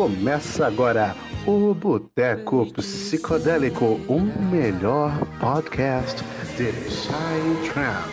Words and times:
Começa 0.00 0.66
agora 0.66 1.14
o 1.46 1.74
Boteco 1.74 2.64
Psicodélico, 2.72 4.00
o 4.08 4.18
melhor 4.18 5.12
podcast 5.38 6.24
de 6.56 6.72
Psytrance. 6.72 8.08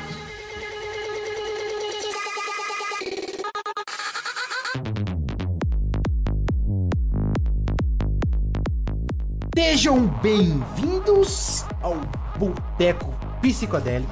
Sejam 9.55 10.07
bem-vindos 10.21 11.63
ao 11.81 11.95
Boteco 12.37 13.15
Psicodélico, 13.41 14.11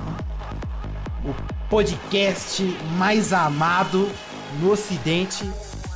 o 1.25 1.69
podcast 1.69 2.63
mais 2.97 3.33
amado 3.33 4.09
no 4.61 4.71
Ocidente 4.71 5.43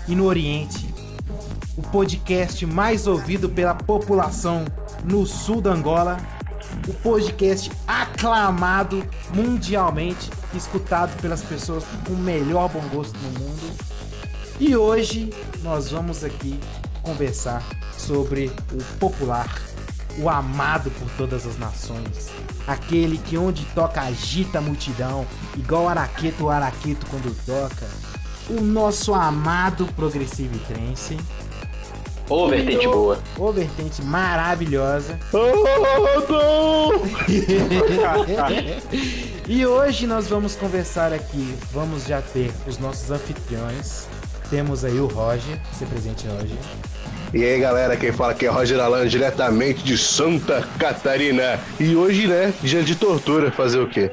e 0.10 0.14
no 0.14 0.26
Oriente, 0.26 0.89
o 1.80 1.82
podcast 1.82 2.66
mais 2.66 3.08
ouvido 3.08 3.48
pela 3.48 3.74
população 3.74 4.66
no 5.06 5.26
sul 5.26 5.62
da 5.62 5.72
Angola, 5.72 6.18
o 6.86 6.94
podcast 6.96 7.72
aclamado 7.88 9.02
mundialmente, 9.34 10.30
escutado 10.54 11.18
pelas 11.22 11.42
pessoas 11.42 11.86
com 12.06 12.14
o 12.14 12.18
melhor 12.18 12.68
bom 12.68 12.82
gosto 12.90 13.18
no 13.20 13.40
mundo. 13.40 13.78
E 14.60 14.76
hoje 14.76 15.34
nós 15.64 15.90
vamos 15.92 16.22
aqui 16.22 16.60
conversar 17.02 17.64
sobre 17.98 18.52
o 18.74 18.84
popular, 19.00 19.50
o 20.18 20.30
amado 20.30 20.92
por 20.92 21.10
todas 21.12 21.48
as 21.48 21.58
nações, 21.58 22.30
aquele 22.68 23.18
que 23.20 23.38
onde 23.38 23.64
toca 23.68 24.02
agita 24.02 24.58
a 24.58 24.62
multidão, 24.62 25.26
igual 25.56 25.88
Araqueto, 25.88 26.44
o 26.44 26.50
Araqueto 26.50 27.06
quando 27.06 27.34
toca, 27.46 27.88
o 28.50 28.60
nosso 28.60 29.14
amado 29.14 29.88
progressivo 29.96 30.60
trance. 30.68 31.16
Ô, 32.30 32.48
vertente 32.48 32.88
o- 32.88 32.92
boa. 32.92 33.20
Ô, 33.38 33.52
vertente 33.52 34.02
maravilhosa. 34.04 35.18
Oh, 35.34 36.92
e 39.48 39.66
hoje 39.66 40.06
nós 40.08 40.28
vamos 40.28 40.56
conversar 40.56 41.14
aqui, 41.14 41.54
vamos 41.74 42.06
já 42.06 42.22
ter 42.22 42.52
os 42.68 42.78
nossos 42.78 43.10
anfitriões. 43.12 44.08
Temos 44.50 44.84
aí 44.84 45.00
o 45.00 45.06
Roger, 45.08 45.60
se 45.78 45.86
presente 45.86 46.26
Roger. 46.28 46.58
E 47.34 47.44
aí 47.44 47.60
galera, 47.60 47.96
quem 47.96 48.12
fala 48.12 48.32
aqui 48.32 48.48
é 48.48 48.50
Roger 48.50 48.80
Alan, 48.80 49.08
diretamente 49.08 49.84
de 49.84 49.98
Santa 49.98 50.68
Catarina. 50.80 51.60
E 51.80 51.96
hoje, 51.96 52.28
né, 52.28 52.52
dia 52.64 52.82
de 52.82 52.96
tortura, 52.96 53.52
fazer 53.52 53.80
o 53.80 53.88
quê? 53.88 54.10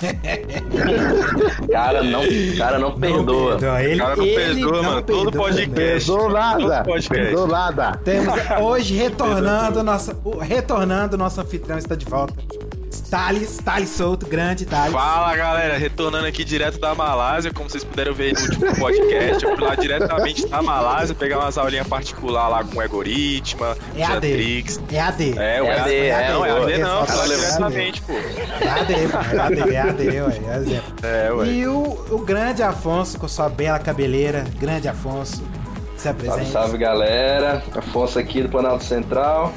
Cara, 1.70 2.02
não, 2.02 2.22
cara 2.56 2.78
não 2.78 2.98
perdoa. 2.98 3.56
perdoa. 3.58 3.82
Ele, 3.82 3.94
O 3.94 3.98
cara 4.04 4.16
não 4.16 4.24
ele 4.24 4.34
perdoa, 4.60 4.72
não 4.76 4.82
mano. 4.82 5.02
Todo 5.02 5.24
perdoa, 5.30 5.42
podcast. 5.42 5.70
né? 5.70 5.74
Perdoou 5.74 6.30
nada, 6.30 6.58
Todo 6.58 6.84
podcast. 6.84 7.08
perdoou 7.08 7.46
nada. 7.46 8.00
Temos 8.04 8.34
hoje 8.60 8.94
retornando 8.94 9.82
nossa, 9.82 10.16
retornando 10.40 11.16
nosso 11.18 11.40
anfitrião 11.40 11.78
está 11.78 11.94
de 11.94 12.04
volta. 12.06 12.34
Thales, 12.98 13.58
Thales 13.58 13.88
Souto, 13.90 14.26
grande 14.26 14.64
Thales. 14.66 14.92
Fala 14.92 15.36
galera, 15.36 15.78
retornando 15.78 16.26
aqui 16.26 16.44
direto 16.44 16.78
da 16.78 16.94
Malásia, 16.94 17.52
como 17.52 17.68
vocês 17.70 17.84
puderam 17.84 18.12
ver 18.14 18.34
no 18.34 18.40
último 18.40 18.76
podcast, 18.76 19.44
eu 19.44 19.56
fui 19.56 19.64
lá 19.64 19.74
diretamente 19.74 20.46
da 20.48 20.60
Malásia 20.62 21.14
pegar 21.14 21.38
umas 21.38 21.56
aulinhas 21.56 21.86
particular 21.86 22.48
lá 22.48 22.64
com 22.64 22.78
o 22.78 22.82
Egoritma, 22.82 23.76
É 23.96 24.02
AD. 24.04 24.12
Jantrix. 24.28 24.80
É 24.92 25.00
AD. 25.00 25.30
É, 25.38 25.62
o 25.62 25.66
É 25.66 25.80
AD, 25.80 25.94
é, 25.94 26.32
não, 26.32 26.44
é 26.44 26.50
AD 26.50 26.78
não, 26.78 26.98
é 26.98 27.02
AD. 27.02 27.28
diretamente, 27.36 28.02
pô. 28.02 28.12
É 28.12 28.68
AD, 28.68 28.94
pô, 29.08 29.18
é 29.36 29.40
AD, 29.40 29.74
é 29.74 29.78
AD, 29.80 30.02
ué, 30.20 30.40
é 30.48 30.56
exemplo. 30.56 30.94
É, 31.02 31.32
ué. 31.32 31.46
E 31.46 31.66
o, 31.66 32.06
o 32.10 32.18
grande 32.18 32.62
Afonso, 32.62 33.18
com 33.18 33.28
sua 33.28 33.48
bela 33.48 33.78
cabeleira, 33.78 34.44
grande 34.58 34.88
Afonso, 34.88 35.42
se 35.96 36.04
Salve, 36.04 36.26
apresente. 36.28 36.50
salve 36.52 36.78
galera. 36.78 37.62
Afonso 37.74 38.18
aqui 38.18 38.42
do 38.42 38.48
Planalto 38.48 38.84
Central. 38.84 39.52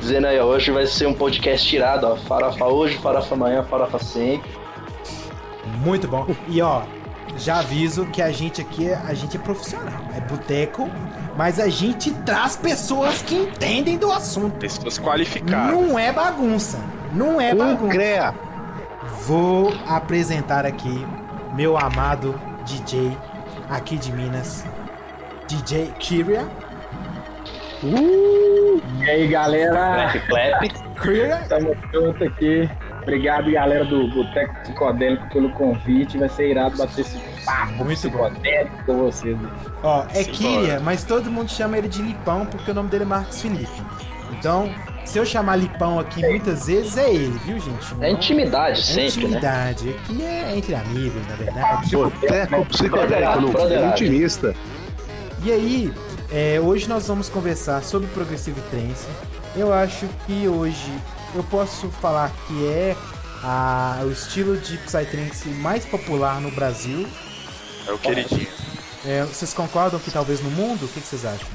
Dizendo 0.00 0.26
aí, 0.26 0.38
ó, 0.38 0.44
hoje 0.44 0.70
vai 0.70 0.86
ser 0.86 1.06
um 1.06 1.14
podcast 1.14 1.66
tirado, 1.66 2.04
ó. 2.06 2.16
Farofa 2.16 2.64
hoje, 2.66 2.98
farofa 2.98 3.34
amanhã, 3.34 3.62
farofa 3.64 3.98
sempre. 3.98 4.50
Muito 5.84 6.08
bom. 6.08 6.26
E 6.48 6.62
ó, 6.62 6.82
já 7.36 7.58
aviso 7.58 8.06
que 8.06 8.22
a 8.22 8.30
gente 8.30 8.60
aqui 8.60 8.88
é, 8.88 8.94
a 8.94 9.14
gente 9.14 9.36
é 9.36 9.40
profissional, 9.40 10.00
é 10.16 10.20
boteco, 10.20 10.88
mas 11.36 11.60
a 11.60 11.68
gente 11.68 12.12
traz 12.12 12.56
pessoas 12.56 13.22
que 13.22 13.34
entendem 13.34 13.98
do 13.98 14.10
assunto. 14.10 14.56
Pessoas 14.58 14.98
qualificadas. 14.98 15.72
Não 15.72 15.98
é 15.98 16.12
bagunça. 16.12 16.78
Não 17.12 17.40
é 17.40 17.54
Um 17.54 17.58
bagunça. 17.58 17.92
CREA. 17.92 18.34
Vou 19.26 19.72
apresentar 19.86 20.64
aqui 20.66 21.06
meu 21.54 21.76
amado 21.76 22.40
DJ 22.64 23.16
aqui 23.68 23.96
de 23.96 24.12
Minas, 24.12 24.64
DJ 25.46 25.92
Kyria. 25.98 26.48
E 29.08 29.10
aí, 29.10 29.26
galera, 29.28 30.10
Clap, 30.28 30.68
clap. 30.98 31.48
Tamo 31.48 31.74
junto 31.94 32.24
aqui. 32.24 32.68
Obrigado, 33.00 33.50
galera 33.50 33.82
do 33.86 34.06
Boteco 34.08 34.54
Psicodélico, 34.60 35.26
pelo 35.30 35.48
convite. 35.52 36.18
Vai 36.18 36.28
ser 36.28 36.50
irado 36.50 36.76
bater 36.76 37.00
esse 37.00 37.16
papo 37.42 37.84
Muito 37.84 38.10
bom. 38.10 38.28
psicodélico 38.28 38.84
com 38.84 38.96
vocês. 38.98 39.38
Ó, 39.82 40.04
é. 40.14 40.24
Kyria, 40.24 40.78
mas 40.80 41.04
todo 41.04 41.30
mundo 41.30 41.50
chama 41.50 41.78
ele 41.78 41.88
de 41.88 42.02
Lipão 42.02 42.44
porque 42.44 42.70
o 42.70 42.74
nome 42.74 42.90
dele 42.90 43.04
é 43.04 43.06
Marcos 43.06 43.40
Felipe. 43.40 43.82
Então, 44.38 44.70
se 45.06 45.16
eu 45.16 45.24
chamar 45.24 45.56
Lipão 45.56 45.98
aqui 45.98 46.20
muitas 46.20 46.66
vezes, 46.66 46.98
é 46.98 47.10
ele, 47.10 47.38
viu, 47.46 47.58
gente? 47.58 47.94
É 48.02 48.10
intimidade 48.10 48.78
É 48.80 48.82
sempre, 48.82 49.00
né? 49.00 49.06
intimidade. 49.08 49.88
Aqui 50.04 50.22
é 50.22 50.54
entre 50.54 50.74
amigos, 50.74 51.26
na 51.28 51.34
verdade. 51.36 51.96
Boteco 51.96 52.66
Psicodélico, 52.66 53.40
no 53.40 53.48
Broderagem. 53.52 53.88
intimista. 54.08 54.54
E 55.42 55.50
aí, 55.50 55.92
é, 56.30 56.60
hoje 56.60 56.88
nós 56.88 57.06
vamos 57.06 57.28
conversar 57.28 57.82
sobre 57.82 58.08
Progressive 58.08 58.60
Trance. 58.70 59.06
Eu 59.56 59.72
acho 59.72 60.06
que 60.26 60.46
hoje 60.46 60.92
eu 61.34 61.42
posso 61.44 61.88
falar 62.00 62.30
que 62.46 62.66
é 62.66 62.96
a- 63.42 64.00
o 64.04 64.10
estilo 64.10 64.56
de 64.56 64.76
Psytrance 64.78 65.48
mais 65.48 65.84
popular 65.84 66.40
no 66.40 66.50
Brasil. 66.50 67.06
É 67.86 67.92
o 67.92 67.98
queridinho. 67.98 68.46
É, 69.06 69.22
vocês 69.24 69.54
concordam 69.54 69.98
que 69.98 70.10
talvez 70.10 70.40
no 70.42 70.50
mundo? 70.50 70.84
O 70.84 70.88
que, 70.88 71.00
que 71.00 71.06
vocês 71.06 71.24
acham? 71.24 71.46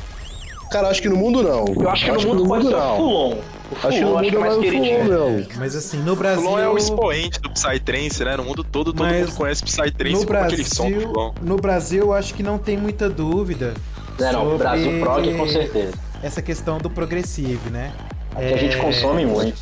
Cara, 0.71 0.87
acho 0.89 1.01
que 1.03 1.09
no 1.09 1.17
mundo 1.17 1.43
não. 1.43 1.65
Eu 1.83 1.89
acho 1.89 2.05
que 2.05 2.11
no 2.11 2.21
mundo 2.21 2.47
pode 2.47 2.65
ser 2.67 2.73
o 2.73 2.77
não. 2.79 2.95
Fulon. 2.97 3.33
O 3.71 3.87
Acho 3.87 3.97
que 3.97 4.01
no 4.01 4.17
acho 4.17 4.23
mundo 4.23 4.29
que 4.29 4.35
é 4.35 4.37
é 4.37 4.39
mais 4.39 4.55
o 4.57 4.61
queridinho. 4.61 5.03
Fulon, 5.05 5.29
não. 5.29 5.45
Mas 5.57 5.75
assim, 5.75 5.97
no 5.97 6.13
O 6.13 6.15
Brasil. 6.15 6.43
Fulon 6.43 6.59
é 6.59 6.67
o 6.69 6.77
expoente 6.77 7.39
do 7.41 7.51
Psytrance, 7.51 8.23
né? 8.23 8.37
No 8.37 8.43
mundo 8.43 8.63
todo, 8.63 8.91
todo 8.91 9.03
Mas 9.03 9.27
mundo 9.27 9.35
conhece 9.37 9.63
Psytrance 9.63 10.21
no 10.21 10.25
com 10.25 10.33
aquele 10.33 10.63
som 10.65 10.85
do 10.85 10.89
Brasil, 10.95 11.09
Fulon. 11.13 11.33
no 11.43 11.55
Brasil, 11.57 12.01
eu 12.01 12.13
acho 12.13 12.33
que 12.33 12.41
não 12.41 12.57
tem 12.57 12.75
muita 12.75 13.07
dúvida. 13.07 13.75
É, 14.19 14.31
não, 14.31 14.41
sobre 14.43 14.57
Brasil 14.57 14.99
Prog 14.99 15.33
com 15.37 15.47
certeza. 15.47 15.93
Essa 16.21 16.41
questão 16.41 16.77
do 16.77 16.89
progressive, 16.89 17.69
né? 17.69 17.91
Aqui 18.31 18.53
a 18.53 18.57
gente 18.57 18.75
É, 18.77 18.79
consome 18.79 19.25
muito. 19.25 19.61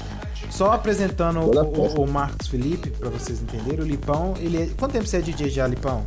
Só 0.50 0.72
apresentando 0.74 1.40
Toda 1.50 1.64
o, 1.64 2.02
o, 2.02 2.04
o 2.04 2.12
Marcos 2.12 2.48
Felipe, 2.48 2.90
pra 2.90 3.10
vocês 3.10 3.42
entenderem, 3.42 3.80
o 3.80 3.88
Lipão, 3.88 4.34
ele 4.38 4.64
é... 4.64 4.68
Quanto 4.78 4.92
tempo 4.92 5.08
você 5.08 5.18
é 5.18 5.22
DJ 5.22 5.50
já, 5.50 5.66
Lipão? 5.68 6.06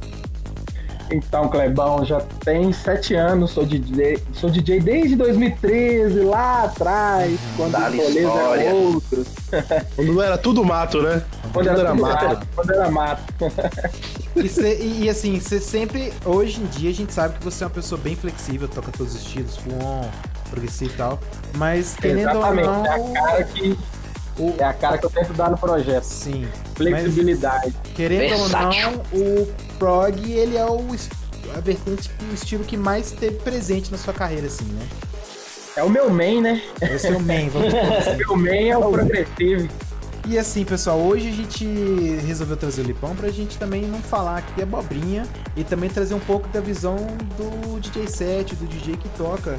Então, 1.11 1.49
Clebão, 1.49 2.03
já 2.05 2.21
tem 2.45 2.73
sete 2.73 3.15
anos, 3.15 3.51
sou 3.51 3.65
DJ, 3.67 4.19
sou 4.33 4.49
DJ 4.51 4.81
desde 4.81 5.15
2013, 5.17 6.21
lá 6.21 6.65
atrás, 6.65 7.39
quando 7.57 7.73
Dá-lhe 7.73 7.99
os 7.99 8.05
rolês 8.09 8.27
história. 8.27 8.63
eram 8.63 8.95
outros. 8.95 9.27
Quando 9.95 10.23
era 10.23 10.39
tudo 10.39 10.65
mato, 10.65 11.03
né? 11.03 11.23
Quando 11.53 11.67
Tudo 11.69 11.81
era, 11.81 11.91
tudo 11.91 12.03
mato. 12.03 12.25
mato, 12.25 12.47
quando 12.55 12.71
era 12.73 12.91
mato. 12.91 13.23
E, 14.37 14.49
cê- 14.49 14.79
e- 14.81 15.05
e 15.05 15.11
assim, 15.11 15.39
você 15.39 15.61
sempre, 15.61 16.13
hoje 16.25 16.61
em 16.61 16.67
dia, 16.67 16.91
a 16.91 16.95
gente 16.95 17.13
sabe 17.13 17.39
que 17.39 17.45
você 17.45 17.63
é 17.63 17.67
uma 17.67 17.73
pessoa 17.73 18.01
bem 18.01 18.17
flexível, 18.17 18.67
toca 18.69 18.91
todos 18.91 19.15
os 19.15 19.21
estilos, 19.23 19.57
full 19.57 19.75
on, 19.83 20.09
progressivo 20.51 20.93
e 20.93 20.97
tal. 20.97 21.21
Mas 21.57 21.95
querendo 21.95 22.31
Exatamente, 22.31 22.69
ou 22.69 22.75
não, 22.75 22.87
é 22.87 22.89
a 22.89 23.13
cara 23.13 23.45
que 23.45 23.79
o- 24.39 24.55
é 24.59 24.65
a 24.65 24.73
cara 24.75 24.99
que 24.99 25.07
eu 25.07 25.11
tento 25.11 25.33
dar 25.35 25.51
no 25.51 25.57
projeto. 25.59 26.03
sim. 26.05 26.49
Flexibilidade. 26.75 27.73
Mas, 27.85 27.93
querendo 27.95 28.37
Versátil. 28.37 28.89
ou 29.13 29.19
não, 29.21 29.43
o 29.43 29.55
prog, 29.79 30.33
ele 30.33 30.57
é 30.57 30.65
o, 30.67 30.85
a 31.57 31.61
vertente, 31.61 32.11
o 32.31 32.35
estilo 32.35 32.65
que 32.65 32.77
mais 32.77 33.13
teve 33.13 33.37
presente 33.37 33.93
na 33.93 33.99
sua 33.99 34.13
carreira, 34.13 34.47
assim, 34.49 34.65
né? 34.65 34.87
É 35.77 35.83
o 35.83 35.91
meu 35.91 36.09
main, 36.11 36.41
né? 36.41 36.63
É 36.81 37.11
o 37.13 37.21
main, 37.21 37.49
vamos 37.49 37.69
dizer 37.75 37.81
O 37.85 37.95
assim. 37.99 38.17
meu 38.17 38.37
main 38.37 38.69
é 38.69 38.79
o 38.79 38.91
progressivo. 38.91 39.69
E 40.27 40.39
assim, 40.39 40.65
pessoal, 40.65 40.99
hoje 40.99 41.29
a 41.29 41.33
gente 41.33 41.67
resolveu 42.27 42.57
trazer 42.57 42.81
o 42.81 42.85
Lipão 42.85 43.15
pra 43.15 43.29
gente 43.29 43.59
também 43.59 43.83
não 43.83 44.01
falar 44.01 44.39
aqui 44.39 44.63
abobrinha 44.63 45.27
e 45.55 45.63
também 45.63 45.91
trazer 45.91 46.15
um 46.15 46.21
pouco 46.21 46.49
da 46.49 46.63
visão 46.63 46.97
do 47.37 47.79
DJ 47.79 48.09
set, 48.09 48.57
do 48.57 48.67
DJ 48.67 48.97
que 48.97 49.09
toca 49.11 49.59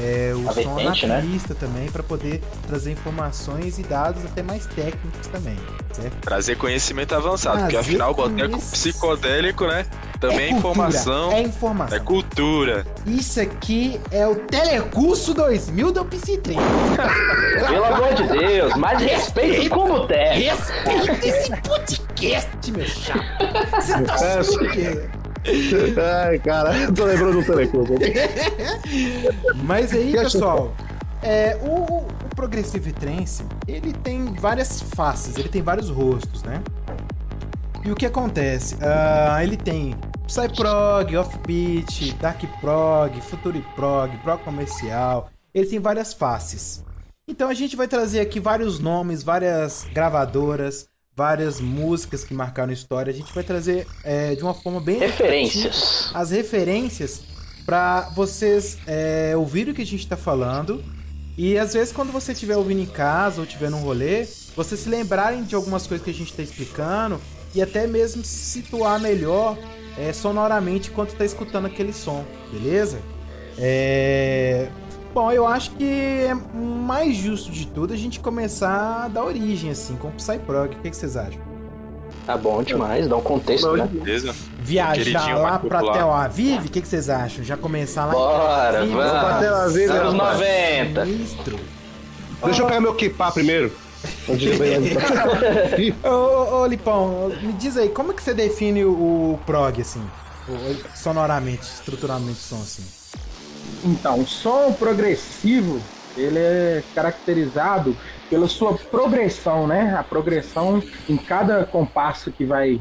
é, 0.00 0.32
o 0.34 0.48
A 0.48 0.52
som 0.54 0.74
vertente, 0.74 1.06
na 1.06 1.16
né? 1.16 1.22
pista 1.22 1.54
também, 1.54 1.88
pra 1.90 2.02
poder 2.02 2.42
trazer 2.66 2.90
informações 2.92 3.78
e 3.78 3.82
dados 3.82 4.24
até 4.24 4.42
mais 4.42 4.66
técnicos 4.66 5.26
também, 5.28 5.56
certo? 5.92 6.14
Trazer 6.22 6.56
conhecimento 6.56 7.14
avançado, 7.14 7.58
Trazer 7.58 7.72
porque 7.76 7.90
afinal 7.90 8.10
o 8.10 8.14
boteco 8.14 8.58
psicodélico, 8.58 9.66
né? 9.66 9.86
Também 10.20 10.36
é, 10.36 10.40
cultura, 10.48 10.58
informação, 10.58 11.32
É 11.32 11.34
é, 11.34 11.42
informação. 11.42 12.04
cultura. 12.04 12.86
Isso 13.06 13.40
aqui 13.40 14.00
é 14.10 14.26
o 14.26 14.34
Telecurso 14.36 15.34
2000 15.34 15.92
do 15.92 16.04
Psitrem. 16.06 16.56
Pelo 17.68 17.84
amor 17.84 18.14
de 18.14 18.22
Deus, 18.28 18.74
mais 18.76 19.00
respeito 19.02 19.68
com 19.70 19.84
o 19.84 19.86
boteco. 19.86 20.34
Respeita 20.34 21.26
esse 21.28 21.50
podcast, 21.60 22.72
meu 22.72 22.86
chato. 22.86 23.20
Você 23.76 24.02
tá 24.02 24.14
É, 24.24 24.38
achando 24.38 24.70
que... 24.70 25.23
Ai, 26.26 26.38
cara, 26.38 26.70
tô 26.92 27.04
lembrando 27.04 27.40
do 27.40 27.44
telecurso. 27.44 27.92
Mas 29.64 29.92
aí, 29.92 30.12
pessoal, 30.12 30.74
é, 31.22 31.56
o, 31.62 31.98
o 31.98 32.06
Progressive 32.34 32.92
Trance, 32.92 33.44
ele 33.66 33.92
tem 33.92 34.32
várias 34.34 34.80
faces, 34.80 35.36
ele 35.36 35.48
tem 35.48 35.62
vários 35.62 35.90
rostos, 35.90 36.42
né? 36.42 36.62
E 37.84 37.92
o 37.92 37.94
que 37.94 38.06
acontece? 38.06 38.76
Ah, 38.80 39.42
ele 39.42 39.56
tem 39.56 39.94
Psyprog, 40.26 41.16
Offbeat, 41.16 42.14
Dark 42.14 42.40
Prog, 42.60 43.20
Future 43.20 43.62
Prog, 43.74 44.16
Prog 44.18 44.42
Comercial. 44.42 45.30
Ele 45.52 45.66
tem 45.66 45.78
várias 45.78 46.14
faces. 46.14 46.82
Então 47.28 47.48
a 47.48 47.54
gente 47.54 47.76
vai 47.76 47.86
trazer 47.86 48.20
aqui 48.20 48.40
vários 48.40 48.78
nomes, 48.78 49.22
várias 49.22 49.86
gravadoras, 49.92 50.88
várias 51.16 51.60
músicas 51.60 52.24
que 52.24 52.34
marcaram 52.34 52.72
história. 52.72 53.12
A 53.12 53.14
gente 53.14 53.32
vai 53.32 53.44
trazer 53.44 53.86
é, 54.02 54.34
de 54.34 54.42
uma 54.42 54.54
forma 54.54 54.80
bem 54.80 54.98
Referências. 54.98 56.10
as 56.12 56.30
referências 56.30 57.22
para 57.64 58.10
vocês 58.10 58.78
é, 58.86 59.34
ouvirem 59.36 59.72
o 59.72 59.76
que 59.76 59.82
a 59.82 59.86
gente 59.86 60.06
tá 60.06 60.16
falando. 60.16 60.84
E 61.36 61.58
às 61.58 61.72
vezes, 61.74 61.92
quando 61.92 62.12
você 62.12 62.32
estiver 62.32 62.56
ouvindo 62.56 62.80
em 62.80 62.86
casa 62.86 63.40
ou 63.40 63.46
estiver 63.46 63.70
num 63.70 63.80
rolê, 63.80 64.26
vocês 64.54 64.80
se 64.80 64.88
lembrarem 64.88 65.42
de 65.42 65.54
algumas 65.54 65.86
coisas 65.86 66.04
que 66.04 66.10
a 66.10 66.14
gente 66.14 66.32
tá 66.32 66.42
explicando 66.42 67.20
e 67.54 67.62
até 67.62 67.86
mesmo 67.86 68.24
se 68.24 68.36
situar 68.36 69.00
melhor 69.00 69.56
é, 69.98 70.12
sonoramente 70.12 70.90
enquanto 70.90 71.14
tá 71.14 71.24
escutando 71.24 71.66
aquele 71.66 71.92
som, 71.92 72.24
beleza? 72.52 73.00
É... 73.58 74.68
Bom, 75.14 75.30
eu 75.30 75.46
acho 75.46 75.70
que 75.70 75.84
é 75.84 76.34
mais 76.34 77.16
justo 77.16 77.52
de 77.52 77.68
tudo 77.68 77.94
a 77.94 77.96
gente 77.96 78.18
começar 78.18 79.08
da 79.08 79.22
origem, 79.22 79.70
assim, 79.70 79.94
com 79.94 80.08
o 80.08 80.10
Psyprog. 80.10 80.74
O 80.74 80.78
que, 80.80 80.90
que 80.90 80.96
vocês 80.96 81.16
acham? 81.16 81.40
Tá 82.26 82.36
bom 82.36 82.60
demais, 82.64 83.06
dá 83.06 83.16
um 83.16 83.20
contexto, 83.20 83.76
né? 83.76 83.86
Beleza? 83.90 84.34
Viajar 84.58 85.38
lá 85.38 85.58
pra. 85.60 85.92
Tel 85.92 86.12
Aviv? 86.12 86.66
O 86.66 86.70
que, 86.70 86.80
que 86.80 86.88
vocês 86.88 87.08
acham? 87.08 87.44
Já 87.44 87.56
começar 87.56 88.06
lá 88.06 88.12
em 88.12 88.16
Bora, 88.16 88.72
Tel 88.72 88.82
Aviv? 88.82 88.96
vamos. 88.96 89.20
pra 89.20 89.38
Tel 89.38 89.54
Aviv, 89.54 89.90
Anos 89.90 90.14
rapaz. 90.14 90.40
90. 90.40 91.06
Sinistro. 91.06 91.60
Deixa 92.44 92.62
eu 92.62 92.66
pegar 92.66 92.80
meu 92.80 92.94
kipá 92.94 93.30
primeiro. 93.30 93.72
Ô, 96.04 96.08
ô, 96.08 96.60
ô, 96.60 96.66
Lipão, 96.66 97.32
me 97.40 97.52
diz 97.54 97.76
aí, 97.76 97.88
como 97.88 98.12
é 98.12 98.14
que 98.14 98.22
você 98.22 98.34
define 98.34 98.84
o, 98.84 99.38
prog, 99.46 99.80
assim? 99.80 100.02
Sonoramente, 100.94 101.62
estruturalmente 101.62 102.38
o 102.38 102.42
som, 102.42 102.56
assim? 102.56 102.82
Então, 103.84 104.20
o 104.20 104.26
som 104.26 104.72
progressivo, 104.72 105.80
ele 106.16 106.38
é 106.38 106.82
caracterizado 106.94 107.94
pela 108.30 108.48
sua 108.48 108.74
progressão, 108.74 109.66
né? 109.66 109.94
A 109.94 110.02
progressão 110.02 110.82
em 111.08 111.16
cada 111.16 111.64
compasso 111.64 112.32
que 112.32 112.44
vai 112.44 112.80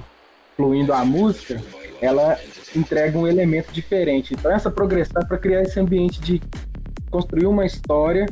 fluindo 0.56 0.94
a 0.94 1.04
música, 1.04 1.62
ela 2.02 2.38
entrega 2.76 3.18
um 3.18 3.28
elemento 3.28 3.72
diferente. 3.74 4.34
Então, 4.34 4.52
essa 4.52 4.72
progressão 4.72 5.22
é 5.22 5.26
para 5.26 5.38
criar 5.38 5.64
esse 5.64 5.80
ambiente 5.80 6.22
de 6.22 6.42
construir 7.12 7.48
uma 7.48 7.66
história, 7.66 8.26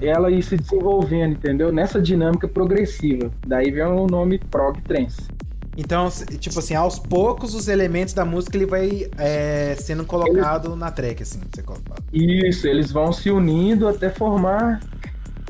ela 0.00 0.30
ir 0.30 0.42
se 0.42 0.56
desenvolvendo, 0.56 1.32
entendeu? 1.34 1.72
Nessa 1.72 2.00
dinâmica 2.00 2.48
progressiva. 2.48 3.30
Daí 3.46 3.70
vem 3.70 3.84
o 3.84 4.06
nome 4.06 4.38
prog 4.38 4.80
trance. 4.82 5.28
Então, 5.76 6.10
tipo 6.38 6.58
assim, 6.58 6.74
aos 6.74 6.98
poucos 6.98 7.54
os 7.54 7.66
elementos 7.68 8.12
da 8.12 8.24
música 8.24 8.56
ele 8.56 8.66
vai 8.66 9.08
é, 9.18 9.74
sendo 9.78 10.04
colocado 10.04 10.76
na 10.76 10.90
track, 10.90 11.22
assim, 11.22 11.40
você 11.52 11.62
coloca. 11.62 11.94
Isso, 12.12 12.66
eles 12.68 12.92
vão 12.92 13.12
se 13.12 13.30
unindo 13.30 13.88
até 13.88 14.10
formar 14.10 14.80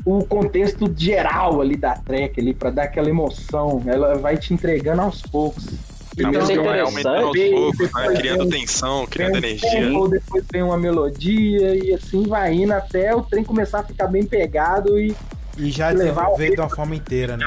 o 0.05 0.23
contexto 0.25 0.93
geral 0.95 1.61
ali 1.61 1.75
da 1.75 1.95
track 1.95 2.39
ali 2.39 2.53
para 2.53 2.69
dar 2.69 2.83
aquela 2.83 3.09
emoção. 3.09 3.83
Ela 3.85 4.15
vai 4.15 4.37
te 4.37 4.53
entregando 4.53 5.01
aos 5.01 5.21
poucos. 5.21 5.65
A 5.67 5.69
Então, 6.15 6.31
música 6.31 6.61
é 6.61 6.63
vai 6.63 6.79
aumentando 6.79 7.25
aos 7.27 7.37
poucos, 7.37 7.77
Depois 7.79 8.17
criando 8.19 8.49
tensão, 8.49 9.07
criando 9.07 9.33
um 9.33 9.37
energia. 9.37 10.09
depois 10.09 10.45
vem 10.51 10.63
uma 10.63 10.77
melodia 10.77 11.75
e 11.75 11.93
assim 11.93 12.23
vai 12.23 12.53
indo 12.53 12.71
até 12.71 13.15
o 13.15 13.23
trem 13.23 13.43
começar 13.43 13.79
a 13.79 13.83
ficar 13.83 14.07
bem 14.07 14.23
pegado 14.25 14.99
e 14.99 15.15
E 15.57 15.69
já 15.71 15.89
Levar 15.89 16.29
de 16.37 16.59
uma 16.59 16.69
forma 16.69 16.95
inteira, 16.95 17.35
né? 17.35 17.45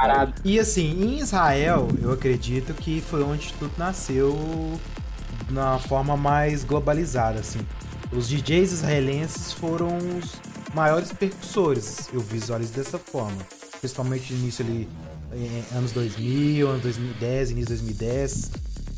Parado. 0.00 0.34
E 0.44 0.58
assim, 0.58 0.90
em 1.02 1.18
Israel, 1.18 1.88
eu 2.02 2.12
acredito 2.12 2.72
que 2.74 3.00
foi 3.00 3.22
onde 3.22 3.52
tudo 3.54 3.72
nasceu 3.78 4.78
na 5.50 5.78
forma 5.78 6.16
mais 6.16 6.64
globalizada, 6.64 7.40
assim. 7.40 7.60
Os 8.12 8.28
DJs 8.28 8.72
israelenses 8.72 9.52
foram 9.52 9.96
os 10.18 10.34
maiores 10.74 11.12
percussores, 11.12 12.08
eu 12.12 12.20
visualizo 12.20 12.72
dessa 12.72 12.98
forma. 12.98 13.36
Principalmente 13.80 14.32
no 14.32 14.40
início 14.40 14.64
ali, 14.64 14.88
em 15.32 15.76
anos 15.76 15.92
2000, 15.92 16.68
anos 16.68 16.82
2010, 16.82 17.50
início 17.50 17.76
de 17.76 17.82
2010. 17.82 18.50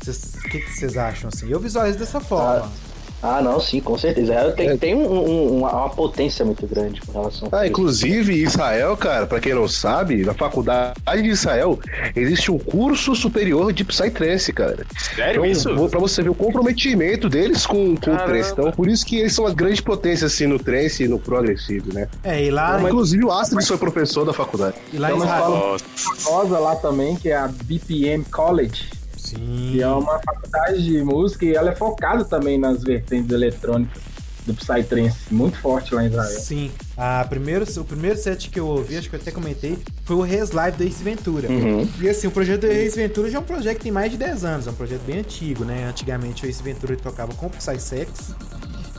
Vocês- 0.03 0.33
O 0.35 0.49
que 0.49 0.59
que 0.59 0.73
vocês 0.73 0.97
acham, 0.97 1.29
assim? 1.33 1.47
Eu 1.49 1.59
visualizo 1.59 1.97
dessa 1.99 2.19
forma. 2.19 2.65
Ah, 2.65 2.92
não, 3.41 3.59
sim, 3.59 3.79
com 3.79 3.97
certeza. 3.97 4.33
Ela 4.33 4.51
tem, 4.51 4.77
tem 4.77 4.95
um- 4.95 5.11
um- 5.29 5.57
uma, 5.59 5.71
uma 5.71 5.89
potência 5.89 6.43
muito 6.43 6.67
grande 6.67 6.99
com 7.01 7.11
relação 7.13 7.47
a 7.51 7.57
Ah, 7.59 7.63
isso. 7.63 7.71
inclusive, 7.71 8.33
Israel, 8.33 8.97
cara, 8.97 9.25
pra 9.25 9.39
quem 9.39 9.53
não 9.53 9.67
sabe, 9.67 10.23
na 10.25 10.33
faculdade 10.33 10.93
de 11.21 11.29
Israel 11.29 11.79
existe 12.15 12.51
um 12.51 12.57
curso 12.59 13.15
superior 13.15 13.71
de 13.71 13.83
Psytrance, 13.85 14.51
cara. 14.51 14.85
Sério 15.15 15.31
Então, 15.41 15.45
isso? 15.45 15.75
vou- 15.75 15.87
pra 15.89 15.99
você 15.99 16.21
ver 16.21 16.29
o 16.29 16.35
comprometimento 16.35 17.29
deles 17.29 17.65
com, 17.65 17.95
com 17.95 18.13
o 18.13 18.17
trance. 18.17 18.51
Então, 18.51 18.71
por 18.71 18.87
isso 18.89 19.05
que 19.05 19.17
eles 19.17 19.33
são 19.33 19.45
uma 19.45 19.53
grande 19.53 19.81
potência, 19.81 20.27
assim, 20.27 20.45
no 20.47 20.59
trance 20.59 21.03
e 21.03 21.07
no 21.07 21.17
progressivo, 21.19 21.93
né? 21.93 22.07
É, 22.23 22.43
e 22.43 22.51
lá, 22.51 22.81
Inclusive, 22.81 23.23
o 23.23 23.31
Astrid 23.31 23.65
foi 23.65 23.77
professor 23.77 24.25
da 24.25 24.33
faculdade. 24.33 24.75
e 24.91 24.97
lá 24.97 25.09
em 25.11 25.13
Tem 25.17 25.21
uma 25.21 25.25
Israel. 25.25 25.77
Famosa 25.95 26.59
lá 26.59 26.75
também, 26.75 27.15
que 27.15 27.29
é 27.29 27.35
a 27.37 27.47
BPM 27.47 28.23
College, 28.25 28.89
Sim. 29.35 29.69
que 29.71 29.81
é 29.81 29.87
uma 29.87 30.19
faculdade 30.19 30.83
de 30.83 31.03
música 31.03 31.45
e 31.45 31.53
ela 31.53 31.71
é 31.71 31.75
focada 31.75 32.23
também 32.25 32.57
nas 32.57 32.83
vertentes 32.83 33.31
eletrônicas 33.31 34.01
do 34.45 34.53
Psytrance, 34.53 35.17
muito 35.33 35.57
forte 35.57 35.95
lá 35.95 36.03
em 36.03 36.07
Israel. 36.07 36.39
Sim. 36.41 36.69
A 36.97 37.25
primeiro, 37.29 37.63
o 37.79 37.83
primeiro 37.85 38.17
set 38.17 38.49
que 38.49 38.59
eu 38.59 38.67
ouvi, 38.67 38.97
acho 38.97 39.09
que 39.09 39.15
eu 39.15 39.19
até 39.21 39.31
comentei, 39.31 39.77
foi 40.03 40.17
o 40.17 40.21
Res 40.21 40.51
Live 40.51 40.75
do 40.77 40.83
Ace 40.83 41.01
Ventura. 41.01 41.47
Uhum. 41.49 41.87
E 42.01 42.09
assim, 42.09 42.27
o 42.27 42.31
projeto 42.31 42.61
do 42.61 42.67
Ace 42.67 42.97
Ventura 42.97 43.29
já 43.29 43.37
é 43.37 43.41
um 43.41 43.43
projeto 43.45 43.77
que 43.77 43.83
tem 43.83 43.91
mais 43.91 44.11
de 44.11 44.17
10 44.17 44.43
anos, 44.43 44.67
é 44.67 44.71
um 44.71 44.73
projeto 44.73 45.01
bem 45.05 45.19
antigo, 45.19 45.63
né? 45.63 45.85
Antigamente 45.85 46.45
o 46.45 46.49
Ace 46.49 46.61
Ventura 46.61 46.97
tocava 46.97 47.33
com 47.35 47.45
o 47.45 47.49
Psysex. 47.49 48.35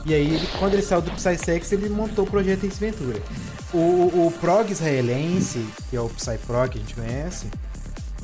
E 0.03 0.13
aí, 0.15 0.33
ele- 0.35 0.47
quando 0.57 0.73
ele 0.73 0.81
saiu 0.81 1.01
do 1.03 1.11
Psysex, 1.11 1.71
ele 1.71 1.89
montou 1.89 2.25
o 2.25 2.27
projeto 2.29 2.65
Ace 2.65 2.79
Ventura. 2.79 3.19
O, 3.71 3.77
o, 3.77 4.27
o 4.27 4.31
prog 4.39 4.71
israelense, 4.71 5.63
que 5.91 5.95
é 5.95 6.01
o 6.01 6.09
Psyprog 6.09 6.69
que 6.71 6.77
a 6.77 6.81
gente 6.81 6.95
conhece, 6.95 7.47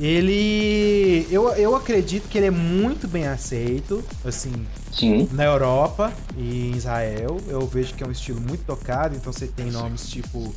ele. 0.02 1.28
Eu, 1.30 1.50
eu 1.50 1.76
acredito 1.76 2.28
que 2.28 2.38
ele 2.38 2.48
é 2.48 2.52
muito 2.52 3.08
bem 3.08 3.28
aceito, 3.28 4.04
assim, 4.26 4.52
Sim. 4.92 5.30
na 5.32 5.46
Europa 5.46 6.12
e 6.36 6.72
em 6.72 6.76
Israel. 6.76 7.38
Eu 7.48 7.66
vejo 7.68 7.94
que 7.94 8.04
é 8.04 8.08
um 8.08 8.12
estilo 8.12 8.42
muito 8.42 8.66
tocado, 8.66 9.16
então 9.16 9.32
você 9.32 9.48
tem 9.48 9.68
nomes 9.68 10.10
tipo 10.10 10.54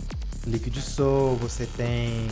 Liquid 0.47 0.77
Soul, 0.79 1.37
você 1.37 1.67
tem 1.77 2.27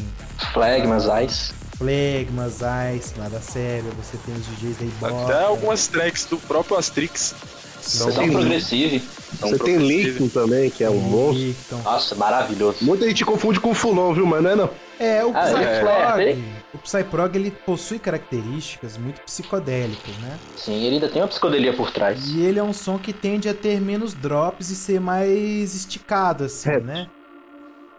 Flagmas, 0.52 1.04
Ice. 1.24 1.52
Flegmas, 1.76 2.60
Ice, 2.96 3.18
Nada 3.18 3.40
Sério, 3.40 3.90
você 3.96 4.16
tem 4.24 4.34
os 4.34 4.46
DJs 4.46 4.76
da 4.78 5.08
Ibota. 5.08 5.24
Até 5.24 5.44
algumas 5.44 5.86
tracks 5.86 6.24
do 6.26 6.38
próprio 6.38 6.76
Astrix. 6.76 7.34
São 7.82 8.12
São 8.12 8.30
progressive. 8.30 9.02
você 9.40 9.58
tem. 9.58 9.76
Lincoln 9.76 10.28
também, 10.28 10.70
que 10.70 10.84
é 10.84 10.90
um 10.90 11.00
monstro. 11.00 11.42
Licton. 11.42 11.78
Nossa, 11.82 12.14
maravilhoso. 12.14 12.78
Muita 12.82 13.08
gente 13.08 13.24
confunde 13.24 13.58
com 13.58 13.72
o 13.72 13.74
Fulon, 13.74 14.14
viu, 14.14 14.24
mas 14.24 14.42
não 14.42 14.50
é 14.50 14.56
não. 14.56 14.70
É, 15.02 15.24
o 15.24 15.32
Ah, 15.34 15.42
Psyprog, 15.46 16.22
é, 16.22 16.38
o 16.72 16.78
Psyprog 16.78 17.36
ele 17.36 17.50
possui 17.50 17.98
características 17.98 18.96
muito 18.96 19.20
psicodélicas, 19.22 20.16
né? 20.18 20.38
Sim, 20.56 20.84
ele 20.84 20.94
ainda 20.94 21.08
tem 21.08 21.20
uma 21.20 21.26
psicodelia 21.28 21.72
por 21.72 21.90
trás. 21.90 22.28
E 22.28 22.40
ele 22.40 22.60
é 22.60 22.62
um 22.62 22.72
som 22.72 22.98
que 22.98 23.12
tende 23.12 23.48
a 23.48 23.54
ter 23.54 23.80
menos 23.80 24.14
drops 24.14 24.70
e 24.70 24.76
ser 24.76 25.00
mais 25.00 25.74
esticado, 25.74 26.44
assim, 26.44 26.68
Reto. 26.70 26.86
né? 26.86 27.08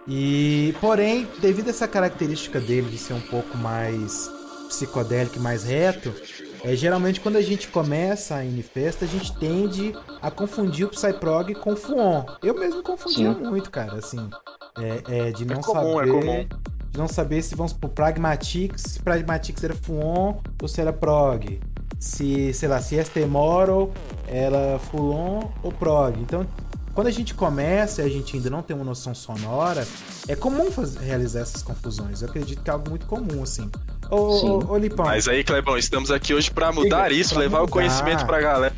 E, 0.07 0.73
porém, 0.79 1.27
devido 1.39 1.67
a 1.67 1.69
essa 1.71 1.87
característica 1.87 2.59
dele 2.59 2.89
de 2.89 2.97
ser 2.97 3.13
um 3.13 3.21
pouco 3.21 3.57
mais 3.57 4.29
psicodélico 4.69 5.37
e 5.37 5.39
mais 5.39 5.63
reto, 5.65 6.13
é, 6.63 6.73
geralmente 6.75 7.19
quando 7.19 7.35
a 7.35 7.41
gente 7.41 7.67
começa 7.67 8.43
em 8.43 8.61
festa, 8.61 9.03
a 9.03 9.07
gente 9.07 9.35
tende 9.37 9.93
a 10.21 10.31
confundir 10.31 10.85
o 10.85 10.89
Psyprog 10.89 11.53
com 11.55 11.73
o 11.73 11.75
Fuon. 11.75 12.25
Eu 12.41 12.53
mesmo 12.57 12.81
confundia 12.81 13.33
Sim. 13.33 13.39
muito, 13.41 13.69
cara, 13.69 13.95
assim, 13.95 14.29
é, 14.79 15.27
é, 15.27 15.31
de 15.31 15.45
não 15.45 15.59
comum, 15.61 16.01
é 16.01 16.07
saber... 16.07 16.11
comum. 16.11 16.47
De 16.93 16.99
não 16.99 17.07
saber 17.07 17.41
se 17.41 17.55
vamos 17.55 17.73
pro 17.73 17.89
Pragmatics, 17.89 18.83
se 18.83 18.99
Pragmatics 19.01 19.63
era 19.63 19.73
Fuon 19.75 20.37
ou 20.61 20.67
se 20.67 20.79
era 20.79 20.93
Prog. 20.93 21.59
Se, 21.99 22.53
sei 22.53 22.69
lá, 22.69 22.79
se 22.81 22.95
Este 22.95 23.25
Moral 23.25 23.91
era 24.27 24.77
Fulon 24.91 25.49
ou 25.63 25.71
Prog. 25.71 26.19
Então, 26.21 26.45
quando 26.93 27.07
a 27.07 27.11
gente 27.11 27.33
começa 27.33 28.03
e 28.03 28.05
a 28.05 28.09
gente 28.09 28.35
ainda 28.35 28.49
não 28.51 28.61
tem 28.61 28.75
uma 28.75 28.85
noção 28.85 29.15
sonora, 29.15 29.87
é 30.27 30.35
comum 30.35 30.69
faz- 30.69 30.95
realizar 30.97 31.39
essas 31.41 31.63
confusões. 31.63 32.21
Eu 32.21 32.29
acredito 32.29 32.61
que 32.61 32.69
é 32.69 32.73
algo 32.73 32.87
muito 32.89 33.07
comum, 33.07 33.41
assim. 33.41 33.71
Ô, 34.11 34.37
Sim. 34.39 34.49
ô, 34.49 34.71
ô 34.73 34.77
Lipão, 34.77 35.05
Mas 35.05 35.27
aí, 35.27 35.43
Clebão, 35.43 35.77
estamos 35.77 36.11
aqui 36.11 36.33
hoje 36.33 36.51
pra 36.51 36.71
mudar 36.71 37.11
isso, 37.11 37.31
pra 37.33 37.39
levar 37.39 37.57
o 37.59 37.61
mudar. 37.61 37.71
conhecimento 37.71 38.25
pra 38.27 38.39
galera. 38.39 38.75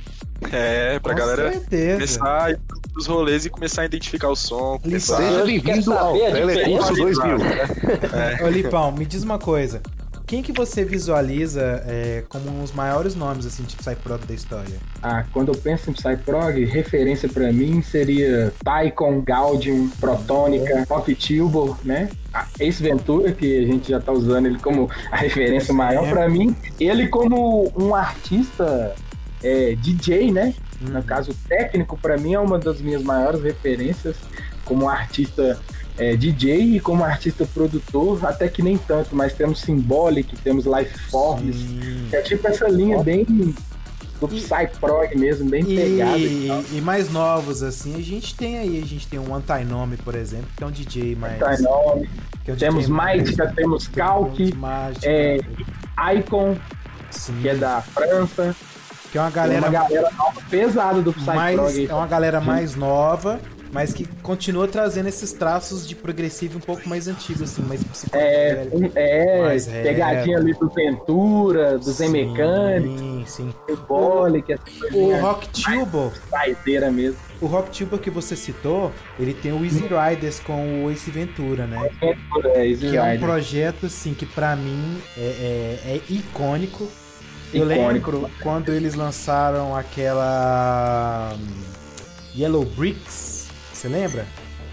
É, 0.52 1.00
pra 1.00 1.14
com 1.14 1.20
galera 1.20 1.52
certeza. 1.52 1.94
começar 2.20 2.60
pros 2.96 3.08
rolês 3.08 3.46
e 3.46 3.50
começar 3.50 3.82
a 3.82 3.86
identificar 3.86 4.30
o 4.30 4.36
som. 4.38 4.80
Começar... 4.80 5.18
Seja 5.18 5.44
bem-vindo 5.44 5.94
ao 5.94 6.14
Telecurso 6.14 6.94
diferença? 6.94 7.22
2000. 7.22 8.48
Ô 8.48 8.50
Lipão, 8.50 8.92
me 8.94 9.06
diz 9.06 9.22
uma 9.22 9.38
coisa. 9.38 9.82
quem 10.26 10.42
que 10.42 10.54
você 10.54 10.86
visualiza 10.86 11.84
é, 11.86 12.24
como 12.30 12.64
os 12.64 12.72
maiores 12.72 13.14
nomes 13.14 13.46
assim 13.46 13.64
de 13.64 13.76
Psyprog 13.76 14.26
da 14.26 14.34
história? 14.34 14.78
Ah, 15.04 15.26
quando 15.34 15.50
eu 15.50 15.58
penso 15.58 15.90
em 15.90 15.94
Psyprog, 15.94 16.64
referência 16.64 17.28
pra 17.28 17.52
mim 17.52 17.82
seria 17.82 18.54
Tycon, 18.64 19.22
Gaudium, 19.22 19.90
Protônica, 20.00 20.88
Octubo, 20.90 21.78
né? 21.84 22.10
A 22.34 22.48
Ace 22.62 22.82
Ventura, 22.82 23.34
que 23.34 23.58
a 23.58 23.68
gente 23.68 23.90
já 23.90 24.00
tá 24.00 24.14
usando 24.14 24.46
ele 24.46 24.60
como 24.60 24.90
a 25.12 25.18
referência 25.18 25.74
maior 25.74 26.10
pra 26.10 26.30
mim. 26.30 26.56
Ele 26.80 27.10
como 27.10 27.74
um 27.76 27.94
artista 27.94 28.96
é, 29.44 29.76
DJ, 29.76 30.32
né? 30.32 30.54
No 30.92 31.04
caso, 31.04 31.34
técnico, 31.48 31.98
pra 31.98 32.18
mim 32.18 32.34
é 32.34 32.40
uma 32.40 32.58
das 32.58 32.82
minhas 32.82 33.04
maiores 33.04 33.42
referências 33.42 34.16
como 34.64 34.90
artista 34.90 35.60
é, 35.98 36.16
DJ 36.16 36.76
e 36.76 36.80
como 36.80 37.04
artista 37.04 37.46
produtor, 37.46 38.26
até 38.26 38.48
que 38.48 38.62
nem 38.62 38.78
tanto, 38.78 39.16
mas 39.16 39.34
temos 39.34 39.62
Symbolic, 39.62 40.36
temos 40.38 40.66
Life 40.66 40.98
Forms, 41.10 41.56
Sim. 41.56 42.08
que 42.10 42.16
é 42.16 42.22
tipo 42.22 42.48
essa 42.48 42.68
linha 42.68 43.02
bem 43.02 43.26
do 44.20 44.28
Psyprog 44.28 45.16
mesmo, 45.16 45.50
bem 45.50 45.64
pegada. 45.64 46.18
E, 46.18 46.48
tal. 46.48 46.64
E, 46.72 46.78
e 46.78 46.82
mais 46.82 47.12
novos, 47.12 47.64
assim, 47.64 47.96
a 47.96 48.02
gente 48.02 48.36
tem 48.36 48.58
aí, 48.58 48.82
a 48.82 48.86
gente 48.86 49.08
tem 49.08 49.20
um 49.20 49.34
Antinome, 49.34 49.98
por 49.98 50.16
exemplo, 50.16 50.48
que 50.56 50.64
é 50.64 50.68
um 50.68 50.72
DJ 50.72 51.16
mais. 51.16 51.42
Antinome. 51.42 52.10
é 52.46 52.52
um 52.52 52.56
Temos 52.56 52.88
Mágica, 52.88 53.52
temos 53.56 53.88
Calc, 53.88 54.38
é, 55.04 55.38
Icon, 56.18 56.58
sim, 57.10 57.38
que 57.42 57.50
é 57.50 57.56
da 57.56 57.82
França. 57.82 58.56
Que 59.16 59.20
é 59.20 59.22
uma 59.22 59.30
galera 59.32 59.62
uma 59.62 59.72
galera 59.72 60.12
nova 60.18 60.42
pesada 60.50 61.02
do 61.02 61.14
Psyprog. 61.14 61.36
mais, 61.38 61.78
é 61.90 61.94
uma 61.94 62.06
galera 62.06 62.42
mais 62.42 62.76
nova, 62.76 63.40
mas 63.72 63.94
que 63.94 64.06
continua 64.22 64.68
trazendo 64.68 65.08
esses 65.08 65.32
traços 65.32 65.88
de 65.88 65.96
progressivo 65.96 66.58
um 66.58 66.62
pouco 66.62 66.90
mais 66.90 67.08
antigo, 67.08 67.46
assim, 67.46 67.62
mais 67.62 67.82
É, 68.12 68.68
é 68.94 69.42
Mais 69.42 69.68
pegadinha 69.68 70.38
ali 70.38 70.54
do 70.54 70.68
Ventura, 70.68 71.78
do 71.78 71.86
Sim, 71.94 72.10
Mecânico, 72.10 72.98
Sim, 73.26 73.54
Symbolic, 73.70 74.52
essa 74.52 74.64
O 74.64 74.80
coisinha 74.92 75.22
Rock 75.22 75.48
Tubo, 75.64 76.12
saideira 76.30 76.92
mesmo. 76.92 77.18
o 77.40 77.46
Rock 77.46 77.70
Tubo 77.78 77.98
que 77.98 78.10
você 78.10 78.36
citou, 78.36 78.92
ele 79.18 79.34
tem 79.34 79.54
o 79.54 79.64
Easy 79.64 79.86
Riders 79.88 80.42
com 80.42 80.84
o 80.84 80.92
Ace 80.92 81.10
Ventura, 81.10 81.66
né? 81.66 81.90
É, 82.02 82.68
Easy 82.70 82.90
Que 82.90 82.98
é 82.98 83.02
um 83.02 83.20
projeto, 83.20 83.86
assim, 83.86 84.14
que 84.14 84.26
pra 84.26 84.58
mim 84.58 84.98
é, 85.18 85.22
é- 85.22 85.92
é 85.96 86.02
icônico. 86.10 86.86
Eu 87.58 87.72
Icônico. 87.72 88.12
lembro 88.12 88.32
quando 88.42 88.70
eles 88.74 88.96
lançaram 88.96 89.76
aquela 89.76 91.36
hum, 91.38 91.64
Yellow 92.38 92.66
Bricks, 92.66 93.48
você 93.74 93.88
lembra? 93.88 94.26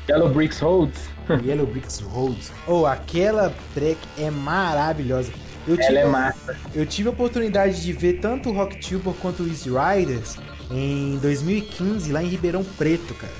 Yellow 0.08 0.28
Bricks 0.30 0.58
Roads. 0.60 1.00
Yellow 1.46 1.66
Bricks 1.66 2.00
Road. 2.00 2.38
Ou 2.66 2.86
aquela 2.86 3.54
track 3.74 3.98
é 4.18 4.30
maravilhosa. 4.30 5.30
Eu 5.66 5.76
tive, 5.76 5.88
Ela 5.96 6.00
é 6.00 6.06
massa. 6.06 6.56
eu 6.74 6.84
tive 6.84 7.08
a 7.08 7.12
oportunidade 7.12 7.80
de 7.80 7.92
ver 7.92 8.14
tanto 8.14 8.50
o 8.50 8.52
Rock 8.52 8.76
Tuber 8.80 9.14
quanto 9.14 9.44
o 9.44 9.46
Easy 9.48 9.70
Riders 9.70 10.36
em 10.68 11.18
2015 11.18 12.10
lá 12.10 12.20
em 12.20 12.26
Ribeirão 12.26 12.64
Preto, 12.64 13.14
cara. 13.14 13.32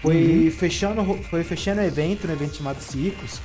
Foi 0.00 0.54
fechando 0.56 1.02
foi 1.28 1.42
fechando 1.42 1.80
o 1.80 1.84
evento, 1.84 2.26
no 2.28 2.32
evento 2.34 2.56
chamado 2.58 2.80
Circos. 2.80 3.40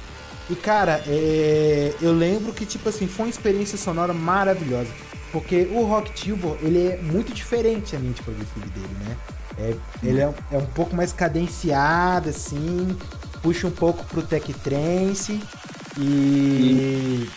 E 0.50 0.56
cara, 0.56 1.04
é, 1.08 1.94
eu 2.02 2.12
lembro 2.12 2.52
que 2.54 2.66
tipo 2.66 2.90
assim, 2.90 3.08
foi 3.08 3.26
uma 3.26 3.30
experiência 3.30 3.78
sonora 3.78 4.14
maravilhosa. 4.14 4.90
Porque 5.32 5.70
o 5.72 5.84
Rock 5.84 6.12
Tuber, 6.12 6.58
ele 6.62 6.88
é 6.88 6.98
muito 6.98 7.32
diferente 7.34 7.96
a 7.96 8.00
mente 8.00 8.24
progressiva 8.24 8.66
dele, 8.68 8.90
né? 9.06 9.18
É, 9.60 9.76
ele 10.02 10.22
é, 10.22 10.34
é 10.52 10.58
um 10.58 10.66
pouco 10.66 10.96
mais 10.96 11.14
cadenciado, 11.14 12.30
assim, 12.30 12.98
puxa 13.44 13.68
um 13.68 13.72
pouco 13.72 14.04
pro 14.06 14.24
tech 14.24 14.52
trance 14.54 15.40
e... 15.98 17.30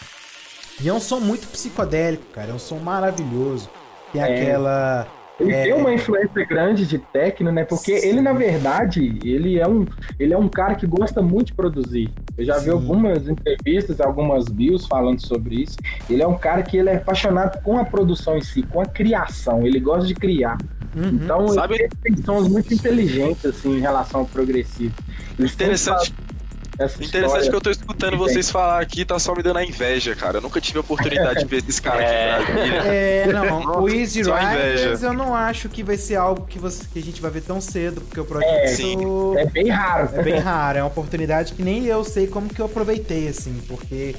E 0.81 0.89
é 0.89 0.93
um 0.93 1.01
som 1.01 1.21
muito 1.21 1.47
psicodélico, 1.49 2.25
cara, 2.33 2.51
é 2.51 2.55
um 2.55 2.59
som 2.59 2.79
maravilhoso. 2.79 3.69
Tem 4.13 4.23
É. 4.23 4.25
aquela... 4.43 5.07
Ele 5.41 5.53
É. 5.53 5.63
tem 5.65 5.73
uma 5.73 5.93
influência 5.93 6.45
grande 6.45 6.87
de 6.87 6.99
techno, 6.99 7.51
né? 7.51 7.65
Porque 7.65 7.99
Sim. 7.99 8.09
ele, 8.09 8.21
na 8.21 8.33
verdade, 8.33 9.19
ele 9.25 9.59
é, 9.59 9.67
um, 9.67 9.85
ele 10.19 10.33
é 10.33 10.39
um 10.39 10.49
cara 10.49 10.75
que 10.75 10.87
gosta 10.87 11.21
muito 11.23 11.47
de 11.49 11.55
produzir. 11.55 12.11
Eu 12.37 12.45
já 12.45 12.59
vi 12.59 12.65
Sim. 12.67 12.71
algumas 12.71 13.29
entrevistas, 13.29 14.01
algumas 14.01 14.45
bios 14.49 14.87
falando 14.87 15.21
sobre 15.21 15.63
isso. 15.63 15.77
Ele 16.09 16.23
é 16.23 16.27
um 16.27 16.37
cara 16.39 16.63
que 16.63 16.77
ele 16.77 16.91
é 16.91 16.97
apaixonado 16.97 17.61
com 17.63 17.79
a 17.79 17.85
produção 17.85 18.37
em 18.37 18.43
si, 18.43 18.63
com 18.63 18.81
a 18.81 18.87
criação. 18.87 19.67
Ele 19.67 19.81
gosta 19.81 20.07
de 20.07 20.15
criar. 20.15 20.59
Uhum. 20.95 21.09
Então, 21.09 21.49
Sabe- 21.49 21.75
ele 21.77 21.89
tem 22.03 22.17
sons 22.23 22.47
muito 22.49 22.73
inteligentes, 22.75 23.45
assim, 23.47 23.77
em 23.79 23.81
relação 23.81 24.21
ao 24.21 24.27
progressivo. 24.27 24.95
Ele 25.39 25.49
sempre 25.49 25.65
Interessante. 25.65 26.13
fala 26.13 26.32
essa 26.79 27.03
Interessante 27.05 27.25
história. 27.25 27.51
que 27.51 27.57
eu 27.57 27.61
tô 27.61 27.71
escutando 27.71 28.17
vocês 28.17 28.51
falar 28.51 28.81
aqui, 28.81 29.05
tá 29.05 29.19
só 29.19 29.35
me 29.35 29.43
dando 29.43 29.59
a 29.59 29.65
inveja, 29.65 30.15
cara. 30.15 30.39
Eu 30.39 30.41
nunca 30.41 30.61
tive 30.61 30.79
a 30.79 30.81
oportunidade 30.81 31.41
de 31.41 31.45
ver 31.45 31.59
esses 31.59 31.79
caras 31.79 32.05
aqui 32.05 32.53
em 32.53 32.71
Brasília. 32.71 32.83
É, 32.93 33.27
não, 33.33 33.83
o 33.83 33.89
Easy 33.89 34.25
só 34.25 34.35
Riders 34.37 34.81
inveja. 34.81 35.07
eu 35.07 35.13
não 35.13 35.35
acho 35.35 35.69
que 35.69 35.83
vai 35.83 35.97
ser 35.97 36.17
algo 36.17 36.47
que, 36.47 36.59
você, 36.59 36.85
que 36.93 36.99
a 36.99 37.03
gente 37.03 37.21
vai 37.21 37.31
ver 37.31 37.43
tão 37.43 37.61
cedo, 37.61 38.01
porque 38.01 38.21
o 38.21 38.25
projeto 38.25 38.69
sim. 38.75 38.97
É 39.37 39.47
bem 39.47 39.69
raro. 39.69 40.09
é 40.15 40.23
bem 40.23 40.39
raro, 40.39 40.79
é 40.79 40.83
uma 40.83 40.89
oportunidade 40.89 41.53
que 41.53 41.63
nem 41.63 41.87
eu 41.87 42.05
sei 42.05 42.27
como 42.27 42.49
que 42.49 42.61
eu 42.61 42.67
aproveitei, 42.67 43.29
assim, 43.29 43.61
porque 43.69 44.17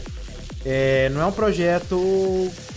é, 0.65 1.09
não 1.09 1.21
é 1.21 1.25
um 1.25 1.31
projeto 1.31 1.97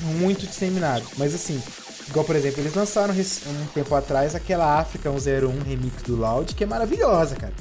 muito 0.03 0.47
disseminado, 0.47 1.05
mas 1.17 1.35
assim, 1.35 1.61
igual 2.09 2.25
por 2.25 2.35
exemplo, 2.35 2.61
eles 2.61 2.75
lançaram 2.75 3.15
um 3.15 3.67
tempo 3.75 3.95
atrás 3.95 4.35
aquela 4.35 4.79
África 4.79 5.11
101 5.11 5.61
remix 5.63 6.03
do 6.03 6.17
Loud, 6.17 6.55
que 6.55 6.65
é 6.65 6.67
maravilhosa, 6.67 7.37
cara. 7.37 7.53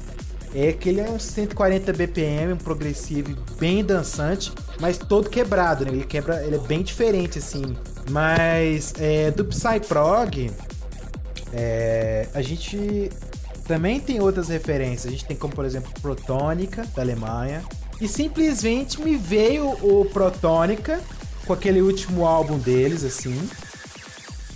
É 0.56 0.72
que 0.72 0.88
ele 0.88 1.02
é 1.02 1.10
um 1.10 1.20
140 1.20 1.92
BPM, 1.92 2.54
um 2.54 2.58
progressivo 2.58 3.36
bem 3.60 3.84
dançante, 3.84 4.54
mas 4.80 4.98
todo 4.98 5.30
quebrado, 5.30 5.84
né? 5.84 5.92
Ele 5.92 6.06
quebra, 6.06 6.42
ele 6.46 6.56
é 6.56 6.60
bem 6.60 6.82
diferente, 6.82 7.40
assim. 7.40 7.76
Mas 8.10 8.94
é, 8.98 9.32
do 9.32 9.44
Psyprog, 9.44 10.50
é, 11.52 12.30
a 12.34 12.42
gente 12.42 13.10
também 13.68 14.00
tem 14.00 14.22
outras 14.22 14.48
referências. 14.48 15.08
A 15.08 15.10
gente 15.10 15.26
tem 15.26 15.36
como, 15.36 15.54
por 15.54 15.66
exemplo, 15.66 15.92
Protônica, 16.02 16.86
da 16.96 17.02
Alemanha. 17.02 17.62
E 18.00 18.08
simplesmente 18.08 19.02
me 19.02 19.18
veio 19.18 19.68
o 19.82 20.06
Protônica 20.06 21.02
com 21.46 21.52
aquele 21.52 21.82
último 21.82 22.26
álbum 22.26 22.58
deles, 22.58 23.04
assim. 23.04 23.38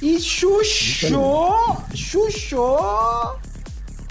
E 0.01 0.17
chuchou, 0.21 1.77
chuchou 1.93 3.37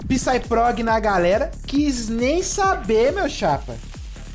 Psyprog 0.09 0.83
na 0.83 0.99
galera. 0.99 1.51
Quis 1.65 2.09
nem 2.09 2.41
saber, 2.43 3.13
meu 3.13 3.29
chapa. 3.29 3.75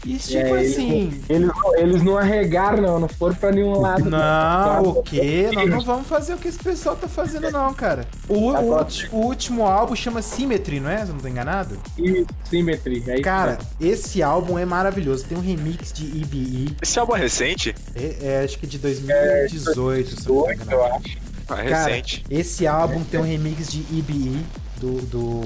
E 0.07 0.19
tipo 0.19 0.37
É, 0.55 0.61
eles- 0.61 0.73
assim... 0.73 1.21
Eles, 1.31 1.47
não- 1.49 1.77
eles 1.79 2.03
não 2.03 2.19
arregaram, 2.19 2.83
não, 2.83 3.01
não 3.01 3.09
foram 3.09 3.35
pra 3.35 3.51
nenhum 3.51 3.81
lado. 3.81 4.05
Não, 4.11 4.83
o 4.83 4.95
Tá 4.97 5.03
quê? 5.03 5.49
Nós 5.55 5.71
não 5.71 5.81
vamos 5.81 6.07
fazer 6.07 6.35
o 6.35 6.37
que 6.37 6.47
esse 6.47 6.59
pessoal 6.59 6.95
tá 6.95 7.09
fazendo, 7.09 7.51
não, 7.51 7.73
cara. 7.73 8.07
O, 8.29 8.53
Tá 8.53 8.61
o 8.61 9.17
o 9.17 9.25
último 9.25 9.65
álbum 9.65 9.97
chama 9.97 10.21
Symmetry, 10.21 10.79
não 10.79 10.91
é? 10.91 10.99
Se 10.99 11.09
eu 11.11 11.15
não 11.15 11.21
tô 11.23 11.27
enganado. 11.29 11.79
E 11.99 12.27
Symmetry, 12.45 13.03
é 13.09 13.15
isso 13.15 13.23
Cara, 13.23 13.57
esse 13.81 14.23
álbum 14.23 14.59
é 14.59 14.67
maravilhoso. 14.67 15.25
Tem 15.25 15.39
um 15.39 15.41
remix 15.41 15.91
de 15.91 16.05
EBE, 16.05 16.77
Esse 16.83 16.99
álbum 16.99 17.17
é 17.17 17.21
recente? 17.21 17.75
é, 17.97 18.17
é, 18.21 18.45
acho 18.45 18.59
que 18.59 18.67
de 18.67 18.77
2018, 18.77 20.21
se 20.21 20.29
eu 20.29 20.35
não 20.35 20.43
tô 20.43 20.47
Dois, 20.47 20.61
enganado. 20.61 20.73
eu 20.77 20.85
acho. 20.97 21.19
É 21.63 21.69
Cara, 21.71 21.89
recente. 21.93 22.25
esse 22.31 22.67
álbum 22.67 23.03
tem 23.05 23.21
um 23.21 23.25
remix 23.25 23.71
de 23.73 23.81
EBE 23.99 24.39
do, 24.81 25.01
do, 25.07 25.41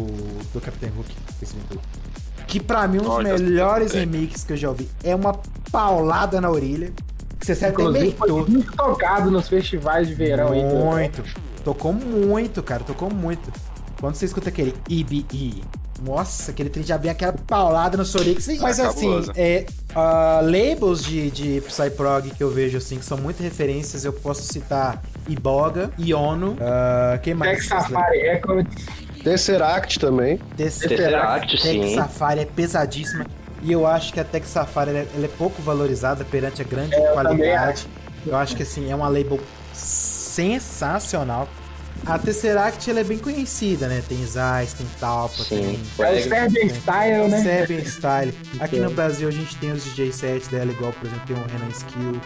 do 0.52 0.60
Captain 0.60 0.90
Hook. 0.96 1.08
esse. 1.42 1.54
Que 2.46 2.58
pra 2.60 2.88
mim, 2.88 2.98
um 2.98 3.02
dos 3.02 3.10
Olha, 3.10 3.36
melhores 3.38 3.94
é. 3.94 4.00
remixes 4.00 4.44
que 4.44 4.52
eu 4.54 4.56
já 4.56 4.68
ouvi. 4.70 4.88
É 5.04 5.14
uma 5.14 5.34
paulada 5.70 6.40
na 6.40 6.50
orelha. 6.50 6.92
Que 7.38 7.46
você 7.46 7.52
até 7.52 7.68
Inclusive, 7.70 8.12
foi 8.12 8.28
torto. 8.28 8.50
muito 8.50 8.72
tocado 8.76 9.30
nos 9.30 9.48
festivais 9.48 10.08
de 10.08 10.14
verão 10.14 10.52
aí. 10.52 10.62
do- 10.62 10.74
Muito. 10.76 11.22
Tocou 11.62 11.92
muito, 11.92 12.62
cara. 12.62 12.82
Tocou 12.82 13.12
muito. 13.12 13.52
Quando 14.00 14.14
você 14.14 14.24
escuta 14.24 14.48
aquele 14.48 14.74
EBE, 14.88 15.62
nossa, 16.02 16.50
aquele 16.52 16.70
trem 16.70 16.84
já 16.84 16.96
vem 16.96 17.10
aquela 17.10 17.32
paulada 17.32 17.96
no 17.96 18.04
você- 18.04 18.58
Mas 18.60 18.80
assim, 18.80 19.00
cabuloso. 19.06 19.32
é, 19.36 19.66
ah, 19.94 20.40
labels 20.42 21.04
de, 21.04 21.30
de 21.30 21.60
Psyprog 21.60 22.30
que 22.30 22.42
eu 22.42 22.50
vejo 22.50 22.78
assim, 22.78 22.98
que 22.98 23.04
são 23.04 23.18
muitas 23.18 23.42
referências, 23.44 24.04
eu 24.04 24.12
posso 24.12 24.42
citar 24.52 25.02
Iboga, 25.28 25.90
Iono, 25.98 26.52
uh, 26.52 27.18
quem 27.22 27.34
mais? 27.34 27.58
Tech 27.58 27.68
Safari 27.68 28.18
Records. 28.20 28.86
Tesseract 29.22 29.98
também. 29.98 30.38
Tesseract, 30.56 30.96
Tesseract, 30.96 31.62
Tech 31.62 31.88
sim. 31.88 31.94
Safari 31.94 32.40
é 32.40 32.44
pesadíssima. 32.44 33.26
E 33.62 33.72
eu 33.72 33.86
acho 33.86 34.12
que 34.12 34.20
a 34.20 34.24
Tech 34.24 34.46
Safari 34.46 34.90
ela 34.90 34.98
é, 35.00 35.06
ela 35.14 35.24
é 35.24 35.30
pouco 35.36 35.60
valorizada 35.60 36.24
perante 36.24 36.62
a 36.62 36.64
grande 36.64 36.94
É, 36.94 37.08
eu 37.08 37.12
qualidade. 37.12 37.86
Eu 38.26 38.36
acho 38.36 38.56
que 38.56 38.62
assim, 38.62 38.90
é 38.90 38.94
uma 38.94 39.08
label 39.08 39.40
sensacional. 39.72 41.48
A 42.06 42.18
Tesseract 42.18 42.88
ela 42.88 43.00
é 43.00 43.04
bem 43.04 43.18
conhecida, 43.18 43.88
né? 43.88 44.02
Tem 44.08 44.24
Zeiss, 44.24 44.72
tem 44.72 44.86
Talpa, 45.00 45.42
Sim. 45.42 45.80
tem 45.96 46.06
É 46.06 46.12
o 46.12 46.22
Serbian 46.22 46.68
Style, 46.68 47.28
né? 47.28 47.42
Serbian 47.42 47.84
Style. 47.84 48.34
Aqui 48.60 48.78
no 48.78 48.90
Brasil 48.90 49.28
a 49.28 49.32
gente 49.32 49.56
tem 49.56 49.72
os 49.72 49.84
DJ 49.84 50.12
sets 50.12 50.48
dela, 50.48 50.70
igual, 50.70 50.92
por 50.92 51.06
exemplo, 51.06 51.26
tem 51.26 51.36
o 51.36 51.40
Renan 51.40 51.70
Skill, 51.70 52.20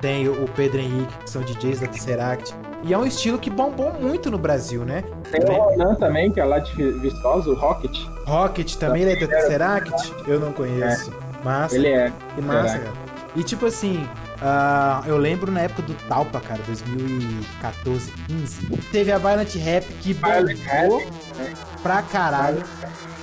tem 0.00 0.28
o 0.28 0.48
Pedro 0.56 0.80
Henrique, 0.80 1.14
que 1.24 1.30
são 1.30 1.42
DJs 1.42 1.80
da 1.80 1.86
Tesseract. 1.86 2.52
E 2.82 2.92
é 2.92 2.98
um 2.98 3.06
estilo 3.06 3.38
que 3.38 3.48
bombou 3.48 3.92
muito 3.92 4.30
no 4.30 4.38
Brasil, 4.38 4.84
né? 4.84 5.04
Tem 5.30 5.40
o 5.44 5.52
Ronan 5.52 5.94
também, 5.94 6.32
que 6.32 6.40
é 6.40 6.44
lá 6.44 6.58
de 6.58 6.72
Vistosa, 6.92 7.50
o 7.50 7.54
Rocket. 7.54 7.96
Rocket 8.26 8.74
também, 8.74 9.02
ele 9.02 9.12
é 9.12 9.26
da 9.26 9.26
Tesseract? 9.28 10.12
Eu 10.26 10.40
não 10.40 10.52
conheço. 10.52 11.12
Massa. 11.44 11.76
Ele 11.76 11.88
é. 11.88 12.12
Que 12.34 12.42
massa, 12.42 12.78
cara. 12.78 12.92
E 13.34 13.42
tipo 13.42 13.66
assim, 13.66 14.06
Ah, 14.40 15.02
eu 15.06 15.16
lembro 15.16 15.52
na 15.52 15.60
época 15.60 15.82
do 15.82 15.94
Talpa, 16.08 16.40
cara, 16.40 16.60
2014, 16.66 18.10
15. 18.26 18.66
Teve 18.90 19.12
a 19.12 19.18
Violent 19.18 19.54
Rap 19.54 19.84
que 20.00 20.12
bombou 20.14 20.98
Rap, 20.98 21.10
né? 21.38 21.54
pra 21.82 22.02
caralho. 22.02 22.64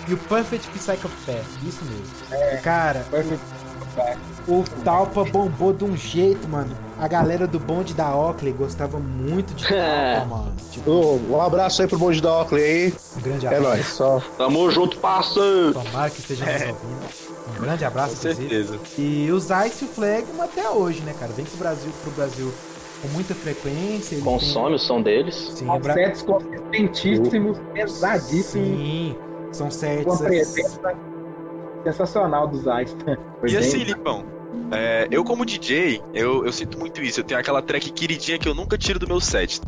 E 0.08 0.14
o 0.14 0.18
Perfect 0.18 0.70
Psychopath, 0.70 1.46
isso 1.68 1.84
mesmo. 1.84 2.62
Cara, 2.64 3.06
Perfect 3.12 3.44
o 4.48 4.64
Talpa 4.84 5.24
bombou 5.26 5.74
de 5.74 5.84
um 5.84 5.96
jeito, 5.96 6.48
mano. 6.48 6.76
A 7.00 7.08
galera 7.08 7.48
do 7.48 7.58
bonde 7.60 7.94
da 7.94 8.14
Oakley 8.14 8.52
gostava 8.52 9.00
muito 9.00 9.54
de 9.54 9.64
Talpa, 9.70 10.26
mano. 10.26 10.54
Tipo, 10.70 10.92
Ô, 10.92 11.16
Um 11.30 11.42
abraço 11.42 11.82
aí 11.82 11.88
pro 11.88 11.98
bonde 11.98 12.22
da 12.22 12.40
Oakley 12.40 12.62
aí. 12.64 12.94
um 13.18 13.22
grande 13.22 13.46
É 13.46 13.50
abraço. 13.56 13.64
nóis. 13.70 13.88
Só. 13.88 14.22
Tamo 14.38 14.70
junto, 14.70 14.98
parceiro. 15.00 15.74
Tomara 15.74 16.10
que 16.10 16.20
esteja 16.20 16.46
nos 16.46 16.62
ouvindo. 16.62 17.30
Um 17.58 17.62
grande 17.62 17.86
abraço, 17.86 18.16
Com 18.22 18.28
inclusive. 18.30 18.50
certeza. 18.66 18.80
E 18.98 19.32
os 19.32 19.46
Ice 19.46 19.86
e 19.86 19.88
o 19.88 19.92
Flegma 19.92 20.44
até 20.44 20.70
hoje, 20.70 21.02
né, 21.02 21.14
cara? 21.20 21.32
Vem 21.32 21.46
pro 21.46 21.58
Brasil, 21.58 21.92
pro 22.04 22.12
Brasil 22.12 22.54
com 23.02 23.08
muita 23.10 23.34
frequência. 23.34 24.20
Consome 24.22 24.76
o 24.76 24.80
som 24.80 25.02
deles. 25.02 25.36
têm- 25.48 25.56
Sim, 25.56 25.72
é 25.72 25.80
bra- 25.80 25.94
sets 25.94 26.22
consistentíssimos, 26.22 27.58
pesadíssimos, 27.74 28.46
Sim, 28.46 29.16
são 29.54 29.68
com 29.68 29.72
sets. 29.72 30.14
a 30.22 30.26
presença 30.26 30.96
sensacional 31.84 32.48
dos 32.48 32.62
Ice. 32.62 32.96
E 33.48 33.58
assim, 33.58 33.78
Lipão, 33.84 34.24
é, 34.72 35.08
eu 35.12 35.24
como 35.24 35.46
DJ, 35.46 36.02
eu, 36.14 36.46
eu 36.46 36.52
sinto 36.52 36.78
muito 36.78 37.02
isso. 37.02 37.20
Eu 37.20 37.24
tenho 37.24 37.40
aquela 37.40 37.62
track 37.62 37.92
queridinha 37.92 38.38
que 38.38 38.48
eu 38.48 38.54
nunca 38.54 38.78
tiro 38.78 39.00
do 39.00 39.08
meu 39.08 39.20
set. 39.20 39.62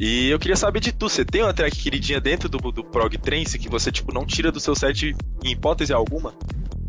E 0.00 0.30
eu 0.30 0.38
queria 0.38 0.56
saber 0.56 0.80
de 0.80 0.92
tu, 0.92 1.08
você 1.08 1.24
tem 1.24 1.42
uma 1.42 1.52
track 1.52 1.76
queridinha 1.76 2.20
dentro 2.20 2.48
do, 2.48 2.58
do 2.72 2.84
Prog 2.84 3.16
Trance 3.18 3.58
que 3.58 3.68
você, 3.68 3.90
tipo, 3.92 4.12
não 4.12 4.24
tira 4.24 4.50
do 4.50 4.60
seu 4.60 4.74
set 4.74 5.14
em 5.44 5.52
hipótese 5.52 5.92
alguma? 5.92 6.32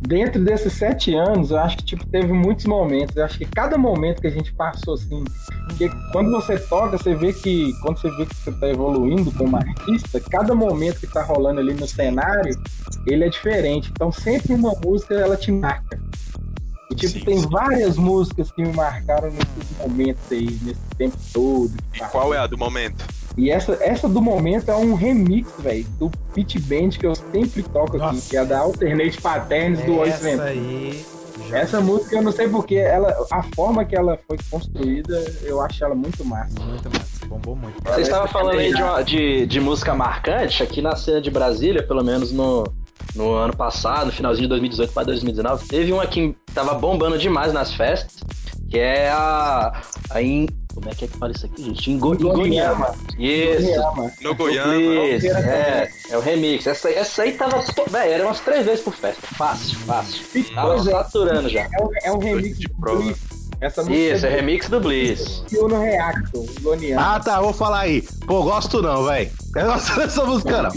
Dentro 0.06 0.44
desses 0.44 0.74
sete 0.74 1.16
anos, 1.16 1.52
eu 1.52 1.58
acho 1.58 1.78
que 1.78 1.86
tipo, 1.86 2.06
teve 2.08 2.34
muitos 2.34 2.66
momentos. 2.66 3.16
Eu 3.16 3.24
acho 3.24 3.38
que 3.38 3.46
cada 3.46 3.78
momento 3.78 4.22
que 4.22 4.28
a 4.28 4.32
gente 4.32 4.54
passou 4.54 4.96
assim. 4.96 5.24
Porque 5.68 5.90
quando 6.12 6.30
você 6.32 6.60
toca, 6.60 6.98
você 6.98 7.16
vê 7.16 7.32
que. 7.32 7.72
Quando 7.82 8.00
você 8.00 8.10
vê 8.12 8.26
que 8.26 8.36
você 8.36 8.52
tá 8.52 8.68
evoluindo 8.68 9.32
como 9.32 9.56
artista, 9.56 10.20
cada 10.20 10.54
momento 10.54 11.00
que 11.00 11.08
tá 11.08 11.24
rolando 11.24 11.62
ali 11.62 11.74
no 11.74 11.88
cenário, 11.88 12.54
ele 13.08 13.24
é 13.24 13.30
diferente. 13.30 13.92
Então 13.92 14.12
sempre 14.12 14.54
uma 14.54 14.74
música 14.84 15.14
ela 15.14 15.38
te 15.38 15.54
marca. 15.54 15.98
Tipo, 16.96 17.14
Sim, 17.14 17.26
tem 17.26 17.40
sim. 17.40 17.48
várias 17.50 17.98
músicas 17.98 18.52
que 18.52 18.62
me 18.62 18.74
marcaram 18.74 19.30
nesses 19.32 19.78
momentos 19.80 20.22
aí, 20.32 20.60
nesse 20.64 20.80
tempo 20.98 21.18
todo. 21.34 21.72
E 21.94 22.00
qual 22.12 22.34
é 22.34 22.38
a 22.38 22.48
do 22.48 22.58
momento? 22.58 23.06
E 23.38 23.50
essa, 23.50 23.78
essa 23.82 24.08
do 24.08 24.22
momento 24.22 24.70
é 24.70 24.76
um 24.76 24.94
remix, 24.94 25.50
velho, 25.60 25.86
do 26.00 26.10
Pit 26.34 26.60
Band 26.60 26.90
que 26.90 27.06
eu 27.06 27.16
sempre 27.16 27.64
toco 27.64 27.98
aqui, 27.98 28.16
Nossa. 28.16 28.30
que 28.30 28.38
é 28.38 28.46
da 28.46 28.60
Alternate 28.60 29.20
Patterns 29.22 29.80
do 29.84 29.98
Ois 29.98 30.14
Essa 30.14 30.44
aí. 30.44 31.04
já- 31.50 31.58
Essa 31.58 31.82
música 31.82 32.16
eu 32.16 32.22
não 32.22 32.32
sei 32.32 32.48
porque 32.48 32.76
ela, 32.76 33.12
a 33.32 33.42
forma 33.56 33.84
que 33.86 33.96
ela 33.96 34.20
foi 34.28 34.38
construída, 34.52 35.18
eu 35.42 35.60
acho 35.62 35.84
ela 35.84 35.96
muito 35.96 36.24
massa. 36.24 36.60
Muito 36.62 36.90
massa, 36.92 37.26
bombou 37.28 37.56
muito. 37.56 37.76
Você 37.84 38.02
estava 38.02 38.28
falando 38.28 38.60
aí 38.60 38.72
de, 38.74 38.82
uma- 38.84 39.02
de, 39.02 39.46
de 39.48 39.60
música 39.60 39.96
marcante, 39.96 40.62
aqui 40.62 40.80
na 40.82 40.96
cena 40.96 41.20
de 41.20 41.32
Brasília, 41.32 41.82
pelo 41.82 42.04
menos 42.04 42.32
no, 42.32 42.64
no 43.16 43.34
ano 43.34 43.56
passado, 43.56 44.08
no 44.08 44.12
finalzinho 44.12 44.44
de 44.46 44.50
2018 44.50 44.94
para 44.94 45.04
2019, 45.04 45.68
teve 45.68 45.92
uma 45.92 46.06
que 46.08 46.36
tava 46.54 46.74
bombando 46.76 47.18
demais 47.18 47.54
nas 47.54 47.74
festas, 47.74 48.22
que 48.70 48.78
é 48.80 49.10
a. 49.10 49.82
a 50.10 50.22
in, 50.22 50.48
como 50.74 50.90
é 50.90 50.96
que 50.96 51.06
é 51.06 51.08
que 51.08 51.18
fala 51.18 51.32
isso 51.32 51.46
aqui, 51.46 51.64
gente? 51.66 51.92
Ingo, 51.92 52.16
Ingoniama. 52.16 52.96
Isso. 53.20 53.70
No 54.22 54.34
Goiânia. 54.34 55.16
Isso, 55.16 55.28
é, 55.28 55.88
é 56.10 56.18
o 56.18 56.22
remix. 56.22 56.66
Essa, 56.66 56.88
aí- 56.88 56.96
essa 56.96 57.22
aí 57.22 57.34
tava. 57.34 57.64
Véi, 57.92 58.12
era 58.14 58.26
umas 58.26 58.40
três 58.40 58.66
vezes 58.66 58.84
por 58.84 58.94
festa. 58.96 59.22
Fácil, 59.36 59.78
fácil. 59.80 60.24
Tava 60.56 60.74
Pois 60.76 60.84
saturando 60.86 61.48
já. 61.50 61.62
é 61.62 61.68
um, 61.84 61.90
é 62.06 62.12
um 62.12 62.18
remix 62.18 62.58
de 62.58 62.68
prova. 62.70 63.14
Essa 63.64 63.82
música 63.82 63.98
Isso, 64.16 64.26
é 64.26 64.30
remix 64.30 64.68
do 64.70 64.80
Bliss. 64.80 65.44
do 65.52 65.68
no 65.68 65.80
Reactor, 65.82 66.46
Ingoniama. 66.60 67.16
Ah, 67.16 67.20
tá, 67.20 67.40
vou 67.40 67.54
falar 67.54 67.80
aí. 67.82 68.02
Pô, 68.28 68.44
gosto 68.44 68.82
não, 68.82 69.06
velho. 69.06 69.32
Eu 69.56 69.66
não 69.68 69.74
gosto 69.74 69.96
dessa 70.00 70.26
música, 70.26 70.62
não. 70.64 70.72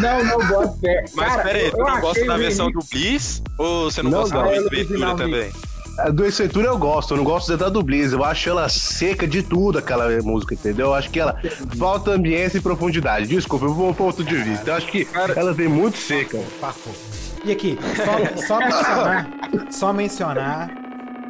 Não, 0.00 0.24
não 0.24 0.48
gosto. 0.48 0.78
É, 0.84 1.04
Mas 1.14 1.28
cara, 1.28 1.42
pera 1.44 1.58
aí, 1.58 1.64
eu- 1.66 1.70
tu 1.72 1.78
não 1.78 2.00
gosta 2.00 2.24
da 2.26 2.36
versão 2.36 2.66
remix- 2.66 2.88
do 2.88 2.90
Bliss? 2.98 3.42
Ou 3.58 3.90
você 3.90 4.02
não, 4.02 4.10
Não, 4.10 4.18
gosta 4.20 4.36
da 4.42 4.54
é 4.54 4.60
original 4.60 5.16
também? 5.16 5.50
A 5.98 6.10
do 6.10 6.24
Ventura 6.30 6.66
eu 6.66 6.76
gosto, 6.76 7.14
eu 7.14 7.16
não 7.16 7.24
gosto 7.24 7.56
da 7.56 7.70
do 7.70 7.82
Blizz. 7.82 8.12
Eu 8.12 8.22
acho 8.22 8.50
ela 8.50 8.68
seca 8.68 9.26
de 9.26 9.42
tudo, 9.42 9.78
aquela 9.78 10.06
música, 10.22 10.52
entendeu? 10.52 10.88
Eu 10.88 10.94
acho 10.94 11.08
que 11.08 11.18
ela 11.18 11.40
falta 11.78 12.10
ambiência 12.10 12.58
e 12.58 12.60
profundidade. 12.60 13.26
Desculpa, 13.26 13.64
eu 13.64 13.72
vou 13.72 13.88
um 13.88 13.94
ponto 13.94 14.22
de 14.22 14.34
vista. 14.36 14.70
Eu 14.72 14.74
acho 14.74 14.86
que 14.88 15.08
ela 15.34 15.54
tem 15.54 15.68
muito 15.68 15.96
seca. 15.96 16.38
Papo. 16.60 16.90
E 17.44 17.50
aqui, 17.52 17.78
só, 17.96 18.46
só 18.46 18.58
mencionar, 18.58 19.28
só 19.70 19.92
mencionar, 19.92 20.70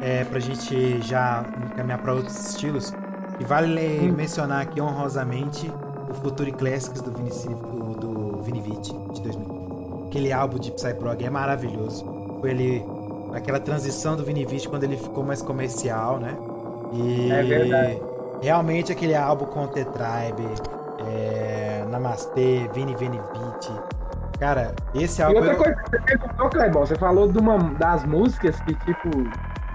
é, 0.01 0.23
pra 0.23 0.39
gente 0.39 1.01
já 1.01 1.43
caminhar 1.75 1.99
pra 1.99 2.13
outros 2.13 2.49
estilos, 2.49 2.93
e 3.39 3.43
vale 3.43 4.11
mencionar 4.11 4.61
aqui 4.61 4.81
honrosamente 4.81 5.71
o 6.09 6.13
Future 6.13 6.51
Classics 6.51 7.01
do 7.01 7.11
Vini, 7.11 7.31
Ci- 7.31 7.47
do, 7.49 7.93
do 7.93 8.41
de 8.41 9.21
2000. 9.21 10.05
Aquele 10.07 10.31
álbum 10.31 10.57
de 10.57 10.71
Psyprog 10.71 11.23
é 11.23 11.29
maravilhoso. 11.29 12.05
Foi 12.39 12.49
ele, 12.51 12.85
aquela 13.33 13.59
transição 13.59 14.15
do 14.15 14.23
Vini 14.23 14.45
Vici 14.45 14.67
quando 14.67 14.83
ele 14.85 14.97
ficou 14.97 15.23
mais 15.23 15.41
comercial, 15.41 16.17
né? 16.19 16.35
E 16.93 17.29
É 17.31 17.43
verdade. 17.43 18.01
realmente 18.41 18.91
aquele 18.91 19.13
álbum 19.15 19.45
com 19.45 19.65
o 19.65 19.67
T-Tribe, 19.67 20.47
é, 21.05 21.83
Namastê, 21.89 22.69
Vini 22.73 22.95
Vini 22.95 23.19
Vici. 23.19 23.71
Cara, 24.39 24.73
esse 24.95 25.19
E 25.21 25.23
álbum. 25.23 25.37
outra 25.39 25.53
eu- 25.53 25.57
coisa 25.57 25.75
que 25.75 25.89
você 25.89 25.99
perguntou, 25.99 26.49
Clebão, 26.49 26.85
você 26.85 26.95
falou 26.95 27.27
de 27.31 27.37
uma 27.39 27.57
das 27.77 28.05
músicas 28.05 28.59
que, 28.61 28.73
tipo, 28.85 29.09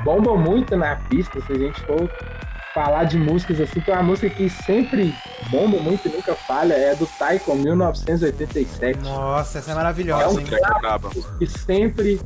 bombam 0.04 0.36
muito 0.36 0.76
na 0.76 0.96
pista, 0.96 1.40
se 1.40 1.52
a 1.52 1.58
gente 1.58 1.80
for 1.82 2.10
falar 2.74 3.04
de 3.04 3.18
músicas 3.18 3.60
assim, 3.60 3.80
tem 3.80 3.92
uma 3.92 4.02
música 4.02 4.30
que 4.30 4.48
sempre 4.48 5.14
bomba 5.50 5.78
muito 5.78 6.08
e 6.08 6.10
nunca 6.10 6.34
falha, 6.34 6.72
é 6.72 6.94
do 6.94 7.06
Taiko 7.06 7.54
1987. 7.54 8.98
Nossa, 9.00 9.58
essa 9.58 9.72
é 9.72 9.74
maravilhosa, 9.74 10.24
É 10.24 10.28
um 10.28 10.38
hein? 10.40 10.46
É. 10.50 11.38
Que 11.38 11.46
sempre, 11.46 12.20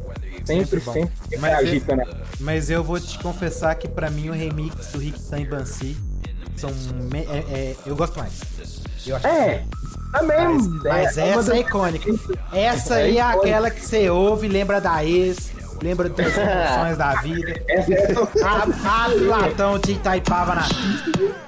sempre, 0.45 0.81
bom. 0.81 0.93
sempre, 0.93 1.13
sempre 1.17 1.39
Mas 1.39 1.55
agita, 1.59 1.97
né? 1.97 2.05
Mas 2.41 2.71
eu 2.71 2.85
vou 2.85 3.01
te 3.01 3.19
confessar 3.19 3.75
que 3.75 3.89
pra 3.89 4.09
mim 4.09 4.29
o 4.29 4.33
remix 4.33 4.93
do 4.93 4.99
Rick 4.99 5.21
Tan 5.29 5.41
e 5.41 5.45
Bansi 5.47 5.97
são. 6.57 6.71
é- 7.13 7.39
é- 7.53 7.77
eu 7.85 7.97
gosto 7.97 8.17
mais. 8.19 8.41
Eu 9.05 9.17
acho 9.17 9.27
É, 9.27 9.65
também. 10.13 10.45
Mas, 10.49 10.69
mas 10.85 11.19
é, 11.19 11.29
essa 11.31 11.57
é 11.57 11.61
icônica. 11.61 12.11
Essa 12.53 13.01
É 13.01 13.03
aí 13.05 13.19
é 13.19 13.23
aquela 13.23 13.71
que 13.71 13.81
você 13.81 14.09
ouve, 14.11 14.49
lembra 14.49 14.81
da 14.81 15.05
ex, 15.05 15.51
lembra 15.83 16.09
das 16.09 16.37
emoções 16.37 16.99
da 16.99 17.15
vida. 17.21 17.63
Essa 17.69 17.93
é 17.93 19.15
latão 19.27 19.79
te 19.79 19.93
Itaipava 19.93 20.55
na 20.55 20.63
pista. 20.63 21.47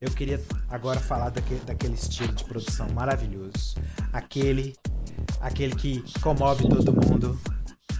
Eu 0.00 0.10
queria 0.10 0.40
agora 0.70 1.00
falar 1.00 1.30
daquele, 1.30 1.60
daquele 1.60 1.94
estilo 1.94 2.32
de 2.32 2.44
produção 2.44 2.88
maravilhoso. 2.90 3.74
Aquele, 4.12 4.74
aquele 5.40 5.74
que 5.74 6.04
comove 6.20 6.68
todo 6.68 6.92
mundo. 6.92 7.38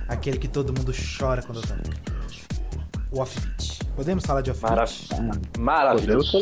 Aquele 0.08 0.38
que 0.38 0.48
todo 0.48 0.72
mundo 0.72 0.92
chora 1.18 1.42
quando 1.42 1.60
toca. 1.62 2.13
O 3.14 3.20
offbeat. 3.20 3.78
Podemos 3.94 4.24
falar 4.24 4.40
de 4.40 4.50
offbeat? 4.50 4.70
Marav- 4.72 4.90
Maravilhoso. 5.58 6.32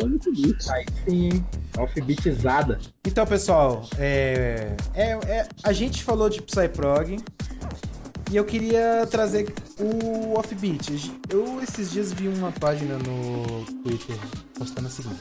aí 0.71 0.85
sim, 1.07 1.45
offbeatizada. 1.77 2.79
Então, 3.05 3.25
pessoal, 3.27 3.87
é, 3.97 4.75
é- 4.95 5.11
é- 5.11 5.47
a 5.63 5.71
gente 5.71 6.03
falou 6.03 6.29
de 6.29 6.41
Psyprog 6.41 7.17
e 8.31 8.35
eu 8.35 8.43
queria 8.43 9.05
trazer 9.09 9.53
o 9.79 10.37
Offbeat. 10.39 11.11
Eu 11.29 11.61
esses 11.61 11.91
dias 11.91 12.11
vi 12.11 12.27
uma 12.27 12.51
página 12.51 12.97
no 12.97 13.63
Twitter 13.83 14.17
postando 14.57 14.87
o 14.87 14.91
seguinte: 14.91 15.19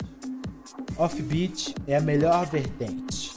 Offbeat 0.96 1.74
é 1.86 1.96
a 1.96 2.00
melhor 2.00 2.46
vertente. 2.46 3.32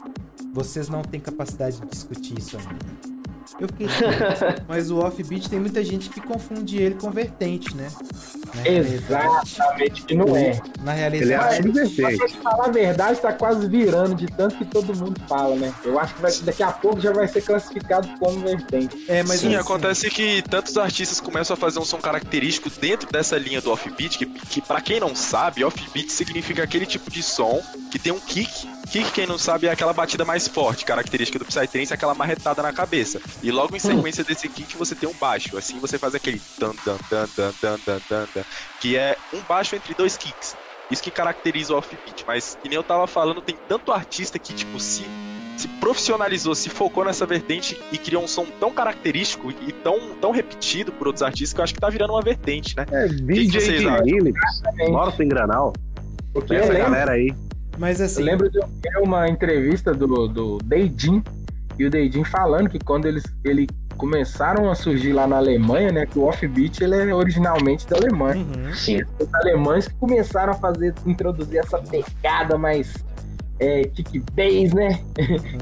Vocês 0.54 0.88
não 0.88 1.02
têm 1.02 1.20
capacidade 1.20 1.82
de 1.82 1.88
discutir 1.88 2.40
isso 2.40 2.58
ainda. 2.58 3.15
Eu 3.60 3.68
fiquei 3.70 3.88
assim, 3.88 4.04
mas 4.68 4.92
o 4.92 4.98
offbeat 5.00 5.50
tem 5.50 5.60
muita 5.60 5.82
gente 5.84 6.10
que 6.10 6.20
confunde 6.20 6.78
ele 6.78 6.96
com 6.96 7.10
vertente, 7.10 7.74
né? 7.76 7.90
Na 8.54 8.62
realidade- 8.64 9.28
Exatamente, 9.46 10.04
que 10.04 10.14
não 10.16 10.36
é. 10.36 10.60
Na 10.82 10.94
Ele 10.94 11.18
é 11.24 11.38
realidade, 11.38 11.64
subvertente. 11.64 12.34
Pra 12.38 12.52
falar 12.52 12.66
a 12.66 12.72
verdade, 12.72 13.20
tá 13.22 13.32
quase 13.32 13.68
virando 13.68 14.16
de 14.16 14.28
tanto 14.28 14.58
que 14.58 14.66
todo 14.66 14.94
mundo 14.96 15.20
fala, 15.28 15.56
né? 15.56 15.74
Eu 15.86 15.98
acho 15.98 16.16
que 16.16 16.22
vai- 16.22 16.34
daqui 16.44 16.64
a 16.64 16.72
pouco 16.72 17.00
já 17.00 17.14
vai 17.14 17.28
ser 17.30 17.42
classificado 17.42 18.08
como 18.20 18.40
vertente. 18.42 19.06
é, 19.08 19.24
mas 19.24 19.40
Sim, 19.40 19.48
assim, 19.48 19.56
acontece 19.56 20.10
que 20.10 20.42
tantos 20.42 20.78
artistas 20.78 21.22
começam 21.22 21.54
a 21.54 21.58
fazer 21.58 21.80
um 21.80 21.86
som 21.86 21.98
característico 21.98 22.70
dentro 22.70 23.10
dessa 23.10 23.38
linha 23.38 23.62
do 23.62 23.72
offbeat, 23.72 24.18
que, 24.18 24.26
que 24.26 24.62
para 24.62 24.82
quem 24.82 25.00
não 25.00 25.16
sabe, 25.16 25.64
offbeat 25.64 26.12
significa 26.12 26.62
aquele 26.64 26.86
tipo 26.86 27.10
de 27.10 27.24
som 27.24 27.62
que 27.90 27.98
tem 27.98 28.12
um 28.12 28.20
kick. 28.20 28.68
Kick, 28.92 29.12
quem 29.12 29.28
não 29.28 29.38
sabe, 29.38 29.68
é 29.68 29.72
aquela 29.72 29.94
batida 29.94 30.24
mais 30.24 30.48
forte, 30.48 30.86
característica 30.86 31.40
do 31.40 31.46
Psytrance, 31.46 31.92
é 31.92 31.96
aquela 31.96 32.14
marretada 32.14 32.62
na 32.62 32.72
cabeça. 32.72 33.20
E 33.42 33.52
logo 33.52 33.76
em 33.76 33.80
sequência 33.80 34.24
desse 34.24 34.48
kick 34.48 34.78
você 34.78 34.96
tem 34.96 35.10
um 35.10 35.14
baixo, 35.14 35.58
assim 35.58 35.80
você 35.80 35.98
faz 35.98 36.16
aquele 36.16 36.42
dan 36.60 36.74
dan 36.86 36.98
dan 37.10 37.28
dan 37.36 37.54
dan 37.62 37.80
dan 37.86 38.00
dan, 38.10 38.28
dan 38.34 38.44
que 38.80 38.96
é 38.96 39.18
um 39.34 39.42
baixo 39.42 39.76
entre 39.76 39.94
dois 39.94 40.18
kicks. 40.18 40.56
Isso 40.90 41.02
que 41.02 41.12
caracteriza 41.12 41.74
o 41.74 41.78
offbeat. 41.78 42.24
Mas, 42.28 42.58
que 42.62 42.70
nem 42.70 42.76
eu 42.76 42.84
tava 42.84 43.08
falando, 43.08 43.42
tem 43.42 43.58
tanto 43.68 43.92
artista 43.92 44.38
que, 44.38 44.54
tipo, 44.54 44.80
se, 44.80 45.04
se 45.58 45.68
profissionalizou, 45.80 46.54
se 46.54 46.70
focou 46.70 47.04
nessa 47.04 47.26
vertente 47.26 47.80
e 47.92 47.98
criou 47.98 48.24
um 48.24 48.28
som 48.28 48.46
tão 48.60 48.72
característico 48.72 49.52
e 49.52 49.72
tão, 49.72 50.16
tão 50.22 50.32
repetido 50.32 50.92
por 50.92 51.08
outros 51.08 51.24
artistas 51.24 51.54
que 51.54 51.60
eu 51.60 51.64
acho 51.64 51.74
que 51.74 51.80
tá 51.80 51.90
virando 51.90 52.14
uma 52.14 52.22
vertente, 52.22 52.76
né? 52.78 52.86
É, 52.92 53.08
DJ 53.08 53.82
Morto 54.90 55.24
em 55.24 55.28
Granal. 55.28 55.74
Essa 56.52 56.74
galera 56.74 57.14
aí. 57.14 57.34
Mas 57.78 58.00
assim, 58.02 58.22
eu 58.22 58.26
lembro 58.26 58.50
de 58.50 58.60
uma 59.02 59.28
entrevista 59.28 59.94
do, 59.94 60.28
do 60.28 60.58
Deidin, 60.64 61.24
e 61.78 61.86
o 61.86 61.90
Deidin 61.90 62.24
falando 62.24 62.70
que 62.70 62.80
quando 62.80 63.06
eles 63.06 63.24
ele 63.44 63.68
começaram 63.98 64.70
a 64.70 64.76
surgir 64.76 65.14
lá 65.14 65.26
na 65.26 65.38
Alemanha, 65.38 65.92
né, 65.92 66.06
que 66.06 66.20
o 66.20 66.24
offbeat 66.24 66.84
ele 66.84 66.96
é 66.96 67.14
originalmente 67.16 67.88
da 67.88 67.98
Alemanha. 67.98 68.46
uhum. 68.46 68.74
Sim. 68.74 69.02
Os 69.20 69.34
alemães 69.34 69.88
que 69.88 69.96
começaram 69.96 70.54
a 70.54 70.56
fazer, 70.56 70.94
introduzir 71.06 71.60
essa 71.60 71.78
pegada 71.80 72.58
mais 72.58 72.94
é, 73.60 73.84
kick 73.84 74.20
bass, 74.34 74.74
né? 74.74 75.02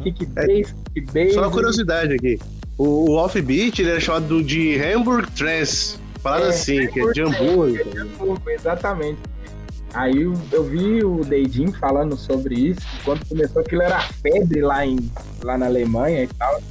kick 0.03 0.25
bass, 0.27 0.75
kick 0.93 1.13
bass. 1.13 1.33
Só 1.33 1.41
uma 1.41 1.51
curiosidade 1.51 2.13
aqui. 2.13 2.39
O, 2.77 3.11
o 3.11 3.15
offbeat 3.17 3.81
ele 3.81 3.91
é 3.91 3.99
chamado 3.99 4.43
de 4.43 4.81
Hamburg 4.81 5.29
Trance. 5.31 5.97
Falado 6.19 6.45
É, 6.45 6.49
assim, 6.49 6.87
que 6.87 6.99
é 7.01 7.11
de 7.11 7.21
hambúrguer. 7.21 7.85
Exatamente. 8.47 9.19
Aí 9.93 10.21
eu, 10.23 10.33
eu 10.51 10.63
vi 10.63 11.03
o 11.03 11.23
Deidin 11.23 11.71
falando 11.73 12.17
sobre 12.17 12.55
isso, 12.55 12.81
quando 13.05 13.25
começou 13.27 13.61
aquilo 13.61 13.81
era 13.83 13.99
febre 14.01 14.61
lá, 14.61 14.85
em, 14.85 14.97
lá 15.43 15.57
na 15.57 15.67
Alemanha 15.67 16.23
e 16.23 16.27
tal. 16.27 16.61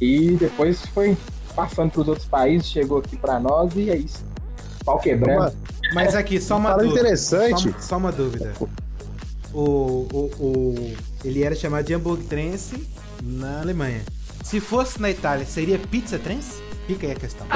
E 0.00 0.30
depois 0.38 0.86
foi 0.86 1.16
passando 1.54 1.90
para 1.90 2.00
os 2.02 2.08
outros 2.08 2.26
países, 2.26 2.68
chegou 2.68 2.98
aqui 2.98 3.16
para 3.16 3.40
nós 3.40 3.74
e 3.74 3.90
é 3.90 3.96
isso. 3.96 4.24
Pau 4.84 4.98
quebrando. 4.98 5.52
Mas 5.92 6.14
aqui, 6.14 6.40
só 6.40 6.56
uma 6.56 6.70
Fala 6.70 6.82
dúvida. 6.84 7.00
interessante. 7.00 7.72
Só, 7.72 7.78
só 7.80 7.96
uma 7.96 8.12
dúvida. 8.12 8.52
O, 9.52 10.06
o, 10.12 10.30
o- 10.38 10.94
ele 11.24 11.42
era 11.42 11.54
chamado 11.56 11.84
de 11.84 11.92
Hamburg 11.92 12.22
Trance 12.24 12.86
na 13.22 13.60
Alemanha. 13.60 14.00
Se 14.44 14.60
fosse 14.60 15.00
na 15.00 15.10
Itália, 15.10 15.44
seria 15.44 15.76
Pizza 15.78 16.18
Trance? 16.18 16.62
Fica 16.90 17.06
aí 17.06 17.12
a 17.12 17.16
questão. 17.16 17.46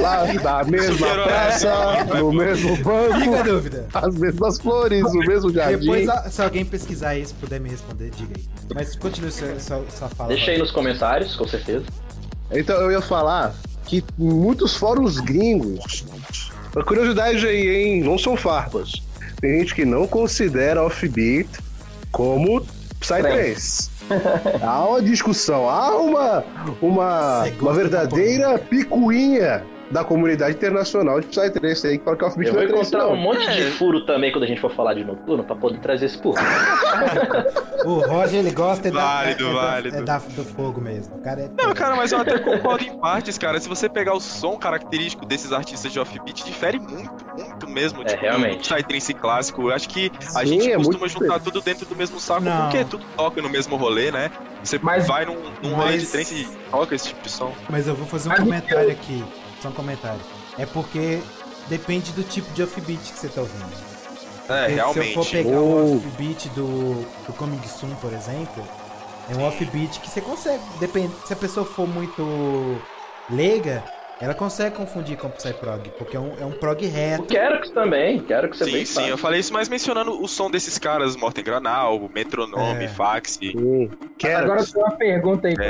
Lá 0.00 0.24
da 0.24 0.64
mesma 0.64 0.92
Superou, 0.96 1.24
praça, 1.26 1.68
né? 2.04 2.04
no 2.20 2.32
mesmo 2.32 2.76
Fica 2.76 2.90
a 2.90 3.08
banco, 3.08 3.42
dúvida. 3.44 3.88
as 3.92 4.14
mesmas 4.14 4.60
flores, 4.60 5.02
o 5.04 5.18
mesmo 5.18 5.52
jardim. 5.52 5.78
Depois, 5.80 6.08
a- 6.08 6.30
se 6.30 6.40
alguém 6.42 6.64
pesquisar 6.64 7.16
isso, 7.16 7.34
puder 7.40 7.58
me 7.60 7.68
responder, 7.68 8.10
diga 8.10 8.34
aí. 8.36 8.44
Mas 8.74 8.94
continue 8.94 9.32
sua, 9.32 9.58
sua, 9.58 9.84
sua 9.90 10.08
fala. 10.10 10.28
Deixa 10.28 10.52
aí 10.52 10.58
nos 10.58 10.70
comentários, 10.70 11.34
com 11.34 11.48
certeza. 11.48 11.84
Então 12.52 12.76
eu 12.76 12.92
ia 12.92 13.00
falar 13.00 13.52
que 13.84 14.04
muitos 14.16 14.76
fóruns 14.76 15.18
gringos, 15.18 16.04
uma 16.74 16.84
curiosidade 16.84 17.44
aí, 17.46 17.68
hein? 17.68 18.02
Não 18.04 18.16
são 18.16 18.36
farpas. 18.36 18.92
Tem 19.40 19.58
gente 19.58 19.74
que 19.74 19.84
não 19.84 20.06
considera 20.06 20.84
offbeat 20.84 21.48
como 22.12 22.64
Psytrance. 23.00 23.89
Há 24.62 24.84
uma 24.88 25.02
discussão, 25.02 25.68
há 25.68 25.96
uma, 25.96 26.44
uma, 26.80 27.44
uma 27.44 27.50
da 27.50 27.72
verdadeira 27.72 28.58
picuinha 28.58 29.64
da 29.90 30.04
comunidade 30.04 30.56
internacional 30.56 31.20
de 31.20 31.26
Psytrance 31.26 31.86
aí 31.86 31.98
que 31.98 32.04
fala 32.04 32.16
que 32.16 32.24
offbeat 32.24 32.48
Eu 32.48 32.54
não 32.54 32.60
vou 32.60 32.64
é 32.64 32.68
trance, 32.72 32.88
encontrar 32.94 33.08
um 33.12 33.16
monte 33.16 33.50
de 33.50 33.62
furo 33.72 34.04
também 34.06 34.30
quando 34.32 34.44
a 34.44 34.46
gente 34.46 34.60
for 34.60 34.70
falar 34.72 34.94
de 34.94 35.04
noturno 35.04 35.42
pra 35.42 35.56
poder 35.56 35.78
trazer 35.80 36.06
esse 36.06 36.18
público. 36.18 36.46
O 37.82 37.94
Roger, 38.00 38.40
ele 38.40 38.50
gosta 38.50 38.88
é 38.88 38.90
da, 38.90 39.00
Válido, 39.00 39.46
é, 39.46 39.50
é 39.50 39.54
da- 39.54 39.60
válido. 39.62 39.96
é 39.96 40.02
da- 40.02 40.18
do 40.18 40.44
fogo 40.44 40.82
mesmo. 40.82 41.16
O 41.16 41.22
cara 41.22 41.40
é. 41.40 41.50
Não, 41.56 41.72
cara, 41.72 41.96
mas 41.96 42.12
eu 42.12 42.18
até 42.18 42.36
concordo 42.38 42.84
em 42.84 42.98
partes, 42.98 43.38
cara. 43.38 43.58
Se 43.58 43.66
você 43.70 43.88
pegar 43.88 44.12
o 44.14 44.20
som 44.20 44.58
característico 44.58 45.24
desses 45.24 45.50
artistas 45.50 45.90
de 45.90 45.98
offbeat, 45.98 46.44
difere 46.44 46.78
muito, 46.78 47.10
muito 47.38 47.68
mesmo. 47.70 48.02
É, 48.02 48.04
tipo, 48.04 48.20
realmente. 48.20 48.68
do 48.68 48.74
Psytrance 48.74 49.14
clássico. 49.14 49.62
Eu 49.62 49.74
acho 49.74 49.88
que 49.88 50.12
a 50.36 50.40
Sim, 50.40 50.46
gente 50.46 50.70
é 50.72 50.76
costuma 50.76 51.08
juntar 51.08 51.24
diferente. 51.38 51.44
tudo 51.44 51.60
dentro 51.62 51.86
do 51.86 51.96
mesmo 51.96 52.20
saco, 52.20 52.42
Não. 52.42 52.64
porque 52.68 52.84
tudo 52.84 53.02
toca 53.16 53.40
no 53.40 53.48
mesmo 53.48 53.76
rolê, 53.76 54.10
né? 54.12 54.30
Você 54.62 54.78
Mas- 54.82 55.06
vai 55.06 55.24
num, 55.24 55.38
num 55.62 55.74
rolê 55.74 55.92
de 55.92 55.98
mas- 56.00 56.12
trance 56.12 56.34
e 56.34 56.70
toca 56.70 56.94
esse 56.94 57.08
tipo 57.08 57.22
de 57.22 57.30
som. 57.30 57.50
Mas 57.70 57.88
eu 57.88 57.94
vou 57.94 58.06
fazer 58.06 58.28
um 58.28 58.32
Mas 58.32 58.40
comentário 58.40 58.90
aqui. 58.90 59.24
Só 59.60 59.68
um 59.68 59.72
comentário. 59.72 60.20
É 60.58 60.66
porque 60.66 61.20
depende 61.68 62.12
do 62.12 62.22
tipo 62.22 62.50
de 62.52 62.62
offbeat 62.62 63.00
que 63.12 63.18
você 63.18 63.28
tá 63.28 63.40
ouvindo. 63.42 63.90
É, 64.48 64.62
Porque 64.62 64.74
realmente. 64.74 65.12
Se 65.12 65.16
eu 65.16 65.24
for 65.24 65.30
pegar 65.30 65.50
Oh. 65.50 65.62
um 65.62 65.96
offbeat 65.96 66.48
do, 66.50 66.94
do 67.26 67.32
Coming 67.34 67.62
Soon, 67.68 67.94
por 68.00 68.12
exemplo, 68.12 68.64
é 69.30 69.36
um 69.36 69.46
offbeat 69.46 70.00
que 70.00 70.10
você 70.10 70.20
consegue. 70.20 70.62
Depende, 70.80 71.12
se 71.24 71.32
a 71.32 71.36
pessoa 71.36 71.64
for 71.64 71.86
muito 71.86 72.80
leiga, 73.30 73.84
ela 74.20 74.34
consegue 74.34 74.74
confundir 74.76 75.16
com 75.16 75.30
Psyprog, 75.30 75.88
porque 75.96 76.16
é 76.16 76.20
um, 76.20 76.32
é 76.40 76.44
um 76.44 76.50
prog 76.50 76.84
O 76.84 76.90
reto. 76.90 77.24
Quero 77.26 77.70
também, 77.70 78.18
quero 78.20 78.50
que 78.50 78.56
você 78.58 78.64
Sim, 78.64 78.72
bem 78.72 78.84
sim, 78.84 79.06
eu 79.08 79.16
falei 79.16 79.38
isso, 79.40 79.52
mas 79.52 79.68
mencionando 79.68 80.20
o 80.20 80.26
som 80.26 80.50
desses 80.50 80.76
caras, 80.78 81.14
Morten 81.16 81.44
Granal, 81.44 82.10
Metronome, 82.12 82.84
É. 82.84 82.88
Fax. 82.88 83.38
Quero. 84.18 84.44
Agora 84.44 84.60
eu 84.62 84.66
tenho 84.66 84.84
uma 84.84 84.96
pergunta 84.96 85.46
aí 85.48 85.54
pra. 85.54 85.66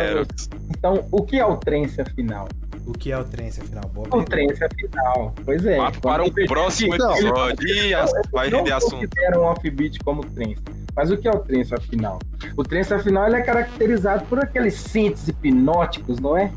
Então, 0.71 1.07
o 1.13 1.23
que 1.23 1.39
é 1.39 1.45
o 1.45 1.57
trance 1.59 2.01
afinal? 2.01 2.49
O 2.91 2.93
que 2.93 3.13
é 3.13 3.19
o 3.19 3.25
trance, 3.25 3.61
afinal? 3.61 3.85
Boa 3.95 4.09
O 4.11 4.25
trance 4.25 4.65
afinal. 4.65 5.33
Pois 5.45 5.65
é. 5.65 5.77
Papo 5.77 6.01
para 6.01 6.23
um 6.25 6.31
Quando- 6.31 6.47
próximo 6.49 6.95
episódio. 6.95 7.97
As- 7.97 8.13
vai 8.33 8.51
não 8.51 8.59
render 8.59 8.73
assunto. 8.73 8.95
consideram 9.09 9.43
um 9.43 9.45
offbeat 9.45 9.99
como 10.01 10.25
trance. 10.25 10.57
Mas 10.97 11.11
o 11.11 11.17
que 11.17 11.29
é 11.29 11.31
o 11.31 11.39
trance 11.39 11.73
afinal? 11.73 12.19
O 12.57 12.65
trance 12.65 12.93
afinal 12.93 13.27
ele 13.29 13.37
é 13.37 13.43
caracterizado 13.43 14.25
por 14.27 14.41
aqueles 14.41 14.75
synths 14.75 15.29
hipnóticos, 15.29 16.19
não 16.19 16.37
é? 16.37 16.51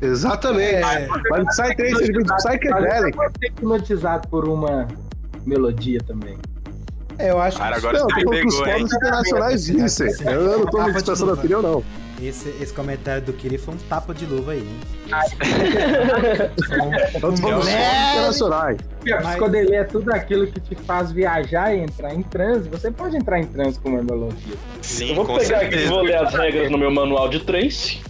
Exatamente. 0.00 0.74
É. 0.74 1.08
Mas 1.30 1.56
vem 1.66 1.94
de 1.94 2.24
Psychedelic. 2.36 3.16
Pode 3.16 3.38
ser 3.38 3.46
hipnotizado 3.46 4.28
por 4.28 4.48
uma 4.48 4.86
melodia 5.44 6.00
também. 6.06 6.38
É, 7.18 7.30
eu 7.30 7.40
acho 7.40 7.56
Cara, 7.58 7.72
que 7.80 7.86
agora 7.86 7.98
Não, 7.98 8.06
você 8.08 8.16
os 8.16 8.24
pegou, 8.24 8.34
hein? 8.34 8.50
fóruns 8.50 8.92
internacionais 8.94 9.64
dizem. 9.64 10.08
Eu 10.26 10.58
não 10.58 10.66
tô 10.66 10.76
Tapa 10.76 10.84
me 10.84 10.86
de 10.90 10.92
dispersando 10.98 11.30
a 11.30 11.34
opinião, 11.34 11.62
não. 11.62 11.84
Esse, 12.22 12.48
esse 12.60 12.72
comentário 12.72 13.22
do 13.22 13.32
Kiri 13.32 13.58
foi 13.58 13.74
um 13.74 13.78
tapa 13.78 14.14
de 14.14 14.24
luva 14.26 14.52
aí, 14.52 14.60
hein? 14.60 14.80
Foi 17.20 17.30
um- 17.30 17.32
um 17.32 17.36
falando 17.36 18.95
a 19.12 19.16
Mas- 19.16 19.26
psicodelia 19.28 19.78
é 19.80 19.84
tudo 19.84 20.12
aquilo 20.12 20.46
que 20.46 20.60
te 20.60 20.74
faz 20.74 21.10
viajar 21.12 21.74
e 21.74 21.80
entrar 21.80 22.14
em 22.14 22.22
transe. 22.22 22.68
Você 22.68 22.90
pode 22.90 23.16
entrar 23.16 23.38
em 23.38 23.44
transe 23.46 23.78
com 23.80 23.90
uma 23.90 24.02
melodia. 24.02 24.54
Sim, 24.82 25.10
Eu 25.10 25.14
vou 25.16 25.24
com 25.26 25.36
pegar 25.38 25.56
aqui 25.58 25.66
e 25.66 25.70
certeza. 25.70 25.88
vou 25.90 26.02
ler 26.02 26.16
as 26.16 26.34
regras 26.34 26.70
no 26.70 26.78
meu 26.78 26.90
manual 26.90 27.28
de 27.28 27.40
trance. 27.40 28.00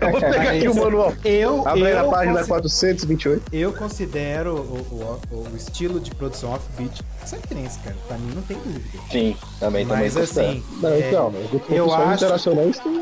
Eu 0.00 0.10
vou 0.10 0.20
pegar 0.20 0.50
aqui 0.50 0.68
o 0.68 0.74
manual. 0.74 1.12
Eu, 1.24 1.68
Abre 1.68 1.86
aí 1.86 1.92
eu, 1.92 2.04
na 2.06 2.10
página 2.10 2.34
consi- 2.38 2.48
428. 2.48 3.42
eu 3.52 3.72
considero 3.72 4.54
o, 4.54 5.18
o, 5.30 5.48
o 5.52 5.56
estilo 5.56 6.00
de 6.00 6.10
produção 6.14 6.52
offbeat 6.52 7.02
Psytrance, 7.22 7.78
cara. 7.80 7.96
Pra 8.08 8.16
mim 8.16 8.32
não 8.34 8.42
tem 8.42 8.56
dúvida. 8.56 8.80
Sim, 9.10 9.36
também, 9.60 9.86
também 9.86 10.04
Mas 10.04 10.16
assim, 10.16 10.62
Não, 10.80 10.88
é, 10.88 10.98
então, 11.00 11.30
mas 11.30 11.52
os 11.62 11.68
eu 11.76 11.92
acho- 11.92 12.24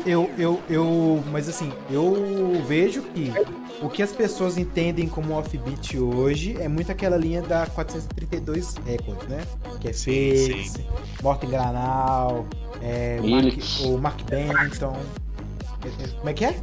eu, 0.05 0.29
eu, 0.37 0.59
eu, 0.69 1.23
mas 1.31 1.47
assim, 1.47 1.71
eu 1.89 2.61
vejo 2.67 3.01
que 3.13 3.31
o 3.81 3.89
que 3.89 4.03
as 4.03 4.11
pessoas 4.11 4.57
entendem 4.57 5.07
como 5.07 5.33
offbeat 5.37 5.97
hoje 5.97 6.57
é 6.59 6.67
muito 6.67 6.91
aquela 6.91 7.15
linha 7.17 7.41
da 7.41 7.65
432 7.67 8.75
Records, 8.85 9.27
né? 9.27 9.41
Que 9.79 9.89
é 9.89 9.93
Fix, 9.93 10.79
Morten 11.23 11.49
Granal, 11.49 12.45
é, 12.81 13.19
o, 13.21 13.27
Mark, 13.29 13.57
o 13.81 13.97
Mark 13.97 14.21
Benton. 14.23 14.97
É, 15.83 16.03
é, 16.03 16.07
Como 16.07 16.29
é 16.29 16.33
que 16.33 16.45
é? 16.45 16.55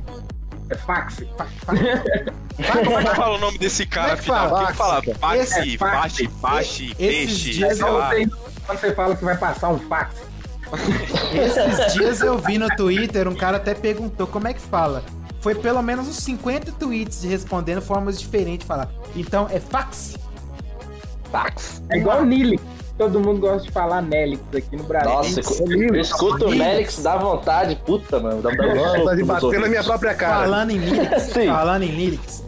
É 0.68 0.74
fax. 0.76 1.22
Como 1.64 2.98
é 2.98 3.04
que 3.04 3.14
fala 3.16 3.36
o 3.36 3.38
nome 3.38 3.56
desse 3.58 3.86
cara 3.86 4.08
Como 4.08 4.14
é 4.14 4.16
que 4.16 4.22
final? 4.24 4.48
fala? 4.48 4.66
Quem 4.66 4.74
fala? 4.74 5.02
Paxi, 5.20 5.74
É, 5.74 5.78
Paxi, 5.78 6.28
Paxi, 6.28 6.84
Esses 6.98 6.98
Peixe, 6.98 7.50
dias 7.52 7.78
sei 7.78 7.86
eu 7.86 7.92
lá. 7.98 8.10
Quando 8.66 8.78
você 8.80 8.92
fala 8.94 9.16
que 9.16 9.24
vai 9.24 9.36
passar 9.36 9.68
um 9.68 9.78
fax, 9.78 10.16
Esses 11.32 11.94
dias 11.94 12.20
eu 12.20 12.36
vi 12.38 12.58
no 12.58 12.68
Twitter, 12.74 13.28
um 13.28 13.34
cara 13.36 13.58
até 13.58 13.74
perguntou 13.74 14.26
como 14.26 14.48
é 14.48 14.54
que 14.54 14.60
fala. 14.60 15.04
Foi 15.46 15.54
pelo 15.54 15.80
menos 15.80 16.08
uns 16.08 16.16
50 16.16 16.72
tweets 16.72 17.22
respondendo 17.22 17.80
formas 17.80 18.18
diferentes 18.18 18.64
de 18.64 18.66
falar. 18.66 18.90
Então 19.14 19.46
é 19.48 19.60
fax? 19.60 20.16
Fax. 21.30 21.80
é 21.88 21.98
igual 21.98 22.24
Nilix. 22.24 22.60
Todo 22.98 23.20
mundo 23.20 23.38
gosta 23.42 23.64
de 23.64 23.70
falar 23.70 24.02
Nelix 24.02 24.42
aqui 24.52 24.74
no 24.76 24.82
Brasil. 24.82 25.08
Nossa, 25.08 25.64
Linux, 25.64 25.94
eu 25.94 26.00
escuto 26.00 26.46
o. 26.46 26.50
Nelix, 26.50 27.00
dá 27.00 27.16
vontade, 27.16 27.76
puta, 27.86 28.18
mano. 28.18 28.42
Dá, 28.42 28.50
tá 28.50 29.14
de 29.14 29.22
nos 29.22 29.40
bater 29.40 29.60
na 29.60 29.68
minha 29.68 29.84
própria 29.84 30.14
cara. 30.14 30.46
Falando 30.46 30.70
em 30.72 30.80
Sim. 31.20 31.46
falando 31.46 31.82
em 31.84 31.92
Linux. 31.92 32.42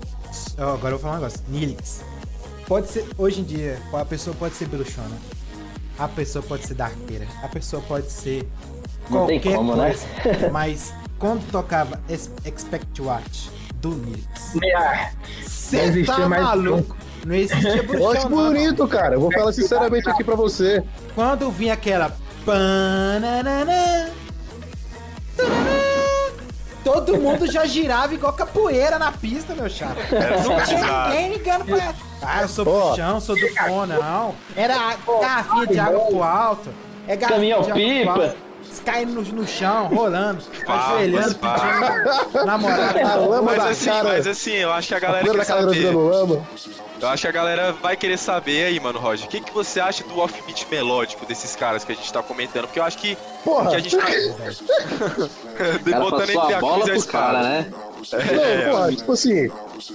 ó, 0.59 0.75
agora 0.75 0.95
eu 0.95 0.99
vou 0.99 0.99
falar 0.99 1.13
um 1.13 1.17
negócio. 1.19 1.41
Linux. 1.49 2.05
Pode 2.67 2.89
ser, 2.89 3.07
hoje 3.17 3.43
em 3.43 3.45
dia, 3.45 3.79
a 3.93 4.05
pessoa 4.05 4.35
pode 4.37 4.57
ser 4.57 4.67
bruxona. 4.67 5.17
A 5.97 6.09
pessoa 6.09 6.43
pode 6.43 6.67
ser 6.67 6.75
darkeira. 6.75 7.29
A 7.45 7.49
pessoa 7.49 7.81
pode 7.81 8.11
ser 8.11 8.45
Não 9.09 9.25
tem 9.29 9.39
qualquer 9.39 9.57
como, 9.57 9.77
né? 9.77 9.95
coisa. 9.95 10.51
Mas 10.51 10.93
quando 11.19 11.51
tocava 11.51 12.01
Expect 12.09 13.03
Watch 13.03 13.51
do 13.75 14.01
Ah, 14.77 15.11
você 15.43 15.81
existia 15.81 16.15
tá 16.15 16.29
mais 16.29 16.43
maluco? 16.43 16.97
Não 17.25 17.35
existia 17.35 17.77
Eu 17.83 17.85
bruxona. 17.85 18.19
acho 18.19 18.29
não. 18.29 18.37
bonito, 18.37 18.89
cara. 18.89 19.15
Eu 19.17 19.21
vou 19.21 19.33
falar 19.33 19.53
sinceramente 19.53 20.09
aqui 20.09 20.25
pra 20.25 20.35
você. 20.35 20.83
Quando 21.15 21.51
vinha 21.51 21.75
aquela. 21.75 22.17
Todo 26.83 27.19
mundo 27.19 27.51
já 27.51 27.67
girava 27.67 28.15
igual 28.15 28.33
capoeira 28.33 28.99
na 28.99 29.13
pista, 29.13 29.55
meu 29.55 29.69
chapa. 29.69 29.97
Não 30.45 30.65
tinha 30.65 31.09
ninguém 31.09 31.33
ligando 31.35 31.65
pra. 31.67 31.95
Ah, 32.23 32.43
eu 32.43 32.49
sou 32.49 32.65
puxão, 32.65 33.21
sou 33.21 33.37
do 33.37 33.49
fone, 33.49 33.93
não. 33.93 34.35
Era 34.57 34.75
a 34.75 34.97
garrafinha 35.21 35.67
de 35.67 35.79
água 35.79 36.01
pro 36.07 36.23
alto. 36.23 36.71
É 37.07 37.17
garrafinha 37.17 37.57
Caminhão 37.57 37.63
de 37.63 37.71
água 38.07 38.15
pro 38.17 38.31
pipa. 38.31 38.48
Caindo 38.85 39.13
no, 39.13 39.23
no 39.23 39.47
chão, 39.47 39.89
rolando, 39.89 40.41
Farpas, 40.43 40.85
ajoelhando, 40.87 41.35
pedindo 41.35 42.45
namorada. 42.47 43.01
A 43.09 43.15
lama 43.17 43.53
Mas 43.57 43.67
assim, 43.67 43.85
cara. 43.91 44.05
mas 44.09 44.27
assim, 44.27 44.53
eu 44.55 44.73
acho 44.73 44.89
que 44.89 44.95
a 44.95 44.97
A 44.97 45.01
galera 45.01 45.25
poeira 45.25 45.45
quer 45.45 45.53
saber. 45.53 45.95
lama. 45.95 46.47
Eu 47.01 47.09
acho 47.09 47.23
que 47.23 47.29
a 47.29 47.33
galera 47.33 47.73
vai 47.75 47.97
querer 47.97 48.17
saber 48.19 48.65
aí, 48.67 48.81
mano, 48.81 48.99
Roger. 48.99 49.27
O 49.27 49.29
que, 49.31 49.41
que 49.41 49.53
você 49.55 49.79
acha 49.79 50.03
do 50.05 50.19
offbeat 50.19 50.67
melódico 50.71 51.25
desses 51.27 51.55
caras 51.55 51.85
que 51.85 51.93
a 51.93 51.95
gente 51.95 52.13
tá 52.13 52.23
comentando? 52.23 52.65
Porque 52.65 52.81
eu 52.81 52.85
acho 52.85 52.99
que, 52.99 53.17
Porra. 53.45 53.71
que 53.71 53.77
a 53.77 53.79
gente 53.79 53.97
tá. 53.97 54.05
Botando 56.01 56.31
entre 56.31 56.55
a 56.55 56.59
a 56.59 56.61
bola 56.61 56.85
cruz 56.85 56.89
e 56.89 56.91
a 56.91 57.03
pro 57.03 57.13
cara, 57.13 57.39
espada. 57.39 57.43
né? 57.49 57.67
Não, 58.13 58.71
porra, 58.73 58.93
tipo 58.93 59.13
assim. 59.13 59.49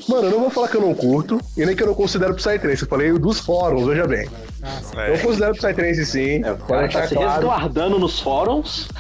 Mano, 0.08 0.28
eu 0.28 0.32
não 0.32 0.40
vou 0.42 0.50
falar 0.50 0.68
que 0.70 0.76
eu 0.78 0.82
não 0.82 0.94
curto 0.94 1.40
e 1.58 1.66
nem 1.66 1.76
que 1.76 1.84
eu 1.84 1.88
não 1.88 1.94
considero 1.96 2.34
Psytrance. 2.36 2.82
Eu 2.84 2.88
falei 2.88 3.12
dos 3.14 3.40
fóruns, 3.40 3.86
veja 3.88 4.08
bem. 4.08 4.28
Eu 4.94 5.00
É. 5.16 5.18
considero 5.18 5.54
Psytrance 5.54 6.06
sim. 6.06 6.44
É, 6.44 6.54
pode 6.54 6.68
tá 6.68 6.80
deixar 6.82 7.08
se 7.10 7.16
claro. 7.16 7.32
resguardando 7.48 8.00
nos 8.00 8.20
fóruns. 8.20 8.88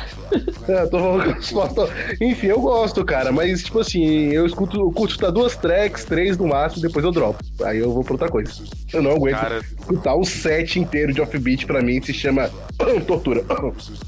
É, 0.67 0.81
eu 0.81 0.89
tô 0.89 0.97
falando 0.97 1.31
que 1.33 1.39
os 1.41 1.49
fóruns- 1.51 1.89
Enfim, 2.19 2.47
eu 2.47 2.59
gosto, 2.59 3.05
cara, 3.05 3.31
mas 3.31 3.61
tipo 3.61 3.79
assim, 3.79 4.29
eu 4.31 4.47
escuto, 4.47 4.77
eu 4.79 4.91
curto 4.91 5.11
escutar 5.11 5.29
duas 5.29 5.55
tracks, 5.55 6.05
três 6.05 6.35
no 6.39 6.47
máximo, 6.47 6.81
depois 6.81 7.05
eu 7.05 7.11
dropo. 7.11 7.37
Aí 7.63 7.77
eu 7.77 7.93
vou 7.93 8.03
pra 8.03 8.13
outra 8.13 8.29
coisa. 8.29 8.51
Eu 8.91 9.03
não 9.03 9.11
aguento 9.11 9.35
Cara, 9.39 9.59
escutar 9.59 10.15
um 10.15 10.23
set 10.23 10.79
inteiro 10.79 11.13
de 11.13 11.21
offbeat 11.21 11.67
pra 11.67 11.81
mim 11.83 12.01
se 12.01 12.13
chama 12.13 12.49
tortura. 13.05 13.43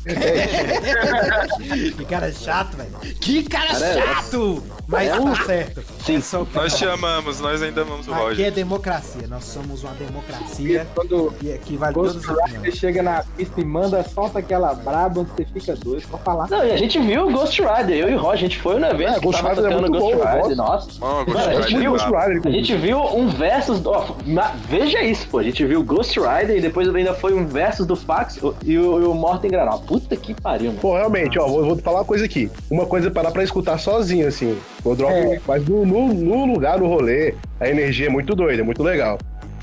Que 1.98 2.06
cara 2.06 2.32
chato, 2.32 2.76
velho. 2.78 2.90
Que 3.20 3.44
cara, 3.44 3.68
Cara, 3.68 3.86
é- 3.86 4.02
chato! 4.02 4.64
Mas 4.88 5.10
é 5.10 5.20
um- 5.20 5.34
tá 5.34 5.44
certo. 5.46 5.82
Sim. 6.06 6.16
É 6.16 6.38
o 6.38 6.48
nós 6.54 6.74
eu 6.74 6.78
te 6.80 6.86
amamos, 6.86 7.40
nós 7.40 7.62
ainda 7.62 7.82
amamos 7.82 8.08
o 8.08 8.14
Aqui 8.14 8.22
Roger. 8.24 8.46
é 8.48 8.52
democracia. 8.52 9.28
Nós 9.28 9.44
somos 9.46 9.84
uma 9.84 9.94
democracia 9.94 10.88
Quando 10.94 11.34
e 11.42 11.52
aqui 11.52 11.76
vale 11.78 11.94
Ghost 11.94 12.20
Rider 12.20 12.36
opiniões. 12.44 12.76
chega 12.78 13.02
na 13.04 13.24
pista 13.36 13.60
e 13.62 13.66
manda, 13.66 14.04
solta 14.04 14.40
aquela 14.40 14.74
braba 14.74 15.22
onde 15.22 15.32
você 15.32 15.46
fica 15.46 15.76
doido 15.76 16.08
pra 16.08 16.20
falar. 16.20 16.50
Não, 16.50 16.66
e 16.66 16.72
a 16.72 16.78
gente 16.78 17.00
viu 17.00 17.28
o 17.28 17.32
Ghost 17.32 17.60
Rider, 17.62 17.96
eu 17.98 18.10
e 18.10 18.16
o 18.16 18.18
Roger, 18.20 18.34
a 18.34 18.38
gente 18.38 18.60
foi 18.62 18.80
no 18.80 18.86
evento 18.88 19.10
É, 19.12 19.14
que 19.16 19.26
Ghost 19.26 19.42
tava 19.42 19.54
Rider 19.56 19.66
é 19.66 19.70
tocando 19.76 19.90
muito 19.92 20.04
Ghost 20.04 20.16
bom, 20.18 20.42
Rider, 20.42 20.58
nossa. 20.58 20.90
Ó, 21.02 21.24
Ghost 21.24 21.30
Mano, 21.34 21.40
a 21.40 21.50
Rider, 21.52 21.64
gente 21.68 21.78
viu- 21.80 21.92
Ghost 21.92 22.06
Rider, 22.08 22.42
A 22.46 22.52
gente 22.52 22.76
viu 22.76 23.00
um 23.00 23.28
versus. 23.30 23.80
do- 23.80 23.90
ó, 23.92 24.06
na- 24.26 24.54
veja 24.70 25.02
isso, 25.02 25.28
pô. 25.28 25.40
A 25.40 25.44
gente 25.44 25.66
viu 25.66 25.84
Ghost 25.84 26.20
Rider 26.20 26.58
e 26.58 26.62
depois 26.62 26.94
ainda 26.94 27.14
foi 27.14 27.34
um 27.34 27.46
versus 27.48 27.86
do 27.88 27.96
Fax 27.96 28.38
e 28.64 28.78
o, 28.78 29.02
e 29.02 29.06
o 29.06 29.14
Morten 29.14 29.50
Granal. 29.50 29.80
Puta 29.80 30.16
que 30.16 30.34
pariu, 30.34 30.68
mano. 30.68 30.80
Pô, 30.80 30.96
realmente, 30.96 31.40
ó, 31.40 31.48
vou, 31.48 31.66
vou 31.66 31.78
falar 31.78 32.00
uma 32.00 32.06
coisa 32.06 32.26
aqui. 32.26 32.52
Uma 32.70 32.86
coisa 32.86 33.08
é 33.08 33.12
parar 33.12 33.32
pra 33.32 33.44
escutar 33.44 33.78
sozinho, 33.80 34.28
assim. 34.28 34.58
Eu 34.86 34.96
dropo, 34.96 35.14
É. 35.14 35.42
mas 35.48 35.66
no, 35.66 35.86
no, 35.86 36.14
no 36.14 36.46
lugar, 36.54 36.80
no 36.80 36.88
rolê, 36.88 37.34
a 37.60 37.68
energia 37.68 38.08
é 38.08 38.10
muito 38.10 38.36
doida, 38.36 38.62
é 38.62 38.66
muito 38.66 38.84
legal. 38.84 39.18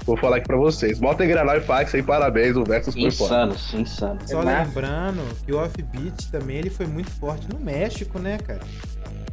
Vou 0.05 0.17
falar 0.17 0.39
aqui 0.39 0.49
pra 0.49 0.57
vocês. 0.57 0.99
Moto 0.99 1.19
Granal 1.25 1.59
e 1.59 1.61
Fax 1.61 1.95
aí, 1.95 2.03
parabéns, 2.03 2.57
o 2.57 2.65
Versus 2.65 2.93
foi 2.93 3.09
foda. 3.13 3.35
Insanos, 3.55 3.75
insanos. 3.75 4.29
Só 4.29 4.43
É 4.43 4.65
lembrando 4.65 5.23
que 5.47 5.53
o 5.53 5.59
offbeat 5.63 6.29
também 6.33 6.57
ele 6.57 6.71
foi 6.71 6.87
muito 6.87 7.09
forte 7.13 7.47
no 7.53 7.61
México, 7.61 8.19
né, 8.19 8.37
cara? 8.45 8.61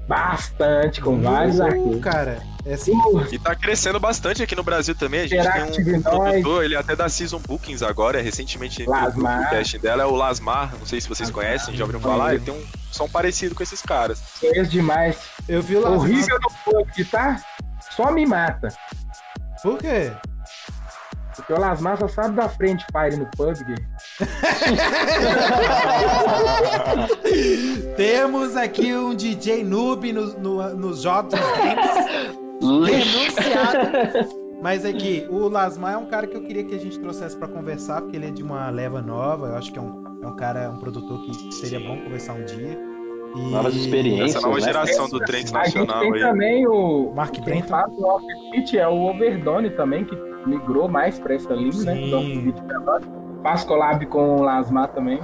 Bastante, 0.10 1.00
com 1.02 1.22
vários 1.22 1.62
artistas. 1.62 2.02
cara, 2.02 2.42
é 2.66 2.74
assim, 2.74 2.94
E 3.32 3.38
tá 3.38 3.56
crescendo 3.56 4.00
bastante 4.00 4.42
aqui 4.42 4.56
no 4.56 4.64
Brasil 4.64 4.96
também. 4.96 5.20
A 5.20 5.28
gente 5.28 5.40
Interactive 5.40 5.86
tem 5.86 5.94
um, 5.94 5.98
um 6.00 6.02
produtor, 6.02 6.64
ele 6.66 6.76
até 6.76 6.96
dá 6.96 7.08
Season 7.08 7.38
Bookings 7.38 7.84
agora, 7.86 8.20
recentemente 8.20 8.84
no 8.84 8.92
Lasmar. 8.92 9.44
podcast 9.44 9.78
dela, 9.78 10.02
é 10.02 10.06
o 10.08 10.16
Lasmar. 10.16 10.74
Não 10.80 10.86
sei 10.88 11.00
se 11.00 11.08
vocês 11.08 11.30
conhecem, 11.30 11.76
já 11.76 11.84
ouviram 11.84 12.00
falar. 12.00 12.34
Ele 12.34 12.44
tem 12.44 12.54
um 12.56 12.66
som 12.92 13.08
parecido 13.08 13.54
com 13.54 13.62
esses 13.62 13.84
caras. 13.84 14.20
Conheço 14.42 14.72
demais. 14.72 15.16
eu 15.48 15.62
vi 15.62 15.76
o 15.76 15.82
Las 15.82 15.94
Horrível 15.94 16.40
do 16.40 16.50
pub, 16.66 17.06
tá? 17.12 17.40
Só 17.92 18.12
me 18.12 18.26
mata. 18.26 18.70
Por 19.62 19.78
quê? 19.78 20.12
Porque 21.36 21.54
o 21.54 21.60
Lasmar 21.60 22.00
só 22.00 22.08
sabe 22.08 22.36
da 22.36 22.50
frente 22.50 22.84
fire 22.92 23.16
no 23.16 23.28
PUBG. 23.28 23.76
Temos 27.96 28.56
aqui 28.56 28.94
um 28.94 29.16
DJ 29.16 29.64
noob 29.64 30.14
no, 30.14 30.38
no- 30.40 30.76
nos 30.76 31.02
jogos 31.02 31.34
nos 32.62 32.88
denunciado. 32.88 33.90
Mas 34.62 34.84
aqui, 34.86 35.26
o 35.30 35.48
Lasmar 35.48 35.94
é 35.94 35.98
um 35.98 36.06
cara 36.06 36.28
que 36.28 36.36
eu 36.36 36.42
queria 36.44 36.64
que 36.66 36.76
a 36.76 36.80
gente 36.80 37.00
trouxesse 37.00 37.36
pra 37.38 37.48
conversar, 37.48 38.02
porque 38.02 38.18
ele 38.18 38.28
é 38.28 38.32
de 38.32 38.44
uma 38.44 38.70
leva 38.70 39.02
nova. 39.02 39.48
Eu 39.48 39.56
acho 39.56 39.72
que 39.72 39.80
é 39.80 39.82
um, 39.82 40.04
é 40.22 40.28
um 40.28 40.36
cara, 40.36 40.70
um 40.70 40.78
produtor 40.78 41.22
que 41.26 41.54
seria 41.56 41.80
bom 41.80 41.98
conversar 41.98 42.34
um 42.34 42.44
dia. 42.44 42.78
E... 43.36 43.40
Novas 43.52 43.74
experiências. 43.76 44.36
Essa 44.36 44.42
nova 44.46 44.60
né? 44.60 44.66
geração 44.66 45.08
do 45.08 45.20
trem 45.20 45.46
nacional 45.46 46.02
tem 46.02 46.14
aí. 46.14 46.20
também 46.20 46.68
o. 46.68 47.14
Mark 47.16 47.32
Quem 47.34 47.44
Brenton. 47.44 47.68
faz 47.70 47.94
o 47.98 48.04
Offbeat 48.06 48.78
é 48.78 48.88
o 48.88 49.02
Overdone 49.10 49.70
também, 49.70 50.04
que 50.04 50.18
migrou 50.46 50.90
mais 50.90 51.18
pra 51.20 51.36
essa 51.36 51.54
linha, 51.54 51.84
né? 51.84 51.96
Sim. 51.96 52.10
Do 52.10 52.18
Offbeat 52.18 52.62
menor. 52.64 53.02
Faz 53.44 53.64
collab 53.64 54.06
com 54.08 54.38
o 54.38 54.42
Lasmar 54.42 54.90
também. 54.90 55.20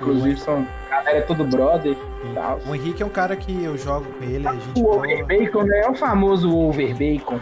Inclusive, 0.00 0.38
são. 0.40 0.66
A 0.90 0.96
galera 0.96 1.18
é 1.18 1.20
tudo 1.22 1.44
brother 1.44 1.96
e 2.24 2.34
tal. 2.34 2.58
O 2.66 2.74
Henrique 2.74 3.02
é 3.02 3.06
um 3.06 3.10
cara 3.10 3.36
que 3.36 3.62
eu 3.62 3.78
jogo 3.78 4.06
com 4.18 4.24
ele, 4.24 4.46
a 4.46 4.52
gente 4.52 4.80
O 4.80 4.82
boa. 4.82 4.96
Over 4.96 5.26
Bacon, 5.26 5.62
né? 5.62 5.80
É 5.80 5.90
o 5.90 5.94
famoso 5.94 6.56
Over 6.56 6.96
Bacon. 6.96 7.38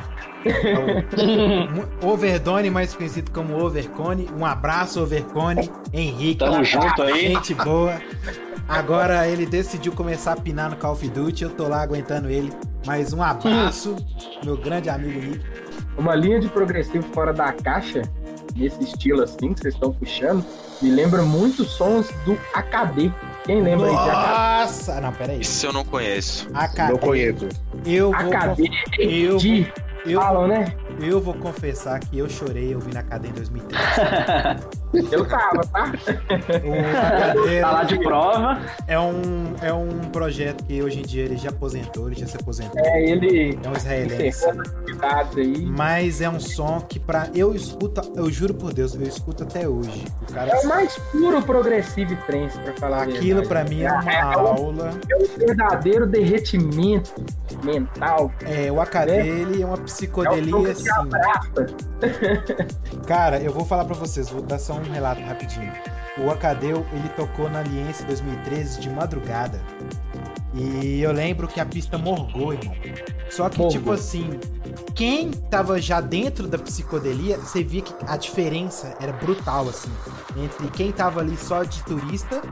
Um 2.02 2.08
Overdone, 2.08 2.70
mais 2.70 2.94
conhecido 2.94 3.30
como 3.30 3.62
Overcone. 3.62 4.28
Um 4.38 4.44
abraço, 4.44 5.02
Overcone. 5.02 5.70
Henrique. 5.92 6.38
Tamo 6.38 6.64
junto 6.64 7.02
aí. 7.02 7.28
Gente 7.28 7.54
boa. 7.54 8.00
Agora 8.68 9.26
ele 9.26 9.46
decidiu 9.46 9.92
começar 9.92 10.32
a 10.32 10.36
pinar 10.36 10.70
no 10.70 10.76
Call 10.76 10.92
of 10.92 11.08
Duty. 11.08 11.44
Eu 11.44 11.50
tô 11.50 11.66
lá 11.66 11.82
aguentando 11.82 12.30
ele. 12.30 12.52
Mas 12.86 13.12
um 13.12 13.22
abraço, 13.22 13.96
meu 14.44 14.56
grande 14.56 14.88
amigo 14.88 15.18
Henrique. 15.18 15.44
Uma 15.98 16.14
linha 16.14 16.40
de 16.40 16.48
progressivo 16.48 17.04
fora 17.12 17.32
da 17.32 17.52
caixa, 17.52 18.02
nesse 18.54 18.82
estilo 18.84 19.22
assim 19.22 19.52
que 19.52 19.60
vocês 19.60 19.74
estão 19.74 19.92
puxando, 19.92 20.44
me 20.80 20.90
lembra 20.90 21.22
muito 21.22 21.64
sons 21.64 22.08
do 22.24 22.38
AKD. 22.54 23.12
Quem 23.44 23.62
lembra 23.62 23.88
aí 23.88 23.92
de 23.92 24.10
AKD? 24.10 24.60
Nossa! 24.60 25.00
Não, 25.00 25.12
peraí. 25.12 25.40
Isso 25.40 25.66
eu 25.66 25.72
não 25.72 25.84
conheço. 25.84 26.48
AKD. 26.54 26.92
Não 26.92 26.98
conheço. 26.98 27.48
Eu 27.84 28.10
vou, 28.10 28.34
AKD, 28.34 28.70
eu, 28.98 29.36
de 29.36 29.72
eu, 30.06 30.20
falam, 30.20 30.48
né? 30.48 30.74
eu 31.00 31.20
vou 31.20 31.34
confessar 31.34 32.00
que 32.00 32.18
eu 32.18 32.28
chorei 32.28 32.74
ouvindo 32.74 32.96
AKD 32.96 33.28
em 33.28 33.32
2013. 33.32 33.80
Eu 35.12 35.24
tava, 35.26 35.60
tá? 35.72 35.92
O 36.64 36.72
AKD 37.40 37.60
Tá 37.60 37.84
de 37.84 37.98
prova. 38.00 38.58
é 38.88 38.98
um, 38.98 39.54
é 39.62 39.72
um 39.72 39.88
projeto 40.10 40.64
que 40.64 40.82
hoje 40.82 40.98
em 41.00 41.02
dia 41.02 41.24
ele 41.24 41.36
já 41.36 41.50
aposentou, 41.50 42.08
ele 42.08 42.18
já 42.20 42.26
se 42.26 42.36
aposentou. 42.36 42.80
É, 42.84 43.02
ele 43.08 43.58
É 43.62 43.68
um 43.68 43.72
israelense. 43.72 44.44
aí. 45.36 45.66
Mas 45.66 46.20
é 46.20 46.28
um 46.28 46.40
som 46.40 46.80
que 46.80 46.98
pra 46.98 47.28
eu 47.34 47.54
escuto, 47.54 48.00
eu 48.16 48.30
juro 48.30 48.54
por 48.54 48.72
Deus, 48.72 48.94
eu 48.94 49.02
escuto 49.02 49.44
até 49.44 49.68
hoje. 49.68 50.04
O 50.28 50.32
cara, 50.32 50.50
É 50.50 50.60
o 50.60 50.66
mais 50.68 50.98
puro 51.12 51.40
progressivo 51.42 52.16
trance, 52.26 52.58
pra 52.58 52.72
falar 52.74 53.02
aquilo 53.04 53.46
pra 53.46 53.62
mim 53.64 53.82
é 53.82 53.92
uma 53.92 54.10
É, 54.10 54.16
é 54.16 54.26
um- 54.26 54.30
aula. 54.46 54.90
É 55.08 55.16
um 55.16 55.38
verdadeiro 55.38 56.06
derretimento 56.06 57.12
mental. 57.64 58.32
É, 58.44 58.70
o 58.72 58.80
AKD 58.80 59.12
ele 59.12 59.62
é 59.62 59.66
uma 59.66 59.76
É 59.76 59.78
o 59.80 59.82
psicodelia 59.84 60.74
que 60.74 60.82
te 60.82 60.90
assim. 60.90 61.10
Cara, 63.06 63.38
eu 63.40 63.52
vou 63.52 63.64
falar 63.64 63.84
pra 63.84 63.94
vocês, 63.94 64.28
vou 64.30 64.42
dar 64.42 64.58
só 64.58 64.74
um 64.74 64.79
relato 64.88 65.20
rapidinho. 65.22 65.72
O 66.18 66.30
Acadeu, 66.30 66.86
ele 66.92 67.08
tocou 67.10 67.48
na 67.48 67.60
Aliança 67.60 68.02
em 68.02 68.06
2013 68.06 68.80
de 68.80 68.90
madrugada. 68.90 69.60
E 70.52 71.00
eu 71.00 71.12
lembro 71.12 71.46
que 71.46 71.60
a 71.60 71.66
pista 71.66 71.96
morgou, 71.96 72.52
irmão. 72.52 72.74
Só 73.30 73.48
que, 73.48 73.58
Morgou. 73.58 73.78
tipo 73.78 73.92
assim, 73.92 74.38
quem 74.94 75.30
tava 75.30 75.80
já 75.80 76.00
dentro 76.00 76.48
da 76.48 76.58
psicodelia, 76.58 77.38
você 77.38 77.62
via 77.62 77.82
que 77.82 77.94
a 78.06 78.16
diferença 78.16 78.96
era 79.00 79.12
brutal, 79.12 79.68
assim. 79.68 79.90
Entre 80.36 80.68
quem 80.68 80.90
tava 80.90 81.20
ali 81.20 81.36
só 81.36 81.62
de 81.62 81.82
turista 81.84 82.42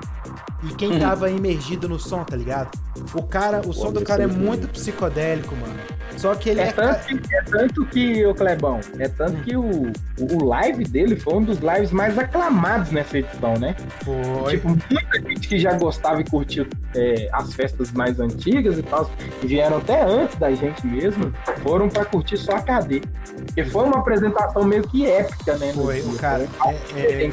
e 0.63 0.75
quem 0.75 0.99
tava 0.99 1.29
imergido 1.31 1.89
no 1.89 1.99
som, 1.99 2.23
tá 2.23 2.37
ligado? 2.37 2.71
O 3.15 3.23
cara, 3.25 3.61
o 3.67 3.73
som 3.73 3.93
do 3.93 4.03
cara 4.03 4.23
é 4.23 4.27
muito 4.27 4.69
psicodélico, 4.69 5.55
mano. 5.57 5.78
Só 6.19 6.35
que 6.35 6.51
ele 6.51 6.61
É 6.61 6.69
é. 6.69 6.73
tanto, 6.73 7.07
que, 7.07 7.35
é 7.35 7.43
tanto 7.43 7.87
que, 7.87 8.27
o 8.27 8.35
Clebão, 8.35 8.81
é 8.99 9.09
tanto 9.09 9.37
que 9.43 9.57
o, 9.57 9.93
o 10.19 10.45
live 10.45 10.85
dele 10.85 11.15
foi 11.17 11.35
um 11.35 11.43
dos 11.45 11.59
lives 11.59 11.93
mais 11.93 12.19
aclamados 12.19 12.91
nessa 12.91 13.19
edição, 13.19 13.55
né? 13.55 13.77
Foi. 14.05 14.53
Tipo, 14.57 14.69
muita 14.69 15.21
gente 15.29 15.49
que 15.49 15.59
já 15.59 15.73
gostava 15.75 16.21
e 16.21 16.25
curtiu 16.25 16.67
é, 16.95 17.29
as 17.33 17.55
festas 17.55 17.93
mais 17.93 18.19
antigas 18.19 18.79
e 18.79 18.83
tal, 18.83 19.09
que 19.41 19.47
vieram 19.47 19.79
até 19.79 20.03
antes 20.03 20.37
da 20.37 20.51
gente 20.51 20.85
mesmo, 20.87 21.33
foram 21.63 21.89
pra 21.89 22.05
curtir 22.05 22.37
só 22.37 22.57
a 22.57 22.63
KD. 22.63 23.03
Porque 23.47 23.65
foi 23.65 23.85
uma 23.85 23.99
apresentação 23.99 24.65
meio 24.65 24.83
que 24.89 25.07
épica, 25.07 25.57
né? 25.57 25.73
Foi, 25.73 26.01
o 26.01 26.17
cara. 26.17 26.47
Foi 26.47 27.01
é- 27.01 27.27
é- 27.27 27.33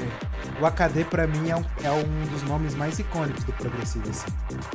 o 0.60 0.66
AKD 0.66 1.06
pra 1.06 1.28
mim 1.28 1.50
é 1.50 1.56
um, 1.56 1.64
é 1.84 1.92
um 1.92 2.26
dos 2.32 2.44
nomes 2.44 2.76
mais 2.76 2.98
icônicos 3.00 3.44
do 3.44 3.54
progressivo, 3.54 4.10
assim. 4.10 4.28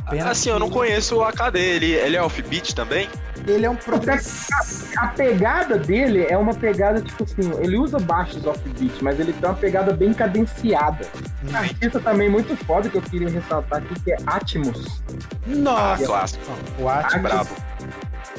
Pena 0.08 0.30
Assim, 0.30 0.50
eu 0.50 0.56
que 0.56 0.60
não 0.60 0.70
conheço 0.70 1.16
o 1.16 1.24
AKD. 1.24 1.58
Ele, 1.58 1.92
ele 1.92 2.16
é 2.16 2.22
offbeat 2.22 2.74
também? 2.74 3.08
Ele 3.46 3.64
é 3.64 3.70
um 3.70 3.76
progressivo. 3.76 4.50
A 4.98 5.08
pegada 5.08 5.78
dele 5.78 6.26
é 6.28 6.36
uma 6.36 6.54
pegada, 6.54 7.00
tipo 7.00 7.24
assim, 7.24 7.50
ele 7.60 7.78
usa 7.78 7.98
baixos 7.98 8.44
offbeat, 8.46 9.02
mas 9.02 9.18
ele 9.18 9.32
tem 9.32 9.48
uma 9.48 9.56
pegada 9.56 9.92
bem 9.92 10.12
cadenciada. 10.12 11.06
Um 11.50 11.56
artista 11.56 11.98
também 12.00 12.28
muito 12.28 12.54
foda 12.64 12.88
que 12.88 12.96
eu 12.96 13.02
queria 13.02 13.30
ressaltar 13.30 13.78
aqui, 13.78 13.98
que 14.00 14.12
é 14.12 14.16
Atmos. 14.26 15.02
Nossa! 15.46 16.04
Ah, 16.04 16.06
clássico. 16.06 16.44
O 16.78 16.88
Atmos, 16.88 17.22
Brabo. 17.22 17.50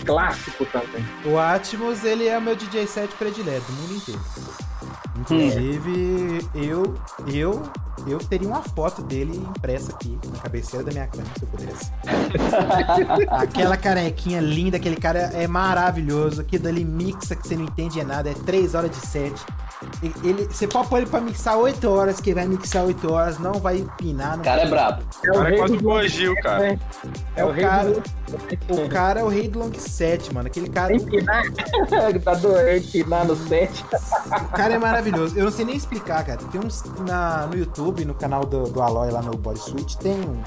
Clássico 0.06 0.66
também. 0.66 1.06
o 1.26 1.38
Atmos, 1.38 2.04
ele 2.04 2.28
é 2.28 2.38
o 2.38 2.42
meu 2.42 2.56
DJ 2.56 2.88
set 2.88 3.10
predileto 3.16 3.66
do 3.66 3.74
mundo 3.74 3.96
inteiro. 3.96 4.22
Inclusive, 5.22 6.48
eu, 6.56 6.96
eu, 7.28 7.62
eu 8.08 8.18
teria 8.20 8.48
uma 8.48 8.62
foto 8.62 9.02
dele 9.04 9.38
impressa 9.38 9.92
aqui 9.94 10.18
na 10.32 10.40
cabeceira 10.40 10.84
da 10.86 10.92
minha 10.92 11.08
cama, 11.08 11.24
se 11.38 11.44
eu 11.44 11.48
pudesse. 11.48 11.92
Aquela 13.30 13.78
carequinha 13.78 14.40
linda, 14.42 14.78
aquele 14.78 14.96
cara 14.96 15.20
é 15.34 15.48
maravilhoso. 15.48 16.42
Aquilo 16.42 16.68
ali 16.68 16.84
mixa 16.84 17.36
que 17.36 17.48
você 17.48 17.56
não 17.56 17.64
entende 17.66 18.00
é 18.00 18.04
nada, 18.04 18.30
é 18.30 18.34
3 18.34 18.76
horas 18.76 18.92
de 18.92 18.98
set. 19.08 19.34
Ele, 20.24 20.46
você 20.46 20.68
pode 20.68 20.90
pôr 20.90 20.98
ele 20.98 21.08
pra 21.08 21.20
mixar 21.22 21.58
8 21.58 21.90
horas, 21.90 22.20
que 22.22 22.30
ele 22.30 22.36
vai 22.40 22.48
mixar 22.48 22.84
8 22.86 23.12
horas, 23.12 23.40
não 23.40 23.54
vai 23.54 23.78
empinar. 23.78 24.38
O 24.40 24.44
cara 24.44 24.62
é 24.62 24.68
brabo. 24.68 25.04
É 25.24 25.30
O 25.30 25.34
cara 25.34 25.54
é 25.54 25.58
quase 25.58 25.78
do 25.78 25.88
um 25.90 26.00
elogio, 26.00 26.36
cara. 26.42 26.60
né? 26.60 26.80
É 27.36 27.44
o 27.44 27.48
O 27.48 27.52
rei 27.52 27.64
cara- 27.66 27.90
do 27.90 28.02
O 28.82 28.90
cara 28.90 29.20
é 29.20 29.24
o 29.24 29.28
rei 29.28 29.48
do 29.48 29.60
long 29.60 29.74
set, 29.74 30.32
mano. 30.34 30.48
Aquele 30.48 30.70
cara. 30.70 30.94
Empinar. 30.96 31.44
tá 32.24 32.34
doendo, 32.36 32.78
empinar 32.78 33.26
no 33.26 33.36
set. 33.36 33.84
O 34.30 34.48
cara 34.50 34.76
é 34.76 34.78
maravilhoso. 34.78 35.11
Eu 35.36 35.46
não 35.46 35.52
sei 35.52 35.66
nem 35.66 35.76
explicar, 35.76 36.26
cara. 36.26 36.38
Tem 36.38 36.62
uns 36.62 36.84
na, 37.08 37.48
no 37.48 37.58
YouTube, 37.58 38.06
no 38.06 38.14
canal 38.14 38.46
do, 38.46 38.64
do 38.64 38.82
Aloy 38.82 39.12
lá 39.12 39.22
no 39.22 39.32
Bodysuit, 39.32 39.98
tem 39.98 40.14
um, 40.14 40.42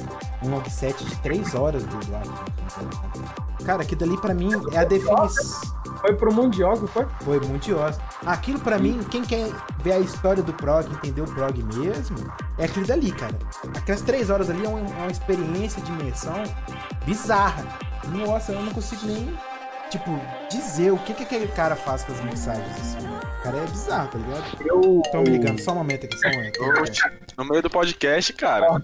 um 0.46 0.50
long 0.50 0.64
set 0.70 1.05
de 1.05 1.16
3 1.16 1.55
horas 1.55 1.85
do 1.85 2.12
lado. 2.12 2.31
Cara, 3.64 3.83
aquilo 3.83 4.00
dali 4.00 4.16
pra 4.18 4.35
mim 4.35 4.50
é 4.72 4.79
a 4.79 4.85
definição. 4.85 5.74
Foi 6.00 6.14
pro 6.14 6.33
Mundial, 6.35 6.79
não 6.79 6.87
foi? 6.87 7.07
Foi 7.22 7.40
mundioso. 7.40 7.98
Aquilo 8.27 8.59
pra 8.61 8.79
mim, 8.79 9.00
quem 9.11 9.22
quer 9.22 9.50
ver 9.83 9.92
a 9.92 9.98
história 10.00 10.42
do 10.42 10.53
prog, 10.53 10.87
entender 10.92 11.22
o 11.22 11.24
prog 11.24 11.62
mesmo, 11.62 12.31
é 12.59 12.66
aquilo 12.66 12.87
dali, 12.87 13.11
cara. 13.11 13.38
Aquelas 13.74 14.03
três 14.03 14.29
horas 14.29 14.50
ali 14.50 14.66
é 14.66 14.68
uma, 14.68 14.81
é 14.81 14.98
uma 14.98 15.11
experiência 15.11 15.81
de 15.81 15.90
imersão 15.92 16.42
bizarra. 17.07 17.64
Nossa, 18.09 18.53
eu 18.53 18.62
não 18.62 18.72
consigo 18.72 19.07
nem, 19.07 19.35
tipo, 19.88 20.20
dizer 20.50 20.92
o 20.92 20.98
que, 20.98 21.14
que 21.14 21.22
aquele 21.22 21.48
cara 21.48 21.74
faz 21.74 22.05
com 22.05 22.12
as 22.12 22.20
mensagens. 22.22 22.70
Assim. 22.79 23.23
O 23.44 23.46
cara 23.46 23.59
é 23.59 23.66
bizarro, 23.66 24.11
tá 24.11 24.16
ligado? 24.18 24.66
Eu. 24.66 25.02
Estão 25.04 25.20
me 25.22 25.28
ligando, 25.30 25.61
só 25.61 25.72
um 25.72 25.74
momento 25.74 26.07
aqui, 26.07 26.16
só 26.18 26.28
um 26.28 26.33
momento. 26.33 26.61
No 27.37 27.44
meio 27.44 27.61
do 27.62 27.68
podcast, 27.68 28.33
cara. 28.33 28.64
Alô? 28.66 28.78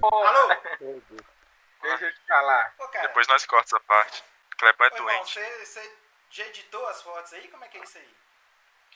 Deixa 1.82 2.04
eu 2.04 2.12
te 2.12 2.20
falar. 2.28 2.74
Ô, 2.78 2.88
cara, 2.88 3.06
Depois 3.08 3.26
nós 3.28 3.46
cortamos 3.46 3.72
essa 3.72 3.80
parte. 3.84 4.22
Clebão 4.58 4.86
é 4.88 4.90
ô, 4.92 4.96
irmão, 4.96 5.24
você, 5.24 5.64
você 5.64 5.96
já 6.30 6.46
editou 6.48 6.86
as 6.88 7.00
fotos 7.00 7.32
aí? 7.32 7.48
Como 7.48 7.64
é 7.64 7.68
que 7.68 7.78
é 7.78 7.82
isso 7.82 7.96
aí? 7.96 8.08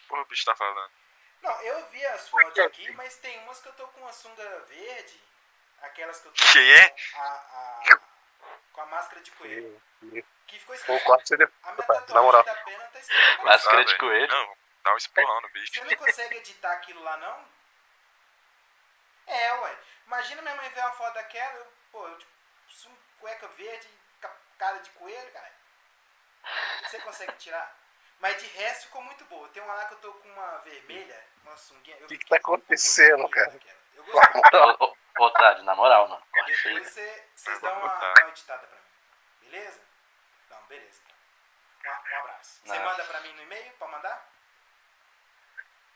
Porra, 0.09 0.21
o 0.23 0.27
bicho 0.27 0.45
tá 0.45 0.55
falando. 0.55 0.91
Não, 1.43 1.61
eu 1.63 1.87
vi 1.91 2.05
as 2.07 2.29
fotos 2.29 2.59
aqui, 2.59 2.91
mas 2.93 3.17
tem 3.17 3.39
umas 3.41 3.61
que 3.61 3.69
eu 3.69 3.73
tô 3.73 3.87
com 3.89 4.01
uma 4.01 4.13
sunga 4.13 4.65
verde, 4.69 5.19
aquelas 5.83 6.21
que 6.21 6.29
eu 6.29 6.33
tô 6.33 6.43
Quem 6.53 6.73
é? 6.73 6.89
com 6.89 7.21
a, 7.21 7.25
a- 7.25 7.99
com 8.73 8.81
a 8.83 8.87
máscara 8.87 9.23
de 9.23 9.31
coelho. 9.31 9.81
Que 10.47 10.59
ficou 10.59 10.75
escrito. 10.75 11.01
A 11.13 11.73
minha 11.73 11.87
tatuagem 11.87 12.15
na 12.15 12.23
moral. 12.23 12.43
da 12.45 12.55
pena 12.55 12.85
tá. 12.85 13.45
Máscara 13.45 13.85
de 13.85 13.97
coelho. 13.97 14.29
Não, 14.29 14.57
dá 14.85 14.93
um 14.93 14.97
esporrão 14.97 15.41
no 15.41 15.49
bicho. 15.49 15.73
Você 15.73 15.85
não 15.85 15.97
consegue 15.97 16.37
editar 16.37 16.73
aquilo 16.73 17.03
lá, 17.03 17.17
não? 17.17 17.49
É, 19.27 19.53
ué. 19.55 19.79
Imagina 20.07 20.43
minha 20.43 20.55
mãe 20.55 20.69
ver 20.71 20.81
uma 20.81 20.93
foto 20.93 21.15
daquela, 21.15 21.55
eu, 21.59 21.73
pô, 21.91 22.07
eu 22.07 22.19
tipo, 22.19 22.31
cueca 23.19 23.49
verde, 23.49 23.89
ca- 24.21 24.37
cara 24.59 24.79
de 24.79 24.91
coelho, 24.91 25.33
cara. 25.33 25.53
Você 26.83 26.99
consegue 27.01 27.33
tirar? 27.37 27.75
Mas 28.21 28.37
de 28.41 28.47
resto 28.49 28.85
ficou 28.87 29.03
muito 29.03 29.25
boa. 29.25 29.49
Tem 29.49 29.63
uma 29.63 29.75
lá 29.75 29.87
que 29.87 29.95
eu 29.95 29.99
tô 29.99 30.13
com 30.13 30.29
uma 30.29 30.59
vermelha, 30.59 31.27
uma 31.43 31.57
sunguinha. 31.57 31.97
O 32.05 32.07
que 32.07 32.19
que 32.19 32.27
tá 32.27 32.37
acontecendo, 32.37 33.27
cara? 33.31 33.59
Eu 33.95 34.05
gostei. 34.05 35.63
Na 35.63 35.75
moral, 35.75 36.09
mano. 36.09 36.23
Depois 36.47 36.89
você- 36.93 37.29
vocês 37.35 37.59
dão 37.61 37.79
uma, 37.79 37.95
uma 37.95 38.29
editada 38.29 38.67
pra 38.67 38.77
mim. 38.77 38.85
Beleza? 39.41 39.81
Não, 40.51 40.63
beleza. 40.67 41.01
Um, 41.85 41.89
um 41.89 42.19
abraço. 42.19 42.61
Você 42.65 42.79
manda 42.79 43.05
pra 43.05 43.21
mim 43.21 43.33
no 43.35 43.43
e-mail 43.43 43.73
pra 43.75 43.89
mandar? 43.89 44.34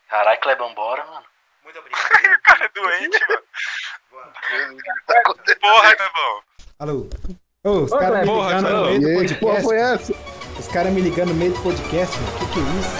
Caralho, 0.09 0.39
Clebão, 0.41 0.73
bora, 0.73 1.05
mano. 1.05 1.23
Muito 1.63 1.79
obrigado. 1.79 2.09
O 2.39 2.41
cara 2.41 2.65
é 2.65 2.69
doente, 2.69 3.19
mano. 3.29 3.43
Boa. 4.11 4.33
Porra, 5.61 5.95
Clebão. 5.95 6.41
Alô? 6.79 7.07
Ô, 7.63 7.69
os 7.83 7.91
caras 7.91 8.25
me 8.25 8.31
ligando 8.33 8.61
no 8.63 8.69
Porra, 8.69 8.99
meio 8.99 9.19
do 9.21 9.27
que 9.27 9.35
porra 9.35 9.61
podcast. 9.61 9.63
foi 9.63 9.77
essa? 9.77 10.13
Os 10.59 10.67
caras 10.67 10.93
me 10.93 11.01
ligando 11.01 11.27
no 11.29 11.35
meio 11.35 11.53
do 11.53 11.61
podcast, 11.61 12.17
mano. 12.17 12.37
Que 12.39 12.45
que 12.53 12.59
é 12.59 12.63
isso? 12.79 12.95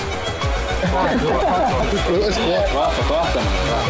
Corta, 2.71 3.03
corta, 3.07 3.39
mano. 3.39 3.88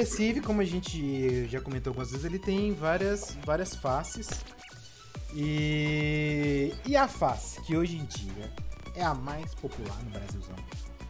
E 0.00 0.04
o 0.04 0.06
Progressive, 0.06 0.40
como 0.40 0.60
a 0.60 0.64
gente 0.64 1.46
já 1.48 1.60
comentou 1.60 1.90
algumas 1.90 2.10
vezes, 2.10 2.24
ele 2.24 2.38
tem 2.38 2.72
várias, 2.72 3.36
várias 3.44 3.74
faces. 3.74 4.28
E, 5.34 6.74
e 6.86 6.96
a 6.96 7.06
face, 7.06 7.60
que 7.62 7.76
hoje 7.76 7.96
em 7.96 8.04
dia 8.04 8.50
é 8.96 9.04
a 9.04 9.14
mais 9.14 9.54
popular 9.54 9.96
no 10.02 10.10
Brasilzão. 10.10 10.56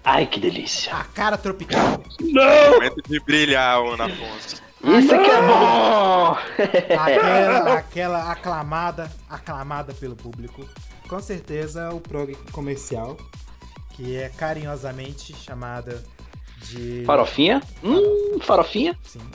Ai, 0.05 0.27
que 0.27 0.41
delícia. 0.41 0.95
A 0.95 1.05
cara 1.05 1.39
tropical. 1.39 2.03
Momento 2.21 3.03
de 3.09 3.21
brilhar, 3.21 3.79
Ana 3.79 4.07
Afonso. 4.07 4.63
Isso 4.83 5.15
aqui 5.15 5.31
é 5.31 5.43
bom! 5.43 6.37
Aquela, 6.99 7.75
aquela 7.75 8.33
aclamada, 8.33 9.11
aclamada 9.29 9.95
pelo 9.95 10.17
público. 10.17 10.67
Com 11.09 11.21
certeza 11.21 11.91
o 11.91 12.01
prog 12.01 12.35
comercial, 12.51 13.17
que 13.91 14.17
é 14.17 14.31
carinhosamente 14.31 15.35
chamada 15.35 16.03
de. 16.63 17.05
Farofinha? 17.05 17.63
Hum, 17.83 18.39
farofinha? 18.43 18.97
Sim. 19.05 19.21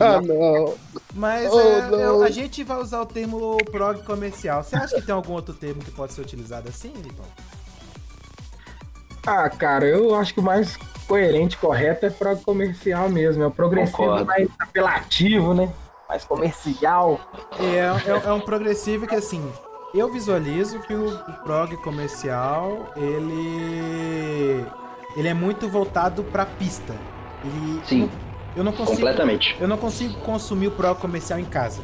Ah, 0.00 0.20
não. 0.20 0.74
Mas 1.14 1.48
Oh, 1.52 1.60
é, 1.60 1.80
não. 1.88 1.98
eu- 2.00 2.22
a 2.24 2.30
gente 2.30 2.64
vai 2.64 2.78
usar 2.80 3.00
o 3.00 3.06
termo 3.06 3.56
prog 3.70 4.02
comercial. 4.02 4.64
Você 4.64 4.74
acha 4.74 4.96
que 4.96 5.02
tem 5.02 5.14
algum 5.14 5.34
outro 5.34 5.54
termo 5.54 5.80
que 5.80 5.92
pode 5.92 6.12
ser 6.12 6.20
utilizado 6.22 6.68
assim, 6.68 6.92
Lipão? 6.96 7.24
Ah, 9.24 9.48
cara, 9.48 9.86
eu 9.86 10.16
acho 10.16 10.34
que 10.34 10.40
o 10.40 10.42
mais 10.42 10.76
coerente, 11.06 11.56
correto 11.58 12.06
é 12.06 12.10
pro 12.10 12.36
comercial 12.38 13.08
mesmo. 13.08 13.42
É 13.44 13.46
o 13.46 13.52
progressivo 13.52 13.98
Concordo. 13.98 14.26
mais 14.26 14.48
apelativo, 14.58 15.54
né? 15.54 15.72
Mais 16.08 16.24
comercial. 16.24 17.20
É, 17.60 18.10
é, 18.10 18.28
é 18.28 18.32
um 18.32 18.40
progressivo 18.40 19.06
que 19.06 19.14
assim. 19.14 19.48
Eu 19.94 20.10
visualizo 20.12 20.80
que 20.80 20.92
o, 20.94 21.06
o 21.08 21.32
prog 21.44 21.76
comercial 21.76 22.90
ele 22.96 24.66
ele 25.16 25.28
é 25.28 25.34
muito 25.34 25.68
voltado 25.68 26.22
pra 26.24 26.44
pista. 26.46 26.94
Ele, 27.44 27.80
Sim, 27.84 28.10
eu 28.56 28.64
não 28.64 28.72
consigo 28.72 28.96
completamente. 28.98 29.56
eu 29.60 29.68
não 29.68 29.76
consigo 29.76 30.14
consumir 30.20 30.68
o 30.68 30.70
prog 30.72 30.98
comercial 30.98 31.38
em 31.38 31.44
casa. 31.44 31.80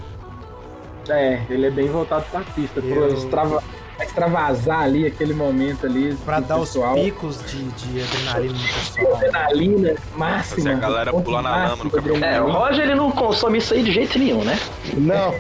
É, 1.08 1.40
ele 1.48 1.66
é 1.66 1.70
bem 1.70 1.88
voltado 1.88 2.24
pra 2.30 2.40
pista. 2.40 2.80
Eu- 2.80 3.06
Pro 3.08 3.14
extrava, 3.14 3.62
extravasar 4.00 4.82
ali 4.82 5.06
aquele 5.06 5.32
momento 5.32 5.86
ali. 5.86 6.14
Pra 6.24 6.38
dar 6.38 6.58
os 6.58 6.68
pessoal. 6.68 6.94
picos 6.94 7.40
de, 7.50 7.62
de 7.64 8.02
adrenalina 8.02 8.52
no 8.52 8.68
pessoal. 8.68 9.16
Adrenalina 9.16 9.94
máxima. 10.16 10.56
Fazer 10.56 10.70
a 10.70 10.74
galera 10.74 11.12
pular 11.12 11.42
na 11.42 11.50
lama 11.50 11.62
máximo 11.68 11.84
no 11.84 11.90
caminhão. 11.90 12.28
É, 12.28 12.40
o. 12.42 12.50
Roger 12.52 12.84
ele 12.84 12.94
não 12.94 13.10
consome 13.10 13.56
isso 13.58 13.72
aí 13.72 13.82
de 13.82 13.90
jeito 13.90 14.18
nenhum, 14.18 14.44
né? 14.44 14.58
Não. 14.94 15.34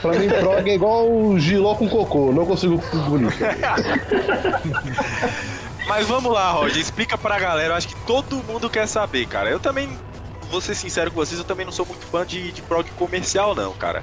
Pra 0.00 0.12
mim, 0.18 0.28
prog 0.28 0.68
é 0.70 0.74
igual 0.74 1.08
o 1.10 1.38
giló 1.38 1.74
com 1.76 1.88
cocô. 1.88 2.32
Não 2.32 2.44
consigo 2.46 2.80
bonito. 3.08 3.34
Mas 5.86 6.06
vamos 6.06 6.32
lá, 6.32 6.50
Roger, 6.52 6.78
explica 6.78 7.16
pra 7.18 7.38
galera. 7.38 7.74
Eu 7.74 7.76
acho 7.76 7.88
que 7.88 7.96
todo 8.06 8.42
mundo 8.44 8.70
quer 8.70 8.86
saber, 8.86 9.26
cara. 9.26 9.50
Eu 9.50 9.60
também, 9.60 9.88
vou 10.50 10.60
ser 10.60 10.74
sincero 10.74 11.10
com 11.10 11.16
vocês, 11.16 11.38
eu 11.38 11.44
também 11.44 11.66
não 11.66 11.72
sou 11.72 11.84
muito 11.84 12.06
fã 12.06 12.24
de, 12.24 12.52
de 12.52 12.62
prog 12.62 12.88
comercial, 12.92 13.54
não, 13.54 13.72
cara. 13.72 14.02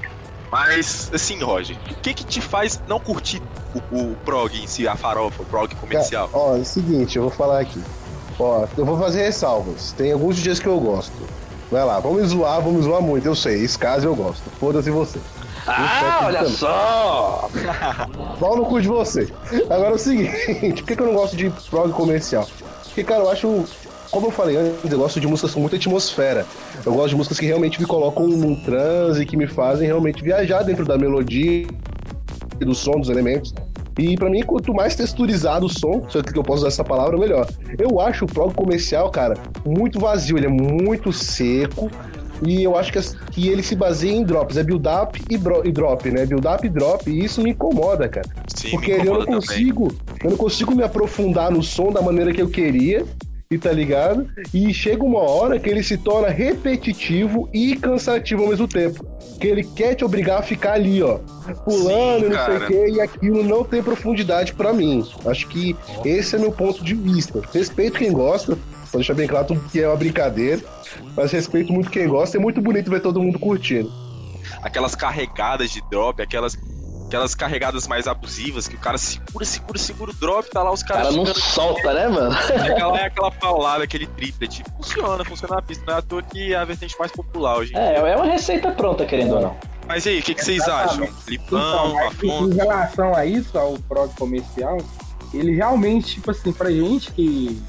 Mas, 0.51 1.09
assim, 1.13 1.41
Roger, 1.41 1.77
o 1.89 1.95
que 1.95 2.13
que 2.13 2.25
te 2.25 2.41
faz 2.41 2.81
não 2.87 2.99
curtir 2.99 3.41
o, 3.73 3.97
o 3.97 4.15
prog 4.25 4.53
em 4.53 4.67
si, 4.67 4.87
a 4.87 4.95
farofa, 4.95 5.43
o 5.43 5.45
prog 5.45 5.73
comercial? 5.75 6.29
Ó, 6.33 6.57
é 6.57 6.59
o 6.59 6.65
seguinte, 6.65 7.15
eu 7.15 7.23
vou 7.23 7.31
falar 7.31 7.61
aqui. 7.61 7.81
Ó, 8.37 8.67
eu 8.77 8.85
vou 8.85 8.99
fazer 8.99 9.23
ressalvas. 9.23 9.93
Tem 9.93 10.11
alguns 10.11 10.35
dias 10.35 10.59
que 10.59 10.67
eu 10.67 10.79
gosto. 10.79 11.13
Vai 11.71 11.85
lá, 11.85 11.99
vamos 11.99 12.27
zoar, 12.27 12.61
vamos 12.61 12.83
zoar 12.83 13.01
muito, 13.01 13.25
eu 13.25 13.35
sei. 13.35 13.63
Esse 13.63 13.79
caso 13.79 14.05
eu 14.05 14.13
gosto. 14.13 14.43
Foda-se 14.59 14.91
você. 14.91 15.19
Ah, 15.67 16.21
olha 16.25 16.45
só! 16.45 17.49
Pau 18.39 18.55
no 18.55 18.65
cu 18.65 18.81
de 18.81 18.87
você. 18.87 19.27
Agora 19.69 19.91
é 19.91 19.93
o 19.93 19.97
seguinte, 19.97 20.31
por 20.81 20.83
que, 20.83 20.95
que 20.95 21.01
eu 21.01 21.07
não 21.07 21.13
gosto 21.13 21.35
de 21.35 21.49
prog 21.69 21.91
comercial? 21.91 22.47
Porque, 22.83 23.03
cara, 23.03 23.23
eu 23.23 23.29
acho. 23.29 23.65
Como 24.09 24.27
eu 24.27 24.31
falei 24.31 24.57
antes, 24.57 24.91
eu 24.91 24.99
gosto 24.99 25.21
de 25.21 25.27
músicas 25.27 25.53
com 25.53 25.61
muita 25.61 25.77
atmosfera. 25.77 26.45
Eu 26.85 26.93
gosto 26.93 27.09
de 27.09 27.15
músicas 27.15 27.39
que 27.39 27.45
realmente 27.45 27.79
me 27.79 27.87
colocam 27.87 28.27
num 28.27 28.55
transe, 28.55 29.25
que 29.25 29.37
me 29.37 29.47
fazem 29.47 29.87
realmente 29.87 30.21
viajar 30.21 30.63
dentro 30.63 30.83
da 30.83 30.97
melodia, 30.97 31.65
do 32.59 32.75
som, 32.75 32.99
dos 32.99 33.07
elementos. 33.07 33.53
E 33.97 34.15
pra 34.17 34.29
mim, 34.29 34.41
quanto 34.43 34.73
mais 34.73 34.95
texturizado 34.95 35.65
o 35.65 35.69
som, 35.69 36.05
se 36.09 36.17
eu 36.17 36.43
posso 36.43 36.59
usar 36.59 36.67
essa 36.67 36.83
palavra, 36.83 37.17
melhor. 37.17 37.47
Eu 37.77 37.99
acho 38.01 38.25
o 38.25 38.27
prog 38.27 38.53
comercial, 38.53 39.09
cara, 39.09 39.35
muito 39.65 39.99
vazio, 39.99 40.37
ele 40.37 40.47
é 40.47 40.49
muito 40.49 41.13
seco. 41.13 41.89
E 42.45 42.63
eu 42.63 42.75
acho 42.75 42.91
que, 42.91 42.99
que 43.31 43.47
ele 43.47 43.61
se 43.61 43.75
baseia 43.75 44.13
em 44.13 44.23
drops, 44.23 44.57
é 44.57 44.63
build-up 44.63 45.21
e, 45.29 45.35
e, 45.35 45.71
drop, 45.71 46.09
né? 46.09 46.25
Build-up 46.25 46.65
e 46.65 46.69
drop, 46.69 47.09
e 47.09 47.23
isso 47.23 47.41
me 47.41 47.51
incomoda, 47.51 48.09
cara. 48.09 48.27
Sim, 48.55 48.71
Porque 48.71 48.91
eu 48.91 49.05
não 49.05 49.25
consigo, 49.25 49.93
também. 49.93 50.19
eu 50.23 50.29
não 50.31 50.37
consigo 50.37 50.75
me 50.75 50.83
aprofundar 50.83 51.51
no 51.51 51.61
som 51.61 51.91
da 51.91 52.01
maneira 52.01 52.33
que 52.33 52.41
eu 52.41 52.49
queria 52.49 53.05
e 53.51 53.57
tá 53.57 53.71
ligado? 53.71 54.29
E 54.53 54.73
chega 54.73 55.03
uma 55.03 55.19
hora 55.19 55.59
que 55.59 55.69
ele 55.69 55.83
se 55.83 55.97
torna 55.97 56.29
repetitivo 56.29 57.49
e 57.53 57.75
cansativo 57.75 58.43
ao 58.43 58.49
mesmo 58.49 58.65
tempo. 58.65 59.05
Que 59.41 59.47
ele 59.47 59.63
quer 59.63 59.93
te 59.93 60.05
obrigar 60.05 60.39
a 60.39 60.41
ficar 60.41 60.73
ali, 60.73 61.03
ó, 61.03 61.17
pulando, 61.65 62.23
Sim, 62.23 62.29
não 62.29 62.45
sei 62.45 62.55
o 62.55 62.67
quê, 62.67 62.85
e 62.93 63.01
aquilo 63.01 63.43
não 63.43 63.65
tem 63.65 63.83
profundidade 63.83 64.53
para 64.53 64.71
mim. 64.71 65.05
Acho 65.25 65.49
que 65.49 65.75
esse 66.05 66.33
é 66.33 66.39
meu 66.39 66.53
ponto 66.53 66.81
de 66.81 66.95
vista. 66.95 67.41
Respeito 67.53 67.97
quem 67.99 68.13
gosta, 68.13 68.53
vou 68.55 69.01
deixar 69.01 69.15
bem 69.15 69.27
claro 69.27 69.61
que 69.69 69.81
é 69.81 69.87
uma 69.87 69.97
brincadeira, 69.97 70.61
mas 71.15 71.31
respeito 71.31 71.71
muito 71.71 71.89
quem 71.89 72.07
gosta. 72.07 72.37
É 72.37 72.39
muito 72.39 72.61
bonito 72.61 72.89
ver 72.89 73.01
todo 73.01 73.21
mundo 73.21 73.39
curtindo. 73.39 73.91
Aquelas 74.61 74.95
carregadas 74.95 75.71
de 75.71 75.81
drop, 75.89 76.21
aquelas 76.21 76.57
aquelas 77.11 77.35
carregadas 77.35 77.87
mais 77.87 78.07
abusivas, 78.07 78.69
que 78.69 78.75
o 78.75 78.79
cara 78.79 78.97
segura, 78.97 79.43
segura, 79.43 79.77
segura 79.77 80.11
o 80.11 80.13
drop, 80.13 80.49
tá 80.49 80.63
lá 80.63 80.71
os 80.71 80.81
caras. 80.81 81.13
O 81.13 81.23
cara 81.23 81.27
não 81.27 81.35
solta, 81.35 81.93
né, 81.93 82.07
mano? 82.07 82.33
Aquela 82.33 82.99
é 82.99 83.05
aquela 83.05 83.29
paulada, 83.29 83.83
aquele 83.83 84.07
triplet. 84.07 84.63
Funciona, 84.77 85.25
funciona 85.25 85.55
na 85.55 85.61
pista. 85.61 85.83
Não 85.85 85.93
é 85.93 85.97
à 85.97 86.01
toa 86.01 86.23
que 86.23 86.53
é 86.53 86.57
a 86.57 86.63
vertente 86.63 86.95
mais 86.97 87.11
popular 87.11 87.57
hoje. 87.57 87.75
É, 87.75 87.97
é 87.97 88.15
uma 88.15 88.25
receita 88.25 88.71
pronta, 88.71 89.05
querendo 89.05 89.35
ou 89.35 89.41
não. 89.41 89.57
Mas 89.87 90.07
aí, 90.07 90.19
o 90.19 90.23
que, 90.23 90.33
que 90.33 90.45
vocês 90.45 90.61
acham? 90.69 91.05
Lipão, 91.27 91.97
então, 92.13 92.49
Em 92.49 92.55
relação 92.55 93.13
a 93.13 93.25
isso, 93.25 93.57
ao 93.57 93.73
prog 93.89 94.09
comercial, 94.15 94.77
ele 95.33 95.53
realmente, 95.53 96.15
tipo 96.15 96.31
assim, 96.31 96.53
pra 96.53 96.71
gente 96.71 97.11
que. 97.11 97.61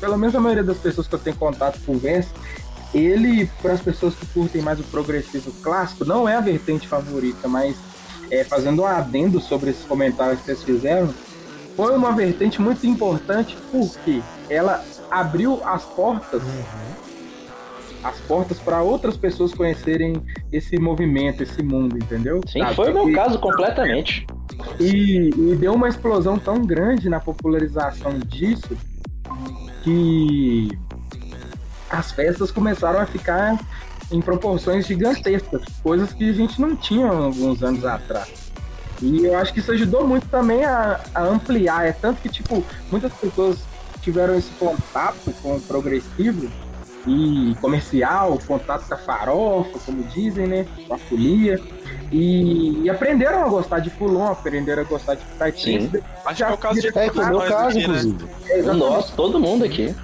Pelo 0.00 0.16
menos 0.16 0.34
a 0.34 0.40
maioria 0.40 0.64
das 0.64 0.78
pessoas 0.78 1.06
que 1.06 1.14
eu 1.14 1.18
tenho 1.18 1.36
contato 1.36 1.78
conversa, 1.84 2.30
ele, 2.94 3.50
para 3.60 3.72
as 3.72 3.80
pessoas 3.80 4.14
que 4.14 4.26
curtem 4.26 4.62
mais 4.62 4.80
o 4.80 4.84
progressivo 4.84 5.52
clássico, 5.62 6.04
não 6.04 6.28
é 6.28 6.36
a 6.36 6.40
vertente 6.40 6.88
favorita, 6.88 7.48
mas 7.48 7.76
é, 8.30 8.44
fazendo 8.44 8.82
um 8.82 8.86
adendo 8.86 9.40
sobre 9.40 9.70
esses 9.70 9.84
comentários 9.84 10.40
que 10.40 10.46
vocês 10.46 10.62
fizeram, 10.62 11.12
foi 11.76 11.96
uma 11.96 12.12
vertente 12.12 12.60
muito 12.60 12.86
importante 12.86 13.56
porque 13.70 14.22
ela 14.50 14.84
abriu 15.10 15.60
as 15.64 15.84
portas, 15.84 16.42
uhum. 16.42 18.02
as 18.02 18.18
portas 18.20 18.58
para 18.58 18.82
outras 18.82 19.16
pessoas 19.16 19.54
conhecerem 19.54 20.14
esse 20.50 20.78
movimento, 20.78 21.42
esse 21.42 21.62
mundo, 21.62 21.96
entendeu? 21.96 22.40
Sim, 22.46 22.60
Sabe? 22.60 22.74
foi 22.74 22.90
o 22.90 22.94
meu 22.94 23.12
caso 23.14 23.38
completamente. 23.38 24.26
E, 24.80 25.30
e 25.36 25.56
deu 25.56 25.74
uma 25.74 25.88
explosão 25.88 26.38
tão 26.38 26.62
grande 26.62 27.08
na 27.08 27.20
popularização 27.20 28.18
disso 28.18 28.76
que 29.84 30.76
as 31.90 32.12
festas 32.12 32.50
começaram 32.50 33.00
a 33.00 33.06
ficar 33.06 33.58
em 34.10 34.20
proporções 34.20 34.86
gigantescas, 34.86 35.62
coisas 35.82 36.12
que 36.12 36.30
a 36.30 36.32
gente 36.32 36.60
não 36.60 36.74
tinha 36.74 37.08
alguns 37.08 37.62
anos 37.62 37.84
atrás. 37.84 38.48
E 39.00 39.26
eu 39.26 39.36
acho 39.38 39.52
que 39.52 39.60
isso 39.60 39.70
ajudou 39.72 40.06
muito 40.06 40.26
também 40.28 40.64
a, 40.64 41.00
a 41.14 41.22
ampliar. 41.22 41.86
É 41.86 41.92
tanto 41.92 42.20
que, 42.20 42.28
tipo, 42.28 42.64
muitas 42.90 43.12
pessoas 43.12 43.58
tiveram 44.00 44.36
esse 44.36 44.50
contato 44.52 45.32
com 45.42 45.56
o 45.56 45.60
progressivo 45.60 46.50
e 47.06 47.54
comercial, 47.60 48.38
contato 48.46 48.86
com 48.86 48.94
a 48.94 48.98
farofa, 48.98 49.78
como 49.86 50.02
dizem, 50.04 50.46
né? 50.46 50.66
Com 50.86 50.94
a 50.94 50.98
folia. 50.98 51.60
E, 52.10 52.84
e, 52.84 52.90
aprenderam 52.90 53.44
a 53.44 53.48
gostar 53.48 53.80
de 53.80 53.90
Fulon, 53.90 54.28
aprenderam 54.28 54.82
a 54.82 54.84
gostar 54.84 55.14
de 55.14 55.60
Sim. 55.60 55.90
Acho 56.24 56.36
que 56.36 56.42
é 56.42 56.54
o 56.54 56.56
caso 56.56 56.80
de 56.80 56.88
é, 56.88 57.10
foi 57.10 57.24
meu 57.26 57.40
caso, 57.40 57.78
inclusive. 57.78 58.28
É, 58.48 58.62
Nossa, 58.62 59.12
todo 59.14 59.38
mundo 59.38 59.64
aqui. 59.64 59.94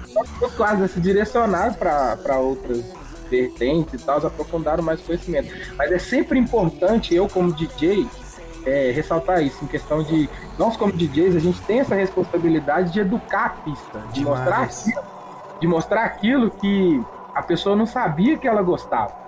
Quase 0.55 0.87
se 0.87 0.99
direcionar 0.99 1.75
para 1.77 2.37
outras 2.37 2.85
vertentes 3.29 4.01
e 4.01 4.05
tal, 4.05 4.17
aprofundaram 4.25 4.83
mais 4.83 5.01
conhecimento. 5.01 5.51
Mas 5.75 5.91
é 5.91 5.97
sempre 5.97 6.37
importante, 6.37 7.15
eu 7.15 7.27
como 7.27 7.51
DJ, 7.51 8.07
é, 8.65 8.91
ressaltar 8.91 9.43
isso, 9.43 9.63
em 9.63 9.67
questão 9.67 10.03
de 10.03 10.29
nós 10.57 10.75
como 10.77 10.91
DJs, 10.91 11.35
a 11.35 11.39
gente 11.39 11.61
tem 11.61 11.79
essa 11.79 11.95
responsabilidade 11.95 12.91
de 12.91 12.99
educar 12.99 13.45
a 13.45 13.49
pista, 13.49 13.99
de 14.11 14.21
mostrar, 14.21 14.63
aquilo, 14.63 15.03
de 15.59 15.67
mostrar 15.67 16.03
aquilo 16.03 16.51
que 16.51 17.03
a 17.33 17.41
pessoa 17.41 17.75
não 17.75 17.85
sabia 17.85 18.37
que 18.37 18.47
ela 18.47 18.61
gostava. 18.61 19.24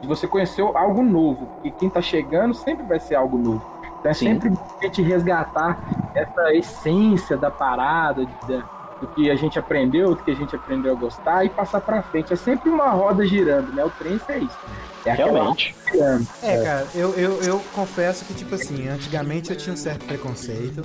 De 0.00 0.06
você 0.06 0.26
conhecer 0.26 0.62
algo 0.62 1.02
novo, 1.02 1.48
e 1.64 1.70
quem 1.70 1.88
está 1.88 2.00
chegando 2.00 2.54
sempre 2.54 2.84
vai 2.86 3.00
ser 3.00 3.16
algo 3.16 3.36
novo. 3.36 3.78
Então 3.98 4.10
é 4.10 4.14
Sim. 4.14 4.26
sempre 4.26 4.52
a 4.80 4.84
gente 4.84 5.02
resgatar 5.02 6.10
essa 6.14 6.54
essência 6.54 7.36
da 7.36 7.50
parada, 7.50 8.24
de, 8.24 8.64
do 9.00 9.06
que 9.08 9.30
a 9.30 9.36
gente 9.36 9.58
aprendeu, 9.58 10.14
do 10.14 10.22
que 10.22 10.30
a 10.30 10.34
gente 10.34 10.54
aprendeu 10.54 10.92
a 10.92 10.94
gostar 10.94 11.44
e 11.44 11.48
passar 11.48 11.80
para 11.80 12.02
frente. 12.02 12.32
É 12.32 12.36
sempre 12.36 12.70
uma 12.70 12.90
roda 12.90 13.26
girando, 13.26 13.72
né? 13.72 13.84
O 13.84 13.90
trem 13.90 14.20
é 14.28 14.38
isso. 14.38 14.58
É 15.04 15.12
Realmente. 15.12 15.74
É, 15.94 16.18
é, 16.42 16.64
cara, 16.64 16.86
eu, 16.94 17.14
eu, 17.14 17.42
eu 17.42 17.62
confesso 17.74 18.24
que, 18.24 18.34
tipo 18.34 18.54
assim, 18.54 18.88
antigamente 18.88 19.50
eu 19.50 19.56
tinha 19.56 19.72
um 19.72 19.76
certo 19.76 20.04
preconceito, 20.04 20.82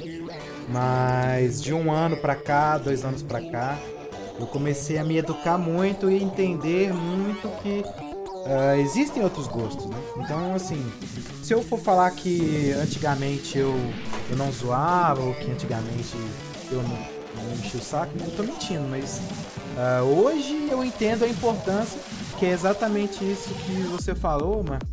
mas 0.69 1.61
de 1.61 1.73
um 1.73 1.91
ano 1.91 2.17
pra 2.17 2.35
cá, 2.35 2.77
dois 2.77 3.03
anos 3.03 3.21
pra 3.21 3.41
cá, 3.41 3.77
eu 4.39 4.47
comecei 4.47 4.97
a 4.97 5.03
me 5.03 5.17
educar 5.17 5.57
muito 5.57 6.09
e 6.09 6.23
entender 6.23 6.93
muito 6.93 7.47
que 7.61 7.83
uh, 8.45 8.79
existem 8.79 9.23
outros 9.23 9.47
gostos, 9.47 9.85
né? 9.85 9.97
Então, 10.17 10.53
assim, 10.53 10.83
se 11.41 11.53
eu 11.53 11.63
for 11.63 11.79
falar 11.79 12.11
que 12.11 12.71
antigamente 12.71 13.57
eu, 13.57 13.73
eu 14.29 14.37
não 14.37 14.51
zoava, 14.51 15.21
ou 15.21 15.33
que 15.33 15.51
antigamente 15.51 16.15
eu 16.71 16.81
não, 16.81 16.97
não 17.43 17.53
enchi 17.53 17.77
o 17.77 17.81
saco, 17.81 18.13
não 18.19 18.29
tô 18.31 18.43
mentindo, 18.43 18.87
mas 18.89 19.21
uh, 19.77 20.03
hoje 20.03 20.67
eu 20.69 20.83
entendo 20.83 21.23
a 21.23 21.27
importância, 21.27 21.99
que 22.37 22.45
é 22.45 22.51
exatamente 22.51 23.23
isso 23.23 23.53
que 23.53 23.73
você 23.83 24.15
falou, 24.15 24.63
Marcos, 24.63 24.89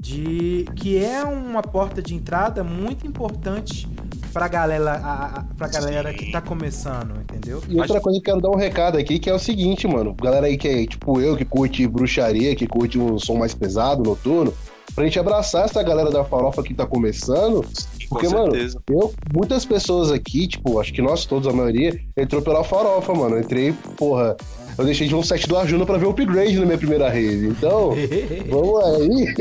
de 0.00 0.66
que 0.76 1.02
é 1.02 1.24
uma 1.24 1.62
porta 1.62 2.00
de 2.00 2.14
entrada 2.14 2.62
muito 2.62 3.06
importante 3.06 3.88
pra 4.36 4.48
galera, 4.48 4.92
a, 4.92 5.24
a, 5.24 5.44
pra 5.56 5.66
galera 5.66 6.12
que 6.12 6.30
tá 6.30 6.42
começando, 6.42 7.18
entendeu? 7.22 7.62
E 7.66 7.80
outra 7.80 8.02
coisa 8.02 8.20
que 8.20 8.28
eu 8.28 8.34
quero 8.34 8.42
dar 8.42 8.50
um 8.50 8.58
recado 8.58 8.98
aqui, 8.98 9.18
que 9.18 9.30
é 9.30 9.34
o 9.34 9.38
seguinte, 9.38 9.88
mano. 9.88 10.14
Galera 10.22 10.46
aí 10.46 10.58
que 10.58 10.68
é 10.68 10.86
tipo 10.86 11.18
eu, 11.22 11.34
que 11.38 11.44
curte 11.46 11.86
bruxaria, 11.86 12.54
que 12.54 12.66
curte 12.66 12.98
um 12.98 13.18
som 13.18 13.36
mais 13.36 13.54
pesado, 13.54 14.02
noturno, 14.02 14.52
pra 14.94 15.04
gente 15.04 15.18
abraçar 15.18 15.64
essa 15.64 15.82
galera 15.82 16.10
da 16.10 16.22
farofa 16.22 16.62
que 16.62 16.74
tá 16.74 16.84
começando 16.84 17.64
porque, 18.08 18.28
mano, 18.28 18.52
eu, 18.88 19.12
muitas 19.34 19.64
pessoas 19.64 20.12
aqui, 20.12 20.46
tipo, 20.46 20.78
acho 20.78 20.92
que 20.92 21.02
nós 21.02 21.24
todos, 21.24 21.48
a 21.48 21.52
maioria, 21.52 21.98
entrou 22.16 22.40
pela 22.40 22.62
farofa, 22.62 23.12
mano. 23.12 23.36
Eu 23.36 23.40
entrei, 23.40 23.72
porra, 23.96 24.36
eu 24.78 24.84
deixei 24.84 25.08
de 25.08 25.14
um 25.14 25.22
set 25.22 25.48
do 25.48 25.56
Arjuna 25.56 25.84
pra 25.84 25.98
ver 25.98 26.06
o 26.06 26.10
upgrade 26.10 26.58
na 26.58 26.66
minha 26.66 26.78
primeira 26.78 27.08
rede. 27.08 27.46
Então, 27.46 27.94
vamos 28.48 28.84
aí. 28.84 29.34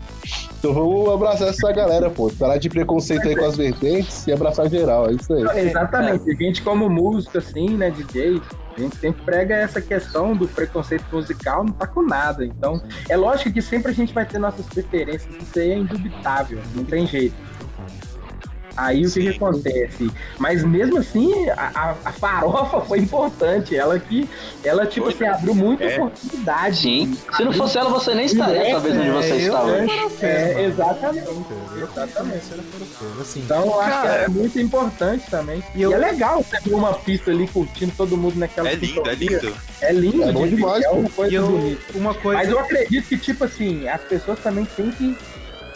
então 0.60 0.74
vamos 0.74 1.08
abraçar 1.08 1.48
essa 1.48 1.72
galera, 1.72 2.10
pô. 2.10 2.30
Parar 2.38 2.58
de 2.58 2.68
preconceito 2.68 3.26
aí 3.26 3.34
com 3.34 3.46
as 3.46 3.56
vertentes 3.56 4.26
e 4.26 4.32
abraçar 4.32 4.68
geral, 4.68 5.08
é 5.08 5.14
isso 5.14 5.32
aí. 5.32 5.42
É, 5.56 5.64
exatamente. 5.64 6.30
A 6.30 6.34
gente, 6.34 6.60
como 6.60 6.88
músico, 6.90 7.38
assim, 7.38 7.70
né, 7.78 7.90
DJ, 7.90 8.42
a 8.76 8.80
gente 8.80 8.96
sempre 8.96 9.22
prega 9.24 9.54
essa 9.56 9.80
questão 9.80 10.36
do 10.36 10.46
preconceito 10.46 11.06
musical, 11.10 11.64
não 11.64 11.72
tá 11.72 11.86
com 11.86 12.02
nada. 12.02 12.44
Então, 12.44 12.82
é 13.08 13.16
lógico 13.16 13.50
que 13.50 13.62
sempre 13.62 13.90
a 13.90 13.94
gente 13.94 14.12
vai 14.12 14.26
ter 14.26 14.38
nossas 14.38 14.66
preferências, 14.66 15.34
isso 15.34 15.58
aí 15.58 15.70
é 15.70 15.78
indubitável, 15.78 16.60
não 16.74 16.84
tem 16.84 17.06
jeito. 17.06 17.34
Aí 18.76 19.04
o 19.04 19.10
que, 19.10 19.20
que, 19.20 19.28
acontece? 19.28 20.10
Mas 20.38 20.64
mesmo 20.64 20.98
assim, 20.98 21.48
a, 21.50 21.94
a, 22.04 22.12
farofa 22.12 22.80
foi 22.80 22.98
importante. 23.00 23.76
Ela 23.76 23.98
que, 23.98 24.28
ela, 24.64 24.86
tipo 24.86 25.10
foi. 25.10 25.14
assim, 25.14 25.26
abriu 25.26 25.54
muita 25.54 25.84
é. 25.84 25.96
oportunidade. 25.96 26.76
Sim. 26.76 27.18
Se 27.36 27.44
não 27.44 27.52
fosse 27.52 27.78
ela, 27.78 27.90
você 27.90 28.14
nem 28.14 28.26
estaria, 28.26 28.68
é, 28.68 28.70
talvez, 28.72 28.96
onde 28.96 29.10
você 29.10 29.32
é, 29.32 29.36
está 29.36 29.62
hoje. 29.62 29.92
É, 30.22 30.64
exatamente. 30.64 31.28
Exatamente. 31.82 32.44
Assim, 33.20 33.40
então, 33.40 33.64
eu 33.64 33.80
acho 33.80 34.02
que 34.02 34.08
é 34.08 34.28
muito 34.28 34.60
importante 34.60 35.30
também. 35.30 35.62
E, 35.74 35.82
eu... 35.82 35.90
e 35.90 35.94
é 35.94 35.98
legal 35.98 36.42
você 36.42 36.60
ver 36.60 36.74
uma 36.74 36.94
pista 36.94 37.30
ali 37.30 37.46
curtindo 37.48 37.92
todo 37.96 38.16
mundo 38.16 38.36
naquela 38.36 38.68
É 38.68 38.74
lindo, 38.74 39.08
é 39.08 39.14
lindo. 39.14 39.56
É 39.80 39.92
lindo. 39.92 40.22
É 40.22 40.32
bom 40.32 40.46
demais, 40.46 40.84
é 40.84 40.90
uma 40.90 41.10
coisa 41.10 41.34
eu, 41.34 41.46
bonita. 41.46 41.82
Uma 41.94 42.14
coisa... 42.14 42.38
Mas 42.38 42.50
eu 42.50 42.58
acredito 42.58 43.08
que, 43.08 43.18
tipo 43.18 43.44
assim, 43.44 43.88
as 43.88 44.00
pessoas 44.02 44.38
também 44.38 44.64
têm 44.64 44.90
que 44.90 45.16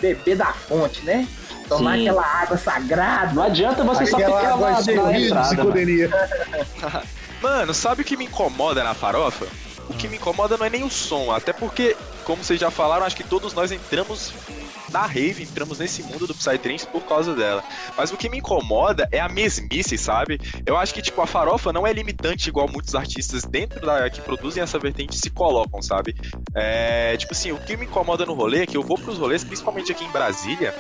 beber 0.01 0.37
da 0.37 0.53
fonte, 0.53 1.05
né? 1.05 1.27
Tomar 1.69 1.97
Sim. 1.97 2.09
aquela 2.09 2.27
água 2.27 2.59
sagrada. 2.59 3.33
Não 3.33 3.43
adianta 3.43 3.83
você 3.85 4.07
só 4.07 4.17
ficar 4.19 4.53
água 4.53 4.71
lá 4.71 4.81
na 4.83 5.19
entrada. 5.19 5.65
Mano, 7.43 7.75
sabe 7.75 8.03
o 8.03 8.05
que 8.05 8.17
me 8.17 8.25
incomoda 8.25 8.83
na 8.85 8.95
farofa? 8.95 9.47
O 9.89 9.95
que 9.95 10.09
me 10.09 10.17
incomoda 10.17 10.57
não 10.57 10.65
é 10.65 10.71
nem 10.71 10.83
o 10.83 10.91
som, 10.91 11.31
até 11.31 11.53
porque, 11.53 11.97
como 12.25 12.43
vocês 12.43 12.59
já 12.59 12.71
falaram, 12.71 13.05
acho 13.05 13.17
que 13.17 13.25
todos 13.25 13.53
nós 13.53 13.71
entramos 13.71 14.33
na 14.95 15.07
rave, 15.07 15.43
entramos 15.43 15.81
nesse 15.81 16.05
mundo 16.05 16.25
do 16.25 16.33
Psytrance 16.35 16.87
por 16.87 17.03
causa 17.03 17.35
dela. 17.35 17.65
Mas 17.97 18.13
o 18.13 18.17
que 18.17 18.29
me 18.29 18.39
incomoda 18.39 19.09
é 19.11 19.19
a 19.19 19.29
mesmice, 19.29 19.99
sabe? 19.99 20.41
Eu 20.65 20.77
acho 20.77 20.95
que, 20.95 21.03
tipo, 21.03 21.21
a 21.21 21.27
farofa 21.27 21.73
não 21.73 21.85
é 21.85 21.93
limitante 21.93 22.49
igual 22.49 22.69
muitos 22.69 22.95
artistas 22.95 23.43
dentro 23.43 23.85
da 23.85 24.09
que 24.09 24.21
produzem 24.21 24.63
essa 24.63 24.79
vertente 24.79 25.19
se 25.19 25.31
colocam, 25.31 25.83
sabe? 25.83 26.15
É, 26.55 27.17
tipo 27.17 27.33
assim, 27.33 27.51
o 27.51 27.57
que 27.59 27.77
me 27.77 27.87
incomoda 27.87 28.25
no 28.25 28.35
rolê 28.35 28.63
é 28.63 28.67
que 28.67 28.77
eu 28.77 28.83
vou 28.85 28.97
pros 28.97 29.19
rolês, 29.19 29.43
principalmente 29.43 29.91
aqui 29.91 30.05
em 30.05 30.11
Brasília, 30.11 30.73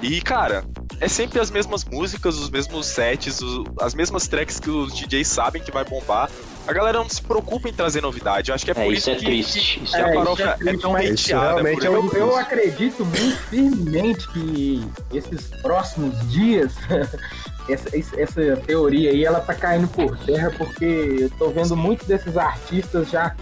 e, 0.00 0.20
cara, 0.20 0.64
é 1.00 1.08
sempre 1.08 1.40
as 1.40 1.50
mesmas 1.50 1.84
músicas, 1.84 2.38
os 2.38 2.48
mesmos 2.50 2.86
sets, 2.86 3.40
os- 3.42 3.64
as 3.80 3.92
mesmas 3.94 4.28
tracks 4.28 4.60
que 4.60 4.70
os 4.70 4.94
DJs 4.94 5.26
sabem 5.26 5.60
que 5.60 5.72
vai 5.72 5.84
bombar. 5.84 6.30
A 6.68 6.72
galera 6.74 6.98
não 6.98 7.08
se 7.08 7.22
preocupa 7.22 7.66
em 7.68 7.72
trazer 7.72 8.02
novidade. 8.02 8.50
Eu 8.50 8.54
acho 8.54 8.62
que 8.64 8.70
é 8.70 8.74
por 8.74 8.82
É, 8.82 8.88
isso 8.88 8.96
isso 8.98 9.10
é 9.10 9.14
que, 9.16 9.24
triste. 9.24 9.82
Isso 9.82 9.92
que 9.94 9.98
É, 10.00 10.02
a 10.04 10.12
farofa 10.14 10.42
é 10.42 10.46
é, 10.46 10.52
triste, 10.54 10.80
tão 10.82 10.94
hateada. 10.94 11.46
realmente 11.46 11.76
por 11.78 11.86
é 11.86 11.90
um- 11.90 12.06
isso. 12.06 12.16
Eu, 12.16 12.26
eu 12.28 12.36
acredito 12.36 13.04
muito 13.06 13.36
firmemente 13.48 14.28
que 14.28 14.86
esses 15.14 15.46
próximos 15.62 16.30
dias, 16.30 16.74
essa, 17.70 17.96
essa- 17.96 18.20
essa 18.20 18.56
teoria 18.66 19.10
aí, 19.10 19.24
ela 19.24 19.40
tá 19.40 19.54
caindo 19.54 19.88
por 19.88 20.14
terra, 20.18 20.52
porque 20.58 20.84
eu 21.20 21.30
tô 21.38 21.48
vendo 21.50 21.74
muitos 21.74 22.06
desses 22.06 22.36
artistas 22.36 23.08
já 23.08 23.34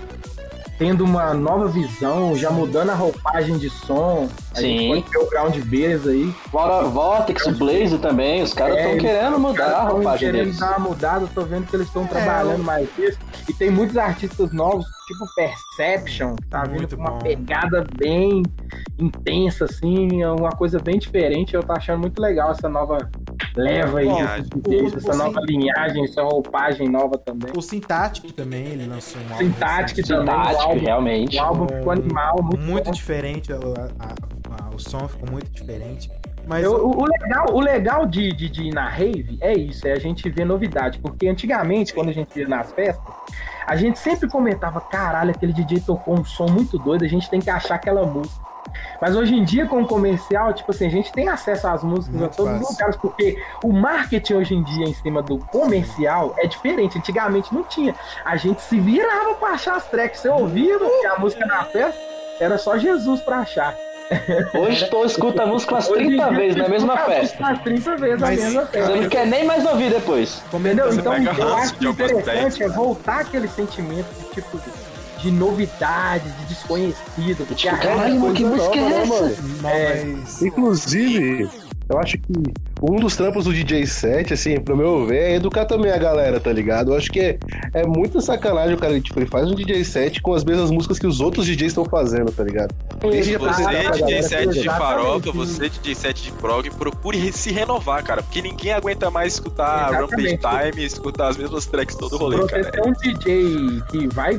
tendo 0.79 1.05
uma 1.05 1.33
nova 1.35 1.69
visão, 1.69 2.35
já 2.35 2.51
mudando 2.51 2.91
a 2.91 2.95
roupagem 2.95 3.57
de 3.59 3.71
som. 3.71 4.29
A 4.55 4.59
Sim. 4.61 5.03
o 5.17 5.31
Ground 5.31 5.57
Beers 5.65 6.07
aí. 6.07 6.33
Fora 6.51 6.85
Vortex, 6.89 7.47
Blaze 7.59 7.99
também, 7.99 8.43
os 8.43 8.53
caras 8.53 8.77
É, 8.77 8.79
estão 8.81 8.93
eles- 8.93 9.03
querendo 9.03 9.39
mudar 9.39 9.67
a 9.77 9.83
roupagem 9.85 10.19
querendo 10.19 10.45
deles. 10.45 10.59
dar 10.59 10.79
uma 10.79 10.89
mudada, 10.89 11.29
tô 11.35 11.43
vendo 11.43 11.67
que 11.67 11.77
eles 11.77 11.87
estão 11.87 12.07
trabalhando 12.07 12.63
mais 12.63 12.89
isso. 12.99 13.19
E 13.49 13.53
tem 13.53 13.71
muitos 13.71 13.97
artistas 13.97 14.53
novos, 14.53 14.85
tipo 15.07 15.25
Perception, 15.35 16.37
que 16.37 16.47
tá 16.49 16.63
vindo 16.65 16.79
Muito 16.79 16.97
com 16.97 17.03
uma 17.03 17.11
bom. 17.13 17.19
pegada 17.19 17.85
bem 17.99 18.43
intensa, 18.99 19.65
assim, 19.67 20.23
é 20.23 20.31
uma 20.31 20.51
coisa 20.51 20.79
bem 20.79 20.99
diferente. 20.99 21.55
Eu 21.55 21.63
tô 21.63 21.73
achando 21.73 22.01
muito 22.01 22.21
legal 22.21 22.51
essa 22.53 22.69
nova 22.69 23.09
leva 23.57 23.99
aí, 24.01 24.09
essa 24.09 25.13
o 25.13 25.17
nova 25.17 25.41
sim- 25.41 25.47
linhagem, 25.47 26.05
essa 26.05 26.23
roupagem 26.23 26.89
nova 26.89 27.17
também. 27.19 27.51
O 27.57 27.63
Syntactic 27.63 28.33
também, 28.33 28.65
ele 28.67 28.87
lançou 28.87 29.21
um 29.23 29.25
álbum. 29.33 29.39
Syntactic 29.45 30.07
também, 30.07 30.35
Sintático, 30.35 30.79
realmente. 30.79 31.37
o 31.37 31.43
álbum 31.43 31.67
ficou 31.69 31.93
animal, 31.93 32.37
muito, 32.43 32.59
muito 32.59 32.91
diferente, 32.91 33.53
a- 33.53 33.57
a- 33.57 34.67
a- 34.67 34.75
o 34.75 34.79
som 34.79 35.09
ficou 35.09 35.31
muito 35.31 35.51
diferente. 35.51 36.11
Mas 36.49 36.63
Eu- 36.65 36.87
o, 36.87 37.01
o 37.03 37.05
legal, 37.07 37.47
o 37.53 37.61
legal 37.61 38.07
de, 38.07 38.33
de, 38.33 38.49
de 38.49 38.63
ir 38.69 38.73
na 38.73 38.89
rave 38.89 39.37
é 39.41 39.53
isso, 39.53 39.87
é 39.89 39.93
a 39.93 39.99
gente 39.99 40.29
ver 40.31 40.45
novidade. 40.45 41.01
Porque 41.01 41.27
antigamente, 41.27 41.93
quando 41.93 42.11
a 42.11 42.13
gente 42.13 42.39
ia 42.39 42.47
nas 42.47 42.71
festas, 42.73 43.05
a 43.67 43.75
gente 43.75 43.99
sempre 43.99 44.29
comentava: 44.29 44.81
caralho, 44.81 45.33
aquele 45.33 45.53
DJ 45.53 45.81
tocou 45.81 46.17
um 46.17 46.25
som 46.25 46.47
muito 46.47 46.79
doido, 46.79 47.05
a 47.05 47.09
gente 47.09 47.29
tem 47.29 47.41
que 47.41 47.51
achar 47.51 47.75
aquela 47.75 48.07
música. 48.07 48.45
Mas 49.01 49.15
hoje 49.15 49.35
em 49.35 49.45
dia, 49.45 49.67
com 49.67 49.83
o 49.83 49.87
comercial, 49.87 50.53
tipo 50.55 50.71
assim, 50.71 50.87
a 50.87 50.91
gente 50.91 51.13
tem 51.13 51.29
acesso 51.29 51.67
às 51.69 51.83
músicas 51.85 52.19
Muito 52.21 52.33
a 52.33 52.37
todos 52.37 52.53
os 52.55 52.59
fácil. 52.61 52.73
lugares, 52.75 52.97
porque 52.97 53.43
o 53.63 53.73
marketing 53.73 54.35
hoje 54.35 54.55
em 54.55 54.63
dia 54.63 54.87
em 54.87 54.95
cima 54.95 55.23
do 55.23 55.39
comercial 55.39 56.35
é 56.39 56.47
diferente. 56.47 56.99
Antigamente 56.99 57.55
não 57.55 57.63
tinha. 57.65 57.95
A 58.25 58.37
gente 58.37 58.63
se 58.63 58.79
virava 58.81 59.35
pra 59.35 59.51
achar 59.51 59.77
as 59.77 59.87
tracks. 59.89 60.21
Você 60.21 60.29
ouvia 60.29 60.79
porque 60.79 61.07
a 61.07 61.19
música 61.19 61.45
na 61.47 61.65
festa 61.65 62.01
era 62.41 62.57
só 62.59 62.79
Jesus 62.79 63.21
pra 63.21 63.39
achar. 63.41 63.75
Hoje 64.55 64.89
tu 64.89 65.05
escuta 65.05 65.43
a 65.43 65.47
música 65.47 65.75
umas 65.75 65.89
Hoje 65.91 66.05
em 66.05 66.07
30 66.11 66.29
dia, 66.29 66.39
vezes 66.39 66.57
na 66.57 66.65
você 66.65 66.71
mesma 66.71 66.97
festa. 66.99 67.39
umas 67.41 67.61
30 67.63 67.97
vezes 67.97 68.21
na 68.21 68.27
mesma 68.29 68.61
Você 68.63 68.71
festa. 68.71 68.97
não 68.97 69.09
quer 69.09 69.27
nem 69.27 69.45
mais 69.45 69.67
ouvir 69.67 69.91
depois. 69.91 70.43
Entendeu? 70.53 70.87
Você 70.87 71.01
Então, 71.01 71.15
eu 71.17 71.55
acho 71.57 71.75
interessante 71.89 72.63
é 72.63 72.69
voltar 72.69 73.21
aquele 73.23 73.49
sentimento 73.49 74.07
de 74.15 74.41
tipo 74.41 74.59
de 75.19 75.31
novidade, 75.31 76.29
de 76.31 76.45
desconhecido. 76.47 77.39
Porque 77.47 77.55
Tipo, 77.55 77.75
a 77.75 77.79
caralho, 77.79 78.21
coisa 78.21 78.21
mano, 78.21 78.35
que 78.35 78.45
música 78.45 78.77
nova, 78.77 78.87
é 78.87 78.89
né, 78.89 79.03
essa? 79.03 79.23
mano? 79.23 79.37
mas 79.63 80.43
Inclusive, 80.43 81.49
eu 81.89 81.99
acho 81.99 82.19
que 82.19 82.33
um 82.83 82.97
dos 82.97 83.17
trampos 83.17 83.45
do 83.45 83.55
DJ 83.55 83.87
set, 83.87 84.35
assim, 84.35 84.61
pro 84.61 84.77
meu 84.77 85.07
ver, 85.07 85.19
é 85.23 85.35
educar 85.37 85.65
também 85.65 85.91
a 85.91 85.97
galera, 85.97 86.39
tá 86.39 86.53
ligado? 86.53 86.93
Eu 86.93 86.97
acho 86.97 87.11
que 87.11 87.21
é, 87.21 87.39
é 87.73 87.87
muita 87.87 88.21
sacanagem 88.21 88.75
o 88.75 88.79
cara, 88.79 89.01
tipo, 89.01 89.19
ele 89.19 89.27
faz 89.27 89.51
um 89.51 89.55
DJ 89.55 89.83
set 89.85 90.21
com 90.21 90.35
as 90.35 90.45
mesmas 90.45 90.71
músicas 90.71 90.99
que 90.99 91.07
os 91.07 91.21
outros 91.21 91.47
DJs 91.47 91.69
estão 91.71 91.85
fazendo, 91.87 92.31
tá 92.33 92.43
ligado? 92.45 92.75
Deixa 93.11 93.31
de 93.31 93.39
Você, 93.39 93.63
DJ 93.93 94.23
set 94.23 94.49
de 94.51 94.59
exatamente. 94.59 94.65
farofa, 94.79 95.33
você, 95.33 95.69
DJ 95.71 95.95
set 95.95 96.23
de 96.25 96.33
prog, 96.33 96.69
procure 96.71 97.19
re- 97.19 97.33
se 97.33 97.51
renovar, 97.53 98.03
cara. 98.05 98.23
Porque 98.23 98.43
ninguém 98.43 98.73
aguenta 98.73 99.11
mais 99.11 99.35
escutar 99.35 99.89
Exatamente. 99.95 100.37
Rampage 100.45 100.73
Time, 100.73 100.85
escutar 100.85 101.29
as 101.29 101.37
mesmas 101.37 101.65
tracks 101.67 101.95
todo 101.97 102.17
rolê, 102.19 102.37
você 102.39 102.47
cara. 102.49 102.71
ter 102.73 102.83
um 102.87 102.93
DJ 102.93 103.83
que 103.89 104.09
vai 104.09 104.39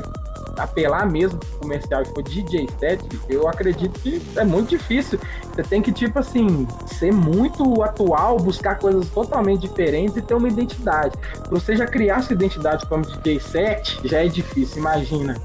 apelar 0.58 1.08
mesmo 1.10 1.38
pro 1.38 1.58
comercial 1.60 2.02
e 2.02 2.04
for 2.06 2.22
DJ 2.22 2.68
set, 2.78 3.00
eu 3.28 3.48
acredito 3.48 3.98
que 4.00 4.20
é 4.36 4.44
muito 4.44 4.70
difícil. 4.70 5.18
Você 5.54 5.62
tem 5.62 5.80
que, 5.82 5.90
tipo 5.92 6.18
assim, 6.18 6.66
ser 6.86 7.12
muito 7.12 7.82
atual, 7.82 8.36
buscar 8.38 8.78
coisas 8.78 9.08
totalmente 9.08 9.60
diferentes 9.62 10.16
e 10.16 10.22
ter 10.22 10.34
uma 10.34 10.48
identidade. 10.48 11.16
Pra 11.16 11.50
você 11.50 11.76
já 11.76 11.86
criar 11.86 12.22
sua 12.22 12.34
identidade 12.34 12.86
como 12.86 13.02
DJ 13.04 13.40
set, 13.40 13.98
já 14.04 14.24
é 14.24 14.28
difícil, 14.28 14.78
imagina. 14.78 15.36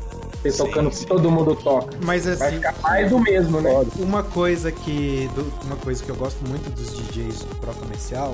Você 0.41 0.51
Sim, 0.51 0.66
tocando 0.66 0.91
sim. 0.91 1.03
que 1.03 1.07
todo 1.07 1.32
mundo 1.32 1.55
toca. 1.55 1.95
Mas 2.03 2.26
Vai 2.26 2.34
assim, 2.49 2.57
ficar 2.57 2.76
mais 2.84 3.09
do 3.09 3.18
mesmo, 3.18 3.61
né? 3.61 3.86
uma 3.97 4.24
coisa 4.24 4.74
que 4.74 5.30
do- 5.34 5.49
uma 5.66 5.78
coisa 5.78 6.03
que 6.03 6.09
eu 6.09 6.16
gosto 6.18 6.45
muito 6.47 6.70
dos 6.72 6.91
DJs 6.97 7.39
do 7.43 7.55
Pro 7.61 7.74
Comercial, 7.76 8.34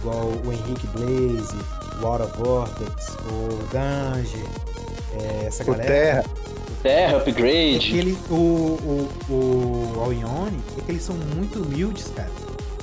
igual 0.00 0.30
o 0.44 0.52
Henrique 0.52 0.86
Blaze, 0.88 1.56
o 2.02 2.06
Aura 2.06 2.26
Vortex, 2.26 3.16
o 3.32 3.72
Dange, 3.72 4.44
é, 5.20 5.46
essa 5.46 5.62
O 5.62 5.66
galera. 5.66 5.88
Terra, 5.88 6.24
Terra, 6.82 7.12
É 7.12 7.16
upgrade. 7.16 7.78
que 7.78 7.98
ele, 7.98 8.18
o, 8.30 8.34
o, 8.34 9.08
o 9.32 10.00
Aoione, 10.00 10.60
é 10.78 10.80
que 10.82 10.92
eles 10.92 11.02
são 11.02 11.16
muito 11.34 11.60
humildes, 11.62 12.08
cara. 12.14 12.30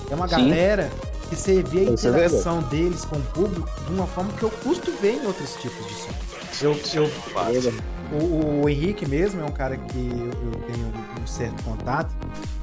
É 0.10 0.16
uma 0.16 0.28
Sim. 0.28 0.36
galera 0.50 0.90
que 1.30 1.36
você 1.36 1.64
vê 1.64 1.80
a 1.80 1.84
é 1.84 1.86
interação 1.86 2.62
deles 2.64 3.06
com 3.06 3.16
o 3.18 3.22
público 3.22 3.70
de 3.88 3.94
uma 3.94 4.08
forma 4.08 4.32
que 4.34 4.44
eu 4.44 4.50
custo 4.50 4.92
ver 5.02 5.14
em 5.16 5.26
outros 5.26 5.56
tipos 5.56 5.86
de 5.88 5.94
som. 5.94 6.10
Eu, 6.62 6.80
eu, 6.94 7.12
o, 8.22 8.62
o 8.64 8.70
Henrique 8.70 9.08
mesmo 9.08 9.42
é 9.42 9.44
um 9.46 9.52
cara 9.52 9.76
que 9.78 9.98
eu, 9.98 10.52
eu 10.52 10.62
tenho 10.68 10.94
um 11.22 11.26
certo 11.28 11.64
contato. 11.64 12.14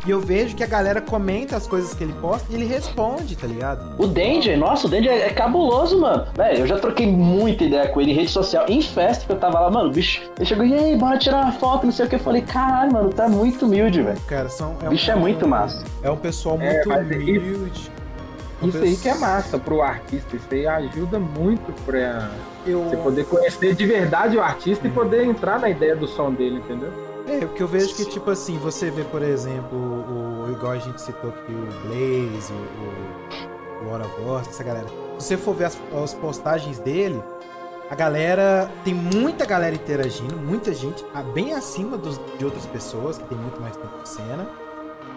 E 0.06 0.10
eu 0.10 0.18
vejo 0.18 0.56
que 0.56 0.64
a 0.64 0.66
galera 0.66 1.00
comenta 1.00 1.56
as 1.56 1.66
coisas 1.66 1.92
que 1.92 2.02
ele 2.02 2.14
posta 2.14 2.46
e 2.50 2.54
ele 2.54 2.64
responde, 2.64 3.36
tá 3.36 3.46
ligado? 3.46 3.94
O 3.98 4.06
Danger, 4.06 4.56
nossa, 4.58 4.86
o 4.86 4.90
Danger 4.90 5.12
é, 5.12 5.26
é 5.26 5.30
cabuloso, 5.30 6.00
mano. 6.00 6.26
Velho, 6.34 6.60
eu 6.60 6.66
já 6.66 6.78
troquei 6.78 7.06
muita 7.06 7.64
ideia 7.64 7.86
com 7.88 8.00
ele 8.00 8.12
em 8.12 8.14
rede 8.14 8.30
social, 8.30 8.64
em 8.66 8.80
festa 8.80 9.26
que 9.26 9.32
eu 9.32 9.36
tava 9.38 9.60
lá, 9.60 9.70
mano, 9.70 9.90
o 9.90 9.92
bicho, 9.92 10.22
ele 10.38 10.46
chegou, 10.46 10.64
e 10.64 10.72
aí, 10.72 10.96
bora 10.96 11.18
tirar 11.18 11.42
uma 11.44 11.52
foto, 11.52 11.84
não 11.84 11.92
sei 11.92 12.06
o 12.06 12.08
que. 12.08 12.14
Eu 12.14 12.20
falei, 12.20 12.40
caralho, 12.40 12.92
mano, 12.92 13.10
tá 13.10 13.28
muito 13.28 13.66
humilde, 13.66 14.00
velho. 14.00 14.18
Cara, 14.26 14.48
são, 14.48 14.74
O 14.84 14.88
bicho 14.88 15.10
é 15.10 15.14
muito 15.14 15.46
massa. 15.46 15.84
É 16.02 16.10
um 16.10 16.16
pessoal 16.16 16.58
É, 16.60 16.72
muito 16.82 16.88
isso- 17.12 17.40
humilde. 17.40 17.90
um 18.62 18.68
Isso 18.68 18.78
aí 18.78 18.96
que 18.96 19.08
é 19.08 19.14
massa 19.14 19.58
pro 19.58 19.82
artista. 19.82 20.34
Isso 20.34 20.46
aí 20.50 20.66
ajuda 20.66 21.18
muito 21.18 21.72
pra 21.84 22.30
Eu, 22.66 22.84
você 22.84 22.96
poder 22.96 23.24
conhecer 23.26 23.74
de 23.74 23.84
verdade 23.86 24.36
o 24.36 24.40
artista 24.42 24.86
e 24.86 24.90
poder 24.90 25.24
entrar 25.26 25.58
na 25.60 25.68
ideia 25.68 25.94
do 25.94 26.06
som 26.08 26.32
dele, 26.32 26.56
entendeu? 26.56 26.90
É, 27.30 27.44
o 27.44 27.48
que 27.48 27.62
eu 27.62 27.68
vejo 27.68 27.94
que, 27.94 28.04
tipo 28.04 28.30
assim, 28.30 28.58
você 28.58 28.90
vê, 28.90 29.04
por 29.04 29.22
exemplo, 29.22 29.76
o, 29.78 30.50
igual 30.52 30.72
a 30.72 30.78
gente 30.78 31.00
citou 31.00 31.30
aqui, 31.30 31.52
o 31.52 31.86
Blaze, 31.86 32.52
o, 32.52 33.84
o 33.86 33.90
Hora 33.92 34.04
Voz, 34.24 34.48
essa 34.48 34.64
galera. 34.64 34.86
Se 35.18 35.26
você 35.28 35.36
for 35.36 35.54
ver 35.54 35.64
as, 35.66 35.78
as 36.02 36.14
postagens 36.14 36.78
dele, 36.78 37.22
a 37.90 37.94
galera. 37.94 38.70
Tem 38.84 38.94
muita 38.94 39.44
galera 39.44 39.74
interagindo, 39.74 40.36
muita 40.36 40.72
gente, 40.74 41.04
bem 41.34 41.52
acima 41.54 41.96
dos, 41.98 42.20
de 42.38 42.44
outras 42.44 42.66
pessoas, 42.66 43.18
que 43.18 43.24
tem 43.24 43.36
muito 43.38 43.60
mais 43.60 43.76
tempo 43.76 44.02
de 44.02 44.08
cena. 44.08 44.48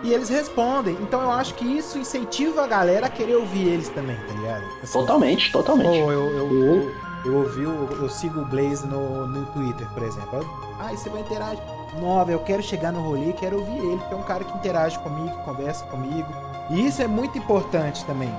E 0.04 0.12
eles 0.14 0.28
respondem. 0.28 0.98
Então 1.02 1.22
eu 1.22 1.32
acho 1.32 1.54
que 1.54 1.64
isso 1.66 1.98
incentiva 1.98 2.64
a 2.64 2.68
galera 2.68 3.06
a 3.06 3.10
querer 3.10 3.36
ouvir 3.38 3.68
eles 3.70 3.88
também, 3.90 4.18
tá 4.28 4.34
ligado? 4.34 4.64
Assim, 4.84 4.92
Totalmente, 5.00 5.52
totalmente. 5.52 5.88
Pô, 6.04 6.12
eu, 6.12 6.30
eu, 6.30 6.52
eu, 6.52 6.92
eu 7.26 7.36
ouvi, 7.38 7.66
o- 7.66 7.88
eu 8.02 8.10
sigo 8.10 8.42
o 8.42 8.46
Blaze 8.46 8.86
no, 8.86 9.26
no 9.28 9.46
Twitter, 9.54 9.88
por 9.94 10.04
exemplo. 10.04 10.46
Ah, 10.78 10.92
e 10.92 10.98
você 10.98 11.10
vai 11.10 11.22
interagir. 11.22 11.64
Nova, 12.00 12.32
eu 12.32 12.40
quero 12.40 12.62
chegar 12.64 12.92
no 12.92 13.02
rolê 13.02 13.34
quero 13.34 13.58
ouvir 13.60 13.78
ele, 13.78 13.98
porque 13.98 14.14
é 14.14 14.18
um 14.18 14.24
cara 14.24 14.44
que 14.44 14.56
interage 14.58 14.98
comigo, 15.00 15.38
que 15.38 15.44
conversa 15.44 15.86
comigo. 15.86 16.28
E 16.70 16.86
isso 16.88 17.02
é 17.02 17.08
muito 17.08 17.38
importante 17.38 18.04
também. 18.06 18.34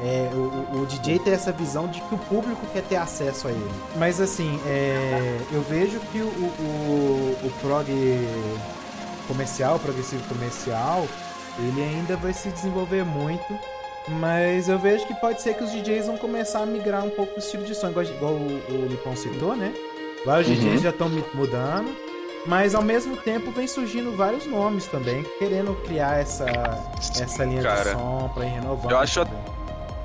É, 0.00 0.30
o, 0.34 0.82
o- 0.82 0.86
DJ 0.86 1.18
ter 1.20 1.30
essa 1.30 1.50
visão 1.50 1.86
de 1.88 2.02
que 2.02 2.14
o 2.14 2.18
público 2.18 2.60
quer 2.72 2.82
ter 2.82 2.96
acesso 2.96 3.48
a 3.48 3.50
ele. 3.50 3.70
Mas 3.96 4.20
assim, 4.20 4.60
é, 4.66 5.38
eu 5.50 5.62
vejo 5.62 5.98
que 6.12 6.18
o, 6.20 6.26
o, 6.26 7.36
o 7.44 7.50
prog 7.62 7.86
comercial, 9.26 9.76
o 9.76 9.78
progressivo 9.80 10.22
comercial, 10.28 11.06
ele 11.58 11.82
ainda 11.82 12.16
vai 12.16 12.32
se 12.32 12.48
desenvolver 12.50 13.04
muito. 13.04 13.58
Mas 14.08 14.68
eu 14.68 14.78
vejo 14.78 15.04
que 15.06 15.14
pode 15.14 15.42
ser 15.42 15.54
que 15.54 15.64
os 15.64 15.72
DJs 15.72 16.06
vão 16.06 16.16
começar 16.16 16.60
a 16.60 16.66
migrar 16.66 17.04
um 17.04 17.10
pouco 17.10 17.34
o 17.34 17.38
estilo 17.38 17.64
de 17.64 17.74
som, 17.74 17.88
igual, 17.88 18.04
igual 18.04 18.32
o, 18.34 18.46
o 18.70 18.86
Lipão 18.88 19.16
citou, 19.16 19.56
né? 19.56 19.72
Vários 20.24 20.48
Uhum. 20.48 20.54
DJs 20.54 20.82
já 20.82 20.90
estão 20.90 21.08
mudando, 21.34 21.88
mas 22.46 22.74
ao 22.74 22.82
mesmo 22.82 23.16
tempo 23.16 23.50
vem 23.50 23.66
surgindo 23.66 24.16
vários 24.16 24.46
nomes 24.46 24.86
também, 24.86 25.22
querendo 25.38 25.74
criar 25.84 26.18
essa, 26.20 26.46
essa 27.20 27.44
linha 27.44 27.60
de 27.62 27.66
Cara, 27.66 27.92
som 27.92 28.30
pra 28.34 28.44
ir 28.44 28.50
renovando. 28.50 28.90
eu 28.90 28.98
acho 28.98 29.24
também. 29.24 29.55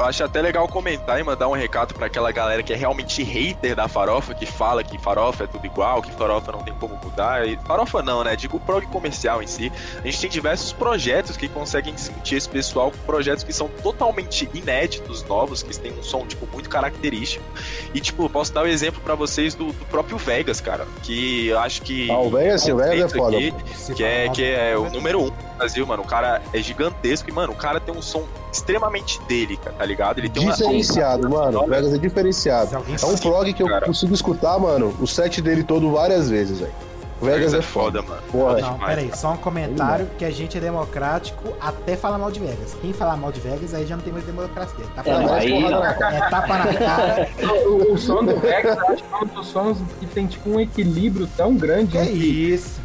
Eu 0.02 0.06
acho 0.06 0.24
até 0.24 0.42
legal 0.42 0.68
comentar 0.68 1.20
e 1.20 1.24
mandar 1.24 1.48
um 1.48 1.52
recado 1.52 1.94
pra 1.94 2.08
aquela 2.08 2.32
galera 2.32 2.64
que 2.64 2.74
é 2.74 2.76
realmente 2.76 3.22
hater 3.22 3.76
da 3.76 3.88
farofa, 3.88 4.34
que 4.34 4.48
fala 4.48 4.84
que 4.84 4.98
farofa 4.98 5.44
é 5.44 5.48
tudo 5.48 5.64
igual, 5.64 6.02
que 6.02 6.12
farofa 6.14 6.52
não 6.52 6.64
tem 6.64 6.74
como 6.74 7.00
mudar. 7.04 7.48
E 7.48 7.56
farofa 7.68 8.02
não, 8.02 8.24
né? 8.24 8.36
Digo 8.36 8.60
prog 8.60 8.84
comercial 8.88 9.44
em 9.44 9.48
si. 9.48 9.72
A 10.00 10.02
gente 10.08 10.22
tem 10.22 10.30
diversos 10.32 10.74
projetos 10.74 11.38
que 11.38 11.48
conseguem 11.48 11.94
discutir 11.94 12.38
esse 12.38 12.50
pessoal 12.50 12.90
com 12.90 12.98
projetos 13.06 13.44
que 13.44 13.54
são 13.54 13.68
totalmente 13.84 14.50
inéditos, 14.56 15.24
novos, 15.26 15.62
que 15.62 15.80
têm 15.80 15.94
um 15.94 16.02
som, 16.02 16.26
tipo, 16.26 16.48
muito 16.52 16.68
característico. 16.68 17.46
E, 17.94 18.02
tipo, 18.02 18.28
posso 18.28 18.52
dar 18.52 18.62
o 18.62 18.64
um 18.64 18.68
exemplo 18.68 19.00
pra 19.02 19.14
vocês 19.14 19.54
do, 19.54 19.72
do 19.72 19.86
próprio 19.86 20.18
Vegas, 20.18 20.60
cara. 20.60 20.88
Que 21.04 21.50
eu 21.50 21.60
acho 21.60 21.84
que. 21.84 22.10
Ah, 22.10 22.18
o 22.18 22.32
Vegas, 22.32 22.66
o 22.66 22.76
Vegas 22.76 23.14
é 23.14 23.18
foda. 23.18 23.38
aqui, 23.38 23.54
que 23.96 24.04
é, 24.04 24.30
que 24.30 24.44
é 24.44 24.76
o 24.76 24.90
número 24.90 25.22
um 25.22 25.30
do 25.30 25.58
Brasil, 25.60 25.86
mano. 25.86 26.02
O 26.02 26.08
cara 26.08 26.42
é 26.52 26.60
gigantesco 26.60 27.30
e, 27.30 27.32
mano, 27.32 27.54
o 27.54 27.56
cara 27.56 27.80
tem 27.80 27.96
um 27.96 28.02
som 28.02 28.28
extremamente 28.52 29.20
dele, 29.24 29.58
tá 29.78 29.86
ligado? 29.86 30.20
Ele 30.20 30.30
tem 30.30 30.44
uma. 30.44 30.52
Diferenciado, 30.54 31.30
mano. 31.30 31.64
O 31.64 31.68
Vegas 31.68 31.94
é 31.94 31.98
diferenciado. 31.98 32.76
É 32.76 33.06
um 33.06 33.18
prog 33.18 33.54
que 33.54 33.64
eu 33.64 33.68
Cara. 33.68 33.86
consigo 33.86 34.14
escutar, 34.14 34.60
mano, 34.60 34.94
o 35.00 35.08
set 35.08 35.42
dele 35.42 35.64
todo 35.64 35.92
várias 35.92 36.30
vezes, 36.30 36.60
velho. 36.60 36.74
O 37.22 37.26
Vegas 37.26 37.54
é 37.54 37.62
foda. 37.62 38.02
mano. 38.02 38.20
Porra, 38.32 38.60
Não, 38.60 38.74
demais, 38.74 38.96
peraí, 38.96 39.12
só 39.16 39.34
um 39.34 39.38
comentário 39.38 40.08
que 40.18 40.26
a 40.26 40.32
gente 40.32 40.58
é 40.58 40.60
democrático 40.60 41.54
até 41.62 41.96
falar 41.96 42.18
mal 42.18 42.32
de 42.32 42.40
Vegas. 42.40 42.76
Quem 42.82 42.92
falar 42.94 43.16
mal 43.16 43.32
de 43.32 43.40
Vegas 43.40 43.76
aí 43.76 43.86
já 43.86 43.96
não 43.96 44.04
tem 44.04 44.12
mais 44.12 44.26
democracia. 44.26 44.84
Tá 44.96 45.04
É, 45.06 45.14
mas 45.20 45.32
aí 45.32 45.70
na 45.70 45.94
cara. 45.94 46.16
é 46.18 46.30
tapa 46.32 46.58
na 46.58 46.74
cara. 46.74 47.30
O, 47.68 47.94
o 47.94 47.98
som 48.00 48.24
do 48.24 48.36
Vegas, 48.40 48.76
eu 48.76 48.88
acho 48.88 49.04
que 49.04 49.14
é 49.14 49.18
um 49.18 49.26
dos 49.28 49.48
sons 49.48 49.78
que 50.00 50.06
tem 50.08 50.26
tipo 50.26 50.50
um 50.50 50.60
equilíbrio 50.60 51.28
tão 51.38 51.56
grande 51.56 51.92
Que 51.92 51.98
entre 52.00 52.14
isso. 52.26 52.82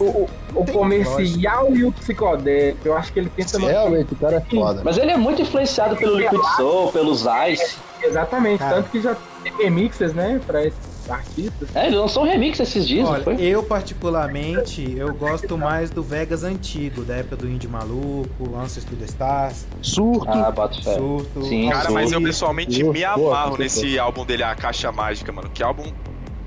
O, 0.00 0.28
o, 0.54 0.64
comercial 0.66 1.74
e 1.74 1.84
o 1.84 1.92
psicodélico. 1.92 2.80
Eu 2.86 2.96
acho 2.96 3.12
que 3.12 3.18
ele 3.18 3.30
tenta 3.34 3.58
manter 3.58 3.72
Realmente, 3.72 4.12
o 4.12 4.16
cara 4.16 4.36
é 4.36 4.40
foda. 4.40 4.82
Mas 4.84 4.98
ele 4.98 5.10
é 5.10 5.16
muito 5.16 5.42
influenciado 5.42 5.96
pelo 5.96 6.16
Liquid 6.18 6.42
Soul, 6.56 6.92
pelos 6.92 7.24
Ice. 7.50 7.76
Exatamente, 8.02 8.58
Cara. 8.58 8.76
tanto 8.76 8.90
que 8.90 9.00
já 9.00 9.16
tem 9.42 9.52
remixes, 9.56 10.14
né, 10.14 10.40
pra 10.46 10.64
esses 10.64 11.10
artistas. 11.10 11.74
É, 11.74 11.86
ele 11.86 11.96
lançou 11.96 12.22
um 12.22 12.26
remix 12.26 12.60
esses 12.60 12.86
dias, 12.86 13.08
Olha, 13.08 13.24
foi? 13.24 13.40
eu 13.40 13.62
particularmente, 13.62 14.94
eu 14.96 15.12
gosto 15.14 15.56
mais 15.56 15.90
do 15.90 16.02
Vegas 16.02 16.44
antigo, 16.44 17.02
da 17.02 17.16
época 17.16 17.36
do 17.36 17.48
Indie 17.48 17.68
Maluco, 17.68 18.56
Answers 18.56 18.84
to 18.84 18.94
the 18.96 19.06
Stars, 19.06 19.66
Surto. 19.82 20.28
Ah, 20.28 20.52
fé. 20.82 20.94
Surto. 20.96 21.42
Sim, 21.44 21.70
Cara, 21.70 21.90
mas 21.90 22.12
eu 22.12 22.22
pessoalmente 22.22 22.82
me 22.84 23.04
amarro 23.04 23.50
boa. 23.50 23.58
nesse 23.58 23.98
álbum 23.98 24.24
dele, 24.24 24.42
A 24.42 24.54
Caixa 24.54 24.92
Mágica, 24.92 25.32
mano. 25.32 25.50
Que 25.52 25.62
álbum, 25.62 25.84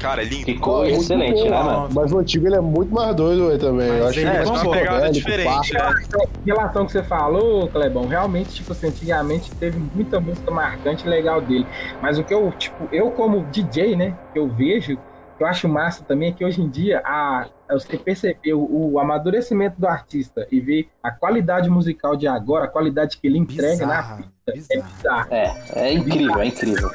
cara, 0.02 0.22
é 0.22 0.26
lindo. 0.26 0.45
Ficou 0.45 0.80
Muito 0.80 0.95
excelente, 0.95 1.43
bom, 1.43 1.49
né, 1.49 1.64
mano? 1.64 1.89
Mas 1.93 2.12
o 2.12 2.18
antigo 2.18 2.47
ele 2.47 2.56
é 2.56 2.62
muito 2.62 2.93
mais 2.93 3.16
doido, 3.16 3.47
velho, 3.47 3.60
também. 3.60 3.88
Mas 3.88 3.99
eu 3.99 4.08
acho 4.08 4.20
ele 4.20 4.32
que 4.32 4.38
é 4.38 4.41
uma 4.41 4.72
pegada 4.72 5.10
psicodélico, 5.10 5.14
diferente, 5.14 5.74
né? 5.74 6.26
Em 6.43 6.45
relação 6.45 6.86
que 6.86 6.91
você 6.91 7.04
falou, 7.04 7.68
Clebão, 7.70 8.08
realmente, 8.08 8.49
tipo 8.56 8.72
assim, 8.72 8.88
antigamente 8.88 9.52
teve 9.56 9.80
muita 9.93 10.20
música 10.20 10.49
marcante 10.49 11.06
e 11.06 11.10
legal 11.10 11.39
dele. 11.39 11.68
Mas 12.02 12.18
o 12.18 12.24
que 12.24 12.34
eu, 12.34 12.52
tipo, 12.58 12.89
eu 12.91 13.12
como 13.12 13.45
DJ, 13.52 13.95
né, 13.95 14.18
que 14.34 14.39
eu 14.39 14.47
vejo, 14.47 14.97
que 15.38 15.43
eu 15.43 15.47
acho 15.47 15.68
massa 15.70 16.04
também 16.04 16.30
é 16.30 16.32
que 16.32 16.43
hoje 16.43 16.62
em 16.62 16.70
dia 16.70 17.02
a, 17.06 17.47
você 17.74 17.97
perceber 17.97 18.53
o, 18.53 18.91
o 18.93 18.99
amadurecimento 18.99 19.80
do 19.80 19.88
artista 19.88 20.47
e 20.51 20.59
ver 20.59 20.89
a 21.01 21.11
qualidade 21.11 21.69
musical 21.69 22.15
de 22.15 22.28
agora, 22.28 22.65
a 22.65 22.67
qualidade 22.67 23.17
que 23.17 23.28
ele 23.28 23.38
entrega 23.38 23.86
na 23.86 24.01
Bizarra, 24.01 24.17
pista, 24.17 24.74
é 24.74 24.82
bizarra. 24.82 25.24
bizarro. 25.24 25.28
É, 25.32 25.89
é 25.89 25.93
incrível, 25.93 26.39
é 26.39 26.45
incrível. 26.47 26.91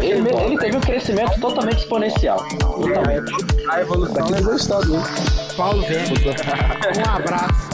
Ele, 0.00 0.06
ele, 0.06 0.36
ele 0.36 0.58
teve 0.58 0.76
um 0.76 0.80
crescimento 0.80 1.40
totalmente 1.40 1.78
exponencial. 1.78 2.38
Totalmente. 2.58 3.32
a 3.70 3.80
evolução 3.80 4.56
estado, 4.56 4.94
hein? 4.94 5.02
Paulo 5.56 5.82
Vegas, 5.82 6.10
um 6.98 7.10
abraço. 7.10 7.68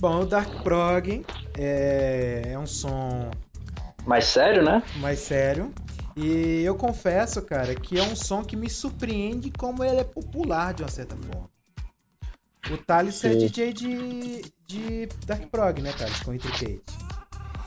Bom, 0.00 0.22
o 0.22 0.26
Dark 0.26 0.62
Prog 0.62 1.24
é, 1.58 2.42
é 2.46 2.58
um 2.58 2.66
som 2.66 3.30
Mas 4.06 4.24
sério, 4.24 4.62
né? 4.62 4.82
mais 4.96 5.18
sério. 5.18 5.72
E 6.16 6.62
eu 6.62 6.74
confesso, 6.74 7.42
cara, 7.42 7.74
que 7.74 7.98
é 7.98 8.02
um 8.02 8.16
som 8.16 8.42
que 8.42 8.56
me 8.56 8.68
surpreende 8.68 9.50
como 9.50 9.84
ele 9.84 10.00
é 10.00 10.04
popular 10.04 10.72
de 10.72 10.82
uma 10.82 10.88
certa 10.88 11.14
forma. 11.16 11.50
O 12.70 12.76
Thales 12.78 13.22
é. 13.24 13.34
DJ 13.34 13.72
de, 13.72 14.42
de 14.66 15.08
Dark 15.26 15.46
Prog, 15.50 15.80
né, 15.82 15.92
Thales? 15.92 16.20
Com 16.20 16.32
Intricate. 16.34 16.82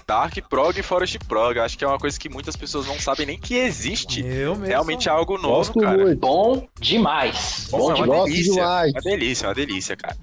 Dark 0.08 0.36
Prog 0.50 0.78
e 0.78 0.84
Forest 0.84 1.20
Prog. 1.20 1.58
Acho 1.60 1.78
que 1.78 1.86
é 1.86 1.88
uma 1.88 1.98
coisa 1.98 2.20
que 2.20 2.30
muitas 2.30 2.56
pessoas 2.56 2.86
não 2.88 3.00
sabem 3.00 3.26
nem 3.26 3.40
que 3.40 3.56
existe. 3.56 4.22
Eu 4.26 4.52
mesmo. 4.56 4.66
Realmente 4.66 5.08
é 5.08 5.12
algo 5.12 5.38
novo, 5.38 5.58
Gosto 5.58 5.80
cara. 5.80 5.98
muito. 5.98 6.20
Bom 6.20 6.68
demais. 6.80 7.68
Bom 7.72 7.90
Nossa, 7.90 7.92
é 7.92 7.96
uma 7.96 8.06
demais. 8.06 8.24
Delícia. 8.26 8.54
demais. 8.54 8.92
Uma 8.94 9.02
delícia, 9.02 9.48
uma 9.48 9.56
delícia, 9.56 9.96
cara. 9.98 10.18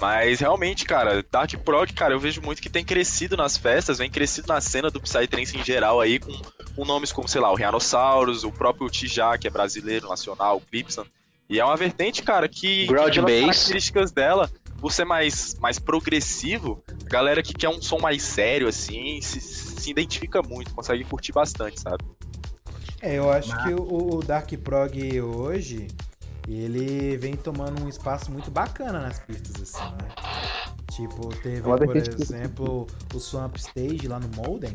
Mas 0.00 0.40
realmente, 0.40 0.84
cara, 0.84 1.24
Dark 1.30 1.52
Prog, 1.64 1.90
cara, 1.92 2.12
eu 2.12 2.20
vejo 2.20 2.42
muito 2.42 2.60
que 2.60 2.68
tem 2.68 2.84
crescido 2.84 3.36
nas 3.36 3.56
festas, 3.56 3.98
vem 3.98 4.10
crescido 4.10 4.48
na 4.48 4.60
cena 4.60 4.90
do 4.90 5.00
Psytrance 5.00 5.56
em 5.56 5.64
geral 5.64 6.00
aí, 6.00 6.18
com, 6.18 6.32
com 6.74 6.84
nomes 6.84 7.10
como, 7.12 7.26
sei 7.26 7.40
lá, 7.40 7.50
o 7.50 7.54
Rhinoceros, 7.54 8.44
o 8.44 8.52
próprio 8.52 8.90
Tijá, 8.90 9.38
que 9.38 9.48
é 9.48 9.50
brasileiro, 9.50 10.08
nacional, 10.08 10.58
o 10.58 10.60
Clipson. 10.60 11.06
E 11.48 11.58
é 11.58 11.64
uma 11.64 11.76
vertente, 11.76 12.22
cara, 12.22 12.46
que, 12.48 12.82
que 12.82 12.86
Ground 12.86 13.14
pelas 13.14 13.30
bass. 13.30 13.40
características 13.40 14.12
dela, 14.12 14.50
por 14.80 14.92
ser 14.92 15.06
mais, 15.06 15.54
mais 15.60 15.78
progressivo, 15.78 16.82
a 17.06 17.08
galera 17.08 17.42
que 17.42 17.54
quer 17.54 17.70
um 17.70 17.80
som 17.80 17.98
mais 17.98 18.22
sério, 18.22 18.68
assim, 18.68 19.20
se, 19.22 19.40
se 19.40 19.90
identifica 19.90 20.42
muito, 20.42 20.74
consegue 20.74 21.04
curtir 21.04 21.32
bastante, 21.32 21.80
sabe? 21.80 22.04
É, 23.00 23.14
eu 23.14 23.30
acho 23.30 23.56
que 23.62 23.72
o, 23.72 24.16
o 24.16 24.22
Dark 24.22 24.50
Prog 24.62 25.20
hoje, 25.20 25.86
ele 26.54 27.16
vem 27.16 27.34
tomando 27.36 27.82
um 27.82 27.88
espaço 27.88 28.30
muito 28.30 28.50
bacana 28.50 29.00
nas 29.00 29.18
pistas, 29.18 29.62
assim, 29.62 29.90
né? 29.96 30.08
Tipo, 30.92 31.28
teve, 31.42 31.58
É 31.58 31.62
por 31.62 31.96
exemplo, 31.96 32.86
o 33.14 33.18
Swamp 33.18 33.56
Stage 33.56 34.06
lá 34.06 34.18
no 34.20 34.28
Molden. 34.36 34.74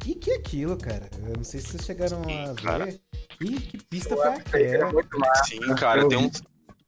Que 0.00 0.14
que 0.14 0.30
é 0.30 0.36
aquilo, 0.36 0.76
cara? 0.76 1.10
Eu 1.26 1.36
não 1.36 1.44
sei 1.44 1.60
se 1.60 1.68
vocês 1.68 1.84
chegaram 1.84 2.24
Sim, 2.24 2.44
a 2.44 2.54
cara. 2.54 2.86
ver. 2.86 3.00
Ih, 3.40 3.60
que 3.60 3.84
pista 3.84 4.16
foi 4.16 4.62
Era 4.62 4.88
aquela? 4.88 5.34
Sim, 5.44 5.74
cara, 5.74 6.08
tem 6.08 6.18
um. 6.18 6.30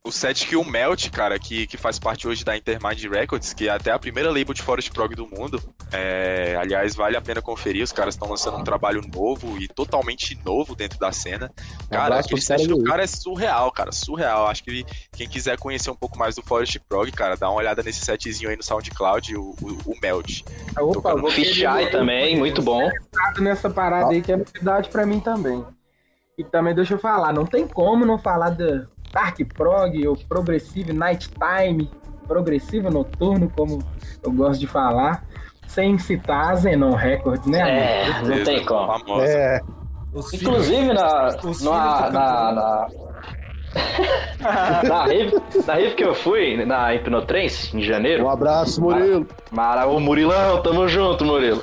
O 0.05 0.11
set 0.11 0.49
que 0.49 0.57
o 0.57 0.65
Melt, 0.65 1.11
cara, 1.11 1.39
que, 1.39 1.65
que 1.65 1.77
faz 1.77 1.97
parte 1.97 2.27
hoje 2.27 2.45
da 2.45 2.57
Intermind 2.57 3.05
Records, 3.05 3.55
que 3.55 3.69
é 3.69 3.71
até 3.71 3.93
a 3.93 3.99
primeira 4.01 4.31
label 4.31 4.53
de 4.53 4.61
Forest 4.61 4.91
Prog 4.91 5.15
do 5.15 5.29
mundo. 5.29 5.63
É, 5.93 6.57
aliás, 6.61 6.97
vale 6.97 7.17
a 7.17 7.21
pena 7.21 7.41
conferir. 7.41 7.85
Os 7.85 7.93
caras 7.93 8.17
estão 8.17 8.29
lançando 8.29 8.57
um 8.57 8.65
trabalho 8.65 9.01
novo 9.15 9.57
e 9.63 9.69
totalmente 9.69 10.37
novo 10.45 10.75
dentro 10.75 10.99
da 10.99 11.13
cena. 11.13 11.53
Cara, 11.89 12.07
abraço 12.07 12.27
aquele 12.27 12.41
set 12.41 12.67
do 12.67 12.83
cara 12.83 13.05
é 13.05 13.07
surreal, 13.07 13.71
cara. 13.71 13.93
Surreal. 13.93 14.49
Acho 14.49 14.65
que 14.65 14.85
quem 15.13 15.29
quiser 15.29 15.57
conhecer 15.57 15.89
um 15.93 15.95
pouco 15.95 16.19
mais 16.19 16.35
do 16.35 16.43
Forest 16.43 16.81
Prog, 16.89 17.09
cara, 17.13 17.37
dá 17.37 17.49
uma 17.49 17.61
olhada 17.61 17.81
nesse 17.81 18.05
setzinho 18.05 18.51
aí 18.51 18.57
no 18.57 18.63
SoundCloud, 18.65 19.37
o, 19.37 19.55
o, 19.63 19.93
o 19.93 20.01
Melt. 20.03 20.43
Opa, 20.81 20.95
Tocando 20.95 21.21
vou 21.21 21.31
Fisheye 21.31 21.93
também, 21.93 22.37
muito 22.37 22.61
bom. 22.61 22.91
nessa 23.39 23.71
parada 23.71 24.11
aí 24.11 24.21
que 24.21 24.33
é 24.33 24.37
novidade 24.37 24.89
pra 24.89 25.07
mim 25.07 25.21
também. 25.21 25.65
E 26.37 26.43
também 26.43 26.75
deixa 26.75 26.95
eu 26.95 26.99
falar, 26.99 27.33
não 27.33 27.47
tem 27.47 27.69
como 27.69 28.05
não 28.05 28.19
falar 28.19 28.51
da 28.51 28.89
Dark 29.13 29.39
Prog 29.55 30.09
ou 30.09 30.17
Progressive 30.17 30.93
Nighttime, 30.93 31.91
Progressivo 32.27 32.91
Noturno, 32.91 33.51
como 33.55 33.79
eu 34.23 34.33
gosto 34.33 34.61
de 34.61 34.67
falar, 34.67 35.25
sem 35.67 35.99
citar 35.99 36.51
a 36.51 36.55
Zenon 36.55 36.95
Records, 36.95 37.47
né? 37.47 37.61
amigo? 37.61 38.33
É, 38.33 38.37
não 38.37 38.45
tem 38.45 38.65
como. 38.65 38.99
Famosa. 38.99 39.27
É, 39.27 39.61
Os 40.13 40.33
Inclusive 40.33 40.93
na, 40.93 41.29
os 41.45 41.63
na, 41.63 42.11
na, 42.11 42.53
na, 44.41 44.83
na, 44.83 45.05
rave, 45.05 45.43
na 45.67 45.75
rave 45.75 45.95
que 45.95 46.05
eu 46.05 46.15
fui, 46.15 46.65
na 46.65 46.95
Hipnotrance, 46.95 47.77
em 47.77 47.83
janeiro, 47.83 48.25
um 48.25 48.31
abraço, 48.31 48.81
Murilo. 48.81 49.27
Mara, 49.51 49.87
ô 49.87 49.99
Murilão, 49.99 50.63
tamo 50.63 50.87
junto, 50.89 51.25
Murilo. 51.25 51.63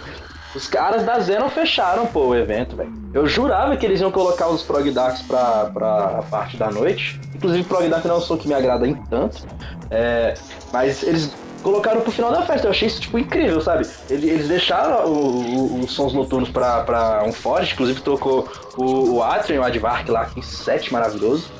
Os 0.55 0.67
caras 0.67 1.03
da 1.03 1.19
Zenon 1.19 1.49
fecharam, 1.49 2.07
pô, 2.07 2.27
o 2.27 2.35
evento, 2.35 2.75
velho. 2.75 2.91
Eu 3.13 3.27
jurava 3.27 3.77
que 3.77 3.85
eles 3.85 4.01
iam 4.01 4.11
colocar 4.11 4.47
os 4.47 4.63
Prog 4.63 4.89
Darks 4.91 5.21
pra, 5.21 5.69
pra 5.73 6.23
parte 6.29 6.57
da 6.57 6.71
noite. 6.71 7.19
Inclusive, 7.35 7.63
Prog 7.65 7.87
Dark 7.87 8.03
não 8.05 8.15
é 8.15 8.17
um 8.17 8.21
som 8.21 8.35
que 8.37 8.47
me 8.47 8.53
agrada 8.55 8.87
em 8.87 8.95
tanto. 8.95 9.43
É, 9.91 10.33
mas 10.73 11.03
eles 11.03 11.31
colocaram 11.61 12.01
pro 12.01 12.11
final 12.11 12.31
da 12.31 12.41
festa. 12.41 12.65
Eu 12.67 12.71
achei 12.71 12.87
isso, 12.87 12.99
tipo, 13.01 13.19
incrível, 13.19 13.61
sabe? 13.61 13.87
Eles, 14.09 14.47
deixaram 14.47 15.05
o- 15.05 15.41
o- 15.41 15.79
os 15.83 15.91
sons 15.91 16.13
noturnos 16.13 16.49
pra, 16.49 16.81
pra 16.81 17.23
um 17.25 17.31
Forest. 17.31 17.75
Inclusive, 17.75 18.01
tocou 18.01 18.47
o, 18.75 19.15
o 19.17 19.23
Atrium, 19.23 19.61
o 19.61 19.63
Advark 19.63 20.09
lá, 20.09 20.29
em 20.35 20.41
set 20.41 20.91
maravilhoso. 20.91 21.51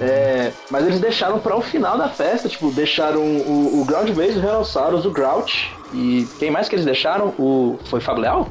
É, 0.00 0.52
mas 0.70 0.86
eles 0.86 1.00
deixaram 1.00 1.40
para 1.40 1.56
o 1.56 1.60
final 1.60 1.98
da 1.98 2.08
festa, 2.08 2.48
tipo, 2.48 2.70
deixaram 2.70 3.20
o, 3.20 3.80
o 3.80 3.84
Ground 3.84 4.10
Base, 4.10 4.38
o 4.38 4.40
Rhinoceros, 4.40 5.04
o 5.04 5.10
Grouch 5.10 5.72
e 5.92 6.26
quem 6.38 6.50
mais 6.50 6.68
que 6.68 6.74
eles 6.74 6.84
deixaram? 6.84 7.34
O 7.38 7.78
foi 7.84 8.00
Fábio 8.00 8.22
Leal? 8.22 8.48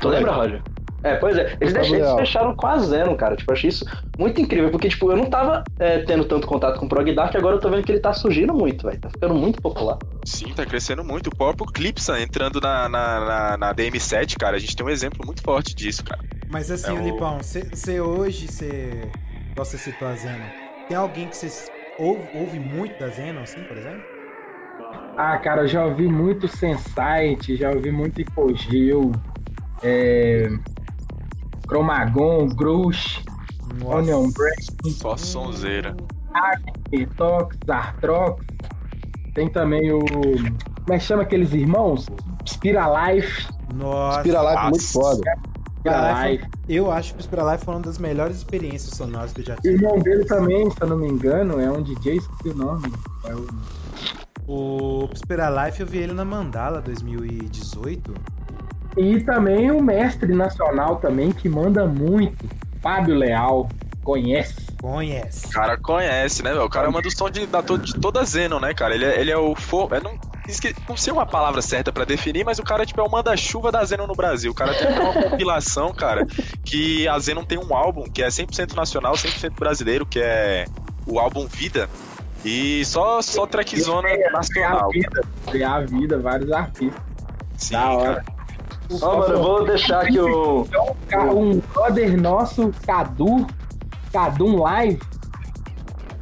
Tu 0.00 0.08
lembra, 0.08 0.32
Roger? 0.32 0.62
É, 1.02 1.16
pois 1.16 1.36
é. 1.36 1.54
Eles, 1.60 1.74
deixaram, 1.74 1.98
eles 1.98 2.14
fecharam 2.14 2.56
com 2.56 2.66
a 2.66 2.78
Zeno, 2.78 3.14
cara. 3.14 3.36
Tipo, 3.36 3.50
eu 3.52 3.54
achei 3.54 3.68
isso 3.68 3.84
muito 4.18 4.40
incrível, 4.40 4.70
porque, 4.70 4.88
tipo, 4.88 5.10
eu 5.12 5.16
não 5.18 5.26
tava 5.26 5.62
é, 5.78 5.98
tendo 5.98 6.24
tanto 6.24 6.46
contato 6.46 6.78
com 6.80 6.86
o 6.86 6.88
Prog 6.88 7.14
Dark, 7.14 7.36
agora 7.36 7.56
eu 7.56 7.60
tô 7.60 7.68
vendo 7.68 7.84
que 7.84 7.92
ele 7.92 8.00
tá 8.00 8.14
surgindo 8.14 8.54
muito, 8.54 8.86
velho. 8.86 8.98
Tá 8.98 9.10
ficando 9.10 9.34
muito 9.34 9.60
popular. 9.60 9.98
Sim, 10.24 10.52
tá 10.54 10.64
crescendo 10.64 11.04
muito. 11.04 11.26
O 11.28 11.36
próprio 11.36 11.66
Clipsa 11.66 12.18
entrando 12.20 12.58
na, 12.58 12.88
na, 12.88 13.20
na, 13.20 13.56
na 13.58 13.74
DM7, 13.74 14.36
cara, 14.38 14.56
a 14.56 14.58
gente 14.58 14.74
tem 14.74 14.86
um 14.86 14.88
exemplo 14.90 15.20
muito 15.26 15.42
forte 15.42 15.74
disso, 15.74 16.02
cara. 16.02 16.22
Mas 16.50 16.70
assim, 16.70 16.96
É 16.96 17.00
o- 17.00 17.04
Lipão, 17.04 17.38
você 17.42 18.00
hoje, 18.00 18.48
você. 18.48 19.02
Você 19.56 19.76
citou 19.76 20.08
a 20.08 20.14
Zeno. 20.14 20.44
Tem 20.88 20.96
alguém 20.96 21.28
que 21.28 21.36
você 21.36 21.70
ouve, 21.98 22.28
ouve 22.34 22.58
muito 22.58 22.98
da 22.98 23.08
Zeno, 23.08 23.40
assim, 23.40 23.62
por 23.62 23.76
exemplo? 23.76 24.13
Ah, 25.16 25.38
cara, 25.38 25.62
eu 25.62 25.68
já 25.68 25.84
ouvi 25.84 26.08
muito 26.08 26.48
Sensight, 26.48 27.56
já 27.56 27.70
ouvi 27.70 27.90
muito 27.92 28.20
Hipogeu, 28.20 29.12
é... 29.82 30.48
Chromagon, 31.68 32.48
Grush, 32.48 33.22
Onion 33.84 34.30
Break, 34.32 34.90
Só 34.92 35.16
sonzeira. 35.16 35.96
Detox, 36.90 37.56
Artrox, 37.68 38.44
Tem 39.34 39.48
também 39.48 39.90
o. 39.92 40.00
Como 40.00 40.92
é 40.92 40.98
que 40.98 41.04
chama 41.04 41.22
aqueles 41.22 41.52
irmãos? 41.52 42.06
Spira 42.46 42.84
Life. 43.12 43.48
Nossa. 43.74 44.20
Spira 44.20 44.40
Life 44.42 44.56
é 44.58 44.68
muito 44.68 44.92
foda. 44.92 45.32
Spira 45.78 46.28
Life, 46.28 46.44
eu 46.68 46.90
acho 46.90 47.14
que 47.14 47.20
o 47.20 47.22
Spira 47.22 47.52
Life 47.52 47.64
foi 47.64 47.74
uma 47.74 47.82
das 47.82 47.98
melhores 47.98 48.36
experiências 48.36 48.94
sonoras 48.96 49.32
que 49.32 49.40
eu 49.40 49.44
já 49.46 49.54
O 49.54 49.60
tive. 49.60 49.74
irmão 49.74 49.98
dele 50.00 50.24
também, 50.26 50.70
se 50.70 50.76
eu 50.80 50.88
não 50.88 50.98
me 50.98 51.08
engano, 51.08 51.60
é 51.60 51.70
um 51.70 51.82
DJ, 51.82 52.16
esqueci 52.16 52.48
o 52.50 52.54
nome. 52.54 52.92
É 53.24 53.34
o... 53.34 53.46
O 54.46 55.08
Spira 55.14 55.48
Life 55.48 55.80
eu 55.80 55.86
vi 55.86 55.98
ele 55.98 56.12
na 56.12 56.24
Mandala 56.24 56.80
2018. 56.80 58.14
E 58.96 59.20
também 59.20 59.70
o 59.70 59.82
mestre 59.82 60.32
nacional 60.34 60.96
também, 60.96 61.32
que 61.32 61.48
manda 61.48 61.86
muito. 61.86 62.48
Fábio 62.80 63.16
Leal. 63.16 63.68
Conhece. 64.04 64.66
Conhece. 64.78 65.46
O 65.46 65.50
cara 65.50 65.78
conhece, 65.78 66.42
né, 66.42 66.50
velho? 66.50 66.64
O 66.64 66.68
cara 66.68 66.90
manda 66.90 67.08
o 67.08 67.10
som 67.10 67.30
de, 67.30 67.46
da, 67.46 67.62
de 67.62 67.94
toda 67.94 68.20
a 68.20 68.24
Zenon, 68.24 68.60
né, 68.60 68.74
cara? 68.74 68.94
Ele 68.94 69.06
é, 69.06 69.18
ele 69.18 69.30
é 69.30 69.36
o. 69.36 69.54
For, 69.54 69.90
é, 69.94 70.00
não, 70.00 70.12
não 70.86 70.96
sei 70.96 71.10
uma 71.10 71.24
palavra 71.24 71.62
certa 71.62 71.90
pra 71.90 72.04
definir, 72.04 72.44
mas 72.44 72.58
o 72.58 72.62
cara 72.62 72.84
tipo, 72.84 73.00
é 73.00 73.04
o 73.04 73.10
manda-chuva 73.10 73.72
da 73.72 73.82
Zenon 73.82 74.06
no 74.06 74.14
Brasil. 74.14 74.52
O 74.52 74.54
cara 74.54 74.74
tem 74.74 74.86
uma 74.88 75.14
compilação, 75.30 75.92
cara, 75.94 76.26
que 76.62 77.08
a 77.08 77.18
Zenon 77.18 77.44
tem 77.44 77.58
um 77.58 77.74
álbum 77.74 78.04
que 78.04 78.22
é 78.22 78.28
100% 78.28 78.74
nacional, 78.74 79.14
100% 79.14 79.58
brasileiro, 79.58 80.04
que 80.04 80.20
é 80.20 80.66
o 81.06 81.18
álbum 81.18 81.46
Vida. 81.46 81.88
E 82.44 82.84
só, 82.84 83.22
só 83.22 83.46
trackzona 83.46 84.08
a 84.08 84.30
nacional. 84.32 84.90
vida. 84.90 85.22
É 85.52 85.64
a 85.64 85.80
vida, 85.80 86.18
vários 86.18 86.52
artistas. 86.52 87.00
Sim, 87.56 87.72
Da 87.74 87.90
hora. 87.92 88.14
cara. 88.16 88.24
Ó, 89.00 89.18
mano, 89.18 89.34
eu 89.34 89.42
vou 89.42 89.64
deixar 89.64 90.02
aqui 90.02 90.18
o. 90.20 90.66
Um 91.34 91.58
brother 91.72 92.20
nosso, 92.20 92.70
Cadu, 92.86 93.46
Cadu 94.12 94.56
Live, 94.56 95.00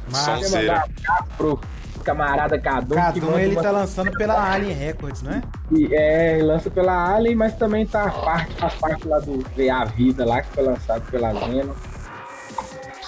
Mas 0.09 0.51
mandar 0.51 0.67
um 0.67 0.71
abraço 0.71 0.91
pro 1.37 1.59
camarada 2.05 2.59
Cadu. 2.59 2.89
que 2.89 2.95
Cadu 2.95 3.21
manda 3.25 3.41
ele 3.41 3.55
uma- 3.55 3.61
tá 3.63 3.71
lançando 3.71 4.11
pela 4.13 4.51
Alien 4.53 4.73
Records, 4.73 5.21
não 5.23 5.31
é? 5.33 5.41
que, 5.69 5.93
É, 5.93 6.39
lança 6.41 6.69
pela 6.69 7.13
Alien, 7.15 7.35
mas 7.35 7.53
também 7.55 7.85
tá 7.85 8.09
parte, 8.09 8.53
faz 8.55 8.73
parte 8.75 9.07
lá 9.07 9.19
do 9.19 9.39
VA 9.55 9.83
Vida 9.85 10.25
lá, 10.25 10.41
que 10.41 10.53
foi 10.53 10.63
lançado 10.63 11.01
pela 11.11 11.33
Zeno. 11.33 11.75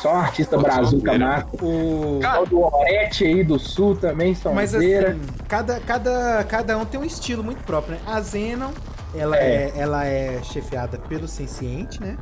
Só 0.01 0.13
um 0.13 0.17
artista 0.17 0.57
brazuca 0.57 1.17
massa. 1.17 1.47
O... 1.61 2.19
Cara, 2.21 2.45
do 2.45 2.61
Orete 2.61 3.23
aí 3.25 3.43
do 3.43 3.57
Sul 3.57 3.95
também, 3.95 4.35
são 4.35 4.53
Mas 4.53 4.73
assim, 4.75 5.19
cada, 5.47 5.79
cada, 5.79 6.43
cada 6.43 6.77
um 6.77 6.85
tem 6.85 6.99
um 6.99 7.03
estilo 7.05 7.43
muito 7.43 7.63
próprio, 7.63 7.95
né? 7.95 8.01
A 8.05 8.19
Zenon, 8.21 8.71
ela 9.15 9.37
é, 9.37 9.71
ela 9.75 10.05
é 10.05 10.41
chefiada 10.43 10.97
pelo 10.97 11.27
Senciente, 11.27 12.01
né? 12.01 12.17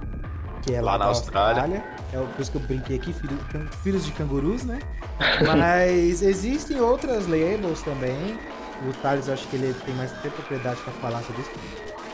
Que 0.62 0.74
é 0.74 0.82
lá, 0.82 0.94
Lá 0.94 0.98
na 1.00 1.06
da 1.06 1.10
Austrália. 1.10 1.84
É 2.14 2.18
por 2.18 2.42
isso 2.42 2.52
que 2.52 2.58
eu 2.58 2.62
brinquei 2.62 2.96
aqui, 2.98 3.12
filho, 3.12 3.38
can- 3.52 3.68
filhos 3.84 4.06
de 4.06 4.12
cangurus, 4.12 4.64
né? 4.64 4.80
Mas 5.46 6.22
existem 6.24 6.80
outras 6.80 7.28
labels 7.28 7.82
também. 7.82 8.38
O 8.88 8.94
Thales, 9.02 9.28
eu 9.28 9.34
acho 9.34 9.48
que 9.48 9.56
ele 9.56 9.74
tem 9.86 9.94
mais 9.96 10.12
propriedade 10.12 10.80
pra 10.82 10.94
falar 10.94 11.22
sobre 11.24 11.42
isso. 11.42 11.52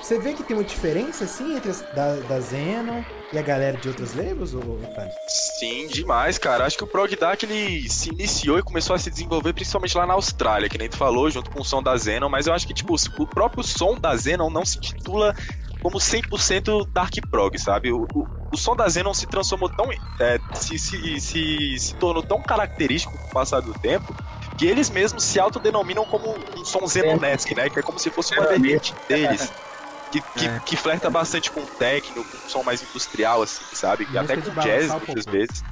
Você 0.01 0.19
vê 0.19 0.33
que 0.33 0.43
tem 0.43 0.55
uma 0.55 0.63
diferença, 0.63 1.25
assim, 1.25 1.55
entre 1.55 1.69
as, 1.69 1.81
da, 1.93 2.15
da 2.15 2.39
Zenon 2.39 3.03
e 3.31 3.37
a 3.37 3.41
galera 3.41 3.77
de 3.77 3.87
outras 3.87 4.13
labels, 4.15 4.51
Thales? 4.95 5.13
Sim, 5.59 5.87
demais, 5.87 6.37
cara. 6.37 6.65
Acho 6.65 6.77
que 6.77 6.83
o 6.83 6.87
Prog 6.87 7.15
Dark 7.15 7.43
ele 7.43 7.87
se 7.89 8.09
iniciou 8.09 8.57
e 8.57 8.63
começou 8.63 8.95
a 8.95 8.99
se 8.99 9.09
desenvolver 9.09 9.53
principalmente 9.53 9.97
lá 9.97 10.05
na 10.05 10.13
Austrália, 10.13 10.69
que 10.69 10.77
nem 10.77 10.89
tu 10.89 10.97
falou, 10.97 11.29
junto 11.29 11.51
com 11.51 11.61
o 11.61 11.65
som 11.65 11.83
da 11.83 11.95
Zenon, 11.95 12.29
mas 12.29 12.47
eu 12.47 12.53
acho 12.53 12.65
que 12.65 12.73
tipo, 12.73 12.95
o 12.95 13.27
próprio 13.27 13.63
som 13.63 13.95
da 13.95 14.15
Zenon 14.15 14.49
não 14.49 14.65
se 14.65 14.77
intitula 14.77 15.35
como 15.81 15.97
100% 15.97 16.87
Dark 16.91 17.13
Prog, 17.29 17.57
sabe? 17.57 17.91
O, 17.91 18.07
o, 18.13 18.27
o 18.51 18.57
som 18.57 18.75
da 18.75 18.87
Zenon 18.87 19.13
se 19.13 19.27
transformou 19.27 19.69
tão. 19.69 19.89
é, 20.19 20.39
se, 20.53 20.77
se, 20.77 21.19
se, 21.19 21.79
se 21.79 21.95
tornou 21.95 22.23
tão 22.23 22.41
característico 22.41 23.17
com 23.17 23.27
o 23.27 23.29
passar 23.29 23.61
do 23.61 23.73
tempo 23.73 24.15
que 24.57 24.65
eles 24.65 24.89
mesmos 24.89 25.23
se 25.23 25.39
autodenominam 25.39 26.03
como 26.05 26.35
um 26.57 26.65
som 26.65 26.85
Zenonesque, 26.85 27.55
né? 27.55 27.69
Que 27.69 27.79
é 27.79 27.81
como 27.81 27.97
se 27.97 28.09
fosse 28.09 28.33
uma 28.37 28.47
vertente 28.47 28.93
deles. 29.07 29.51
Que, 30.11 30.21
que, 30.21 30.45
É. 30.47 30.59
que 30.65 30.75
flerta 30.75 31.09
bastante 31.09 31.51
com 31.51 31.61
techno, 31.61 32.23
com 32.23 32.37
um 32.37 32.49
som 32.49 32.63
mais 32.63 32.81
industrial, 32.81 33.43
assim, 33.43 33.63
sabe? 33.73 34.07
E 34.11 34.17
até 34.17 34.37
com 34.37 34.49
jazz, 34.61 34.89
muitas 34.91 35.25
vezes. 35.25 35.63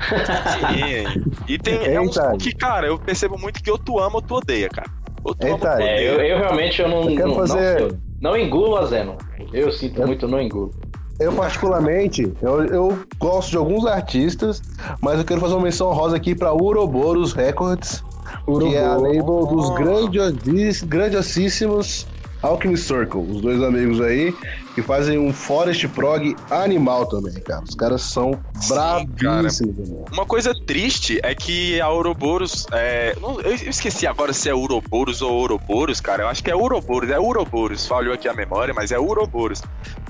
Sim. 0.00 1.24
E 1.48 1.58
tem, 1.58 1.74
é 1.94 2.00
um 2.00 2.04
Eita. 2.04 2.30
som 2.30 2.38
que, 2.38 2.54
cara, 2.54 2.86
eu 2.86 2.98
percebo 2.98 3.38
muito 3.38 3.62
que 3.62 3.70
ou 3.70 3.78
tu 3.78 3.98
ama 3.98 4.16
ou 4.16 4.22
tu 4.22 4.34
odeia, 4.34 4.68
cara. 4.68 4.90
Ou 5.24 5.34
tu 5.34 5.46
ama 5.46 5.52
ou 5.54 5.58
tu 5.60 5.66
Eita. 5.68 5.82
É, 5.82 6.08
eu, 6.08 6.20
eu 6.20 6.38
realmente 6.38 6.80
eu 6.82 6.88
não, 6.88 7.02
Eu 7.10 7.16
quero 7.16 7.28
não, 7.28 7.34
fazer- 7.36 7.80
não, 8.20 8.30
não 8.32 8.36
engulo 8.36 8.76
a 8.76 8.86
Zeno. 8.86 9.16
Eu 9.52 9.70
sinto 9.72 10.00
Eu- 10.00 10.06
muito, 10.06 10.26
não 10.28 10.40
engulo. 10.40 10.74
Eu, 11.18 11.32
particularmente, 11.34 12.32
eu, 12.40 12.64
eu 12.64 12.98
gosto 13.18 13.50
de 13.50 13.56
alguns 13.58 13.84
artistas, 13.86 14.62
mas 15.02 15.18
eu 15.18 15.24
quero 15.24 15.38
fazer 15.38 15.52
uma 15.52 15.64
menção 15.64 15.92
rosa 15.92 16.16
aqui 16.16 16.34
para 16.34 16.50
Uroboros 16.54 17.34
Records, 17.34 18.02
que 18.46 18.74
é 18.74 18.82
a 18.82 18.94
label 18.96 19.46
dos 19.46 19.68
grandiosís- 19.74 20.82
grandiosíssimos 20.82 22.06
Alchemy 22.42 22.76
Circle, 22.76 23.20
os 23.20 23.40
dois 23.40 23.62
amigos 23.62 24.00
aí, 24.00 24.34
que 24.74 24.82
fazem 24.82 25.18
um 25.18 25.32
Forest 25.32 25.88
Prog 25.88 26.34
animal 26.50 27.06
também, 27.06 27.34
cara. 27.34 27.62
Os 27.62 27.74
caras 27.74 28.02
são 28.02 28.32
Sim, 28.54 28.68
bravíssimos. 28.74 29.90
né? 29.90 30.04
Uma 30.12 30.24
coisa 30.24 30.54
triste 30.66 31.20
é 31.22 31.34
que 31.34 31.80
a 31.80 31.88
Ouroboros. 31.88 32.66
É, 32.72 33.14
eu 33.44 33.52
esqueci 33.52 34.06
agora 34.06 34.32
se 34.32 34.48
é 34.48 34.54
Ouroboros 34.54 35.20
ou 35.22 35.32
Ouroboros, 35.32 36.00
cara. 36.00 36.22
Eu 36.24 36.28
acho 36.28 36.42
que 36.42 36.50
é 36.50 36.56
Ouroboros, 36.56 37.10
é 37.10 37.18
Ouroboros. 37.18 37.86
Falhou 37.86 38.14
aqui 38.14 38.28
a 38.28 38.34
memória, 38.34 38.72
mas 38.72 38.90
é 38.90 38.98
Ouroboros. 38.98 39.62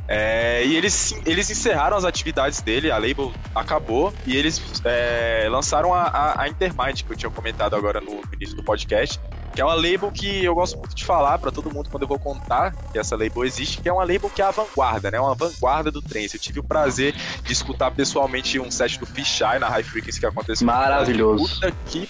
É, 0.06 0.64
e 0.64 0.76
eles, 0.76 1.14
eles 1.24 1.48
encerraram 1.50 1.96
as 1.96 2.04
atividades 2.04 2.60
dele, 2.60 2.90
a 2.90 2.98
label 2.98 3.32
acabou, 3.54 4.12
e 4.26 4.36
eles 4.36 4.60
é, 4.84 5.46
lançaram 5.48 5.94
a, 5.94 6.02
a, 6.02 6.42
a 6.42 6.48
Intermind, 6.48 7.02
que 7.02 7.12
eu 7.12 7.16
tinha 7.16 7.30
comentado 7.30 7.76
agora 7.76 8.00
no 8.00 8.20
início 8.34 8.56
do 8.56 8.62
podcast. 8.64 9.20
Que 9.54 9.60
é 9.60 9.64
uma 9.64 9.74
label 9.74 10.10
que 10.12 10.44
eu 10.44 10.54
gosto 10.54 10.78
muito 10.78 10.94
de 10.94 11.04
falar 11.04 11.38
pra 11.38 11.50
todo 11.50 11.72
mundo 11.72 11.88
quando 11.90 12.02
eu 12.02 12.08
vou 12.08 12.18
contar 12.18 12.74
que 12.92 12.98
essa 12.98 13.16
label 13.16 13.44
existe, 13.44 13.80
que 13.80 13.88
é 13.88 13.92
uma 13.92 14.04
label 14.04 14.30
que 14.30 14.40
é 14.40 14.44
a 14.44 14.50
vanguarda, 14.50 15.10
né? 15.10 15.20
Uma 15.20 15.34
vanguarda 15.34 15.90
do 15.90 16.00
trance. 16.00 16.36
Eu 16.36 16.40
tive 16.40 16.60
o 16.60 16.64
prazer 16.64 17.14
de 17.42 17.52
escutar 17.52 17.90
pessoalmente 17.90 18.58
um 18.58 18.70
set 18.70 18.98
do 18.98 19.06
Fisheye 19.06 19.58
na 19.58 19.68
High 19.68 19.82
Frequency 19.82 20.20
que 20.20 20.26
aconteceu. 20.26 20.66
Maravilhoso. 20.66 21.54
Puta 21.54 21.72
que, 21.86 22.08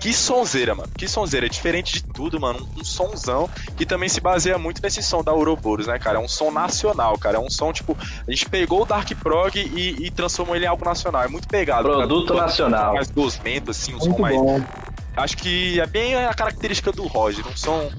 que 0.00 0.12
sonzeira, 0.12 0.74
mano. 0.74 0.90
Que 0.96 1.08
sonzeira. 1.08 1.46
É 1.46 1.48
diferente 1.48 1.92
de 1.92 2.04
tudo, 2.04 2.40
mano. 2.40 2.68
Um, 2.76 2.80
um 2.80 2.84
sonzão 2.84 3.48
que 3.76 3.86
também 3.86 4.08
se 4.08 4.20
baseia 4.20 4.58
muito 4.58 4.82
nesse 4.82 5.02
som 5.02 5.22
da 5.22 5.32
Ouroboros, 5.32 5.86
né, 5.86 5.98
cara? 5.98 6.18
É 6.18 6.20
um 6.20 6.28
som 6.28 6.50
nacional, 6.50 7.18
cara. 7.18 7.36
É 7.36 7.40
um 7.40 7.50
som, 7.50 7.72
tipo, 7.72 7.96
a 8.26 8.30
gente 8.30 8.48
pegou 8.48 8.82
o 8.82 8.84
Dark 8.84 9.10
Prog 9.22 9.56
e, 9.56 10.06
e 10.06 10.10
transformou 10.10 10.54
ele 10.54 10.64
em 10.64 10.68
algo 10.68 10.84
nacional. 10.84 11.22
É 11.22 11.28
muito 11.28 11.48
pegado. 11.48 11.88
Produto 11.88 12.34
cara. 12.34 12.46
nacional. 12.46 12.94
Mais 12.94 13.10
gosmento, 13.10 13.70
assim, 13.70 13.94
um 13.94 14.00
som 14.00 14.06
Muito 14.06 14.22
mais. 14.22 14.36
bom. 14.36 14.60
Acho 15.18 15.36
que 15.36 15.80
é 15.80 15.86
bem 15.86 16.14
a 16.14 16.32
característica 16.32 16.92
do 16.92 17.06
Roger. 17.06 17.46
Um 17.46 17.56
som. 17.56 17.90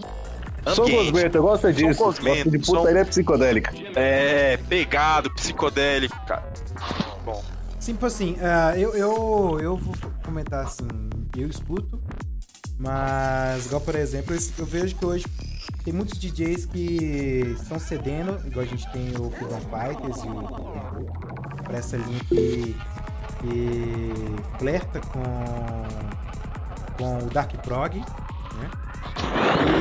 Sou 0.75 0.89
Gosmento, 0.89 1.37
eu 1.37 1.41
gosto 1.43 1.71
disso. 1.71 2.03
Gosmento, 2.03 2.43
Gosto 2.45 2.57
de 2.57 2.65
som- 2.65 2.77
putaria 2.77 3.05
psicodélica. 3.05 3.73
É, 3.95 4.57
pegado, 4.67 5.29
psicodélico, 5.33 6.17
cara. 6.25 6.43
Bom, 7.25 7.43
Tipo 7.79 8.05
assim, 8.05 8.35
ah, 8.41 8.77
eu, 8.77 8.93
eu, 8.93 9.57
eu 9.61 9.77
vou 9.77 9.95
comentar 10.23 10.65
assim, 10.65 10.87
eu 11.35 11.47
escuto, 11.47 11.99
mas 12.77 13.65
igual 13.65 13.81
por 13.81 13.95
exemplo, 13.95 14.35
eu, 14.57 14.65
vejo 14.65 14.95
que 14.95 15.05
hoje 15.05 15.25
tem 15.83 15.93
muitos 15.93 16.19
DJs 16.19 16.65
que 16.65 17.55
estão 17.59 17.79
cedendo, 17.79 18.39
igual 18.45 18.63
a 18.63 18.67
gente 18.67 18.87
tem 18.91 19.11
o 19.17 19.31
Freedom 19.31 19.61
Fighters 19.61 20.23
e 20.23 20.27
o 20.27 21.63
pra 21.63 21.77
essa 21.77 21.97
linha 21.97 22.19
que, 22.27 22.75
que 23.39 24.13
flerta 24.59 24.99
com, 24.99 25.23
com 26.99 27.17
o 27.17 27.25
Dark 27.29 27.51
Prog, 27.63 27.95
né? 27.95 28.69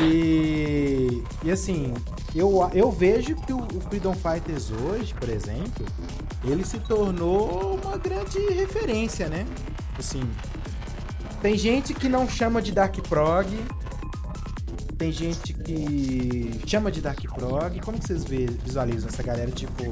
E, 0.01 1.23
e 1.43 1.51
assim, 1.51 1.93
eu, 2.35 2.71
eu 2.73 2.91
vejo 2.91 3.35
que 3.35 3.53
o, 3.53 3.59
o 3.59 3.81
Freedom 3.89 4.15
Fighters 4.15 4.71
hoje, 4.71 5.13
por 5.15 5.29
exemplo, 5.29 5.85
ele 6.45 6.65
se 6.65 6.79
tornou 6.79 7.79
uma 7.83 7.97
grande 7.99 8.39
referência, 8.53 9.29
né? 9.29 9.45
Assim, 9.99 10.23
tem 11.43 11.59
gente 11.59 11.93
que 11.93 12.09
não 12.09 12.29
chama 12.29 12.63
de 12.63 12.71
Dark 12.73 12.97
Prog, 13.09 13.47
tem 14.97 15.11
gente 15.13 15.53
que 15.53 16.61
chama 16.67 16.91
de 16.91 17.01
Dark 17.01 17.21
Prog. 17.35 17.81
Como 17.85 17.99
que 17.99 18.07
vocês 18.07 18.25
vê- 18.25 18.47
visualizam 18.65 19.09
essa 19.09 19.23
galera, 19.23 19.51
tipo 19.51 19.83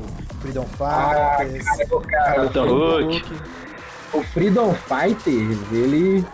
Freedom 0.40 0.66
Ah, 0.80 1.36
Fighters, 1.40 1.64
cara, 1.64 1.86
o 1.96 2.00
cara, 2.00 2.34
Capitão 2.42 2.68
Hook. 2.68 3.22
o 4.14 4.22
Freedom 4.22 4.74
Fighters, 4.74 5.58
ele 5.72 6.24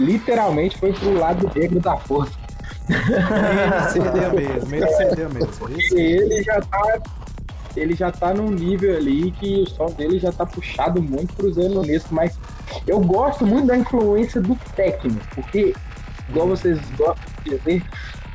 literalmente 0.00 0.76
foi 0.78 0.92
pro 0.92 1.14
lado 1.18 1.50
negro 1.54 1.78
da 1.80 1.96
força. 1.96 2.32
Ele 2.88 3.90
cedeu 3.90 4.32
mesmo, 4.34 4.74
ele 4.74 4.86
cedeu 4.96 5.30
mesmo. 5.30 5.78
Esse- 5.78 5.94
E 5.96 6.00
ele 6.00 6.42
já 6.42 6.60
tá. 6.60 6.98
Ele 7.76 7.94
já 7.94 8.10
tá 8.10 8.34
num 8.34 8.50
nível 8.50 8.96
ali 8.96 9.30
que 9.30 9.62
o 9.62 9.66
som 9.70 9.86
dele 9.86 10.18
já 10.18 10.32
tá 10.32 10.44
puxado 10.44 11.00
muito 11.00 11.32
pro 11.34 11.52
zenonesco, 11.52 12.12
mas 12.12 12.36
eu 12.84 12.98
gosto 12.98 13.46
muito 13.46 13.68
da 13.68 13.76
influência 13.76 14.40
do 14.40 14.56
técnico, 14.74 15.20
porque, 15.36 15.72
igual 16.28 16.48
vocês 16.48 16.80
gostam 16.98 17.14
de 17.44 17.56
dizer, 17.56 17.84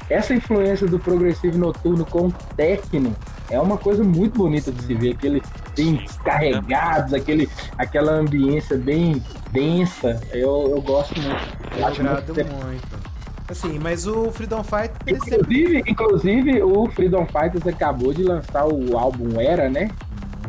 essa 0.09 0.34
influência 0.34 0.88
do 0.88 0.97
progressivo 0.97 1.57
noturno 1.57 2.05
com 2.05 2.28
o 2.28 2.32
techno 2.55 3.13
é 3.49 3.59
uma 3.59 3.78
coisa 3.78 4.05
muito 4.05 4.38
bonita 4.38 4.72
de 4.72 4.82
se 4.84 4.93
ver, 4.93 5.11
aqueles 5.16 5.43
beats 5.76 6.17
carregados, 6.17 7.13
aquele, 7.13 7.49
aquela 7.78 8.13
ambiência 8.13 8.78
bem 8.78 9.21
densa, 9.51 10.21
eu, 10.32 10.71
eu 10.76 10.82
gosto 10.82 11.19
muito. 11.19 11.57
Eu 11.78 11.86
acho 11.88 12.01
agrado 12.01 12.34
muito 12.34 12.65
muito. 12.65 13.15
Assim, 13.47 13.78
mas 13.78 14.07
o 14.07 14.32
Freedom 14.32 14.63
Fight. 14.63 14.91
ele 15.05 15.19
sempre- 15.19 15.36
Inclusive, 15.38 15.84
inclusive, 15.88 16.63
o 16.63 16.89
Freedom 16.89 17.26
Fighters 17.28 17.67
acabou 17.67 18.11
de 18.11 18.23
lançar 18.23 18.65
o 18.65 18.97
álbum 18.97 19.39
Era, 19.39 19.69
né? 19.69 19.89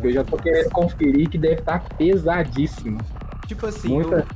Eu 0.02 0.12
já 0.12 0.24
tô 0.24 0.36
querendo 0.38 0.70
conferir 0.70 1.28
que 1.28 1.36
deve 1.36 1.56
estar 1.60 1.82
pesadíssimo. 1.98 2.98
Tipo 3.46 3.66
assim, 3.66 3.88
Muita, 3.88 4.26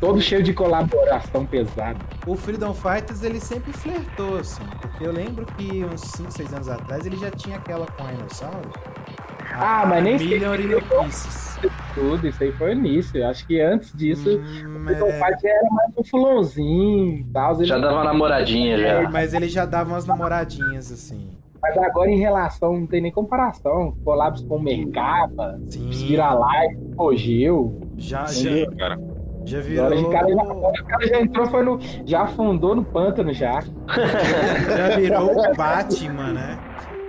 todo 0.00 0.20
cheio 0.20 0.42
de 0.42 0.52
colaboração 0.52 1.44
pesada. 1.46 1.96
o, 2.26 2.34
Freedom 2.36 2.72
Fighters 2.74 3.22
ele 3.22 3.38
sempre 3.40 3.72
flertou, 3.72 4.38
assim. 4.38 4.64
Porque 4.80 5.06
eu 5.06 5.12
lembro 5.12 5.44
que 5.46 5.84
uns 5.84 6.00
5, 6.00 6.32
6 6.32 6.52
anos 6.54 6.68
atrás 6.68 7.04
ele 7.06 7.16
já 7.16 7.30
tinha 7.30 7.56
aquela 7.56 7.86
com 7.86 8.02
a 8.02 8.06
Rhinosaurus. 8.08 8.72
Ah, 9.54 9.84
mas 9.86 10.02
nem 10.04 10.18
sei. 10.18 10.40
Tudo, 11.94 12.26
isso 12.26 12.42
aí 12.42 12.52
foi 12.52 12.72
início. 12.72 13.18
Eu 13.20 13.28
acho 13.28 13.46
que 13.46 13.60
antes 13.60 13.92
disso, 13.94 14.28
Hum, 14.38 14.84
o 14.86 14.90
é, 14.90 14.94
Fighter 15.12 15.50
era 15.50 15.70
mais 15.70 15.90
um 15.96 16.04
fulãozinho 16.04 17.26
tal. 17.32 17.64
Já 17.64 17.78
dava 17.78 17.94
uma 17.94 18.04
namoradinha 18.04 18.76
já. 18.78 19.08
mas 19.10 19.32
ele 19.32 19.48
já 19.48 19.64
dava 19.64 19.90
umas 19.90 20.04
namoradinhas, 20.04 20.90
assim. 20.92 21.30
Mas 21.62 21.78
agora 21.78 22.10
em 22.10 22.18
relação, 22.18 22.78
não 22.80 22.86
tem 22.86 23.00
nem 23.00 23.10
comparação. 23.10 23.96
Collabs 24.04 24.42
com 24.42 24.56
o 24.56 24.62
Mercaba, 24.62 25.58
Sim. 25.68 25.88
Vira 25.88 26.34
Live, 26.34 26.76
Apogeu. 26.92 27.80
Já, 27.96 28.26
já? 28.26 28.50
Cara, 28.76 28.98
já 29.46 29.58
Agora 29.60 29.94
virou. 29.96 30.08
o 30.08 30.10
cara, 30.12 30.28
já, 30.28 30.42
o 30.42 30.84
cara 30.84 31.06
já 31.06 31.20
entrou, 31.22 31.46
foi 31.46 31.62
no. 31.62 31.78
Já 32.04 32.22
afundou 32.22 32.74
no 32.76 32.84
pântano 32.84 33.32
já. 33.32 33.60
Já 34.76 34.96
virou 34.96 35.30
o 35.38 35.54
Batman, 35.54 36.32
né? 36.34 36.58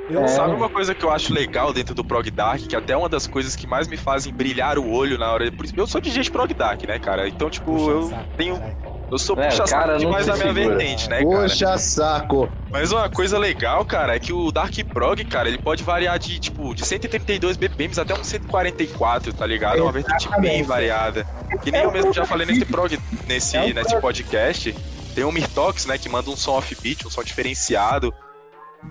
Eu, 0.10 0.24
É. 0.24 0.28
sabe 0.28 0.54
uma 0.54 0.70
coisa 0.70 0.94
que 0.94 1.04
eu 1.04 1.12
acho 1.12 1.34
legal 1.34 1.74
dentro 1.74 1.96
do 1.96 2.04
Prog 2.04 2.30
Dark, 2.30 2.62
que 2.62 2.76
até 2.76 2.96
uma 2.96 3.10
das 3.10 3.26
coisas 3.26 3.56
que 3.56 3.66
mais 3.66 3.88
me 3.88 3.98
fazem 3.98 4.32
brilhar 4.34 4.78
o 4.78 4.92
olho 4.92 5.18
na 5.18 5.32
hora. 5.32 5.52
Eu 5.76 5.88
sou 5.88 6.00
DJ 6.00 6.24
de 6.24 6.32
Prog 6.32 6.54
Dark, 6.54 6.84
né, 6.84 7.00
cara? 7.00 7.28
Então, 7.28 7.50
tipo, 7.50 7.72
Puxa 7.72 7.90
eu 7.92 8.04
saco, 8.10 8.24
tenho. 8.38 8.56
caralho. 8.60 8.96
Eu 9.12 9.20
sou 9.20 9.40
É, 9.40 9.46
puxa 9.46 9.64
cara, 9.66 9.68
saco 9.68 9.92
não 9.92 9.98
demais 10.00 10.26
na 10.28 10.36
minha 10.36 10.52
vertente, 10.54 11.10
né, 11.10 11.24
cara? 11.24 11.42
Poxa, 11.42 11.78
saco. 11.78 12.50
Mas 12.72 12.92
uma 12.92 13.08
coisa 13.10 13.38
legal, 13.38 13.86
cara, 13.86 14.16
é 14.16 14.20
que 14.20 14.34
o 14.34 14.52
Dark 14.52 14.74
Prog, 14.92 15.24
cara, 15.26 15.48
ele 15.48 15.60
pode 15.60 15.84
variar 15.84 16.18
de, 16.20 16.40
tipo, 16.40 16.74
de 16.74 16.86
132 16.86 17.56
BPMs 17.58 18.00
até 18.00 18.14
uns 18.14 18.28
144, 18.28 19.32
tá 19.34 19.46
ligado? 19.46 19.78
É 19.78 19.82
uma 19.82 19.92
vertente 19.92 20.28
bem 20.40 20.64
variada. 20.64 21.26
Que 21.64 21.72
nem 21.72 21.82
É 21.82 21.86
eu 21.86 21.90
um 21.90 21.94
mesmo 21.94 22.14
já 22.14 22.26
falei 22.26 22.46
nesse 22.48 22.66
prog, 22.66 22.94
É 22.96 23.00
nesse, 23.28 23.58
um 23.58 23.74
nesse 23.74 23.96
podcast. 24.00 24.76
Tem 25.14 25.24
o 25.24 25.32
Mirtox, 25.32 25.86
né, 25.86 25.98
que 25.98 26.10
manda 26.10 26.30
um 26.30 26.36
som 26.36 26.58
offbeat, 26.58 27.08
um 27.08 27.10
som 27.12 27.24
diferenciado. 27.24 28.14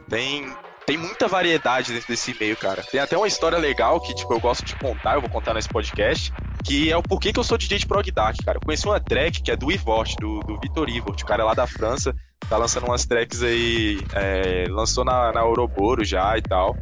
Tem, 0.08 0.46
tem 0.86 0.96
muita 0.98 1.26
variedade 1.26 1.92
dentro 1.92 2.08
desse 2.08 2.36
meio, 2.38 2.56
cara. 2.56 2.82
Tem 2.82 3.00
até 3.00 3.16
uma 3.16 3.26
história 3.26 3.58
legal 3.58 4.00
que, 4.00 4.14
tipo, 4.14 4.32
eu 4.32 4.40
gosto 4.40 4.64
de 4.64 4.76
contar, 4.76 5.14
eu 5.14 5.20
vou 5.20 5.30
contar 5.30 5.54
nesse 5.54 5.68
podcast, 5.68 6.32
que 6.64 6.90
é 6.90 6.96
o 6.96 7.02
porquê 7.02 7.32
que 7.32 7.38
eu 7.38 7.44
sou 7.44 7.56
DJ 7.56 7.78
de 7.78 7.86
prog 7.86 8.10
dark, 8.10 8.36
cara. 8.44 8.58
Eu 8.58 8.62
conheci 8.62 8.86
uma 8.86 9.00
track 9.00 9.42
que 9.42 9.50
é 9.50 9.56
do 9.56 9.72
Ivort, 9.72 10.14
do, 10.20 10.40
do 10.40 10.58
Vitor 10.60 10.88
Ivort, 10.88 11.22
o 11.22 11.26
cara 11.26 11.44
lá 11.44 11.54
da 11.54 11.66
França, 11.66 12.14
tá 12.48 12.56
lançando 12.56 12.86
umas 12.86 13.04
tracks 13.06 13.42
aí, 13.42 13.98
é, 14.14 14.66
lançou 14.68 15.04
na, 15.04 15.32
na 15.32 15.44
Ouroboros 15.44 16.08
já 16.08 16.36
e 16.36 16.42
tal. 16.42 16.76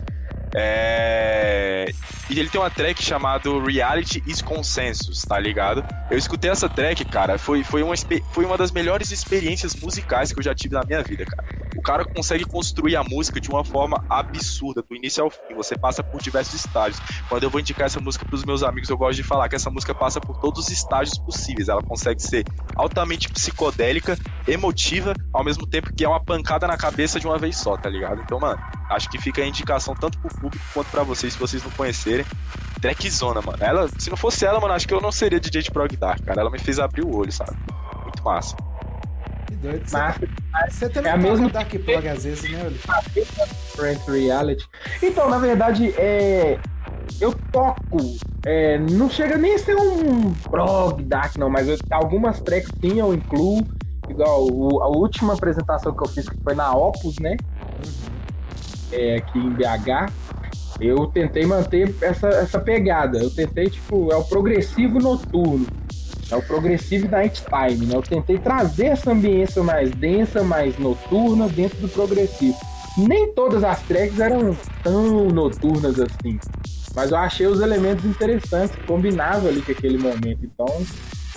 É... 0.54 1.90
E 2.30 2.38
ele 2.38 2.48
tem 2.48 2.60
uma 2.60 2.70
track 2.70 3.02
chamada 3.02 3.50
Reality 3.60 4.22
is 4.26 4.40
Consensus, 4.40 5.22
tá 5.22 5.38
ligado? 5.38 5.84
Eu 6.10 6.16
escutei 6.16 6.50
essa 6.50 6.68
track, 6.68 7.04
cara, 7.04 7.38
foi, 7.38 7.62
foi, 7.62 7.82
uma, 7.82 7.94
foi 8.32 8.44
uma 8.44 8.56
das 8.56 8.70
melhores 8.70 9.10
experiências 9.10 9.74
musicais 9.74 10.32
que 10.32 10.38
eu 10.38 10.42
já 10.42 10.54
tive 10.54 10.74
na 10.74 10.82
minha 10.84 11.02
vida, 11.02 11.24
cara. 11.26 11.62
O 11.76 11.82
cara 11.82 12.04
consegue 12.04 12.44
construir 12.44 12.96
a 12.96 13.02
música 13.02 13.40
de 13.40 13.50
uma 13.50 13.64
forma 13.64 14.04
absurda, 14.08 14.82
do 14.82 14.94
início 14.94 15.22
ao 15.22 15.30
fim. 15.30 15.54
Você 15.56 15.76
passa 15.76 16.02
por 16.02 16.20
diversos 16.20 16.54
estágios. 16.54 17.02
Quando 17.28 17.42
eu 17.42 17.50
vou 17.50 17.60
indicar 17.60 17.86
essa 17.86 17.98
música 17.98 18.24
pros 18.24 18.44
meus 18.44 18.62
amigos, 18.62 18.88
eu 18.88 18.96
gosto 18.96 19.16
de 19.16 19.22
falar 19.22 19.48
que 19.48 19.56
essa 19.56 19.70
música 19.70 19.94
passa 19.94 20.20
por 20.20 20.38
todos 20.38 20.66
os 20.66 20.70
estágios 20.70 21.18
possíveis. 21.18 21.68
Ela 21.68 21.82
consegue 21.82 22.22
ser 22.22 22.44
altamente 22.76 23.28
psicodélica, 23.30 24.16
emotiva, 24.46 25.14
ao 25.32 25.42
mesmo 25.42 25.66
tempo 25.66 25.92
que 25.92 26.04
é 26.04 26.08
uma 26.08 26.22
pancada 26.22 26.66
na 26.66 26.76
cabeça 26.76 27.18
de 27.18 27.26
uma 27.26 27.38
vez 27.38 27.56
só, 27.56 27.76
tá 27.76 27.88
ligado? 27.88 28.20
Então, 28.22 28.38
mano, 28.38 28.62
acho 28.90 29.10
que 29.10 29.18
fica 29.18 29.42
a 29.42 29.46
indicação 29.46 29.94
tanto 29.94 30.18
pro 30.20 30.30
público 30.42 30.64
quanto 30.74 30.88
pra 30.90 31.02
vocês, 31.02 31.32
se 31.32 31.38
vocês 31.38 31.62
não 31.62 31.70
conhecerem. 31.70 32.26
Trackzona, 32.80 33.40
mano. 33.40 33.58
Ela, 33.60 33.88
se 33.96 34.10
não 34.10 34.16
fosse 34.16 34.44
ela, 34.44 34.58
mano, 34.60 34.74
acho 34.74 34.88
que 34.88 34.92
eu 34.94 35.00
não 35.00 35.12
seria 35.12 35.38
DJ 35.38 35.62
de 35.62 35.70
prog 35.70 35.96
dark, 35.96 36.20
cara. 36.24 36.40
Ela 36.40 36.50
me 36.50 36.58
fez 36.58 36.78
abrir 36.80 37.02
o 37.04 37.16
olho, 37.16 37.30
sabe? 37.30 37.52
Muito 38.02 38.22
massa. 38.24 38.56
Que 39.46 39.54
doido. 39.54 39.88
Você, 39.88 39.96
Mas 40.50 40.74
você 40.74 40.88
também 40.88 41.10
É 41.12 41.14
a 41.14 41.16
mesma- 41.18 41.48
Dark 41.48 41.70
Prog 41.70 42.08
às 42.08 42.24
vezes, 42.24 42.50
né? 42.50 42.72
Trent 43.76 44.00
Reality. 44.08 44.68
Então, 45.02 45.30
na 45.30 45.38
verdade, 45.38 45.90
é, 45.96 46.58
eu 47.20 47.32
toco. 47.52 47.98
é, 48.44 48.76
não 48.78 49.08
chega 49.08 49.38
nem 49.38 49.54
a 49.54 49.58
ser 49.60 49.76
um 49.76 50.32
prog 50.50 51.00
dark, 51.04 51.36
não, 51.36 51.48
mas 51.48 51.68
eu- 51.68 51.78
algumas 51.92 52.40
tracks 52.40 52.70
sim 52.80 52.98
eu 52.98 53.14
incluo. 53.14 53.62
Igual 54.10 54.48
o- 54.50 54.82
a 54.82 54.88
última 54.88 55.34
apresentação 55.34 55.94
que 55.94 56.02
eu 56.02 56.08
fiz, 56.08 56.28
que 56.28 56.36
foi 56.42 56.54
na 56.56 56.74
Opus, 56.74 57.16
né? 57.20 57.36
É, 58.90 59.16
aqui 59.16 59.38
em 59.38 59.50
BH. 59.50 60.10
Eu 60.82 61.06
tentei 61.06 61.46
manter 61.46 61.94
essa, 62.00 62.28
essa 62.28 62.58
pegada. 62.58 63.18
Eu 63.18 63.30
tentei, 63.30 63.70
tipo, 63.70 64.12
é 64.12 64.16
o 64.16 64.24
progressivo 64.24 64.98
noturno. 64.98 65.66
É 66.30 66.36
o 66.36 66.42
progressivo 66.42 67.08
night 67.08 67.44
time, 67.44 67.86
né? 67.86 67.94
Eu 67.94 68.02
tentei 68.02 68.38
trazer 68.38 68.86
essa 68.86 69.12
ambiência 69.12 69.62
mais 69.62 69.90
densa, 69.92 70.42
mais 70.42 70.76
noturna 70.78 71.48
dentro 71.48 71.78
do 71.78 71.88
progressivo. 71.88 72.56
Nem 72.98 73.32
todas 73.32 73.62
as 73.62 73.80
tracks 73.82 74.18
eram 74.18 74.56
tão 74.82 75.28
noturnas 75.28 76.00
assim. 76.00 76.38
Mas 76.94 77.10
eu 77.10 77.16
achei 77.16 77.46
os 77.46 77.60
elementos 77.60 78.04
interessantes, 78.04 78.74
que 78.74 78.82
combinavam 78.84 79.48
ali 79.48 79.62
com 79.62 79.72
aquele 79.72 79.98
momento. 79.98 80.40
Então, 80.42 80.66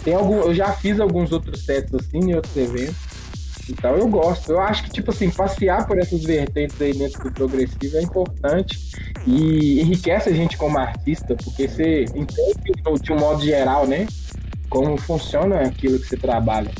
tem 0.04 0.14
algum, 0.14 0.40
eu 0.42 0.54
já 0.54 0.72
fiz 0.74 1.00
alguns 1.00 1.32
outros 1.32 1.64
sets 1.64 1.94
assim 1.94 2.32
em 2.32 2.36
outros 2.36 2.56
eventos. 2.58 2.96
Então 3.70 3.96
eu 3.96 4.08
gosto. 4.08 4.52
Eu 4.52 4.60
acho 4.60 4.84
que, 4.84 4.92
tipo 4.92 5.12
assim, 5.12 5.30
passear 5.30 5.88
por 5.88 5.98
essas 5.98 6.24
vertentes 6.24 6.80
aí 6.82 6.94
dentro 6.94 7.24
do 7.24 7.32
progressivo 7.32 7.98
é 7.98 8.02
importante 8.02 8.80
e 9.26 9.82
enriquece 9.82 10.30
a 10.30 10.34
gente 10.34 10.58
como 10.58 10.78
artista, 10.78 11.36
porque 11.36 11.68
você 11.68 12.06
entende 12.16 13.02
de 13.02 13.14
um 13.14 13.20
modo 13.20 13.44
geral, 13.44 13.88
né? 13.88 14.08
Como 14.70 14.98
funciona 14.98 15.62
aquilo 15.62 16.00
que 16.00 16.08
você 16.08 16.18
trabalha. 16.18 16.72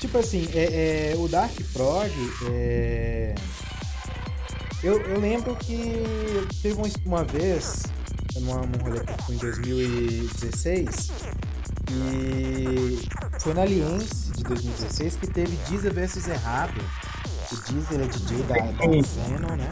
Tipo 0.00 0.18
assim, 0.18 0.48
é, 0.54 1.12
é, 1.12 1.16
o 1.16 1.28
Dark 1.28 1.52
Prog, 1.72 2.10
é... 2.50 3.34
eu, 4.82 5.00
eu 5.00 5.20
lembro 5.20 5.54
que 5.54 5.94
teve 6.60 6.80
uma, 7.04 7.22
vez, 7.22 7.84
num 8.34 8.50
rolê 8.82 9.00
em 9.30 9.36
2016, 9.36 11.10
e 11.92 13.08
foi 13.40 13.54
na 13.54 13.62
Aliense 13.62 14.30
de 14.32 14.44
2016 14.44 15.16
que 15.16 15.26
teve 15.26 15.56
Deezer 15.68 15.92
versus 15.92 16.26
Errado. 16.26 16.80
O 17.50 17.72
Deezer 17.72 18.00
é 18.00 18.06
DJ 18.06 18.42
da, 18.44 18.54
da 18.54 18.84
Sim. 18.84 19.02
Xenon, 19.02 19.56
né? 19.56 19.68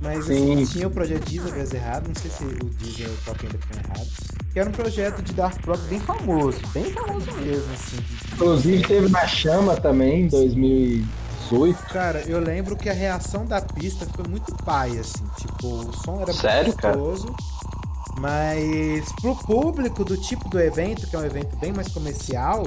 Mas 0.00 0.18
assim, 0.20 0.64
Sim. 0.64 0.72
tinha 0.72 0.88
o 0.88 0.90
projeto 0.90 1.24
Deezer 1.24 1.52
versus 1.52 1.74
Errado, 1.74 2.08
não 2.08 2.14
sei 2.14 2.30
se 2.30 2.44
o 2.44 2.70
Deezer 2.70 3.10
toca 3.24 3.46
ainda 3.46 3.58
com 3.58 3.78
errado, 3.78 4.06
que 4.52 4.60
era 4.60 4.68
um 4.68 4.72
projeto 4.72 5.22
de 5.22 5.32
Dark 5.32 5.60
Prog 5.60 5.80
bem 5.88 6.00
famoso, 6.00 6.58
bem 6.72 6.84
famoso 6.84 7.30
mesmo, 7.32 7.72
assim. 7.72 7.96
Inclusive 8.32 8.82
teve 8.86 9.08
na 9.08 9.26
Chama 9.26 9.76
também, 9.76 10.22
em 10.22 10.28
2018. 10.28 11.78
Cara, 11.92 12.20
eu 12.22 12.40
lembro 12.40 12.76
que 12.76 12.88
a 12.88 12.92
reação 12.92 13.46
da 13.46 13.60
pista 13.60 14.06
foi 14.06 14.26
muito 14.28 14.54
paia, 14.64 15.00
assim. 15.00 15.24
Tipo, 15.38 15.68
o 15.68 15.92
som 15.92 16.20
era 16.22 16.32
Sério, 16.32 16.68
muito 16.68 16.80
cara? 16.80 16.98
Mas 18.20 19.12
pro 19.20 19.36
público 19.36 20.04
do 20.04 20.16
tipo 20.16 20.48
do 20.48 20.58
evento, 20.58 21.06
que 21.06 21.16
é 21.16 21.18
um 21.18 21.24
evento 21.24 21.54
bem 21.56 21.72
mais 21.72 21.88
comercial, 21.88 22.64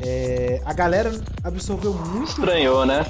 é, 0.00 0.60
a 0.64 0.72
galera 0.72 1.12
absorveu 1.42 1.92
muito 1.94 2.30
Estranhou, 2.30 2.86
né? 2.86 3.04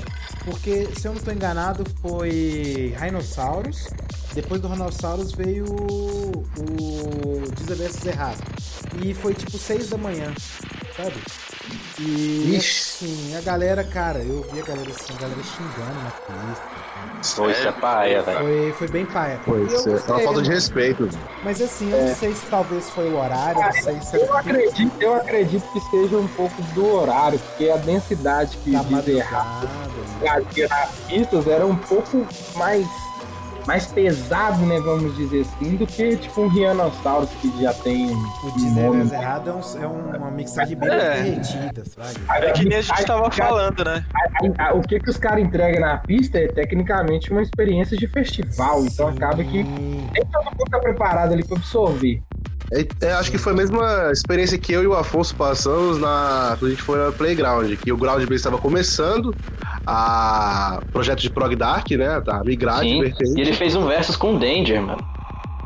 porque, 0.44 0.86
se 0.94 1.08
eu 1.08 1.14
não 1.14 1.20
tô 1.20 1.30
enganado, 1.30 1.84
foi 2.02 2.94
Rhinosaurus. 2.98 3.88
Depois 4.34 4.60
do 4.60 4.68
Rhinosaurus 4.68 5.32
veio 5.32 5.64
o, 5.64 6.44
o 6.58 7.50
Desaversos 7.56 8.04
Errado. 8.04 8.42
E 9.02 9.14
foi 9.14 9.32
tipo 9.32 9.56
6 9.56 9.90
da 9.90 9.96
manhã, 9.96 10.32
sabe? 10.96 11.14
E 11.98 12.56
assim, 12.56 13.36
a 13.36 13.40
galera, 13.40 13.84
cara, 13.84 14.18
eu 14.18 14.44
vi 14.52 14.60
a 14.60 14.64
galera 14.64 14.90
assim, 14.90 15.14
a 15.14 15.20
galera 15.20 15.42
xingando 15.42 16.02
na 16.02 16.10
pista. 16.10 16.84
Pô, 17.36 17.48
isso 17.48 17.68
é 17.68 17.72
paia, 17.72 18.22
velho. 18.22 18.38
Foi, 18.38 18.72
foi 18.72 18.88
bem 18.88 19.06
paia. 19.06 19.40
Pois 19.44 19.86
eu 19.86 19.96
é, 19.96 19.96
é 19.96 20.00
uma 20.00 20.20
falta 20.20 20.42
de 20.42 20.48
né? 20.48 20.54
respeito. 20.54 21.08
Mas 21.42 21.60
assim, 21.60 21.90
eu 21.90 22.06
não 22.06 22.14
sei 22.14 22.34
se 22.34 22.46
talvez 22.46 22.90
foi 22.90 23.08
o 23.10 23.16
horário, 23.18 23.60
não 23.60 23.72
sei 23.72 24.00
se 24.00 24.16
Eu 24.16 24.36
acredito, 24.36 24.92
eu 25.00 25.14
acredito 25.14 25.72
que 25.72 25.80
seja 25.90 26.16
um 26.16 26.28
pouco 26.28 26.60
do 26.74 26.86
horário, 26.86 27.38
porque 27.38 27.70
a 27.70 27.76
densidade 27.76 28.56
que 28.58 28.72
da 28.72 28.82
diz 28.82 29.08
errado 29.08 29.68
né? 30.20 30.42
nas 30.68 30.90
pistas 31.06 31.46
era 31.46 31.66
um 31.66 31.76
pouco 31.76 32.26
mais, 32.56 32.86
mais 33.66 33.86
pesado, 33.86 34.64
né, 34.66 34.78
vamos 34.80 35.16
dizer 35.16 35.42
assim, 35.42 35.76
do 35.76 35.86
que 35.86 36.16
tipo 36.16 36.42
um 36.42 36.48
Rhinosaurus 36.48 37.30
que 37.40 37.62
já 37.62 37.72
tem 37.72 38.06
O 38.10 38.16
um 38.48 38.50
Deezer 38.56 38.84
nome. 38.84 39.10
errado 39.12 39.50
é, 39.50 39.86
um- 39.86 40.14
é 40.14 40.18
uma 40.18 40.30
mixagem 40.30 40.76
bem 40.76 40.90
É. 40.90 41.22
derretida, 41.22 41.82
sabe? 41.86 42.46
É 42.46 42.52
que 42.52 42.64
nem 42.64 42.78
a 42.78 42.82
gente 42.82 43.04
tava 43.06 43.30
falando, 43.30 43.84
né? 43.84 44.04
A- 44.58 44.68
a- 44.68 44.74
O 44.74 44.82
que, 44.82 44.98
que 45.00 45.08
os 45.10 45.16
caras 45.16 45.42
entregam 45.42 45.80
na 45.80 45.96
pista 45.98 46.38
é 46.38 46.46
tecnicamente 46.48 47.30
uma 47.30 47.40
experiência 47.42 47.96
de 47.96 48.06
festival, 48.06 48.84
então 48.84 49.10
Sim. 49.10 49.16
acaba 49.16 49.42
que 49.42 49.62
nem 49.62 50.24
todo 50.32 50.44
mundo 50.44 50.70
tá 50.70 50.78
preparado 50.78 51.32
ali 51.32 51.44
para 51.46 51.56
absorver. 51.56 52.22
É, 52.74 53.06
é, 53.06 53.12
acho 53.12 53.30
que 53.30 53.38
foi 53.38 53.52
a 53.52 53.56
mesma 53.56 54.10
experiência 54.12 54.58
que 54.58 54.72
eu 54.72 54.82
e 54.82 54.86
o 54.86 54.94
Afonso 54.94 55.34
passamos 55.36 55.98
na, 55.98 56.56
quando 56.58 56.66
a 56.66 56.70
gente 56.70 56.82
foi 56.82 56.98
na 56.98 57.12
Playground, 57.12 57.72
que 57.76 57.92
o 57.92 57.96
Ground 57.96 58.22
Base 58.22 58.34
estava 58.34 58.58
começando, 58.58 59.32
a 59.86 60.80
projeto 60.92 61.20
de 61.20 61.30
Prog 61.30 61.54
Dark, 61.54 61.88
né? 61.92 62.20
Tá 62.20 62.42
migrar 62.44 62.80
Sim. 62.80 63.02
E 63.36 63.40
ele 63.40 63.52
fez 63.52 63.76
um 63.76 63.86
versus 63.86 64.16
com 64.16 64.34
o 64.34 64.38
Danger, 64.38 64.82
mano. 64.82 65.14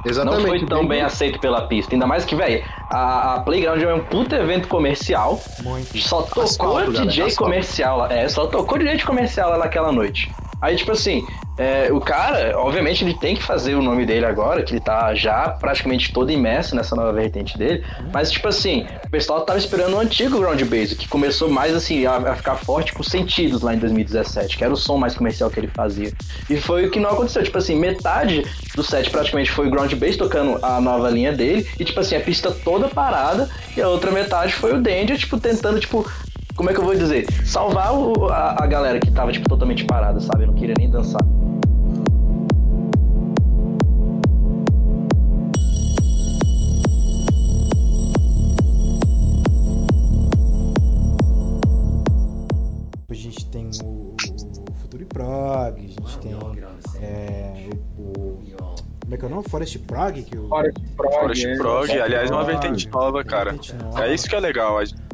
Exatamente. 0.04 0.42
Não 0.42 0.48
foi 0.48 0.66
tão 0.66 0.86
bem 0.86 1.02
aceito 1.02 1.40
pela 1.40 1.62
pista. 1.62 1.94
Ainda 1.94 2.06
mais 2.06 2.24
que, 2.24 2.34
velho, 2.34 2.62
a, 2.90 3.34
a 3.34 3.40
Playground 3.40 3.82
é 3.82 3.94
um 3.94 4.04
puta 4.04 4.36
evento 4.36 4.68
comercial. 4.68 5.40
Muito. 5.62 5.98
Só 5.98 6.22
tocou 6.22 6.42
Asfalto, 6.44 6.92
galera, 6.92 7.06
DJ 7.06 7.24
asfalto. 7.24 7.36
comercial 7.44 7.98
lá. 7.98 8.12
É, 8.12 8.28
só 8.28 8.46
tocou 8.46 8.78
DJ 8.78 9.00
comercial 9.00 9.50
lá 9.50 9.58
naquela 9.58 9.90
noite. 9.90 10.30
Aí, 10.60 10.76
tipo 10.76 10.92
assim, 10.92 11.24
é, 11.58 11.92
o 11.92 12.00
cara, 12.00 12.56
obviamente, 12.56 13.04
ele 13.04 13.14
tem 13.14 13.34
que 13.34 13.42
fazer 13.42 13.74
o 13.74 13.82
nome 13.82 14.06
dele 14.06 14.24
agora, 14.24 14.62
que 14.62 14.72
ele 14.72 14.80
tá 14.80 15.12
já 15.14 15.48
praticamente 15.48 16.12
todo 16.12 16.30
imerso 16.30 16.76
nessa 16.76 16.94
nova 16.94 17.12
vertente 17.12 17.58
dele. 17.58 17.84
Mas, 18.12 18.30
tipo 18.30 18.46
assim, 18.46 18.86
o 19.04 19.10
pessoal 19.10 19.40
tava 19.42 19.58
esperando 19.58 19.94
o 19.94 19.98
antigo 19.98 20.38
Ground 20.38 20.62
Base, 20.62 20.94
que 20.94 21.08
começou 21.08 21.50
mais 21.50 21.74
assim, 21.74 22.06
a, 22.06 22.16
a 22.16 22.36
ficar 22.36 22.54
forte 22.56 22.92
com 22.92 23.02
sentidos 23.02 23.62
lá 23.62 23.74
em 23.74 23.78
2017, 23.78 24.56
que 24.56 24.64
era 24.64 24.72
o 24.72 24.76
som 24.76 24.96
mais 24.96 25.14
comercial 25.14 25.50
que 25.50 25.58
ele 25.58 25.68
fazia. 25.68 26.12
E 26.48 26.56
foi 26.60 26.86
o 26.86 26.90
que 26.90 27.00
não 27.00 27.10
aconteceu. 27.10 27.42
Tipo 27.42 27.58
assim, 27.58 27.74
metade 27.74 28.44
do 28.76 28.82
set 28.82 29.10
praticamente 29.10 29.50
foi 29.50 29.66
o 29.66 29.70
Ground 29.70 29.92
Base 29.94 30.16
tocando 30.16 30.64
a 30.64 30.80
nova 30.80 31.10
linha 31.10 31.32
dele, 31.32 31.68
e, 31.78 31.84
tipo 31.84 31.98
assim, 31.98 32.14
a 32.14 32.20
pista 32.20 32.52
toda 32.52 32.88
parada, 32.88 33.50
e 33.76 33.82
a 33.82 33.88
outra 33.88 34.12
metade 34.12 34.54
foi 34.54 34.74
o 34.74 34.80
Danger, 34.80 35.18
tipo, 35.18 35.38
tentando, 35.38 35.80
tipo, 35.80 36.08
como 36.58 36.70
é 36.70 36.74
que 36.74 36.80
eu 36.80 36.84
vou 36.84 36.94
dizer? 36.96 37.24
Salvar 37.46 37.94
o- 37.94 38.26
a, 38.26 38.56
a 38.64 38.66
galera 38.66 38.98
que 38.98 39.10
tava, 39.12 39.30
tipo, 39.30 39.48
totalmente 39.48 39.84
parada, 39.84 40.18
sabe? 40.18 40.44
Não 40.44 40.54
queria 40.54 40.74
nem 40.76 40.90
dançar. 40.90 41.22
A 53.10 53.14
gente 53.14 53.46
tem 53.46 53.70
o, 53.82 54.14
o 54.68 54.72
Futuro 54.82 55.06
Prog, 55.06 55.74
a 55.76 55.80
gente 55.80 56.18
tem 56.18 56.32
é, 57.02 57.70
o, 57.96 58.02
o- 58.02 58.42
Como 59.00 59.14
é 59.14 59.16
que 59.16 59.24
é 59.24 59.26
o 59.26 59.30
nome? 59.30 59.44
Forest 59.48 59.78
Prog? 59.80 60.22
Que 60.22 60.36
o, 60.36 60.48
Forest 60.48 60.80
Prog. 60.96 61.14
Forest 61.14 61.46
é. 61.46 61.56
Prog, 61.56 61.90
aliás, 62.00 62.30
é 62.30 62.34
uma 62.34 62.44
vertente 62.44 62.88
nova, 62.88 63.24
cara. 63.24 63.52
vertente 63.52 63.74
nova. 63.76 64.04
É 64.06 64.14
isso 64.14 64.28
que 64.28 64.34
é 64.36 64.40
legal. 64.40 64.78
a- 64.78 65.07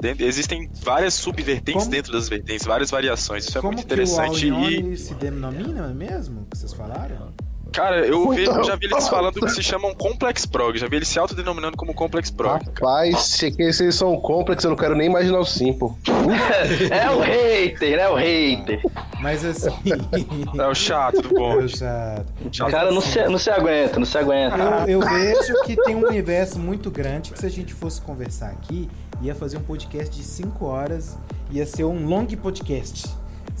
Dentro- 0.00 0.24
Existem 0.24 0.70
várias 0.82 1.14
subvertentes 1.14 1.74
Como- 1.82 1.90
dentro 1.90 2.12
das 2.12 2.28
vertentes, 2.28 2.66
várias 2.66 2.90
variações. 2.90 3.46
Isso 3.46 3.58
é 3.58 3.60
Como 3.60 3.74
muito 3.74 3.86
que 3.86 3.92
o 3.92 3.94
interessante. 3.94 4.50
All 4.50 4.70
in 4.70 4.92
E, 4.92 4.96
se 4.96 5.14
denomina 5.14 5.88
mesmo? 5.88 6.46
Que 6.50 6.56
vocês 6.58 6.72
falaram? 6.72 7.32
Cara, 7.72 8.06
eu, 8.06 8.32
já 8.64 8.76
vi 8.76 8.86
eles 8.86 9.08
falando 9.08 9.40
que 9.40 9.48
se 9.50 9.62
chamam 9.62 9.94
Complex 9.94 10.46
Prog. 10.46 10.76
Já 10.78 10.88
vi 10.88 10.96
eles 10.96 11.08
se 11.08 11.18
autodenominando 11.18 11.76
como 11.76 11.94
Complex 11.94 12.30
Prog. 12.30 12.64
Rapaz, 12.64 13.18
se 13.20 13.50
que 13.50 13.62
esses 13.62 13.94
são 13.94 14.18
complexos, 14.20 14.64
eu 14.64 14.70
não 14.70 14.76
quero 14.76 14.94
nem 14.94 15.06
imaginar 15.06 15.38
o 15.38 15.44
Simple. 15.44 15.88
É 16.90 17.10
o 17.10 17.20
hater, 17.20 17.98
é 17.98 18.08
o 18.08 18.14
hater. 18.14 18.82
Mas 19.20 19.44
assim. 19.44 19.70
É 20.58 20.66
o 20.66 20.74
chato 20.74 21.22
do 21.22 21.28
bonde. 21.28 21.74
Exato. 21.80 22.26
Chato. 22.52 22.70
Cara, 22.70 22.90
não 22.90 23.00
se, 23.00 23.28
não 23.28 23.38
se 23.38 23.50
aguenta, 23.50 23.98
não 23.98 24.06
se 24.06 24.18
aguenta. 24.18 24.56
Eu, 24.86 25.00
eu 25.00 25.00
vejo 25.00 25.62
que 25.64 25.76
tem 25.76 25.94
um 25.94 26.06
universo 26.06 26.58
muito 26.58 26.90
grande 26.90 27.32
que 27.32 27.38
se 27.38 27.46
a 27.46 27.50
gente 27.50 27.74
fosse 27.74 28.00
conversar 28.00 28.50
aqui, 28.50 28.88
ia 29.20 29.34
fazer 29.34 29.58
um 29.58 29.62
podcast 29.62 30.14
de 30.14 30.22
5 30.22 30.64
horas, 30.64 31.18
ia 31.50 31.66
ser 31.66 31.84
um 31.84 32.06
long 32.06 32.26
podcast. 32.26 33.08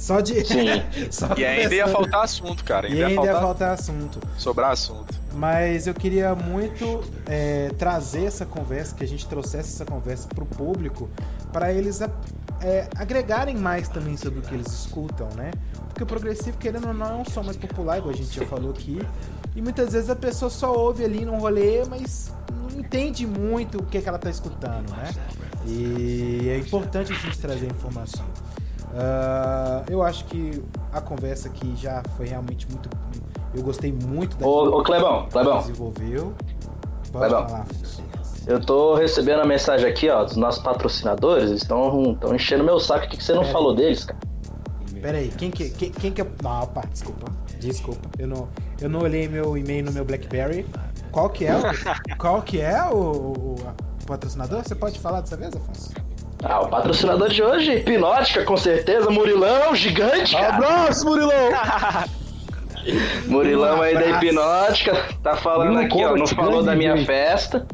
Só 0.00 0.22
de. 0.22 0.42
Sim. 0.46 0.82
só 1.12 1.34
E 1.36 1.44
ainda 1.44 1.74
ia 1.74 1.86
faltar 1.86 2.24
assunto, 2.24 2.64
cara. 2.64 2.88
E 2.88 2.92
Ainda 2.92 3.00
ia 3.00 3.06
ainda 3.08 3.26
ia 3.26 3.32
faltar 3.32 3.42
faltar 3.42 3.72
assunto. 3.74 4.18
sobrar 4.38 4.70
assunto. 4.70 5.14
Mas 5.34 5.86
eu 5.86 5.92
queria 5.92 6.34
muito 6.34 7.04
é, 7.26 7.70
trazer 7.78 8.24
essa 8.24 8.46
conversa, 8.46 8.94
que 8.94 9.04
a 9.04 9.06
gente 9.06 9.26
trouxesse 9.28 9.74
essa 9.74 9.84
conversa 9.84 10.26
pro 10.28 10.46
público, 10.46 11.08
para 11.52 11.70
eles 11.70 12.00
é, 12.62 12.88
agregarem 12.96 13.54
mais 13.56 13.90
também 13.90 14.16
sobre 14.16 14.38
o 14.38 14.42
que 14.42 14.54
eles 14.54 14.68
escutam, 14.68 15.28
né? 15.36 15.50
Porque 15.88 16.02
o 16.02 16.06
progressivo, 16.06 16.56
querendo 16.56 16.88
ou 16.88 16.94
não, 16.94 17.06
é 17.06 17.14
um 17.16 17.24
som 17.26 17.42
mais 17.42 17.58
popular, 17.58 17.98
igual 17.98 18.14
a 18.14 18.16
gente 18.16 18.34
já 18.34 18.46
falou 18.46 18.70
aqui. 18.70 19.06
E 19.54 19.60
muitas 19.60 19.92
vezes 19.92 20.08
a 20.08 20.16
pessoa 20.16 20.50
só 20.50 20.72
ouve 20.72 21.04
ali 21.04 21.26
num 21.26 21.38
rolê, 21.38 21.84
mas 21.84 22.32
não 22.58 22.80
entende 22.80 23.26
muito 23.26 23.78
o 23.78 23.82
que, 23.84 23.98
é 23.98 24.00
que 24.00 24.08
ela 24.08 24.18
tá 24.18 24.30
escutando, 24.30 24.90
né? 24.96 25.12
E 25.66 26.48
é 26.48 26.56
importante 26.56 27.12
a 27.12 27.16
gente 27.16 27.38
trazer 27.38 27.66
informação. 27.66 28.24
Ah, 28.94 29.82
eu 29.88 30.02
acho 30.02 30.24
que 30.26 30.62
a 30.92 31.00
conversa 31.00 31.48
aqui 31.48 31.74
já 31.76 32.02
foi 32.16 32.26
realmente 32.26 32.66
muito. 32.70 32.88
Eu 33.54 33.62
gostei 33.62 33.92
muito 33.92 34.36
da 34.36 34.46
Ô, 34.46 34.78
ô 34.78 34.82
Clebão, 34.82 35.26
Clebão, 35.30 35.58
desenvolveu. 35.58 36.34
Pode 37.12 37.26
Clebão. 37.28 37.48
falar, 37.48 37.66
eu 38.46 38.60
tô 38.60 38.94
recebendo 38.94 39.40
a 39.40 39.44
mensagem 39.46 39.88
aqui, 39.88 40.08
ó, 40.08 40.24
dos 40.24 40.36
nossos 40.36 40.62
patrocinadores, 40.62 41.48
eles 41.50 41.62
estão 41.62 42.12
estão 42.12 42.34
enchendo 42.34 42.64
meu 42.64 42.78
saco. 42.80 43.06
O 43.06 43.08
que, 43.08 43.16
que 43.16 43.24
você 43.24 43.32
não 43.34 43.42
É. 43.42 43.52
falou 43.52 43.74
deles, 43.74 44.04
cara? 44.04 44.18
Pera 45.00 45.18
aí, 45.18 45.28
quem 45.30 45.50
que, 45.50 45.70
quem, 45.70 45.90
quem 45.90 46.12
que 46.12 46.20
é. 46.20 46.26
Não, 46.42 46.66
pá, 46.66 46.82
desculpa. 46.90 47.26
Desculpa. 47.58 48.08
Eu 48.18 48.26
não, 48.28 48.48
eu 48.80 48.88
não 48.88 49.00
olhei 49.00 49.28
meu 49.28 49.56
e-mail 49.56 49.84
no 49.84 49.92
meu 49.92 50.04
Blackberry. 50.04 50.66
Qual 51.10 51.28
que 51.30 51.46
é 51.46 51.56
o. 51.56 51.62
qual 52.18 52.42
que 52.42 52.60
é 52.60 52.82
o, 52.84 52.94
o- 52.96 53.54
o 54.02 54.06
patrocinador? 54.06 54.62
Você 54.62 54.74
pode 54.74 54.98
falar 55.00 55.22
dessa 55.22 55.36
vez, 55.36 55.54
Afonso? 55.56 55.92
Ah, 56.42 56.60
o 56.60 56.68
patrocinador 56.68 57.28
de 57.28 57.42
hoje, 57.42 57.74
Hipnótica, 57.74 58.44
com 58.44 58.56
certeza, 58.56 59.10
Murilão, 59.10 59.74
gigante, 59.74 60.34
cara. 60.34 60.54
Abraço, 60.54 61.04
Murilão! 61.04 61.50
Murilão 63.26 63.82
aí 63.82 63.94
da. 63.94 64.06
Hipnótica, 64.08 64.96
tá 65.22 65.36
falando 65.36 65.74
Murilo 65.74 65.84
aqui, 65.86 66.04
ó, 66.04 66.08
não 66.16 66.24
Kobat, 66.24 66.34
falou 66.34 66.62
da 66.62 66.74
minha 66.74 66.94
DJ. 66.94 67.04
festa. 67.06 67.66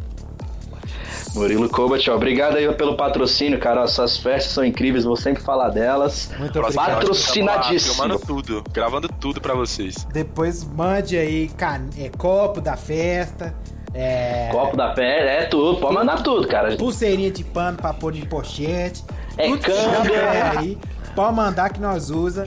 Murilo 1.34 1.68
Kobat, 1.68 2.10
ó, 2.10 2.16
obrigado 2.16 2.56
aí 2.56 2.72
pelo 2.74 2.96
patrocínio, 2.96 3.58
cara, 3.60 3.82
ó, 3.82 3.86
suas 3.86 4.16
festas 4.16 4.52
são 4.52 4.64
incríveis, 4.64 5.04
vou 5.04 5.16
sempre 5.16 5.42
falar 5.42 5.68
delas. 5.68 6.30
Muito 6.38 6.58
obrigado. 6.58 6.94
Patrocinadíssimo. 6.94 7.94
Tamo 7.96 8.14
lá, 8.14 8.18
Filmando 8.18 8.42
tudo, 8.42 8.64
gravando 8.72 9.08
tudo 9.20 9.40
pra 9.40 9.54
vocês. 9.54 10.06
Depois 10.12 10.64
mande 10.64 11.16
aí 11.16 11.48
can... 11.56 11.88
é, 11.98 12.10
copo 12.18 12.60
da 12.60 12.76
festa. 12.76 13.54
É, 13.98 14.48
Copo 14.52 14.76
da 14.76 14.90
pele, 14.90 15.26
é 15.28 15.44
tudo, 15.46 15.80
pode 15.80 15.94
mandar 15.94 16.22
tudo, 16.22 16.46
cara. 16.46 16.76
pulseirinha 16.76 17.30
de 17.30 17.42
pano 17.42 17.78
pra 17.78 17.94
pôr 17.94 18.14
em 18.14 18.26
pochete. 18.26 19.02
É 19.38 19.46
Tudo 19.48 19.58
que 19.58 19.70
câmbio. 19.70 20.78
pode 21.14 21.34
mandar 21.34 21.70
que 21.70 21.80
nós 21.80 22.10
usa. 22.10 22.46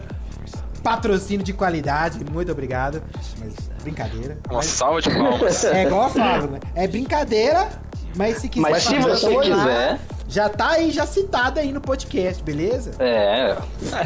Patrocínio 0.84 1.44
de 1.44 1.52
qualidade, 1.54 2.20
muito 2.32 2.52
obrigado. 2.52 3.02
Mas 3.40 3.54
brincadeira. 3.84 4.38
Uma 4.48 4.58
Mas- 4.58 4.66
salva 4.68 5.02
de 5.02 5.10
palmas. 5.10 5.64
é 5.66 5.84
igual 5.84 6.04
eu 6.04 6.10
falo, 6.10 6.48
né? 6.52 6.60
É 6.76 6.88
brincadeira, 6.88 7.68
mas 8.16 8.38
se 8.38 8.48
quiser. 8.48 8.70
Mas 8.70 8.84
se 8.84 8.98
você 9.00 9.36
quiser, 9.38 10.00
Já 10.28 10.48
tá 10.48 10.70
aí, 10.74 10.92
já 10.92 11.06
citado 11.08 11.60
aí 11.60 11.72
no 11.74 11.82
podcast, 11.82 12.42
beleza? 12.44 12.92
é, 13.00 13.58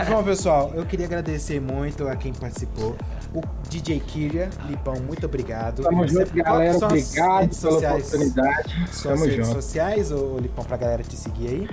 Bom, 0.10 0.24
pessoal, 0.24 0.72
eu 0.74 0.86
queria 0.86 1.06
agradecer 1.06 1.60
muito 1.60 2.08
a 2.08 2.16
quem 2.16 2.32
participou. 2.34 2.96
O 3.34 3.42
DJ 3.68 4.00
Kyria, 4.00 4.50
Lipão, 4.70 4.94
muito 5.08 5.26
obrigado. 5.26 5.82
Tamo 5.82 6.08
Você- 6.08 6.20
junto, 6.26 6.36
galera. 6.36 6.78
Obrigado 6.78 7.40
pela 7.40 7.54
sociais- 7.54 8.08
oportunidade. 8.08 8.88
Suas 8.92 9.02
Tamo 9.20 9.26
redes 9.26 9.48
junto. 9.48 9.62
sociais, 9.62 10.12
ô, 10.12 10.38
Lipão, 10.40 10.64
pra 10.64 10.78
galera 10.78 11.02
te 11.04 11.16
seguir 11.18 11.48
aí. 11.48 11.70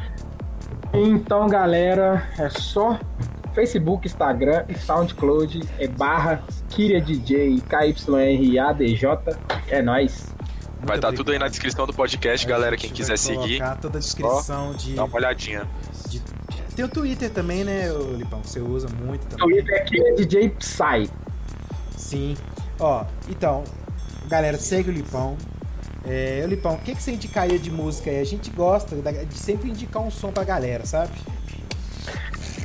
Então, 0.93 1.47
galera, 1.49 2.27
é 2.39 2.49
só 2.49 2.99
Facebook, 3.55 4.07
Instagram 4.07 4.65
e 4.69 4.75
SoundCloud 4.79 5.63
é 5.79 5.87
barra 5.87 6.43
Kyria 6.71 7.01
DJ 7.01 7.61
KYRADJ. 7.61 9.07
É 9.69 9.83
nóis. 9.83 10.27
Muito 10.81 10.87
Vai 10.89 10.97
estar 10.97 11.09
obrigado. 11.09 11.17
tudo 11.17 11.33
aí 11.33 11.39
na 11.39 11.49
descrição 11.49 11.87
do 11.87 11.93
podcast, 11.93 12.47
A 12.47 12.49
galera. 12.51 12.77
Quem 12.77 12.91
quiser 12.91 13.19
seguir, 13.19 13.61
toda 13.83 13.99
a 13.99 14.01
descrição 14.01 14.73
de, 14.73 14.95
dá 14.95 15.05
uma 15.05 15.15
olhadinha. 15.15 15.69
de- 16.09 16.23
Tem 16.75 16.85
o 16.85 16.89
Twitter 16.89 17.29
também, 17.31 17.65
né, 17.65 17.93
ô, 17.93 18.15
Lipão? 18.17 18.41
Você 18.43 18.61
usa 18.61 18.89
muito 19.05 19.27
também. 19.27 19.47
Twitter 19.59 19.75
é 19.75 19.85
Kyria 19.85 20.15
DJ 20.17 20.49
Psy. 20.51 21.11
Sim. 22.01 22.37
Ó, 22.79 23.05
então, 23.29 23.63
galera, 24.29 24.57
segue 24.59 24.89
o 24.91 24.93
Lipão. 24.93 25.37
É, 26.07 26.45
Lipão, 26.49 26.75
o 26.75 26.79
que, 26.79 26.95
que 26.95 27.03
você 27.03 27.13
indicaria 27.13 27.59
de 27.59 27.71
música 27.71 28.11
aí? 28.11 28.19
A 28.21 28.25
gente 28.25 28.51
gosta 28.51 28.97
de 28.97 29.39
sempre 29.39 29.69
indicar 29.69 30.03
um 30.03 30.11
som 30.11 30.33
pra 30.33 30.43
galera, 30.45 30.87
sabe? 30.87 31.13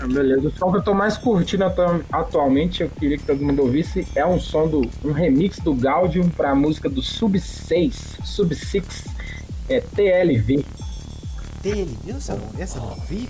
Ah, 0.02 0.08
Beleza. 0.08 0.48
O 0.48 0.52
som 0.52 0.72
que 0.72 0.78
eu 0.78 0.84
tô 0.84 0.94
mais 0.94 1.18
curtindo 1.18 1.66
atu- 1.66 2.04
atualmente, 2.12 2.82
eu 2.84 2.90
queria 2.90 3.18
que 3.18 3.26
todo 3.26 3.44
mundo 3.44 3.62
ouvisse, 3.62 4.08
é 4.16 4.26
um 4.26 4.40
som 4.40 4.68
do. 4.68 4.90
um 5.04 5.12
remix 5.12 5.60
do 5.60 5.74
Gaudium 5.74 6.30
pra 6.30 6.56
música 6.56 6.90
do 6.90 7.02
Sub 7.02 7.38
6, 7.40 8.18
Sub 8.24 8.56
6, 8.56 9.06
é 9.70 9.82
TLV. 9.82 10.64
Viu? 11.62 12.16
Essa, 12.16 12.36
não- 12.36 12.50
essa 12.62 12.78
eu 12.78 12.84
não 12.84 12.96
vi? 13.02 13.28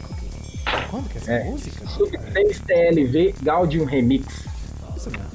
Quando 0.91 1.10
que 1.10 1.18
é 1.18 1.22
essa 1.22 1.32
É. 1.32 1.43
música? 1.45 1.88
Sub 1.88 2.12
6 2.34 2.60
TLV 2.60 3.34
Gaudium 3.41 3.86
Remix. 3.86 4.26
Vi. 4.28 4.45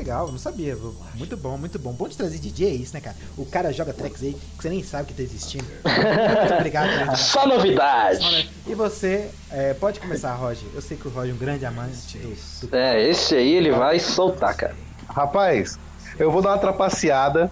legal, 0.00 0.30
não 0.30 0.38
sabia. 0.38 0.76
Muito 1.14 1.36
bom, 1.36 1.56
muito 1.56 1.78
bom. 1.78 1.92
Bom 1.92 2.08
de 2.08 2.16
trazer 2.16 2.38
DJ 2.38 2.68
é 2.68 2.74
isso, 2.74 2.94
né, 2.94 3.00
cara? 3.00 3.16
O 3.36 3.44
cara 3.44 3.72
joga 3.72 3.92
tracks 3.92 4.22
aí 4.22 4.32
que 4.32 4.62
você 4.62 4.68
nem 4.68 4.82
sabe 4.82 5.08
que 5.08 5.14
tá 5.14 5.22
existindo. 5.22 5.64
Muito 5.84 6.54
obrigado. 6.54 6.98
pela 6.98 7.16
só 7.16 7.46
novidade. 7.46 8.50
E 8.66 8.74
você, 8.74 9.30
é, 9.50 9.74
pode 9.74 10.00
começar, 10.00 10.32
Roger. 10.34 10.66
Eu 10.74 10.80
sei 10.80 10.96
que 10.96 11.06
o 11.06 11.10
Roger 11.10 11.30
é 11.30 11.34
um 11.34 11.38
grande 11.38 11.66
amante 11.66 12.18
do, 12.18 12.66
do 12.68 12.76
É, 12.76 13.08
esse 13.08 13.34
aí 13.34 13.54
ele 13.54 13.70
vai 13.70 13.98
soltar, 13.98 14.54
cara. 14.56 14.74
Rapaz, 15.08 15.78
eu 16.18 16.30
vou 16.30 16.40
dar 16.40 16.50
uma 16.50 16.58
trapaceada, 16.58 17.50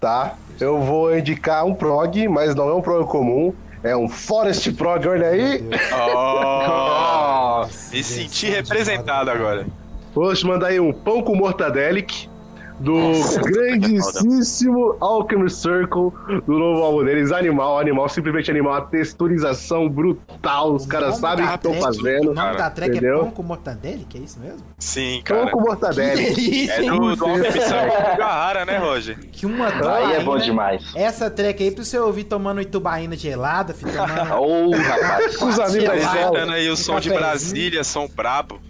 tá? 0.00 0.36
Eu 0.60 0.80
vou 0.80 1.16
indicar 1.16 1.64
um 1.64 1.74
prog, 1.74 2.28
mas 2.28 2.54
não 2.54 2.68
é 2.68 2.74
um 2.74 2.82
prog 2.82 3.06
comum. 3.08 3.54
É 3.82 3.96
um 3.96 4.08
Forest 4.08 4.72
Prog, 4.72 5.06
olha 5.06 5.28
aí. 5.28 5.62
Oh, 5.94 6.66
Nossa, 6.66 7.94
me 7.94 8.02
senti 8.02 8.48
representado 8.48 9.30
agora. 9.30 9.66
Vou 10.16 10.34
te 10.34 10.46
mandar 10.46 10.68
aí 10.68 10.80
um 10.80 10.92
pão 10.92 11.22
com 11.22 11.36
mortadelic 11.36 12.28
do 12.80 12.94
grandíssimo 13.42 14.96
Alchemist 15.00 15.60
Circle 15.62 16.10
do 16.46 16.58
novo 16.58 16.82
álbum 16.82 17.04
deles, 17.04 17.32
Animal, 17.32 17.78
Animal, 17.78 18.06
simplesmente 18.08 18.50
Animal, 18.50 18.72
uma 18.74 18.80
texturização 18.82 19.88
brutal, 19.88 20.74
os 20.74 20.84
caras 20.84 21.16
sabem 21.16 21.44
o 21.44 21.48
que 21.48 21.54
estão 21.54 21.74
fazendo. 21.74 22.30
O 22.30 22.34
nome 22.34 22.56
da 22.56 22.68
track 22.70 22.92
entendeu? 22.92 23.16
é 23.16 23.20
Pão 23.20 23.30
com 23.30 23.42
Mortadele, 23.42 24.06
que 24.08 24.18
é 24.18 24.20
isso 24.20 24.38
mesmo? 24.40 24.60
Sim, 24.78 25.22
Pão 25.26 25.38
cara. 25.38 25.50
com 25.52 25.60
mortadelic. 25.60 26.34
delícia, 26.34 26.72
É 26.72 26.82
hein? 26.84 26.90
do, 26.90 27.16
do 27.16 27.16
do 27.16 28.16
Gahara, 28.18 28.64
né, 28.66 28.76
Roger? 28.78 29.18
Que 29.32 29.46
uma 29.46 29.68
Aí 29.68 30.12
é 30.12 30.16
bom 30.16 30.24
tubaína- 30.32 30.44
demais. 30.44 30.82
Essa 30.94 31.30
track 31.30 31.62
aí 31.62 31.70
pra 31.70 31.82
você 31.84 31.98
ouvir 31.98 32.24
tomando 32.24 32.60
itubaína 32.60 33.16
gelada, 33.16 33.72
filho, 33.72 33.92
tomando... 33.96 34.34
Ô, 34.34 34.70
rapaz. 34.76 35.40
Os 35.40 35.58
amigos 35.58 35.84
da. 36.02 36.10
Apresentando 36.10 36.52
aí 36.52 36.68
o 36.68 36.76
som 36.76 37.00
de. 37.00 37.08
Brasília, 37.08 37.82
som 37.84 38.06
brabo. 38.14 38.60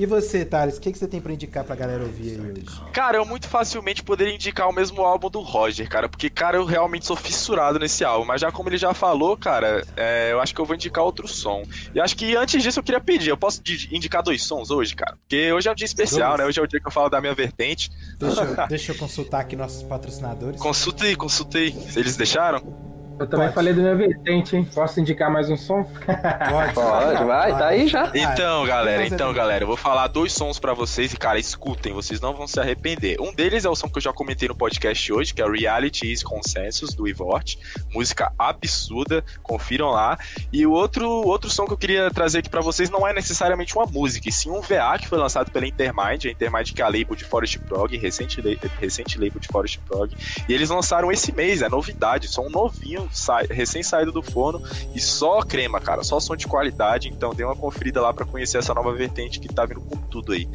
E 0.00 0.06
você, 0.06 0.46
Thales, 0.46 0.78
o 0.78 0.80
que, 0.80 0.90
que 0.92 0.96
você 0.98 1.06
tem 1.06 1.20
pra 1.20 1.30
indicar 1.30 1.62
pra 1.62 1.76
galera 1.76 2.02
ouvir 2.02 2.30
aí 2.40 2.52
hoje? 2.52 2.64
Cara, 2.90 3.18
eu 3.18 3.24
muito 3.26 3.46
facilmente 3.46 4.02
poderia 4.02 4.34
indicar 4.34 4.66
o 4.66 4.72
mesmo 4.72 5.02
álbum 5.02 5.28
do 5.28 5.40
Roger, 5.40 5.86
cara, 5.90 6.08
porque, 6.08 6.30
cara, 6.30 6.56
eu 6.56 6.64
realmente 6.64 7.04
sou 7.04 7.14
fissurado 7.14 7.78
nesse 7.78 8.02
álbum. 8.02 8.24
Mas 8.24 8.40
já 8.40 8.50
como 8.50 8.70
ele 8.70 8.78
já 8.78 8.94
falou, 8.94 9.36
cara, 9.36 9.84
é, 9.98 10.32
eu 10.32 10.40
acho 10.40 10.54
que 10.54 10.60
eu 10.62 10.64
vou 10.64 10.74
indicar 10.74 11.04
outro 11.04 11.28
som. 11.28 11.64
E 11.94 12.00
acho 12.00 12.16
que 12.16 12.34
antes 12.34 12.62
disso 12.62 12.78
eu 12.78 12.82
queria 12.82 12.98
pedir, 12.98 13.28
eu 13.28 13.36
posso 13.36 13.62
di- 13.62 13.94
indicar 13.94 14.22
dois 14.22 14.42
sons 14.42 14.70
hoje, 14.70 14.94
cara? 14.96 15.18
Porque 15.18 15.52
hoje 15.52 15.68
é 15.68 15.72
um 15.72 15.74
dia 15.74 15.84
especial, 15.84 16.30
Dois? 16.30 16.40
né? 16.40 16.46
Hoje 16.46 16.60
é 16.60 16.62
o 16.62 16.66
dia 16.66 16.80
que 16.80 16.86
eu 16.88 16.92
falo 16.92 17.10
da 17.10 17.20
minha 17.20 17.34
vertente. 17.34 17.90
Deixa 18.18 18.40
eu, 18.42 18.56
deixa 18.68 18.92
eu 18.92 18.96
consultar 18.96 19.40
aqui 19.42 19.54
nossos 19.54 19.82
patrocinadores. 19.82 20.58
Consultei, 20.62 21.14
consultei. 21.14 21.76
Eles 21.94 22.16
deixaram? 22.16 22.89
Eu 23.20 23.26
também 23.26 23.48
Pode. 23.48 23.54
falei 23.54 23.74
do 23.74 23.82
meu 23.82 23.94
vertente, 23.98 24.56
hein? 24.56 24.66
Posso 24.74 24.98
indicar 24.98 25.30
mais 25.30 25.50
um 25.50 25.56
som? 25.56 25.84
Pode, 25.84 26.72
Pode, 26.72 27.24
vai, 27.24 27.52
tá 27.52 27.66
aí 27.66 27.86
já. 27.86 28.10
Então, 28.14 28.64
galera, 28.64 29.06
então, 29.06 29.30
galera, 29.34 29.62
eu 29.62 29.68
vou 29.68 29.76
falar 29.76 30.06
dois 30.06 30.32
sons 30.32 30.58
pra 30.58 30.72
vocês 30.72 31.12
e, 31.12 31.18
cara, 31.18 31.38
escutem, 31.38 31.92
vocês 31.92 32.18
não 32.18 32.32
vão 32.32 32.46
se 32.46 32.58
arrepender. 32.58 33.20
Um 33.20 33.30
deles 33.34 33.66
é 33.66 33.68
o 33.68 33.76
som 33.76 33.90
que 33.90 33.98
eu 33.98 34.02
já 34.02 34.10
comentei 34.10 34.48
no 34.48 34.54
podcast 34.54 35.12
hoje, 35.12 35.34
que 35.34 35.42
é 35.42 35.46
Reality 35.46 36.10
is 36.10 36.22
Consensus, 36.22 36.94
do 36.94 37.06
Ivort. 37.06 37.56
Música 37.92 38.32
absurda, 38.38 39.22
confiram 39.42 39.90
lá. 39.90 40.18
E 40.50 40.66
o 40.66 40.72
outro, 40.72 41.06
outro 41.06 41.50
som 41.50 41.66
que 41.66 41.74
eu 41.74 41.78
queria 41.78 42.10
trazer 42.10 42.38
aqui 42.38 42.48
pra 42.48 42.62
vocês 42.62 42.88
não 42.88 43.06
é 43.06 43.12
necessariamente 43.12 43.76
uma 43.76 43.84
música, 43.84 44.30
e 44.30 44.32
sim 44.32 44.50
um 44.50 44.62
VA 44.62 44.98
que 44.98 45.06
foi 45.06 45.18
lançado 45.18 45.50
pela 45.50 45.66
Intermind, 45.66 46.24
a 46.24 46.30
Intermind 46.30 46.72
que 46.72 46.80
é 46.80 46.84
a 46.86 46.88
label 46.88 47.14
de 47.14 47.24
Forest 47.24 47.58
Prog, 47.58 47.94
recente, 47.98 48.40
recente 48.80 49.18
label 49.18 49.38
de 49.38 49.48
Forest 49.48 49.78
Prog. 49.80 50.10
E 50.48 50.54
eles 50.54 50.70
lançaram 50.70 51.12
esse 51.12 51.34
mês, 51.34 51.60
é 51.60 51.68
novidade, 51.68 52.26
som 52.26 52.48
novinho, 52.48 53.09
sai- 53.10 53.46
recém 53.46 53.82
saído 53.82 54.12
do 54.12 54.22
forno, 54.22 54.62
e 54.94 55.00
só 55.00 55.42
crema, 55.42 55.80
cara, 55.80 56.02
só 56.02 56.20
som 56.20 56.36
de 56.36 56.46
qualidade. 56.46 57.08
Então 57.08 57.34
dê 57.34 57.44
uma 57.44 57.56
conferida 57.56 58.00
lá 58.00 58.12
pra 58.12 58.24
conhecer 58.24 58.58
essa 58.58 58.74
nova 58.74 58.92
vertente 58.92 59.40
que 59.40 59.48
tá 59.48 59.64
vindo 59.66 59.80
com 59.80 59.96
tudo 59.96 60.32
aí. 60.32 60.48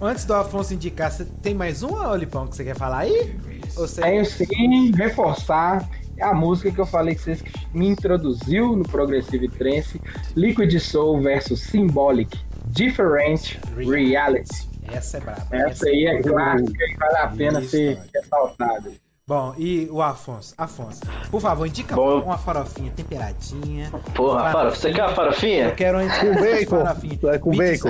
Antes 0.00 0.24
do 0.24 0.34
Afonso 0.34 0.74
indicar, 0.74 1.12
você 1.12 1.24
tem 1.24 1.54
mais 1.54 1.82
um, 1.82 1.94
Olipão, 1.94 2.46
que 2.48 2.56
você 2.56 2.64
quer 2.64 2.76
falar 2.76 2.98
aí? 2.98 3.38
Ou 3.76 3.86
você... 3.86 4.00
Tenho 4.00 4.24
sim, 4.24 4.90
reforçar 4.96 5.88
a 6.20 6.34
música 6.34 6.70
que 6.70 6.80
eu 6.80 6.86
falei 6.86 7.14
que 7.14 7.20
vocês 7.20 7.42
me 7.72 7.88
introduziu 7.88 8.76
no 8.76 8.82
Progressive 8.82 9.48
Trance, 9.48 10.00
Liquid 10.36 10.76
Soul 10.80 11.22
versus 11.22 11.60
Symbolic, 11.60 12.36
Different 12.66 13.58
Reality. 13.76 14.68
Essa 14.90 15.18
é 15.18 15.20
braba. 15.20 15.46
Essa 15.52 15.86
aí 15.86 16.06
é 16.06 16.20
clássica 16.20 16.84
e 16.84 16.96
vale 16.96 17.16
a 17.16 17.28
pena 17.28 17.62
ser 17.62 17.98
ressaltada. 18.12 18.92
Bom, 19.24 19.54
e 19.56 19.88
o 19.88 20.02
Afonso? 20.02 20.52
Afonso, 20.58 21.00
por 21.30 21.40
favor, 21.40 21.64
indica 21.64 21.94
Bom. 21.94 22.22
uma 22.22 22.36
farofinha 22.36 22.90
temperadinha. 22.90 23.88
Porra, 24.16 24.50
fara, 24.50 24.70
você 24.70 24.92
quer 24.92 25.02
uma 25.02 25.10
Eu 25.10 25.14
farofinha? 25.14 25.70
quero 25.70 26.00
uma 26.00 26.10
Com 26.10 26.34
bacon. 26.42 26.76
farofinha. 26.84 27.18
É 27.32 27.38
com 27.38 27.50
bacon. 27.56 27.88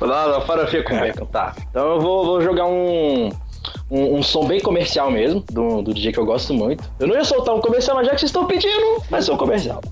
Não, 0.00 0.28
não, 0.30 0.40
farofinha 0.40 0.82
com 0.82 0.98
bacon, 0.98 1.26
tá. 1.26 1.54
Então 1.68 1.86
eu 1.96 2.00
vou, 2.00 2.24
vou 2.24 2.40
jogar 2.40 2.64
um, 2.64 3.28
um, 3.90 4.16
um 4.16 4.22
som 4.22 4.46
bem 4.46 4.58
comercial 4.58 5.10
mesmo, 5.10 5.44
do, 5.52 5.82
do 5.82 5.92
DJ 5.92 6.12
que 6.12 6.18
eu 6.18 6.24
gosto 6.24 6.54
muito. 6.54 6.82
Eu 6.98 7.08
não 7.08 7.14
ia 7.14 7.24
soltar 7.24 7.54
um 7.54 7.60
comercial, 7.60 7.96
mas 7.98 8.06
já 8.06 8.14
que 8.14 8.20
vocês 8.20 8.30
estão 8.30 8.46
pedindo, 8.46 9.02
vai 9.10 9.20
ser 9.20 9.32
um 9.32 9.36
comercial. 9.36 9.82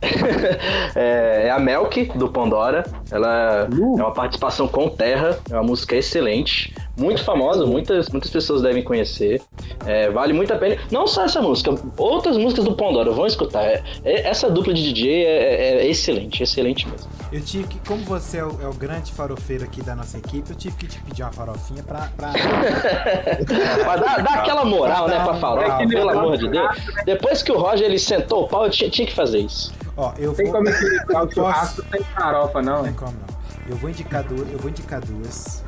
é, 0.94 1.46
é 1.46 1.50
a 1.50 1.58
Melk, 1.58 2.12
do 2.16 2.28
Pandora. 2.28 2.84
Ela 3.10 3.66
é 3.70 3.74
uma 3.74 4.12
participação 4.12 4.68
com 4.68 4.88
Terra, 4.88 5.38
é 5.50 5.54
uma 5.54 5.62
música 5.62 5.96
excelente, 5.96 6.74
muito 6.96 7.22
famosa, 7.24 7.66
muitas, 7.66 8.08
muitas 8.08 8.30
pessoas 8.30 8.62
devem 8.62 8.82
conhecer. 8.82 9.40
É, 9.86 10.10
vale 10.10 10.32
muito 10.32 10.52
a 10.52 10.56
pena. 10.58 10.76
Não 10.90 11.06
só 11.06 11.24
essa 11.24 11.40
música, 11.42 11.74
outras 11.96 12.36
músicas 12.36 12.64
do 12.64 12.74
Pandora, 12.74 13.10
vão 13.10 13.26
escutar. 13.26 13.62
É- 13.64 13.82
é- 14.04 14.28
essa 14.28 14.48
dupla 14.50 14.72
de 14.74 14.82
DJ 14.92 15.24
é, 15.24 15.28
é- 15.28 15.76
é 15.82 15.86
excelente, 15.88 16.42
excelente 16.42 16.86
mesmo. 16.88 17.08
Eu 17.32 17.40
tive 17.42 17.64
que, 17.68 17.78
como 17.86 18.02
você 18.04 18.38
é 18.38 18.44
o, 18.44 18.48
o 18.48 18.74
grande 18.74 19.12
farofeiro 19.12 19.64
aqui 19.64 19.82
da 19.82 19.94
nossa 19.94 20.16
equipe, 20.18 20.50
eu 20.50 20.56
tive 20.56 20.76
que 20.76 20.86
te 20.86 20.98
pedir 21.02 21.22
uma 21.22 21.32
farofinha 21.32 21.82
pra. 21.82 22.08
pra... 22.16 22.32
Pra 23.84 23.96
dar, 23.96 24.22
dar 24.22 24.34
aquela 24.34 24.64
moral, 24.64 25.08
né, 25.08 25.16
pra 25.22 25.34
falar, 25.34 25.62
Moral. 25.62 25.88
pelo 25.88 26.10
amor 26.10 26.36
de 26.36 26.48
Deus. 26.48 26.76
Depois 27.04 27.42
que 27.42 27.52
o 27.52 27.58
Roger 27.58 27.86
ele 27.86 27.98
sentou 27.98 28.44
o 28.44 28.48
pau, 28.48 28.64
eu 28.64 28.70
tinha, 28.70 28.90
tinha 28.90 29.06
que 29.06 29.14
fazer 29.14 29.38
isso. 29.40 29.72
Ó, 29.98 30.12
eu 30.16 30.32
Tem 30.32 30.46
vou. 30.46 30.54
como 30.54 30.68
equilibrar 30.68 31.24
o 31.24 31.30
churrasco 31.30 31.82
sem 31.90 32.02
farofa, 32.04 32.62
Não 32.62 32.76
não. 32.76 32.84
tem 32.84 32.92
como 32.94 33.12
não. 33.12 33.38
Eu 33.68 33.76
vou 33.76 33.90
indicar 33.90 34.22
duas. 34.22 34.48
Eu 34.52 34.58
vou 34.58 34.70
indicar 34.70 35.00
duas. 35.00 35.62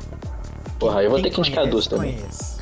Porra, 0.79 1.03
eu 1.03 1.09
vou 1.11 1.21
ter 1.21 1.29
que 1.29 1.39
indicar 1.41 1.67
duas 1.67 1.85
também. 1.85 2.15
Conhece. 2.17 2.57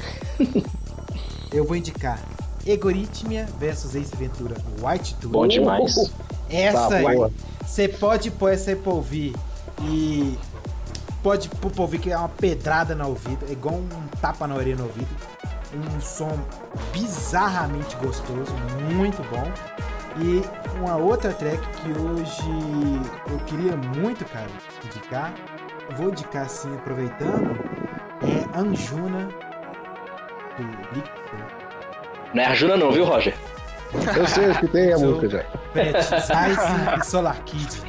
eu 1.54 1.64
vou 1.64 1.76
indicar 1.78 2.20
Egoritmia 2.66 3.48
versus 3.60 3.96
Ace 3.96 4.16
Ventura 4.16 4.56
White 4.82 5.16
Tour. 5.22 5.32
Bom 5.32 5.48
demais. 5.48 5.96
Essa 6.50 6.90
Tá, 6.90 6.96
aí, 6.98 7.32
você 7.66 7.88
pode 7.88 8.32
pôr 8.32 8.52
essa 8.52 8.72
aí 8.72 8.76
pra 8.76 8.92
ouvir 8.92 9.36
e 9.84 10.36
pode 11.22 11.48
pôr 11.50 11.72
pra 11.72 11.82
ouvir 11.84 12.00
que 12.00 12.12
é 12.12 12.18
uma 12.18 12.28
pedrada 12.30 12.96
no 12.96 13.08
ouvido, 13.10 13.46
é 13.48 13.52
igual 13.52 13.76
um 13.76 13.88
tapa 14.20 14.48
na 14.48 14.56
orelha 14.56 14.76
no 14.78 14.86
ouvido. 14.86 15.08
Um 15.74 16.02
som 16.02 16.36
bizarramente 16.92 17.96
gostoso, 17.98 18.52
muito 18.92 19.22
bom. 19.30 19.44
E 20.22 20.44
uma 20.78 20.98
outra 20.98 21.32
track 21.32 21.58
que 21.58 21.92
hoje 21.92 22.44
eu 23.32 23.40
queria 23.46 23.76
muito, 23.78 24.26
cara, 24.26 24.48
indicar. 24.86 25.34
Vou 25.96 26.10
indicar 26.10 26.44
assim, 26.44 26.74
aproveitando, 26.76 27.58
é 28.22 28.60
Anjuna 28.60 29.28
do. 30.58 31.04
Não 32.34 32.44
é 32.44 32.46
Arjuna 32.46 32.78
não, 32.78 32.92
viu, 32.92 33.06
Roger? 33.06 33.34
Eu 34.16 34.28
sei 34.28 34.54
que 34.56 34.68
tem 34.68 34.94
a 34.94 34.98
música 35.00 35.30
já. 35.30 35.44
Pet, 35.74 36.04
Size 36.04 37.00
e 37.00 37.06
Solar 37.06 37.42
Kid. 37.44 37.82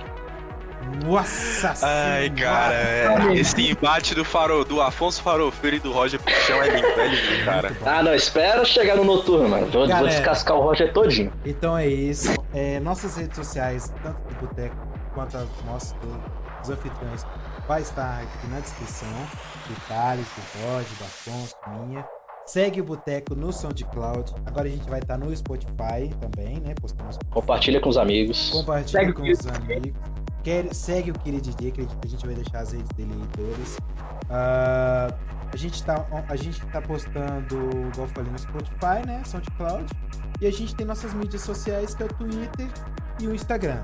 Nossa 1.04 1.74
Ai, 1.86 2.30
cara, 2.30 2.74
é, 2.74 3.32
esse 3.34 3.70
embate 3.70 4.14
do, 4.14 4.24
faro, 4.24 4.64
do 4.64 4.80
Afonso 4.80 5.22
Farofeiro 5.22 5.76
e 5.76 5.80
do 5.80 5.92
Roger 5.92 6.20
Puxão 6.20 6.62
é 6.62 6.68
lindo, 6.68 6.86
é 6.86 7.06
lindo, 7.08 7.44
cara. 7.44 7.76
Ah, 7.86 8.02
não, 8.02 8.14
espera 8.14 8.64
chegar 8.64 8.96
no 8.96 9.04
noturno, 9.04 9.48
mano. 9.48 9.66
Vou, 9.66 9.80
vou 9.80 9.88
Galera. 9.88 10.08
descascar 10.08 10.56
o 10.56 10.60
Roger 10.62 10.92
todinho. 10.92 11.32
Então 11.44 11.76
é 11.76 11.86
isso. 11.86 12.34
É, 12.54 12.80
nossas 12.80 13.16
redes 13.16 13.36
sociais, 13.36 13.92
tanto 14.02 14.20
do 14.22 14.46
Boteco 14.46 14.76
quanto 15.14 15.36
as 15.36 15.48
nossas 15.66 15.92
do- 15.94 16.40
dos 16.60 16.70
anfitriões, 16.70 17.24
vai 17.66 17.80
estar 17.82 18.20
aqui 18.22 18.46
na 18.48 18.60
descrição. 18.60 19.08
Do 19.68 19.74
Thales, 19.88 20.26
do 20.26 20.66
Rod, 20.66 20.86
do 20.86 21.04
Afonso, 21.04 21.54
minha. 21.86 22.04
Segue 22.46 22.80
o 22.80 22.84
Boteco 22.84 23.36
no 23.36 23.52
SoundCloud. 23.52 24.32
Agora 24.44 24.66
a 24.66 24.70
gente 24.70 24.88
vai 24.90 24.98
estar 24.98 25.16
no 25.16 25.34
Spotify 25.36 26.10
também, 26.20 26.58
né? 26.58 26.74
Postando 26.80 27.16
Compartilha 27.30 27.80
com 27.80 27.88
os 27.88 27.96
amigos. 27.96 28.50
Compartilha 28.50 29.00
Segue 29.00 29.12
com 29.12 29.22
os 29.22 29.46
amigos. 29.46 29.92
Quer, 30.42 30.74
segue 30.74 31.10
o 31.10 31.14
Kiri 31.14 31.40
DJ, 31.40 31.70
que 31.70 31.80
a 31.82 32.06
gente 32.06 32.24
vai 32.24 32.34
deixar 32.34 32.60
as 32.60 32.72
redes 32.72 32.88
dele 32.96 33.12
aí 33.12 33.28
todas. 33.36 33.78
Ah, 34.30 35.14
a, 35.52 35.56
gente 35.56 35.82
tá, 35.84 36.06
a 36.28 36.36
gente 36.36 36.64
tá 36.66 36.80
postando, 36.80 37.56
igual 37.88 38.06
eu 38.06 38.08
falei, 38.08 38.32
no 38.32 38.38
Spotify, 38.38 39.06
né? 39.06 39.22
SoundCloud. 39.24 39.92
E 40.40 40.46
a 40.46 40.50
gente 40.50 40.74
tem 40.74 40.86
nossas 40.86 41.12
mídias 41.12 41.42
sociais, 41.42 41.94
que 41.94 42.02
é 42.02 42.06
o 42.06 42.08
Twitter 42.08 42.68
e 43.20 43.26
o 43.26 43.34
Instagram. 43.34 43.82